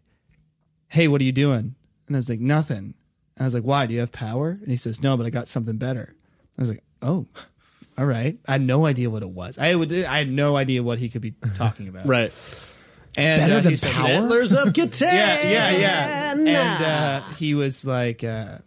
Hey, 0.89 1.09
what 1.09 1.21
are 1.21 1.25
you 1.25 1.33
doing? 1.33 1.75
And 2.07 2.17
I 2.17 2.19
was 2.19 2.29
like, 2.29 2.41
Nothing. 2.41 2.95
And 3.37 3.41
I 3.41 3.45
was 3.45 3.55
like, 3.55 3.65
Why? 3.65 3.87
Do 3.87 3.95
you 3.95 4.01
have 4.01 4.13
power? 4.13 4.51
And 4.51 4.69
he 4.69 4.77
says, 4.77 5.03
No, 5.03 5.17
but 5.17 5.27
I 5.27 5.31
got 5.31 5.49
something 5.49 5.77
better. 5.77 6.15
I 6.57 6.63
was 6.63 6.69
like, 6.69 6.85
Oh. 7.03 7.27
all 7.99 8.07
right. 8.07 8.39
I 8.47 8.53
had 8.53 8.63
no 8.63 8.87
idea 8.87 9.11
what 9.11 9.23
it 9.23 9.31
was. 9.31 9.59
I 9.59 9.75
would. 9.75 9.93
I 9.93 10.19
had 10.19 10.31
no 10.31 10.57
idea 10.57 10.83
what 10.83 10.99
he 10.99 11.09
could 11.09 11.23
be 11.23 11.33
talking 11.57 11.89
about. 11.89 12.07
Right. 12.07 12.33
And 13.17 13.41
Better 13.41 13.55
uh, 13.55 13.61
than 13.61 13.71
he 13.71 13.77
said, 13.77 13.95
power? 13.95 14.13
Settlers 14.13 14.53
of 14.53 14.69
Catan. 14.69 15.01
Yeah, 15.01 15.49
yeah, 15.49 15.71
yeah. 15.71 16.33
And 16.33 16.85
uh, 16.85 17.23
he 17.37 17.55
was 17.55 17.87
like, 17.87 18.23
uh, 18.23 18.59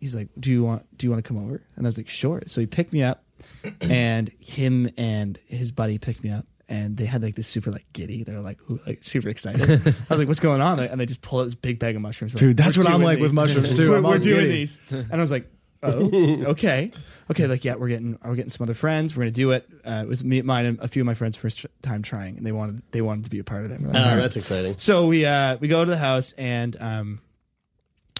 he's 0.00 0.14
like, 0.14 0.28
do 0.38 0.50
you 0.50 0.64
want 0.64 0.86
do 0.98 1.06
you 1.06 1.10
want 1.10 1.24
to 1.24 1.28
come 1.28 1.38
over? 1.42 1.62
And 1.76 1.86
I 1.86 1.88
was 1.88 1.96
like, 1.98 2.08
sure. 2.08 2.42
So 2.46 2.60
he 2.60 2.66
picked 2.66 2.92
me 2.92 3.02
up, 3.02 3.24
and 3.80 4.30
him 4.38 4.88
and 4.96 5.38
his 5.46 5.72
buddy 5.72 5.98
picked 5.98 6.22
me 6.24 6.30
up. 6.30 6.46
And 6.68 6.96
they 6.96 7.04
had 7.04 7.22
like 7.22 7.36
this 7.36 7.46
super 7.46 7.70
like 7.70 7.86
giddy. 7.92 8.24
They're 8.24 8.40
like 8.40 8.58
ooh, 8.68 8.80
like 8.88 9.04
super 9.04 9.28
excited. 9.28 9.70
I 9.70 9.94
was 10.10 10.18
like, 10.18 10.26
"What's 10.26 10.40
going 10.40 10.60
on?" 10.60 10.80
And 10.80 11.00
they 11.00 11.06
just 11.06 11.22
pull 11.22 11.38
out 11.38 11.44
this 11.44 11.54
big 11.54 11.78
bag 11.78 11.94
of 11.94 12.02
mushrooms. 12.02 12.34
We're 12.34 12.40
Dude, 12.40 12.58
like, 12.58 12.64
that's 12.64 12.76
what 12.76 12.86
I'm 12.88 12.94
doing 12.94 13.04
like 13.04 13.18
with 13.20 13.32
mushrooms, 13.32 13.76
too. 13.76 13.90
We're, 13.90 13.98
I'm 13.98 14.02
we're 14.02 14.14
all 14.14 14.18
doing 14.18 14.40
giddy. 14.40 14.50
these, 14.50 14.80
and 14.90 15.12
I 15.12 15.16
was 15.18 15.30
like, 15.30 15.48
"Oh, 15.84 15.90
okay, 16.50 16.90
okay." 17.30 17.46
Like, 17.46 17.64
yeah, 17.64 17.76
we're 17.76 17.86
getting 17.86 18.18
we're 18.24 18.34
getting 18.34 18.50
some 18.50 18.64
other 18.64 18.74
friends. 18.74 19.14
We're 19.16 19.20
gonna 19.22 19.30
do 19.30 19.52
it. 19.52 19.68
Uh, 19.84 20.00
it 20.02 20.08
was 20.08 20.24
me, 20.24 20.42
mine, 20.42 20.66
and 20.66 20.80
a 20.80 20.88
few 20.88 21.02
of 21.02 21.06
my 21.06 21.14
friends' 21.14 21.36
first 21.36 21.64
time 21.82 22.02
trying, 22.02 22.36
and 22.36 22.44
they 22.44 22.50
wanted 22.50 22.82
they 22.90 23.00
wanted 23.00 23.22
to 23.26 23.30
be 23.30 23.38
a 23.38 23.44
part 23.44 23.64
of 23.64 23.70
it. 23.70 23.80
We're 23.80 23.86
like, 23.92 23.96
Oh, 23.96 24.00
"All 24.00 24.10
right." 24.16 24.16
that's 24.16 24.36
exciting. 24.36 24.76
So 24.76 25.06
we 25.06 25.24
uh 25.24 25.58
we 25.60 25.68
go 25.68 25.84
to 25.84 25.90
the 25.92 25.96
house 25.96 26.32
and 26.32 26.76
um 26.80 27.20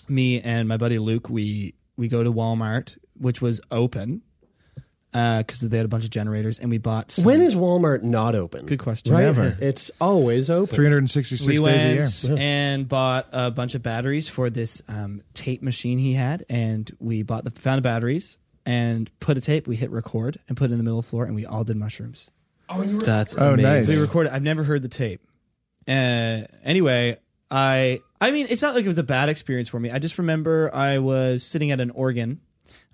me 0.08 0.40
and 0.40 0.68
my 0.68 0.76
buddy 0.76 0.98
Luke 0.98 1.28
we 1.28 1.74
we 1.96 2.08
go 2.08 2.22
to 2.22 2.32
Walmart 2.32 2.96
which 3.18 3.40
was 3.40 3.60
open 3.70 4.22
uh 5.14 5.42
cuz 5.46 5.60
they 5.60 5.76
had 5.76 5.86
a 5.86 5.88
bunch 5.88 6.04
of 6.04 6.10
generators 6.10 6.58
and 6.58 6.68
we 6.68 6.78
bought 6.78 7.10
some, 7.12 7.24
When 7.24 7.40
is 7.40 7.54
Walmart 7.54 8.02
not 8.02 8.34
open? 8.34 8.66
good 8.66 8.78
question. 8.80 9.12
Right? 9.14 9.22
Never. 9.22 9.56
It's 9.60 9.90
always 10.00 10.50
open. 10.50 10.74
366 10.74 11.46
We 11.46 11.54
days 11.54 11.60
a 11.60 11.64
went 11.64 12.24
year. 12.24 12.36
and 12.38 12.88
bought 12.88 13.28
a 13.32 13.50
bunch 13.50 13.74
of 13.74 13.82
batteries 13.82 14.28
for 14.28 14.50
this 14.50 14.82
um, 14.88 15.22
tape 15.32 15.62
machine 15.62 15.96
he 15.98 16.12
had, 16.14 16.44
and 16.50 16.90
we 16.98 17.22
bought 17.22 17.44
the 17.44 17.50
found 17.52 17.78
the 17.78 17.82
batteries 17.82 18.36
and 18.66 19.10
put 19.20 19.38
a 19.38 19.40
tape. 19.40 19.66
We 19.66 19.76
hit 19.76 19.90
record 19.90 20.38
and 20.48 20.56
put 20.56 20.70
it 20.70 20.72
in 20.72 20.78
the 20.78 20.84
middle 20.84 20.98
of 20.98 21.06
the 21.06 21.08
floor, 21.10 21.24
and 21.24 21.34
we 21.34 21.46
all 21.46 21.64
did 21.64 21.76
mushrooms. 21.76 22.30
Oh, 22.68 22.82
you 22.82 22.96
were- 22.98 23.02
that's 23.04 23.36
Oh, 23.38 23.54
amazing. 23.54 23.62
nice. 23.62 23.86
So 23.86 23.92
we 23.92 24.00
recorded. 24.00 24.32
I've 24.32 24.42
never 24.42 24.64
heard 24.64 24.82
the 24.82 24.88
tape. 24.88 25.20
Uh, 25.88 26.42
anyway, 26.64 27.16
I 27.50 28.00
I 28.20 28.30
mean, 28.30 28.46
it's 28.48 28.62
not 28.62 28.74
like 28.74 28.84
it 28.84 28.88
was 28.88 28.98
a 28.98 29.02
bad 29.02 29.28
experience 29.28 29.68
for 29.68 29.78
me. 29.78 29.90
I 29.90 29.98
just 29.98 30.18
remember 30.18 30.74
I 30.74 30.98
was 30.98 31.42
sitting 31.44 31.70
at 31.70 31.80
an 31.80 31.90
organ. 31.90 32.40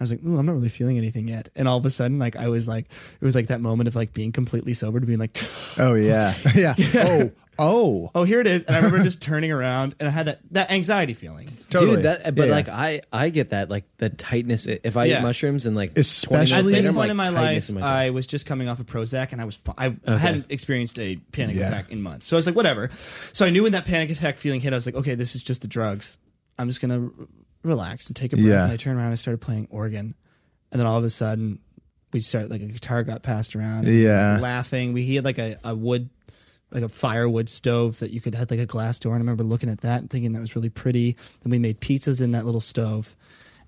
I 0.01 0.03
was 0.03 0.11
like, 0.11 0.25
"Ooh, 0.25 0.37
I'm 0.37 0.47
not 0.47 0.55
really 0.55 0.69
feeling 0.69 0.99
anything 0.99 1.29
yet." 1.29 1.49
And 1.55 1.69
all 1.69 1.79
of 1.79 1.87
a 1.87 1.91
sudden, 1.91 2.19
like 2.19 2.35
I 2.35 2.49
was 2.49 2.67
like, 2.67 2.87
it 3.21 3.25
was 3.25 3.35
like 3.35 3.47
that 3.49 3.61
moment 3.61 3.89
of 3.89 3.95
like 3.95 4.13
being 4.13 4.33
completely 4.33 4.73
sober 4.73 4.99
to 4.99 5.07
being 5.07 5.21
like, 5.21 5.37
Oh 5.79 5.95
yeah, 5.95 6.35
yeah. 6.55 6.75
Oh, 6.97 7.31
oh, 7.59 8.11
"Oh, 8.15 8.25
here 8.25 8.41
it 8.41 8.47
is." 8.47 8.65
And 8.65 8.75
I 8.75 8.79
remember 8.81 9.03
just 9.05 9.21
turning 9.23 9.51
around, 9.53 9.95
and 10.01 10.09
I 10.09 10.11
had 10.13 10.27
that 10.27 10.41
that 10.53 10.71
anxiety 10.71 11.15
feeling. 11.15 11.49
totally. 11.71 11.97
Dude, 11.97 12.05
that 12.05 12.35
but 12.35 12.47
Yeah, 12.49 12.53
like 12.55 12.67
yeah. 12.67 12.77
I 12.81 13.01
I 13.13 13.29
get 13.31 13.51
that 13.51 13.71
like 13.71 13.85
the 13.99 14.09
tightness 14.11 14.67
if 14.67 14.97
I 14.97 15.05
Yeah. 15.07 15.19
eat 15.19 15.23
mushrooms 15.23 15.67
and 15.67 15.75
like 15.77 15.97
Especially- 15.99 16.63
20 16.63 16.75
At 16.75 16.77
this 16.79 16.89
I'm 16.89 16.95
point 16.95 16.97
like, 16.97 17.11
in 17.11 17.17
my 17.17 17.29
life, 17.29 17.69
in 17.69 17.75
my. 17.77 17.81
I 18.07 18.11
was 18.11 18.27
just 18.27 18.47
coming 18.47 18.69
off 18.69 18.81
of 18.81 18.87
Prozac, 18.87 19.33
and 19.33 19.41
I 19.41 19.45
was 19.45 19.57
fi- 19.57 19.75
I 19.79 20.17
hadn't 20.17 20.47
experienced 20.51 20.99
a 20.99 21.17
panic 21.33 21.57
Yeah. 21.57 21.69
attack 21.69 21.91
in 21.91 22.03
months. 22.03 22.27
So 22.27 22.37
I 22.37 22.39
was 22.39 22.47
like, 22.47 22.57
whatever. 22.57 22.91
So 23.33 23.45
I 23.47 23.51
knew 23.51 23.63
when 23.65 23.73
that 23.73 23.85
panic 23.85 24.11
attack 24.11 24.37
feeling 24.37 24.61
hit, 24.61 24.73
I 24.73 24.77
was 24.77 24.87
like, 24.87 24.95
okay, 24.97 25.15
this 25.15 25.35
is 25.35 25.43
just 25.43 25.63
the 25.63 25.69
drugs. 25.69 26.19
I'm 26.59 26.69
just 26.69 26.81
gonna 26.81 27.01
r- 27.01 27.11
relax 27.63 28.09
and 28.09 28.17
take 28.17 28.33
a 28.33 28.37
breath. 28.37 28.47
Yeah. 28.49 28.65
And 28.65 28.73
I 28.73 28.77
turned 28.77 28.97
around, 28.97 29.07
and 29.07 29.13
I 29.13 29.17
started 29.17 29.39
playing 29.41 29.69
organ, 29.71 30.15
and 30.71 30.81
then 30.81 30.87
all 30.87 30.99
of 30.99 31.05
a 31.05 31.11
sudden, 31.11 31.59
we 32.13 32.21
started 32.21 32.51
like 32.51 32.61
a 32.61 32.67
guitar 32.67 33.03
got 33.05 33.23
passed 33.23 33.57
around. 33.57 33.87
and 33.87 33.99
Yeah. 33.99 34.39
laughing. 34.41 34.93
We 34.93 35.03
he 35.05 35.15
had 35.17 35.25
like 35.25 35.39
a, 35.39 35.57
a 35.65 35.75
wood. 35.75 36.11
Like 36.73 36.83
a 36.85 36.89
firewood 36.89 37.49
stove 37.51 37.99
that 37.99 38.13
you 38.13 38.21
could 38.23 38.35
had 38.35 38.51
like 38.51 38.61
a 38.61 38.67
glass 38.67 38.99
door, 38.99 39.13
and 39.15 39.21
I 39.21 39.25
remember 39.25 39.45
looking 39.45 39.69
at 39.69 39.83
that 39.83 40.01
and 40.01 40.09
thinking 40.11 40.33
that 40.33 40.41
was 40.41 40.57
really 40.57 40.71
pretty. 40.71 41.17
Then 41.43 41.51
we 41.51 41.59
made 41.59 41.81
pizzas 41.81 42.21
in 42.23 42.31
that 42.31 42.47
little 42.47 42.63
stove, 42.63 43.15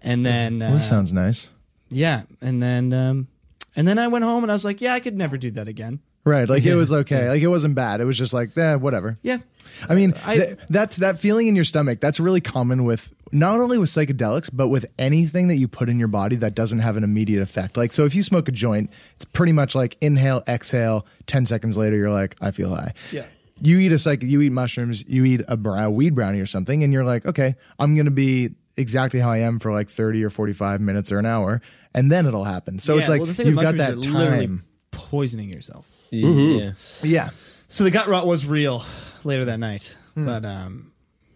and 0.00 0.24
then 0.24 0.60
Well, 0.60 0.70
uh, 0.70 0.72
that 0.78 0.82
sounds 0.82 1.12
nice. 1.12 1.50
yeah, 1.90 2.22
and 2.40 2.62
then 2.62 2.92
um, 2.94 3.28
and 3.76 3.86
then 3.86 3.98
I 3.98 4.08
went 4.08 4.24
home 4.24 4.42
and 4.42 4.50
I 4.50 4.54
was 4.54 4.64
like, 4.64 4.80
yeah, 4.80 4.94
I 4.94 5.00
could 5.00 5.16
never 5.18 5.36
do 5.36 5.50
that 5.52 5.68
again. 5.68 6.00
Right, 6.24 6.48
like 6.48 6.64
it 6.64 6.74
was 6.74 6.90
okay. 6.92 7.28
Like 7.28 7.42
it 7.42 7.48
wasn't 7.48 7.74
bad. 7.74 8.00
It 8.00 8.04
was 8.06 8.16
just 8.16 8.32
like, 8.32 8.56
eh, 8.56 8.76
whatever. 8.76 9.18
Yeah, 9.22 9.38
I 9.86 9.94
mean, 9.94 10.14
I- 10.24 10.36
th- 10.38 10.58
that's 10.70 10.96
that 10.96 11.18
feeling 11.18 11.46
in 11.46 11.54
your 11.54 11.64
stomach. 11.64 12.00
That's 12.00 12.18
really 12.18 12.40
common 12.40 12.84
with 12.84 13.12
not 13.34 13.60
only 13.60 13.76
with 13.78 13.90
psychedelics, 13.90 14.48
but 14.52 14.68
with 14.68 14.86
anything 14.98 15.48
that 15.48 15.56
you 15.56 15.68
put 15.68 15.88
in 15.90 15.98
your 15.98 16.08
body 16.08 16.36
that 16.36 16.54
doesn't 16.54 16.78
have 16.78 16.96
an 16.96 17.04
immediate 17.04 17.42
effect. 17.42 17.76
Like, 17.76 17.92
so 17.92 18.04
if 18.06 18.14
you 18.14 18.22
smoke 18.22 18.48
a 18.48 18.52
joint, 18.52 18.90
it's 19.16 19.24
pretty 19.26 19.52
much 19.52 19.74
like 19.74 19.96
inhale, 20.00 20.42
exhale. 20.48 21.04
Ten 21.26 21.44
seconds 21.44 21.76
later, 21.76 21.96
you're 21.96 22.12
like, 22.12 22.36
I 22.40 22.50
feel 22.52 22.74
high. 22.74 22.94
Yeah. 23.12 23.26
You 23.60 23.78
eat 23.78 23.92
a 23.92 23.98
psych, 23.98 24.22
you 24.22 24.40
eat 24.40 24.50
mushrooms, 24.50 25.04
you 25.06 25.24
eat 25.24 25.42
a 25.48 25.56
brow, 25.56 25.90
weed 25.90 26.14
brownie 26.14 26.40
or 26.40 26.46
something, 26.46 26.82
and 26.82 26.92
you're 26.92 27.04
like, 27.04 27.24
okay, 27.26 27.54
I'm 27.78 27.96
gonna 27.96 28.10
be 28.10 28.50
exactly 28.76 29.20
how 29.20 29.30
I 29.30 29.38
am 29.38 29.58
for 29.60 29.72
like 29.72 29.88
30 29.90 30.24
or 30.24 30.30
45 30.30 30.80
minutes 30.80 31.12
or 31.12 31.18
an 31.18 31.26
hour, 31.26 31.60
and 31.94 32.10
then 32.10 32.26
it'll 32.26 32.44
happen. 32.44 32.78
So 32.80 32.98
it's 32.98 33.08
like 33.08 33.20
well, 33.20 33.30
you've 33.30 33.54
got 33.56 33.76
that 33.76 33.96
mushrooms, 33.96 34.06
you're 34.06 34.14
literally 34.16 34.46
time. 34.46 34.64
poisoning 34.90 35.50
yourself. 35.50 35.88
yeah. 36.10 36.72
Yeah. 37.02 37.30
So 37.68 37.84
the 37.84 37.90
gut 37.90 38.06
rot 38.08 38.26
was 38.26 38.44
real 38.46 38.82
later 39.24 39.44
that 39.46 39.58
night, 39.58 39.96
Hmm. 40.14 40.26
but 40.26 40.44
um, 40.44 40.92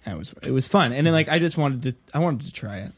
it 0.06 0.16
was 0.18 0.34
it 0.42 0.50
was 0.52 0.66
fun, 0.66 0.92
and 0.92 1.06
then 1.06 1.12
like 1.12 1.28
I 1.28 1.38
just 1.38 1.56
wanted 1.58 1.82
to 1.84 1.94
I 2.16 2.20
wanted 2.20 2.46
to 2.46 2.52
try 2.52 2.78
it. 2.78 2.92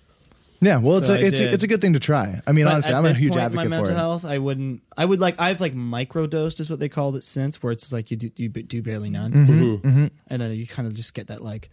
Yeah, 0.62 0.76
well, 0.76 0.98
it's 0.98 1.06
So 1.06 1.14
a, 1.14 1.16
I 1.16 1.20
it's 1.22 1.36
a, 1.36 1.44
did. 1.44 1.54
it's 1.54 1.62
a 1.64 1.66
good 1.66 1.80
thing 1.80 1.94
to 1.94 1.98
try. 2.00 2.42
I 2.46 2.52
mean, 2.52 2.66
But 2.66 2.74
honestly, 2.74 2.92
at 2.92 2.98
I'm 2.98 3.06
a 3.06 3.08
this 3.08 3.16
huge 3.16 3.30
point, 3.32 3.44
advocate 3.44 3.70
my 3.70 3.76
for 3.76 3.80
mental 3.82 3.96
it. 3.96 3.98
health, 3.98 4.24
I 4.26 4.36
wouldn't. 4.36 4.82
I 4.94 5.06
would 5.06 5.18
like. 5.18 5.36
I've 5.40 5.58
like 5.58 5.74
microdosed 5.74 6.60
is 6.60 6.68
what 6.68 6.80
they 6.80 6.90
called 6.90 7.16
it 7.16 7.24
since, 7.24 7.62
where 7.62 7.72
it's 7.72 7.90
like 7.94 8.10
you 8.10 8.18
do 8.18 8.30
you 8.36 8.50
do 8.50 8.82
barely 8.82 9.08
none, 9.08 9.32
Mm-hmm, 9.32 10.06
and 10.26 10.42
then 10.42 10.52
you 10.52 10.66
kind 10.66 10.86
of 10.86 10.92
just 10.94 11.14
get 11.14 11.28
that 11.28 11.42
like 11.42 11.70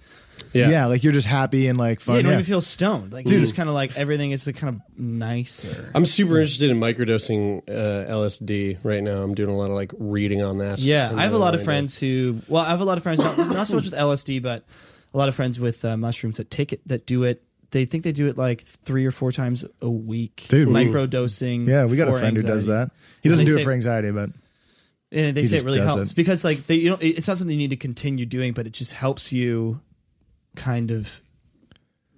Yeah. 0.53 0.85
like 0.85 1.03
you're 1.03 1.11
just 1.11 1.27
happy 1.27 1.67
and 1.67 1.77
like 1.77 1.99
yeah, 1.99 2.05
fun. 2.05 2.15
you 2.15 2.21
don't 2.23 2.31
yeah. 2.31 2.37
even 2.37 2.45
feel 2.45 2.61
stoned. 2.61 3.11
Like 3.11 3.27
you 3.27 3.41
just 3.41 3.55
kind 3.55 3.67
of 3.67 3.75
like 3.75 3.97
everything 3.97 4.31
is 4.31 4.47
like 4.47 4.55
kind 4.55 4.73
of 4.77 4.81
nicer. 4.97 5.91
I'm 5.93 6.05
super 6.05 6.35
interested 6.39 6.69
in 6.71 6.79
microdosing 6.79 7.63
uh, 7.69 8.09
LSD 8.09 8.77
right 8.83 9.03
now. 9.03 9.21
I'm 9.21 9.35
doing 9.35 9.49
a 9.49 9.57
lot 9.57 9.69
of 9.69 9.75
like 9.75 9.91
reading 9.99 10.41
on 10.43 10.59
that. 10.59 10.79
Yeah, 10.79 11.09
And 11.09 11.19
I 11.19 11.23
have 11.23 11.31
a 11.31 11.33
then 11.33 11.41
lot 11.41 11.55
of 11.55 11.61
I- 11.61 11.65
friends 11.65 11.99
who. 11.99 12.39
Well, 12.47 12.63
I 12.63 12.69
have 12.69 12.79
a 12.79 12.85
lot 12.85 12.97
of 12.97 13.03
friends 13.03 13.19
not, 13.19 13.37
not 13.37 13.67
so 13.67 13.75
much 13.75 13.83
with 13.83 13.93
LSD, 13.95 14.41
but 14.41 14.63
a 15.13 15.17
lot 15.17 15.29
of 15.29 15.35
friends 15.35 15.59
with 15.59 15.83
uh, 15.85 15.97
mushrooms 15.97 16.37
that 16.37 16.49
take 16.51 16.73
it 16.73 16.81
that 16.87 17.05
do 17.05 17.23
it. 17.23 17.43
They 17.71 17.83
think 17.85 18.03
they 18.05 18.13
do 18.13 18.27
it 18.27 18.37
like 18.37 18.61
three 18.61 19.05
or 19.05 19.11
four 19.11 19.31
times 19.33 19.65
a 19.81 19.89
week, 19.89 20.45
Dude, 20.47 20.67
we- 20.69 20.73
microdosing. 20.73 21.67
yeah, 21.67 21.85
we 21.85 21.97
got 21.97 22.07
a 22.07 22.11
for 22.11 22.19
friend 22.19 22.37
who 22.37 22.43
does 22.43 22.65
that. 22.67 22.91
He 23.21 23.27
doesn't 23.29 23.45
do 23.45 23.55
say- 23.55 23.61
it 23.61 23.65
for 23.65 23.71
anxiety, 23.73 24.11
but 24.11 24.29
And 25.11 25.35
they 25.35 25.41
He 25.41 25.47
say 25.47 25.57
it 25.57 25.63
really 25.63 25.79
helps 25.81 26.11
it. 26.11 26.15
because 26.15 26.43
like 26.45 26.65
they 26.67 26.75
you 26.75 26.89
know 26.91 26.97
it's 27.01 27.27
not 27.27 27.37
something 27.37 27.51
you 27.53 27.57
need 27.67 27.71
to 27.71 27.75
continue 27.77 28.25
doing, 28.25 28.53
but 28.53 28.67
it 28.67 28.73
just 28.73 28.93
helps 28.93 29.31
you 29.33 29.81
kind 30.55 30.91
of 30.91 31.21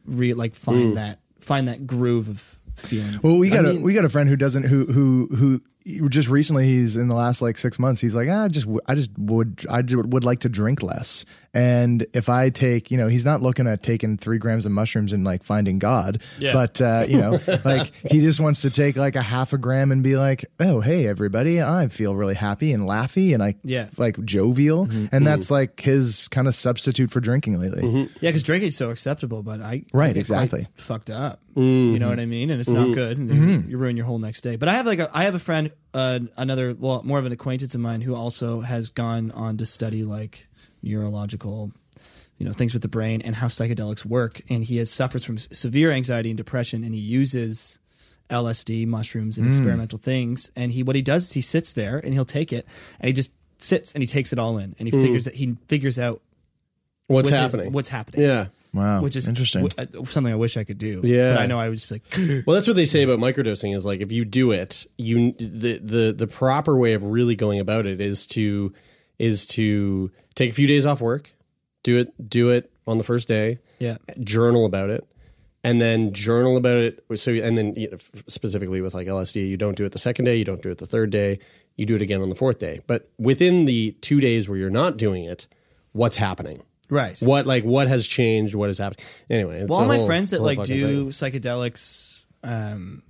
re 0.05 0.33
like 0.33 0.55
find 0.55 0.97
that 0.97 1.19
find 1.39 1.67
that 1.67 1.85
groove 1.87 2.29
of 2.29 2.59
feeling. 2.75 3.19
well, 3.23 3.37
we 3.37 3.49
got 3.49 3.65
I 3.65 3.69
a 3.69 3.73
mean- 3.73 3.81
we 3.81 3.93
got 3.93 4.05
a 4.05 4.09
friend 4.09 4.29
who 4.29 4.35
doesn't 4.35 4.63
who 4.63 4.85
who 4.85 5.27
who 5.35 5.61
just 6.09 6.27
recently 6.29 6.67
he's 6.67 6.97
in 6.97 7.07
the 7.07 7.15
last 7.15 7.41
like 7.41 7.57
six 7.57 7.79
months 7.79 7.99
he's 8.01 8.13
like 8.13 8.27
ah, 8.29 8.43
I 8.43 8.47
just 8.47 8.67
i 8.85 8.93
just 8.95 9.09
would 9.17 9.65
I 9.69 9.81
ju- 9.81 10.01
would 10.01 10.23
like 10.23 10.39
to 10.39 10.49
drink 10.49 10.83
less 10.83 11.25
and 11.53 12.05
if 12.13 12.29
I 12.29 12.49
take 12.49 12.91
you 12.91 12.97
know 12.97 13.07
he's 13.07 13.25
not 13.25 13.41
looking 13.41 13.67
at 13.67 13.83
taking 13.83 14.17
three 14.17 14.37
grams 14.37 14.65
of 14.65 14.71
mushrooms 14.71 15.13
and 15.13 15.23
like 15.23 15.43
finding 15.43 15.79
God 15.79 16.21
Yeah. 16.37 16.53
but 16.53 16.81
uh, 16.81 17.05
you 17.07 17.17
know 17.17 17.39
like 17.65 17.91
he 18.09 18.21
just 18.21 18.39
wants 18.39 18.61
to 18.61 18.69
take 18.69 18.95
like 18.95 19.15
a 19.15 19.21
half 19.21 19.53
a 19.53 19.57
gram 19.57 19.91
and 19.91 20.03
be 20.03 20.15
like 20.15 20.45
oh 20.59 20.81
hey 20.81 21.07
everybody 21.07 21.61
I 21.61 21.87
feel 21.87 22.15
really 22.15 22.35
happy 22.35 22.73
and 22.73 22.83
laughy 22.83 23.33
and 23.33 23.43
I 23.43 23.55
Yeah. 23.63 23.89
like 23.97 24.23
jovial 24.25 24.85
mm-hmm. 24.85 24.97
and 24.97 25.09
mm-hmm. 25.09 25.23
that's 25.25 25.51
like 25.51 25.79
his 25.79 26.27
kind 26.29 26.47
of 26.47 26.55
substitute 26.55 27.11
for 27.11 27.19
drinking 27.19 27.59
lately 27.59 27.83
mm-hmm. 27.83 28.13
Yeah, 28.21 28.29
because 28.29 28.43
drinking 28.43 28.67
is 28.69 28.77
so 28.77 28.89
acceptable, 28.89 29.43
but 29.43 29.61
I 29.61 29.83
Right, 29.93 30.15
I 30.15 30.19
exactly. 30.19 30.67
fucked 30.77 31.09
up. 31.09 31.41
You 31.55 31.99
know 31.99 32.07
what 32.07 32.19
I 32.19 32.25
mean? 32.25 32.51
And 32.51 32.59
it's 32.61 32.69
not 32.69 32.93
good, 32.93 33.17
and 33.17 33.29
you, 33.29 33.71
you 33.71 33.77
ruin 33.77 33.97
your 33.97 34.05
whole 34.05 34.19
next 34.19 34.41
day. 34.41 34.55
But 34.55 34.69
I 34.69 34.73
have 34.73 34.85
like 34.85 34.99
a, 34.99 35.09
I 35.13 35.23
have 35.23 35.35
a 35.35 35.39
friend, 35.39 35.71
uh, 35.93 36.19
another 36.37 36.73
well, 36.77 37.01
more 37.03 37.19
of 37.19 37.25
an 37.25 37.33
acquaintance 37.33 37.75
of 37.75 37.81
mine 37.81 37.99
who 37.99 38.15
also 38.15 38.61
has 38.61 38.89
gone 38.89 39.31
on 39.31 39.57
to 39.57 39.65
study 39.65 40.05
like 40.05 40.47
neurological, 40.81 41.71
you 42.37 42.45
know, 42.45 42.53
things 42.53 42.73
with 42.73 42.81
the 42.81 42.87
brain 42.87 43.21
and 43.21 43.35
how 43.35 43.47
psychedelics 43.47 44.05
work, 44.05 44.41
and 44.49 44.63
he 44.63 44.77
has 44.77 44.89
suffers 44.89 45.23
from 45.23 45.37
severe 45.37 45.91
anxiety 45.91 46.29
and 46.29 46.37
depression, 46.37 46.83
and 46.83 46.93
he 46.93 47.01
uses. 47.01 47.79
LSD, 48.29 48.85
mushrooms, 48.85 49.39
and 49.39 49.47
experimental 49.47 49.97
things. 49.97 50.51
And 50.55 50.71
he, 50.71 50.83
what 50.83 50.95
he 50.95 51.01
does 51.01 51.23
is 51.23 51.33
he 51.33 51.41
sits 51.41 51.73
there 51.73 51.97
and 51.97 52.13
he'll 52.13 52.25
take 52.25 52.53
it, 52.53 52.67
and 52.99 53.07
he 53.07 53.13
just 53.13 53.33
sits 53.57 53.91
and 53.93 54.03
he 54.03 54.07
takes 54.07 54.31
it 54.31 54.37
all 54.37 54.59
in, 54.59 54.75
and 54.77 54.87
he 54.87 54.91
figures 54.91 55.25
that 55.25 55.33
he 55.33 55.57
figures 55.67 55.97
out 55.97 56.21
What's 57.07 57.31
with 57.31 57.33
his- 57.39 57.51
happening? 57.51 57.73
what's 57.73 57.89
happening. 57.89 58.21
yeah. 58.21 58.45
wow 58.71 59.01
which 59.01 59.15
is 59.15 59.27
interesting 59.27 59.67
w- 59.67 59.99
uh, 59.99 60.05
something 60.05 60.31
I 60.31 60.35
wish 60.35 60.57
I 60.57 60.63
could 60.63 60.77
do. 60.77 61.01
Yeah. 61.03 61.33
but 61.33 61.41
I 61.41 61.45
know 61.47 61.59
I 61.59 61.69
would 61.69 61.79
just 61.79 61.89
be 61.89 61.95
like, 61.95 62.43
Well, 62.45 62.53
that's 62.53 62.67
what 62.67 62.75
they 62.75 62.85
say 62.85 63.01
about 63.01 63.17
microdosing 63.17 63.75
is 63.75 63.83
like 63.83 63.99
if 64.01 64.11
you 64.11 64.25
do 64.25 64.51
it, 64.51 64.85
you 64.99 65.31
the 65.39 65.79
the 65.79 66.13
the 66.15 66.27
proper 66.27 66.77
way 66.77 66.93
of 66.93 67.01
really 67.03 67.35
going 67.35 67.59
about 67.59 67.87
it 67.87 67.99
is 67.99 68.27
to 68.27 68.71
is 69.19 69.45
to 69.47 70.09
take 70.35 70.49
a 70.49 70.53
few 70.53 70.65
days 70.67 70.85
off 70.85 71.01
work, 71.01 71.29
do 71.83 71.97
it 71.97 72.29
do 72.29 72.49
it 72.49 72.71
on 72.87 72.97
the 72.97 73.03
first 73.03 73.27
day, 73.27 73.59
yeah, 73.79 73.97
journal 74.23 74.65
about 74.65 74.89
it, 74.89 75.07
and 75.63 75.79
then 75.81 76.11
journal 76.13 76.57
about 76.57 76.77
it. 76.77 77.03
So 77.15 77.31
and 77.33 77.57
then 77.57 77.75
you 77.75 77.91
know, 77.91 77.97
specifically 78.27 78.81
with 78.81 78.93
like 78.93 79.07
LSD, 79.07 79.47
you 79.47 79.57
don't 79.57 79.75
do 79.77 79.85
it 79.85 79.91
the 79.91 79.99
second 79.99 80.25
day, 80.25 80.37
you 80.37 80.45
don't 80.45 80.61
do 80.63 80.69
it 80.71 80.77
the 80.79 80.87
third 80.87 81.09
day, 81.11 81.39
you 81.75 81.85
do 81.85 81.95
it 81.95 82.01
again 82.01 82.21
on 82.21 82.29
the 82.29 82.35
fourth 82.35 82.57
day. 82.59 82.79
But 82.87 83.09
within 83.19 83.65
the 83.65 83.91
two 84.01 84.19
days 84.19 84.49
where 84.49 84.57
you're 84.57 84.69
not 84.69 84.97
doing 84.97 85.25
it, 85.25 85.47
what's 85.91 86.17
happening? 86.17 86.63
right. 86.89 87.19
What 87.21 87.45
like 87.45 87.63
what 87.63 87.87
has 87.87 88.07
changed? 88.07 88.55
What 88.55 88.69
has 88.69 88.77
happened? 88.79 89.01
Anyway, 89.29 89.59
it's 89.59 89.69
well, 89.69 89.81
all 89.81 89.85
my 89.87 89.97
whole- 89.97 90.07
friends 90.07 90.31
that 90.31 90.41
like 90.41 90.63
do 90.63 91.11
thing. 91.11 91.31
psychedelics, 91.31 92.23
um, 92.43 93.03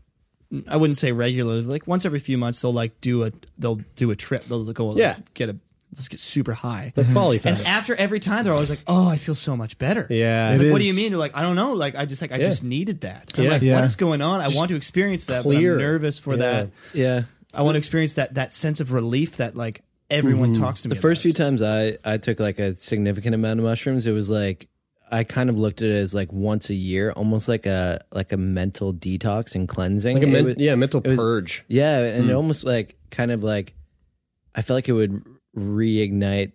I 0.67 0.75
wouldn't 0.77 0.97
say 0.97 1.11
regularly. 1.13 1.61
Like 1.61 1.87
once 1.87 2.05
every 2.05 2.19
few 2.19 2.37
months, 2.37 2.61
they'll 2.61 2.73
like 2.73 2.99
do 3.01 3.23
a 3.23 3.31
they'll 3.57 3.79
do 3.95 4.11
a 4.11 4.15
trip. 4.15 4.43
They'll 4.45 4.65
go 4.73 4.95
Yeah. 4.97 5.17
get 5.33 5.47
a 5.49 5.55
let's 5.93 6.07
get 6.07 6.19
super 6.19 6.53
high. 6.53 6.93
Like 6.95 7.05
mm-hmm. 7.07 7.13
Folly 7.15 7.35
And 7.37 7.57
Fest. 7.57 7.67
after 7.67 7.95
every 7.95 8.19
time, 8.19 8.43
they're 8.43 8.53
always 8.53 8.69
like, 8.69 8.83
"Oh, 8.87 9.07
I 9.07 9.17
feel 9.17 9.35
so 9.35 9.55
much 9.57 9.77
better." 9.77 10.07
yeah. 10.09 10.49
I'm 10.49 10.59
It 10.59 10.63
like, 10.63 10.71
what 10.71 10.77
do 10.79 10.83
is. 10.83 10.87
you 10.87 10.93
mean? 10.93 11.11
They're 11.11 11.19
like, 11.19 11.35
I 11.35 11.41
don't 11.41 11.55
know. 11.55 11.73
Like, 11.73 11.95
I 11.95 12.05
just 12.05 12.21
like 12.21 12.31
I 12.31 12.37
Yeah. 12.37 12.49
just 12.49 12.63
needed 12.63 13.01
that. 13.01 13.31
I'm 13.37 13.43
Yeah. 13.43 13.49
like, 13.49 13.61
Yeah. 13.61 13.75
what 13.75 13.83
is 13.83 13.95
going 13.95 14.21
on? 14.21 14.41
I 14.41 14.49
want 14.49 14.69
to 14.69 14.75
experience 14.75 15.25
that. 15.25 15.43
But. 15.43 15.55
I'm 15.55 15.61
nervous 15.63 16.19
for 16.19 16.31
Yeah. 16.33 16.37
that. 16.37 16.69
Yeah. 16.93 17.23
I 17.53 17.63
want 17.63 17.75
to 17.75 17.79
experience 17.79 18.13
that 18.13 18.35
that 18.35 18.53
sense 18.53 18.79
of 18.79 18.91
relief 18.91 19.37
that 19.37 19.55
like 19.55 19.81
everyone 20.09 20.53
mm-hmm. 20.53 20.63
talks 20.63 20.83
to 20.83 20.89
me. 20.89 20.95
The 20.95 21.01
first 21.01 21.21
few 21.21 21.31
about. 21.31 21.43
times 21.43 21.61
I, 21.61 21.97
I 22.05 22.17
took 22.17 22.39
like 22.39 22.59
a 22.59 22.73
significant 22.75 23.33
amount 23.35 23.59
of 23.59 23.65
mushrooms, 23.65 24.05
it 24.05 24.11
was 24.11 24.29
like 24.29 24.67
I 25.11 25.23
kind 25.23 25.49
of 25.49 25.57
looked 25.57 25.81
at 25.81 25.89
it 25.89 25.95
as 25.95 26.13
like 26.13 26.31
once 26.31 26.69
a 26.69 26.75
year, 26.75 27.11
almost 27.11 27.47
like 27.47 27.65
a 27.65 28.03
like 28.11 28.31
a 28.31 28.37
mental 28.37 28.93
detox 28.93 29.55
and 29.55 29.67
cleansing. 29.67 30.17
Like 30.17 30.23
a 30.23 30.27
It 30.27 30.31
men- 30.31 30.45
was- 30.45 30.55
yeah, 30.59 30.75
mental 30.75 31.01
it 31.03 31.09
was- 31.09 31.19
purge. 31.19 31.65
Yeah, 31.67 31.97
and 31.99 32.25
it 32.25 32.29
hmm. 32.31 32.35
almost 32.37 32.63
like 32.65 32.95
kind 33.09 33.31
of 33.31 33.43
like 33.43 33.73
I 34.53 34.61
felt 34.61 34.75
like 34.77 34.89
it 34.89 34.93
would 34.93 35.23
reignite 35.55 36.51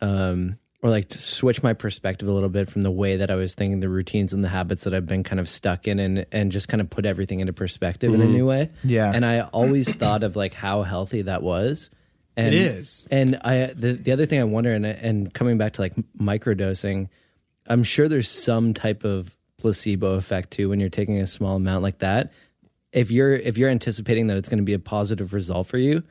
um 0.00 0.58
or 0.82 0.90
like 0.90 1.08
to 1.10 1.18
switch 1.18 1.62
my 1.62 1.74
perspective 1.74 2.26
a 2.28 2.32
little 2.32 2.48
bit 2.48 2.68
from 2.68 2.82
the 2.82 2.90
way 2.90 3.16
that 3.16 3.30
I 3.30 3.34
was 3.34 3.54
thinking 3.54 3.80
the 3.80 3.88
routines 3.88 4.32
and 4.32 4.42
the 4.42 4.48
habits 4.48 4.84
that 4.84 4.94
I've 4.94 5.06
been 5.06 5.22
kind 5.22 5.38
of 5.38 5.48
stuck 5.48 5.86
in 5.86 5.98
and 5.98 6.26
and 6.32 6.50
just 6.50 6.68
kind 6.68 6.80
of 6.80 6.88
put 6.88 7.04
everything 7.04 7.40
into 7.40 7.52
perspective 7.52 8.14
in 8.14 8.20
a 8.20 8.26
new 8.26 8.46
way. 8.46 8.70
Yeah. 8.82 9.12
And 9.14 9.24
I 9.24 9.40
always 9.40 9.92
thought 9.94 10.22
of 10.22 10.36
like 10.36 10.54
how 10.54 10.82
healthy 10.82 11.22
that 11.22 11.42
was. 11.42 11.90
And, 12.36 12.54
It 12.54 12.60
is. 12.60 13.06
And 13.10 13.36
I 13.44 13.66
the, 13.66 13.92
the 13.92 14.12
other 14.12 14.24
thing 14.24 14.40
I 14.40 14.44
wonder 14.44 14.72
and 14.72 14.86
and 14.86 15.32
coming 15.34 15.58
back 15.58 15.74
to 15.74 15.82
like 15.82 15.94
microdosing, 16.18 17.08
I'm 17.66 17.82
sure 17.82 18.08
there's 18.08 18.30
some 18.30 18.72
type 18.72 19.04
of 19.04 19.36
placebo 19.58 20.14
effect 20.14 20.50
too 20.52 20.70
when 20.70 20.80
you're 20.80 20.88
taking 20.88 21.20
a 21.20 21.26
small 21.26 21.56
amount 21.56 21.82
like 21.82 21.98
that. 21.98 22.32
If 22.92 23.10
you're 23.10 23.34
if 23.34 23.58
you're 23.58 23.68
anticipating 23.68 24.28
that 24.28 24.38
it's 24.38 24.48
going 24.48 24.58
to 24.58 24.64
be 24.64 24.72
a 24.72 24.78
positive 24.78 25.34
result 25.34 25.66
for 25.66 25.76
you, 25.76 26.02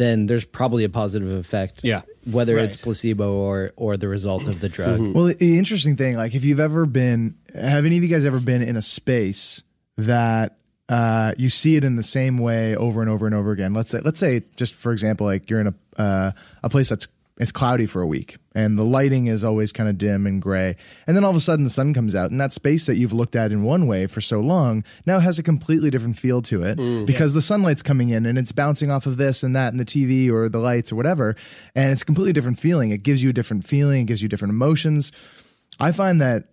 then 0.00 0.24
there's 0.26 0.44
probably 0.46 0.84
a 0.84 0.88
positive 0.88 1.28
effect. 1.30 1.84
Yeah. 1.84 2.00
Whether 2.24 2.56
Right. 2.56 2.64
it's 2.64 2.80
placebo 2.80 3.34
or 3.34 3.72
or 3.76 3.96
the 3.98 4.08
result 4.08 4.46
of 4.48 4.60
the 4.60 4.68
drug. 4.68 4.98
Well, 5.14 5.26
the- 5.26 5.34
the 5.34 5.58
interesting 5.58 5.96
thing, 5.96 6.16
like 6.16 6.34
if 6.34 6.42
you've 6.44 6.60
ever 6.60 6.86
been, 6.86 7.34
have 7.54 7.84
any 7.84 7.96
of 7.98 8.02
you 8.02 8.08
guys 8.08 8.24
ever 8.24 8.40
been 8.40 8.62
in 8.62 8.76
a 8.76 8.82
space 8.82 9.62
that 9.98 10.56
uh, 10.88 11.32
you 11.38 11.50
see 11.50 11.76
it 11.76 11.84
in 11.84 11.96
the 11.96 12.02
same 12.02 12.36
way 12.38 12.74
over 12.76 13.00
and 13.00 13.08
over 13.10 13.26
and 13.26 13.34
over 13.34 13.52
again? 13.52 13.72
Let's 13.74 13.90
say, 13.90 14.00
let's 14.04 14.18
say, 14.18 14.42
just 14.56 14.74
for 14.74 14.92
example, 14.92 15.26
like 15.26 15.48
you're 15.50 15.60
in 15.60 15.68
a 15.68 15.74
uh, 16.00 16.32
a 16.64 16.68
place 16.70 16.88
that's 16.88 17.06
it's 17.40 17.52
cloudy 17.52 17.86
for 17.86 18.02
a 18.02 18.06
week 18.06 18.36
and 18.54 18.78
the 18.78 18.84
lighting 18.84 19.26
is 19.26 19.44
always 19.44 19.72
kind 19.72 19.88
of 19.88 19.96
dim 19.96 20.26
and 20.26 20.42
gray, 20.42 20.76
and 21.06 21.16
then 21.16 21.24
all 21.24 21.30
of 21.30 21.36
a 21.36 21.40
sudden 21.40 21.64
the 21.64 21.70
sun 21.70 21.94
comes 21.94 22.14
out, 22.14 22.30
and 22.30 22.40
that 22.40 22.52
space 22.52 22.86
that 22.86 22.96
you've 22.96 23.12
looked 23.12 23.36
at 23.36 23.52
in 23.52 23.62
one 23.62 23.86
way 23.86 24.06
for 24.06 24.20
so 24.20 24.40
long 24.40 24.84
now 25.06 25.18
has 25.20 25.38
a 25.38 25.42
completely 25.42 25.90
different 25.90 26.18
feel 26.18 26.42
to 26.42 26.62
it 26.62 26.78
mm. 26.78 27.06
because 27.06 27.32
the 27.32 27.42
sunlight's 27.42 27.82
coming 27.82 28.10
in 28.10 28.26
and 28.26 28.38
it's 28.38 28.52
bouncing 28.52 28.90
off 28.90 29.06
of 29.06 29.16
this 29.16 29.42
and 29.42 29.54
that 29.54 29.72
and 29.72 29.80
the 29.80 29.84
TV 29.84 30.30
or 30.30 30.48
the 30.48 30.58
lights 30.58 30.90
or 30.90 30.96
whatever, 30.96 31.36
and 31.74 31.92
it's 31.92 32.02
a 32.02 32.04
completely 32.06 32.32
different 32.32 32.58
feeling. 32.58 32.90
It 32.90 33.02
gives 33.02 33.22
you 33.22 33.30
a 33.30 33.32
different 33.32 33.66
feeling, 33.66 34.02
it 34.02 34.06
gives 34.06 34.22
you 34.22 34.28
different 34.28 34.52
emotions. 34.52 35.12
I 35.78 35.92
find 35.92 36.20
that 36.20 36.48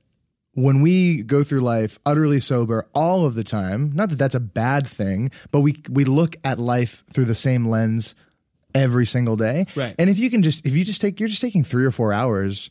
when 0.54 0.82
we 0.82 1.22
go 1.24 1.44
through 1.44 1.62
life 1.62 2.00
utterly 2.06 2.40
sober 2.40 2.88
all 2.94 3.26
of 3.26 3.36
the 3.36 3.44
time, 3.44 3.92
not 3.94 4.10
that 4.10 4.18
that's 4.18 4.36
a 4.36 4.40
bad 4.40 4.88
thing, 4.88 5.32
but 5.52 5.62
we 5.62 5.82
we 5.90 6.04
look 6.04 6.36
at 6.44 6.60
life 6.60 7.04
through 7.12 7.26
the 7.26 7.36
same 7.36 7.68
lens 7.68 8.16
every 8.74 9.06
single 9.06 9.36
day. 9.36 9.66
Right. 9.76 9.96
And 9.98 10.10
if 10.10 10.18
you 10.18 10.30
can 10.30 10.44
just 10.44 10.66
if 10.66 10.74
you 10.74 10.84
just 10.84 11.02
take 11.02 11.20
you're 11.20 11.30
just 11.30 11.42
taking 11.42 11.64
3 11.64 11.86
or 11.86 11.92
4 11.92 12.14
hours 12.14 12.70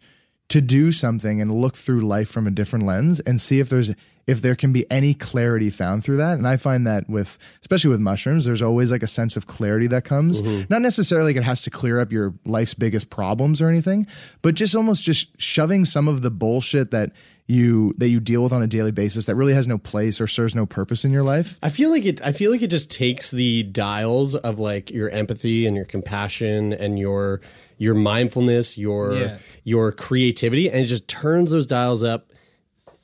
to 0.48 0.60
do 0.60 0.92
something 0.92 1.40
and 1.40 1.60
look 1.60 1.76
through 1.76 2.00
life 2.00 2.28
from 2.28 2.46
a 2.46 2.50
different 2.50 2.86
lens 2.86 3.20
and 3.20 3.40
see 3.40 3.58
if 3.58 3.68
there's 3.68 3.92
if 4.26 4.42
there 4.42 4.56
can 4.56 4.72
be 4.72 4.90
any 4.90 5.14
clarity 5.14 5.70
found 5.70 6.02
through 6.04 6.16
that 6.16 6.36
and 6.38 6.46
i 6.48 6.56
find 6.56 6.86
that 6.86 7.08
with 7.08 7.38
especially 7.60 7.90
with 7.90 8.00
mushrooms 8.00 8.44
there's 8.44 8.62
always 8.62 8.90
like 8.90 9.02
a 9.02 9.08
sense 9.08 9.36
of 9.36 9.46
clarity 9.46 9.86
that 9.86 10.04
comes 10.04 10.42
mm-hmm. 10.42 10.64
not 10.68 10.82
necessarily 10.82 11.30
like 11.32 11.36
it 11.36 11.44
has 11.44 11.62
to 11.62 11.70
clear 11.70 12.00
up 12.00 12.12
your 12.12 12.34
life's 12.44 12.74
biggest 12.74 13.10
problems 13.10 13.60
or 13.60 13.68
anything 13.68 14.06
but 14.42 14.54
just 14.54 14.74
almost 14.74 15.02
just 15.02 15.40
shoving 15.40 15.84
some 15.84 16.08
of 16.08 16.22
the 16.22 16.30
bullshit 16.30 16.90
that 16.90 17.10
you 17.48 17.94
that 17.96 18.08
you 18.08 18.18
deal 18.18 18.42
with 18.42 18.52
on 18.52 18.60
a 18.60 18.66
daily 18.66 18.90
basis 18.90 19.26
that 19.26 19.36
really 19.36 19.54
has 19.54 19.68
no 19.68 19.78
place 19.78 20.20
or 20.20 20.26
serves 20.26 20.54
no 20.54 20.66
purpose 20.66 21.04
in 21.04 21.12
your 21.12 21.22
life 21.22 21.58
I 21.62 21.68
feel 21.68 21.90
like 21.90 22.04
it. 22.04 22.20
I 22.26 22.32
feel 22.32 22.50
like 22.50 22.62
it 22.62 22.70
just 22.70 22.90
takes 22.90 23.30
the 23.30 23.62
dials 23.62 24.34
of 24.34 24.58
like 24.58 24.90
your 24.90 25.08
empathy 25.10 25.64
and 25.66 25.76
your 25.76 25.84
compassion 25.84 26.72
and 26.72 26.98
your 26.98 27.40
your 27.78 27.94
mindfulness, 27.94 28.76
your 28.78 29.14
Yeah. 29.14 29.38
your 29.62 29.92
creativity, 29.92 30.68
and 30.68 30.80
it 30.80 30.86
just 30.86 31.06
turns 31.06 31.52
those 31.52 31.66
dials 31.66 32.02
up 32.02 32.32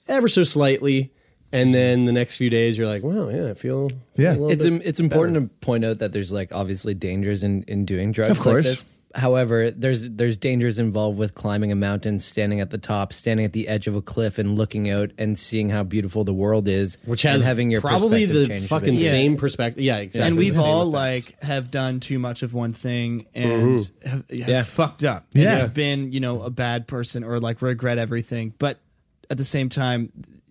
ever 0.09 0.27
so 0.29 0.43
slightly. 0.43 1.12
And 1.53 1.75
then 1.75 2.07
the 2.07 2.13
next 2.13 2.37
few 2.37 2.49
days, 2.51 2.79
you're 2.79 2.87
like, 2.87 3.03
well, 3.03 3.31
yeah, 3.31 3.51
I 3.51 3.55
feel 3.55 3.91
Yeah. 4.17 4.31
a 4.31 4.33
little 4.33 4.51
it's 4.51 4.65
bit 4.65 4.73
im- 4.73 4.83
it's 4.85 5.01
important 5.01 5.35
to 5.37 5.55
point 5.67 5.85
out 5.85 5.99
that 5.99 6.13
there's 6.13 6.33
like 6.33 6.53
obviously 6.53 6.95
dangers 6.95 7.43
in 7.45 7.65
in 7.69 7.85
doing 7.85 8.13
drugs 8.13 8.31
Of 8.31 8.39
course. 8.39 8.55
like 8.55 8.65
this. 8.65 8.85
However, 9.15 9.71
there's 9.71 10.09
there's 10.09 10.39
dangers 10.39 10.79
involved 10.79 11.19
with 11.19 11.35
climbing 11.35 11.71
a 11.71 11.75
mountain, 11.75 12.19
standing 12.19 12.61
at 12.61 12.71
the 12.71 12.79
top, 12.79 13.13
standing 13.13 13.45
at 13.45 13.53
the 13.53 13.69
edge 13.69 13.87
of 13.87 13.95
a 13.95 14.01
cliff, 14.01 14.39
and 14.39 14.57
looking 14.57 14.89
out 14.89 15.11
and 15.19 15.37
seeing 15.37 15.69
how 15.69 15.83
beautiful 15.83 16.25
the 16.25 16.33
world 16.33 16.67
is, 16.67 16.97
which 17.05 17.27
and 17.27 17.33
has 17.35 17.45
having 17.45 17.71
your 17.71 17.83
probably 17.83 18.27
perspective 18.27 18.35
the 18.35 18.47
change 18.49 18.65
a 18.65 18.69
fucking 18.69 18.95
bit. 18.97 19.11
same 19.11 19.37
perspective. 19.37 19.85
Yeah, 19.85 19.99
exactly. 19.99 20.27
and 20.29 20.39
the 20.39 20.45
we've 20.47 20.57
same 20.57 20.65
all 20.65 20.97
effects. 20.97 21.31
like 21.33 21.43
have 21.43 21.71
done 21.71 22.01
too 22.01 22.19
much 22.19 22.43
of 22.43 22.55
one 22.55 22.73
thing 22.73 23.27
and 23.35 23.81
have, 24.03 24.25
have 24.31 24.49
Yeah. 24.49 24.63
fucked 24.63 25.05
up. 25.05 25.27
And 25.35 25.43
Yeah. 25.43 25.57
have 25.59 25.75
been 25.75 26.11
you 26.13 26.21
know 26.21 26.41
a 26.41 26.49
bad 26.49 26.87
person 26.87 27.23
or 27.23 27.39
like 27.39 27.61
regret 27.61 27.99
everything. 27.99 28.55
But 28.59 28.79
at 29.29 29.37
the 29.37 29.45
same 29.45 29.69
time, 29.69 30.11
the 30.15 30.42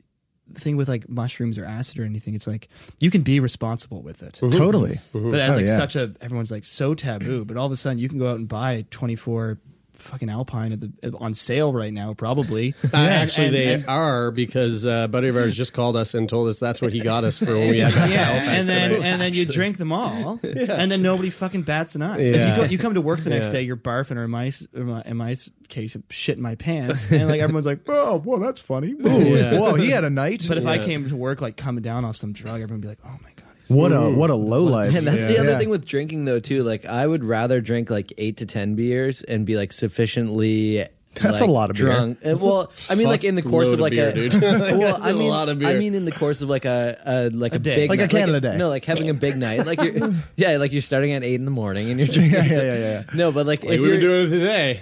thing 0.55 0.77
with 0.77 0.87
like 0.87 1.09
mushrooms 1.09 1.57
or 1.57 1.65
acid 1.65 1.99
or 1.99 2.03
anything, 2.03 2.33
it's 2.33 2.47
like 2.47 2.69
you 2.99 3.11
can 3.11 3.21
be 3.21 3.39
responsible 3.39 4.01
with 4.01 4.23
it. 4.23 4.39
Mm-hmm. 4.41 4.57
totally 4.57 4.99
mm-hmm. 5.13 5.31
But 5.31 5.39
as 5.39 5.53
Oh, 5.53 5.57
like 5.57 5.67
yeah. 5.67 5.77
such 5.77 5.95
a 5.95 6.13
everyone's 6.21 6.51
like 6.51 6.65
so 6.65 6.93
taboo. 6.93 7.45
But 7.45 7.57
all 7.57 7.65
of 7.65 7.71
a 7.71 7.75
sudden, 7.75 7.97
you 7.97 8.09
can 8.09 8.19
go 8.19 8.31
out 8.31 8.37
and 8.37 8.47
buy 8.47 8.85
twenty 8.89 9.15
four 9.15 9.59
fucking 10.01 10.29
Alpine 10.29 10.71
at 10.73 10.81
the 10.81 11.13
on 11.19 11.33
sale 11.33 11.71
right 11.73 11.93
now, 11.93 12.13
probably. 12.13 12.73
Uh, 12.93 12.97
actually, 12.97 13.45
And- 13.47 13.55
they 13.55 13.73
and- 13.75 13.85
are 13.87 14.31
because 14.31 14.85
uh, 14.85 15.07
buddy 15.07 15.29
of 15.29 15.37
ours 15.37 15.55
just 15.55 15.73
called 15.73 15.95
us 15.95 16.13
and 16.13 16.27
told 16.27 16.49
us 16.49 16.59
that's 16.59 16.81
what 16.81 16.91
he 16.91 16.99
got 16.99 17.23
us 17.23 17.39
for 17.39 17.53
when 17.53 17.69
we 17.69 17.77
had 17.79 17.93
yeah, 17.93 18.25
Halifax 18.25 18.57
and 18.59 18.67
then 18.67 18.89
trip. 18.89 19.03
and 19.03 19.21
then 19.21 19.33
you 19.33 19.45
drink 19.59 19.77
them 19.77 19.91
all, 19.93 20.39
and 20.43 20.91
then 20.91 21.01
nobody 21.01 21.29
fucking 21.29 21.61
bats 21.61 21.95
an 21.95 22.01
eye. 22.01 22.17
Yeah. 22.19 22.55
You, 22.55 22.61
go, 22.63 22.67
you 22.69 22.77
come 22.77 22.93
to 22.95 23.01
work 23.01 23.21
the 23.21 23.29
next 23.29 23.47
Yeah. 23.47 23.53
day, 23.53 23.61
you're 23.63 23.77
barfing, 23.77 24.17
or 24.17 24.23
in 24.25 24.31
my 24.31 24.47
s- 24.47 24.67
or 24.75 24.83
my- 24.83 25.01
in 25.03 25.15
my 25.17 25.31
s- 25.31 25.49
case, 25.69 25.95
shit 26.09 26.35
in 26.37 26.43
my 26.43 26.55
pants, 26.55 27.09
and 27.11 27.29
like 27.29 27.39
everyone's 27.39 27.65
like, 27.65 27.79
"Oh, 27.87 28.21
well, 28.25 28.39
that's 28.39 28.59
funny." 28.59 28.93
Yeah. 28.99 29.57
whoa 29.59 29.75
he 29.75 29.89
had 29.89 30.03
a 30.03 30.09
night 30.09 30.45
But 30.47 30.57
if 30.57 30.65
I 30.65 30.77
came 30.79 31.07
to 31.07 31.15
work 31.15 31.39
like 31.41 31.55
coming 31.55 31.81
down 31.81 32.03
off 32.03 32.17
some 32.17 32.33
drug, 32.33 32.55
everyone 32.61 32.79
would 32.79 32.81
be 32.81 32.87
like, 32.89 32.99
"Oh 33.05 33.09
my 33.09 33.15
god." 33.15 33.30
He's 33.30 33.30
what 33.73 33.91
a 33.91 33.95
mm. 33.95 34.15
what 34.15 34.29
a 34.29 34.35
low 34.35 34.63
life 34.63 34.93
And 34.95 35.07
that's 35.07 35.27
the 35.27 35.39
other 35.39 35.51
Yeah. 35.51 35.57
thing 35.59 35.69
with 35.69 35.85
drinking 35.85 36.25
though 36.25 36.39
too. 36.39 36.63
Like 36.63 36.85
I 36.85 37.05
would 37.05 37.23
rather 37.23 37.61
drink 37.61 37.89
like 37.89 38.13
eight 38.17 38.37
to 38.37 38.45
ten 38.45 38.75
beers 38.75 39.21
and 39.23 39.45
be 39.45 39.55
like 39.55 39.71
sufficiently. 39.71 40.85
That's 41.15 41.41
like, 41.41 41.49
a 41.49 41.51
lot 41.51 41.69
of 41.69 41.75
beer. 41.75 41.87
drunk. 41.87 42.19
Uh, 42.25 42.37
Well, 42.39 42.71
I 42.89 42.95
mean, 42.95 43.07
like 43.07 43.23
in 43.25 43.35
the 43.35 43.41
course 43.41 43.67
of 43.67 43.79
like 43.81 43.91
beer, 43.91 44.13
a, 44.15 44.29
well, 44.77 45.01
I 45.03 45.09
a 45.11 45.13
mean, 45.13 45.27
lot 45.29 45.49
of 45.49 45.61
I 45.63 45.73
mean, 45.77 45.93
in 45.93 46.05
the 46.05 46.11
course 46.11 46.41
of 46.41 46.47
like 46.49 46.63
a, 46.63 46.97
a 47.05 47.29
like 47.29 47.53
a, 47.53 47.59
day. 47.59 47.75
big 47.75 47.89
Like 47.89 47.99
a 47.99 48.03
night- 48.03 48.11
Canada 48.11 48.39
day. 48.39 48.57
No, 48.57 48.69
like 48.69 48.85
having 48.85 49.09
a 49.09 49.13
big 49.13 49.35
night. 49.35 49.65
Like 49.65 49.81
you're, 49.83 50.11
yeah, 50.37 50.55
like 50.57 50.71
you're 50.71 50.81
starting 50.81 51.11
at 51.11 51.23
eight 51.23 51.35
in 51.35 51.43
the 51.45 51.51
morning 51.51 51.89
and 51.89 51.99
you're 51.99 52.07
drinking. 52.07 52.31
yeah, 52.33 52.43
yeah, 52.45 52.61
yeah, 52.63 52.75
yeah. 52.75 53.03
No, 53.13 53.31
but 53.33 53.45
like, 53.45 53.61
like 53.63 53.73
if 53.73 53.81
we 53.81 53.89
were 53.89 53.99
doing 53.99 54.29
today. 54.29 54.81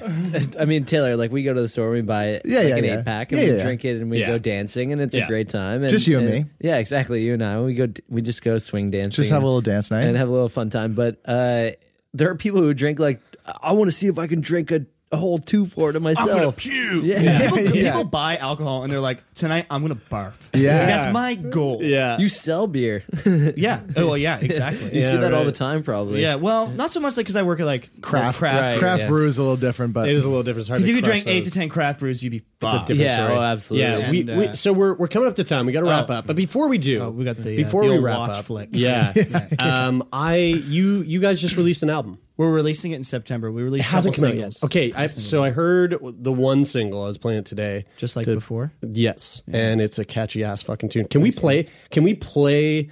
I 0.60 0.66
mean, 0.66 0.86
Taylor, 0.86 1.16
like 1.16 1.32
we 1.32 1.42
go 1.42 1.54
to 1.54 1.62
the 1.62 1.68
store, 1.68 1.88
and 1.88 1.94
we 1.96 2.02
buy 2.02 2.26
it, 2.28 2.44
Yeah, 2.46 2.60
like 2.60 2.68
yeah, 2.70 2.76
an 2.76 2.84
yeah. 2.84 3.00
eight 3.00 3.06
pack, 3.06 3.32
and 3.32 3.42
Yeah, 3.42 3.48
we 3.48 3.58
yeah. 3.58 3.64
drink 3.64 3.86
it, 3.86 4.00
and 4.02 4.12
we 4.12 4.20
go 4.24 4.38
dancing, 4.38 4.92
and 4.94 5.02
it's 5.02 5.16
a 5.16 5.26
great 5.26 5.50
time. 5.50 5.82
And, 5.82 5.90
Just 5.90 6.08
you 6.08 6.20
and 6.20 6.30
me. 6.30 6.46
Yeah, 6.60 6.78
exactly. 6.78 7.24
You 7.24 7.34
and 7.34 7.44
I, 7.44 7.60
we 7.62 7.74
go, 7.74 7.88
we 8.08 8.22
just 8.22 8.44
go 8.44 8.58
swing 8.60 8.92
dancing, 8.92 9.24
just 9.24 9.32
have 9.32 9.42
a 9.42 9.46
little 9.46 9.62
dance 9.62 9.90
night 9.90 10.04
and 10.04 10.16
have 10.16 10.30
a 10.30 10.32
little 10.32 10.50
fun 10.50 10.70
time. 10.70 10.94
But 10.94 11.20
uh, 11.26 11.72
there 12.14 12.30
are 12.30 12.36
people 12.36 12.62
who 12.62 12.74
drink 12.76 13.00
like 13.00 13.20
I 13.64 13.72
want 13.74 13.88
to 13.88 13.92
see 13.92 14.06
if 14.08 14.20
I 14.20 14.28
can 14.28 14.42
drink 14.42 14.70
a, 14.72 14.86
a 15.12 15.18
whole 15.18 15.40
two 15.40 15.66
for 15.66 15.92
to 15.92 16.00
myself. 16.00 16.30
I'm 16.30 16.38
gonna 16.38 16.52
puke. 16.52 17.04
Yeah. 17.04 17.40
People, 17.42 17.60
Yeah. 17.76 17.92
people 17.92 18.04
buy 18.04 18.38
alcohol 18.38 18.84
and 18.84 18.92
they're 18.94 19.00
like, 19.00 19.22
"Tonight 19.34 19.66
I'm 19.72 19.82
gonna 19.82 19.96
barf." 19.96 20.34
Yeah. 20.54 20.86
that's 20.86 21.12
my 21.14 21.34
goal. 21.36 21.80
Yeah. 21.82 22.18
You 22.20 22.30
sell 22.30 22.68
beer. 22.68 23.04
yeah. 23.26 23.82
Oh, 23.98 24.08
well, 24.08 24.18
yeah, 24.18 24.38
exactly. 24.40 24.96
You 24.96 25.02
see 25.02 25.18
that 25.18 25.34
all 25.34 25.40
right. 25.40 25.46
the 25.46 25.52
time, 25.52 25.82
probably. 25.82 26.22
Yeah, 26.22 26.36
well, 26.36 26.70
not 26.70 26.92
so 26.92 27.00
much 27.00 27.18
like 27.18 27.26
because 27.26 27.36
I 27.36 27.42
work 27.42 27.60
at 27.60 27.66
like 27.66 28.02
craft 28.02 28.38
craft. 28.38 28.62
Right. 28.62 28.78
craft 28.80 29.02
yeah. 29.04 29.08
brew 29.08 29.28
is 29.28 29.38
a 29.40 29.42
little 29.42 29.58
different 29.58 29.94
but 29.94 30.08
it 30.10 30.14
is 30.14 30.26
a 30.26 30.28
little 30.28 30.44
different. 30.44 30.60
It's 30.62 30.70
hard 30.70 30.78
Because 30.82 30.88
to 30.88 30.92
if 30.92 30.96
you 30.98 31.02
crush 31.04 31.24
drank 31.24 31.36
eight 31.36 31.44
those. 31.44 31.54
to 31.54 31.60
ten 31.60 31.70
craft 31.70 32.00
brews, 32.00 32.24
you'd 32.24 32.30
be 32.30 32.38
It's 32.38 32.46
a 32.62 32.72
fucked. 32.72 32.88
different 32.88 33.08
Yeah, 33.10 33.16
story. 33.26 33.40
oh, 33.40 33.42
absolutely. 33.42 33.88
Yeah, 33.90 34.12
we, 34.12 34.20
And, 34.22 34.38
we 34.40 34.48
uh, 34.50 34.56
so 34.56 34.74
we're 34.74 34.94
we're 34.94 35.08
coming 35.08 35.28
up 35.28 35.36
to 35.38 35.44
time. 35.44 35.66
We 35.66 35.72
got 35.72 35.80
to 35.82 35.88
wrap 35.88 36.10
Oh. 36.10 36.14
up. 36.14 36.28
But 36.28 36.36
before 36.36 36.68
we 36.68 36.78
do, 36.78 37.02
Oh, 37.02 37.10
we 37.10 37.26
got 37.26 37.38
the, 37.38 37.54
uh, 37.54 37.58
before 37.58 37.84
the 37.86 37.90
we 37.90 37.96
old 37.96 38.04
wrap 38.04 38.18
watch 38.20 38.30
up, 38.38 38.46
flick. 38.46 38.70
yeah, 38.74 39.14
um, 39.60 40.08
I 40.14 40.36
you 40.36 41.02
you 41.02 41.20
guys 41.20 41.42
just 41.42 41.56
released 41.58 41.82
an 41.82 41.90
album. 41.90 42.20
We're 42.40 42.52
releasing 42.52 42.94
it 42.94 42.96
in 42.96 43.04
September. 43.04 43.52
We 43.52 43.64
released 43.64 43.90
a 43.90 43.92
hasn't 43.92 44.16
come 44.16 44.24
out 44.24 44.36
yet. 44.38 44.64
Okay, 44.64 44.94
I, 44.96 45.08
so 45.08 45.44
I 45.44 45.50
heard 45.50 45.98
the 46.02 46.32
one 46.32 46.64
single. 46.64 47.04
I 47.04 47.08
was 47.08 47.18
playing 47.18 47.40
it 47.40 47.46
today, 47.46 47.84
Just 47.98 48.16
like 48.16 48.24
to- 48.28 48.36
before? 48.36 48.72
Yes, 48.82 49.44
and 49.52 49.82
it's 49.82 50.00
a 50.00 50.06
catchy 50.06 50.46
ass 50.46 50.64
fucking 50.64 50.88
tune. 50.88 51.04
Can 51.04 51.20
we 51.20 51.34
play? 51.34 51.68
Can 51.92 52.06
we 52.06 52.16
play? 52.16 52.92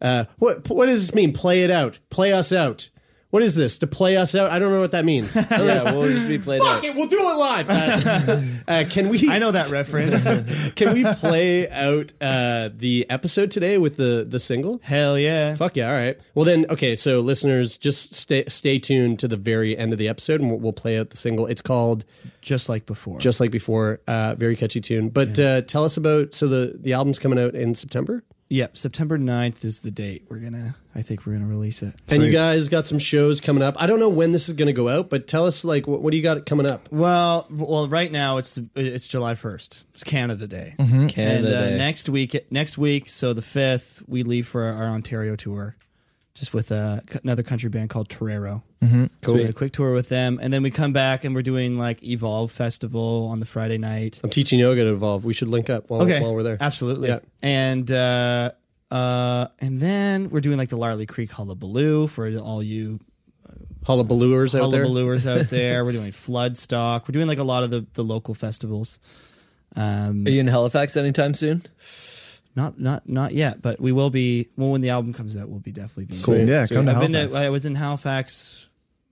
Uh, 0.00 0.24
what 0.38 0.68
what 0.68 0.86
does 0.86 1.06
this 1.06 1.14
mean? 1.14 1.32
Play 1.32 1.62
it 1.62 1.70
out. 1.70 2.00
Play 2.10 2.32
us 2.32 2.52
out. 2.52 2.90
What 3.30 3.42
is 3.42 3.54
this? 3.54 3.78
To 3.78 3.86
play 3.86 4.16
us 4.16 4.34
out? 4.34 4.50
I 4.50 4.58
don't 4.58 4.72
know 4.72 4.80
what 4.80 4.92
that 4.92 5.04
means. 5.04 5.36
yeah, 5.50 5.92
we'll 5.92 6.08
just 6.08 6.28
be 6.28 6.38
played 6.38 6.62
Fuck 6.62 6.78
out. 6.78 6.84
it, 6.84 6.96
we'll 6.96 7.08
do 7.08 7.28
it 7.28 7.34
live. 7.34 7.68
Uh, 7.68 8.40
uh, 8.68 8.84
can 8.88 9.10
we? 9.10 9.28
I 9.30 9.38
know 9.38 9.52
that 9.52 9.68
reference. 9.70 10.24
Can 10.76 10.94
we 10.94 11.04
play 11.04 11.68
out 11.68 12.12
uh, 12.20 12.70
the 12.74 13.04
episode 13.10 13.50
today 13.50 13.76
with 13.76 13.96
the 13.96 14.24
the 14.28 14.38
single? 14.40 14.80
Hell 14.82 15.18
yeah. 15.18 15.54
Fuck 15.56 15.76
yeah! 15.76 15.88
All 15.90 15.94
right. 15.96 16.18
Well 16.34 16.44
then, 16.44 16.64
okay. 16.70 16.96
So 16.96 17.20
listeners, 17.20 17.76
just 17.76 18.14
stay 18.14 18.44
stay 18.48 18.78
tuned 18.78 19.18
to 19.18 19.28
the 19.28 19.36
very 19.36 19.76
end 19.76 19.92
of 19.92 19.98
the 19.98 20.08
episode, 20.08 20.40
and 20.40 20.50
we'll, 20.50 20.60
we'll 20.60 20.72
play 20.72 20.98
out 20.98 21.10
the 21.10 21.16
single. 21.16 21.46
It's 21.46 21.62
called 21.62 22.04
Just 22.40 22.68
like 22.68 22.86
before. 22.86 23.18
just 23.18 23.40
like 23.40 23.50
before. 23.50 24.00
Uh, 24.06 24.36
very 24.36 24.56
catchy 24.56 24.80
tune. 24.80 25.10
But 25.10 25.38
uh, 25.38 25.62
tell 25.62 25.84
us 25.84 25.96
about. 25.98 26.34
So 26.34 26.46
the 26.48 26.78
the 26.78 26.94
album's 26.94 27.18
coming 27.18 27.38
out 27.38 27.54
in 27.54 27.74
September, 27.74 28.22
Yep, 28.50 28.78
September 28.78 29.18
9th 29.18 29.62
is 29.64 29.80
the 29.80 29.90
date. 29.90 30.24
We're 30.30 30.38
gonna 30.38 30.74
I 30.94 31.02
think 31.02 31.26
we're 31.26 31.34
gonna 31.34 31.46
release 31.46 31.82
it. 31.82 31.94
and 32.08 32.22
you 32.22 32.32
guys 32.32 32.68
got 32.70 32.86
some 32.86 32.98
shows 32.98 33.42
coming 33.42 33.62
up. 33.62 33.74
I 33.80 33.86
don't 33.86 34.00
know 34.00 34.08
when 34.08 34.32
this 34.32 34.48
is 34.48 34.54
going 34.54 34.68
to 34.68 34.72
go 34.72 34.88
out, 34.88 35.10
but 35.10 35.26
tell 35.26 35.44
us 35.44 35.64
like 35.66 35.86
what, 35.86 36.00
what 36.00 36.12
do 36.12 36.16
you 36.16 36.22
got 36.22 36.46
coming 36.46 36.64
up? 36.64 36.88
Well, 36.90 37.46
well, 37.50 37.88
right 37.88 38.10
now 38.10 38.38
it's 38.38 38.58
it's 38.74 39.06
July 39.06 39.34
first. 39.34 39.84
It's 39.92 40.02
Canada 40.02 40.46
Day, 40.46 40.74
Mm-hmm. 40.78 41.08
Canada 41.08 41.46
and 41.48 41.54
uh, 41.56 41.68
Day. 41.70 41.76
next 41.78 42.08
week, 42.08 42.46
next 42.50 42.78
week, 42.78 43.10
so 43.10 43.34
the 43.34 43.42
fifth, 43.42 44.02
we 44.06 44.22
leave 44.22 44.46
for 44.48 44.64
our 44.64 44.88
Ontario 44.88 45.36
tour, 45.36 45.76
just 46.38 46.54
with 46.54 46.70
uh, 46.72 47.00
another 47.22 47.42
country 47.42 47.68
band 47.68 47.90
called 47.90 48.08
Torero. 48.08 48.62
Mm-hmm. 48.82 49.06
So 49.24 49.34
we 49.34 49.40
had 49.40 49.50
a 49.50 49.54
quick 49.54 49.72
tour 49.72 49.92
with 49.92 50.08
them, 50.08 50.38
and 50.40 50.52
then 50.52 50.62
we 50.62 50.70
come 50.70 50.92
back 50.92 51.24
and 51.24 51.34
we're 51.34 51.42
doing 51.42 51.78
like 51.78 52.02
Evolve 52.02 52.52
Festival 52.52 53.28
on 53.30 53.40
the 53.40 53.46
Friday 53.46 53.78
night. 53.78 54.20
I'm 54.22 54.30
teaching 54.30 54.58
yoga 54.58 54.84
to 54.84 54.92
evolve. 54.92 55.24
We 55.24 55.34
should 55.34 55.48
link 55.48 55.68
up 55.68 55.90
while, 55.90 56.06
while 56.06 56.34
we're 56.34 56.42
there. 56.42 56.58
absolutely. 56.60 57.08
Yeah. 57.08 57.18
And 57.42 57.90
uh, 57.90 58.52
uh, 58.90 59.48
and 59.58 59.80
then 59.80 60.30
we're 60.30 60.40
doing 60.40 60.58
like 60.58 60.68
the 60.68 60.78
Larlee 60.78 61.08
Creek 61.08 61.30
Hullabaloo 61.32 62.06
for 62.06 62.28
all 62.38 62.62
you 62.62 63.00
Hullabalooers 63.84 64.58
out 64.58 64.70
there. 64.70 64.84
Hullabalooers 64.84 65.26
out 65.26 65.48
there. 65.50 65.84
We're 65.84 65.92
doing 65.92 66.12
Floodstock. 66.12 67.08
We're 67.08 67.12
doing 67.12 67.26
like 67.26 67.38
a 67.38 67.44
lot 67.44 67.62
of 67.62 67.70
the, 67.70 67.86
the 67.94 68.04
local 68.04 68.34
festivals. 68.34 68.98
Um, 69.76 70.26
Are 70.26 70.30
you 70.30 70.40
in 70.40 70.46
Halifax 70.46 70.96
anytime 70.96 71.34
soon? 71.34 71.62
Not 72.58 72.78
not 72.80 73.08
not 73.08 73.32
yet, 73.32 73.62
but 73.62 73.80
we 73.80 73.92
will 73.92 74.10
be. 74.10 74.48
Well, 74.56 74.70
when 74.70 74.80
the 74.82 74.90
album 74.90 75.12
comes 75.14 75.36
out, 75.36 75.48
we'll 75.48 75.60
be 75.60 75.72
definitely. 75.72 76.06
Being 76.06 76.22
Cool. 76.22 76.38
Yeah, 76.48 76.66
Sweet. 76.66 76.76
come 76.76 76.86
to 76.86 76.92
I've 76.92 77.00
been 77.00 77.14
Halifax. 77.14 77.36
to, 77.40 77.46
I 77.46 77.48
was 77.50 77.64
in 77.66 77.74
Halifax. 77.76 78.64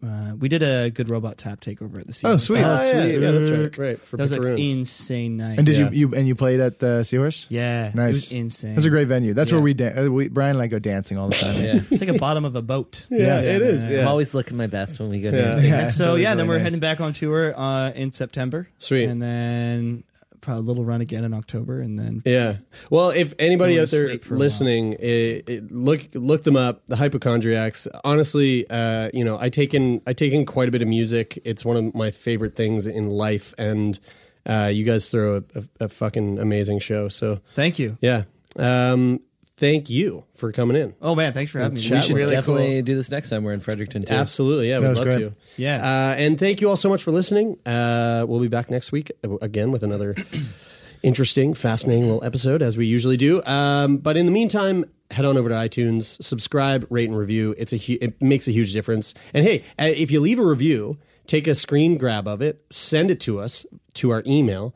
Uh, 0.06 0.34
we 0.38 0.48
did 0.50 0.62
a 0.62 0.90
good 0.90 1.08
robot 1.08 1.38
tap 1.38 1.58
takeover 1.60 1.98
at 2.00 2.06
the. 2.06 2.20
Oh, 2.28 2.36
sweet. 2.36 2.60
Oh, 2.62 2.76
Oh, 2.78 2.86
yeah, 2.92 3.02
sweet. 3.02 3.18
yeah, 3.18 3.30
that's 3.30 3.50
right. 3.50 3.78
Right 3.78 3.98
for 4.00 4.18
That 4.18 4.24
was 4.24 4.32
like 4.32 4.58
insane 4.58 5.38
night. 5.38 5.56
and 5.58 5.64
did 5.66 5.78
Yeah. 5.78 5.88
you 5.90 6.08
you 6.10 6.14
and 6.14 6.28
you 6.28 6.34
played 6.34 6.60
at 6.60 6.78
the 6.80 7.02
Seahorse? 7.02 7.46
Yeah, 7.48 7.92
Nice. 7.94 8.04
It 8.04 8.08
was 8.08 8.32
insane. 8.32 8.74
That's 8.74 8.84
a 8.84 8.90
great 8.90 9.08
venue. 9.08 9.32
That's 9.32 9.50
Yeah. 9.50 9.56
where 9.56 9.64
we, 9.64 9.72
dan- 9.74 9.98
uh, 9.98 10.10
we 10.10 10.28
Brian 10.28 10.56
and 10.56 10.62
I 10.62 10.66
go 10.66 10.78
dancing 10.78 11.16
all 11.16 11.28
the 11.30 11.34
time. 11.36 11.64
Yeah. 11.64 11.80
It's 11.90 12.00
like 12.02 12.10
a 12.14 12.18
bottom 12.18 12.44
of 12.44 12.54
a 12.56 12.62
boat. 12.62 13.06
Yeah, 13.10 13.40
it 13.40 13.62
is. 13.62 13.88
Yeah. 13.88 14.02
I'm 14.02 14.08
always 14.08 14.34
looking 14.34 14.58
my 14.58 14.66
best 14.66 15.00
when 15.00 15.08
we 15.08 15.20
go 15.22 15.30
Yeah. 15.30 15.40
dancing. 15.56 15.70
Yeah. 15.70 15.80
And 15.84 15.90
so 15.92 16.08
always 16.08 16.22
yeah, 16.24 16.34
then 16.34 16.46
we're 16.46 16.56
nice. 16.58 16.64
heading 16.64 16.80
back 16.80 17.00
on 17.00 17.14
tour 17.14 17.58
uh, 17.58 17.90
in 17.92 18.10
September. 18.12 18.68
Sweet. 18.78 19.04
and 19.08 19.20
then 19.22 20.04
probably 20.46 20.60
a 20.60 20.66
little 20.66 20.84
run 20.84 21.02
again 21.02 21.24
in 21.24 21.34
October, 21.34 21.80
and 21.80 21.98
then 21.98 22.22
Yeah. 22.24 22.58
Well, 22.88 23.10
if 23.10 23.34
anybody 23.38 23.78
out 23.78 23.88
there 23.88 24.04
to 24.04 24.08
sleep 24.08 24.24
for 24.24 24.34
a 24.34 24.38
listening, 24.38 24.94
it, 24.94 25.48
it, 25.48 25.70
look 25.70 26.06
look 26.14 26.44
them 26.44 26.56
up. 26.56 26.86
The 26.86 26.96
Hypochondriacs. 26.96 27.86
Honestly, 28.04 28.64
uh, 28.70 29.10
you 29.12 29.24
know, 29.24 29.38
I 29.38 29.50
take 29.50 29.74
in 29.74 30.00
I 30.06 30.14
take 30.14 30.32
in 30.32 30.46
quite 30.46 30.68
a 30.68 30.70
bit 30.70 30.80
of 30.80 30.88
music. 30.88 31.38
It's 31.44 31.64
one 31.64 31.76
of 31.76 31.94
my 31.94 32.10
favorite 32.10 32.56
things 32.56 32.86
in 32.86 33.08
life, 33.08 33.52
and 33.58 33.98
uh, 34.46 34.70
you 34.72 34.84
guys 34.84 35.08
throw 35.08 35.36
a, 35.36 35.58
a, 35.58 35.84
a 35.84 35.88
fucking 35.88 36.38
amazing 36.38 36.78
show. 36.78 37.08
So 37.08 37.40
thank 37.54 37.78
you. 37.78 37.98
yeah. 38.00 38.22
Um, 38.56 39.20
thank 39.56 39.88
you 39.90 40.24
for 40.34 40.52
coming 40.52 40.76
in. 40.76 40.94
Oh 41.00 41.14
man, 41.14 41.32
thanks 41.32 41.50
for 41.50 41.58
having 41.60 41.74
me. 41.74 41.80
We 41.80 41.86
We 41.88 41.90
This 41.94 42.02
is 42.02 42.06
should 42.08 42.16
really 42.16 42.34
definitely 42.34 42.82
do 42.82 42.94
this 42.94 43.10
next 43.10 43.30
time 43.30 43.44
we're 43.44 43.52
in 43.52 43.60
Fredericton 43.60 44.04
too. 44.04 44.12
Absolutely, 44.14 44.68
yeah, 44.68 44.80
That 44.80 44.88
we'd 44.88 44.96
love 44.96 45.04
great. 45.08 45.18
to. 45.18 45.34
Yeah. 45.56 45.76
uh, 45.76 46.14
and 46.16 46.38
thank 46.38 46.60
you 46.60 46.68
all 46.68 46.76
so 46.76 46.88
much 46.88 47.02
for 47.02 47.10
listening. 47.10 47.58
Uh, 47.66 48.24
we'll 48.28 48.40
be 48.40 48.48
back 48.48 48.70
next 48.70 48.92
week 48.92 49.10
uh, 49.24 49.36
again 49.38 49.70
with 49.72 49.82
another 49.82 50.14
interesting, 51.02 51.54
fascinating 51.54 52.04
little 52.04 52.24
episode 52.24 52.62
as 52.62 52.76
we 52.76 52.86
usually 52.86 53.16
do. 53.16 53.42
Um, 53.44 53.98
but 53.98 54.16
in 54.16 54.26
the 54.26 54.32
meantime, 54.32 54.84
head 55.10 55.24
on 55.24 55.36
over 55.36 55.48
to 55.48 55.54
iTunes, 55.54 56.20
subscribe, 56.22 56.86
rate, 56.90 57.08
and 57.08 57.16
review. 57.16 57.54
It's 57.58 57.72
a 57.72 57.76
hu- 57.76 57.98
it 58.00 58.20
makes 58.20 58.48
a 58.48 58.52
huge 58.52 58.72
difference. 58.72 59.14
And 59.34 59.44
hey, 59.44 59.60
uh, 59.78 59.84
if 59.84 60.10
you 60.10 60.20
leave 60.20 60.38
a 60.38 60.44
review, 60.44 60.98
take 61.26 61.46
a 61.46 61.54
screen 61.54 61.96
grab 61.96 62.26
of 62.26 62.42
it, 62.42 62.64
send 62.70 63.10
it 63.10 63.20
to 63.20 63.38
us 63.38 63.64
to 63.94 64.10
our 64.10 64.22
email. 64.26 64.74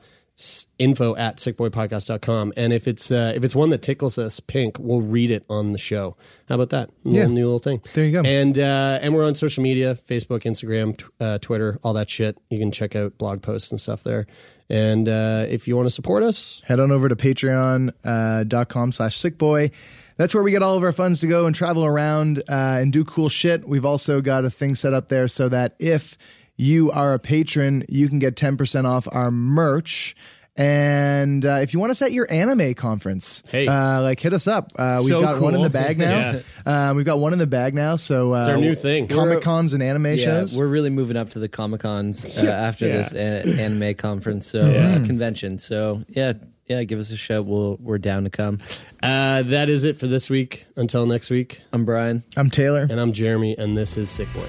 Info 0.79 1.15
at 1.17 1.37
sickboypodcast.com 1.39 2.53
and 2.57 2.73
if 2.73 2.89
it's 2.89 3.11
uh, 3.11 3.33
if 3.35 3.45
it's 3.45 3.55
one 3.55 3.71
that 3.71 3.83
tickles 3.83 4.19
us 4.19 4.41
pink 4.41 4.79
we'll 4.79 5.01
read 5.03 5.31
it 5.31 5.45
on 5.51 5.73
the 5.73 5.79
show. 5.79 6.17
How 6.49 6.55
about 6.57 6.71
that? 6.71 6.91
Little, 7.05 7.21
Yeah. 7.21 7.27
new 7.27 7.45
little 7.45 7.59
thing. 7.59 7.81
There 7.95 8.05
you 8.05 8.13
go. 8.13 8.29
and 8.29 8.59
uh, 8.59 8.99
and 9.03 9.15
we're 9.15 9.25
on 9.25 9.35
social 9.35 9.63
media 9.63 9.99
facebook 10.09 10.43
instagram 10.43 10.97
t- 10.97 11.05
uh, 11.21 11.39
twitter 11.39 11.79
all 11.83 11.93
that 11.95 12.09
shit. 12.11 12.39
You 12.51 12.59
can 12.59 12.73
check 12.73 12.97
out 12.97 13.19
blog 13.19 13.43
posts 13.43 13.71
and 13.71 13.81
stuff 13.81 14.03
there. 14.03 14.27
And 14.69 15.09
uh, 15.09 15.47
if 15.49 15.67
you 15.67 15.77
want 15.77 15.87
to 15.87 15.91
support 15.91 16.23
us 16.23 16.63
head 16.65 16.79
on 16.81 16.91
over 16.93 17.09
to 17.09 17.17
patreon.com 17.17 18.93
slash 18.93 19.19
sickboy. 19.19 19.71
That's 20.17 20.35
where 20.35 20.43
we 20.43 20.51
get 20.51 20.63
all 20.63 20.77
of 20.77 20.83
our 20.85 20.93
funds 20.93 21.21
to 21.21 21.27
go 21.27 21.47
and 21.47 21.57
travel 21.57 21.83
around 21.85 22.41
uh, 22.41 22.79
and 22.81 22.93
do 22.93 23.05
cool 23.07 23.31
shit. 23.31 23.67
We've 23.67 23.87
also 23.87 24.21
got 24.21 24.45
a 24.45 24.51
thing 24.51 24.75
set 24.75 24.93
up 24.93 25.09
there 25.09 25.29
so 25.29 25.49
that 25.49 25.75
if 25.79 26.19
you 26.61 26.91
are 26.91 27.15
a 27.15 27.19
patron 27.19 27.85
you 27.89 28.09
can 28.09 28.19
get 28.19 28.37
10% 28.37 28.85
off 28.85 29.09
our 29.11 29.31
merch 29.31 30.15
and 30.57 31.47
uh, 31.47 31.61
if 31.63 31.73
you 31.73 31.81
want 31.81 31.91
us 31.91 32.03
at 32.03 32.13
your 32.13 32.31
anime 32.31 32.75
conference, 32.75 33.43
Hey. 33.49 33.67
uh, 33.67 34.03
like 34.03 34.21
hit 34.21 34.35
us 34.35 34.47
up. 34.47 34.73
Uh, 34.77 34.97
we've 34.99 35.09
So 35.09 35.23
got 35.23 35.41
one 35.41 35.55
in 35.55 35.63
the 35.63 35.71
bag 35.71 35.97
now. 35.97 36.41
um, 36.67 36.97
we've 36.97 37.07
got 37.07 37.19
one 37.19 37.33
in 37.33 37.39
the 37.39 37.47
bag 37.47 37.73
now. 37.75 37.97
So 37.97 38.35
uh, 38.35 38.45
our 38.47 38.57
new 38.59 38.75
thing. 38.75 39.09
Comic 39.09 39.41
cons 39.43 39.73
and 39.73 39.83
anime 39.83 40.07
Yeah, 40.07 40.17
shows. 40.17 40.59
we're 40.59 40.67
really 40.67 40.91
moving 40.91 41.17
up 41.17 41.31
to 41.31 41.39
the 41.39 41.49
Comic 41.49 41.81
Cons 41.81 42.25
uh, 42.37 42.47
after 42.47 42.87
Yeah. 42.89 42.97
this 42.97 43.15
a- 43.15 43.63
anime 43.63 43.95
conference, 43.95 44.49
so 44.49 44.61
uh, 44.61 45.03
convention. 45.07 45.59
So 45.61 46.03
yeah, 46.09 46.35
yeah, 46.67 46.83
give 46.85 46.99
us 46.99 47.11
a 47.11 47.17
shout. 47.17 47.47
We'll 47.47 47.79
we're 47.81 47.99
down 47.99 48.25
to 48.25 48.31
come. 48.31 48.59
uh, 49.03 49.43
that 49.45 49.71
is 49.71 49.85
it 49.85 49.99
for 49.99 50.09
this 50.09 50.29
week 50.29 50.67
until 50.77 51.07
next 51.07 51.31
week 51.31 51.63
I'm 51.73 51.87
Brian. 51.87 52.23
I'm 52.37 52.51
Taylor. 52.51 52.83
and 52.91 53.01
i'm 53.01 53.13
Jeremie 53.13 53.57
and 53.57 53.79
this 53.79 53.97
is 53.97 54.11
sick 54.11 54.29
boy 54.35 54.49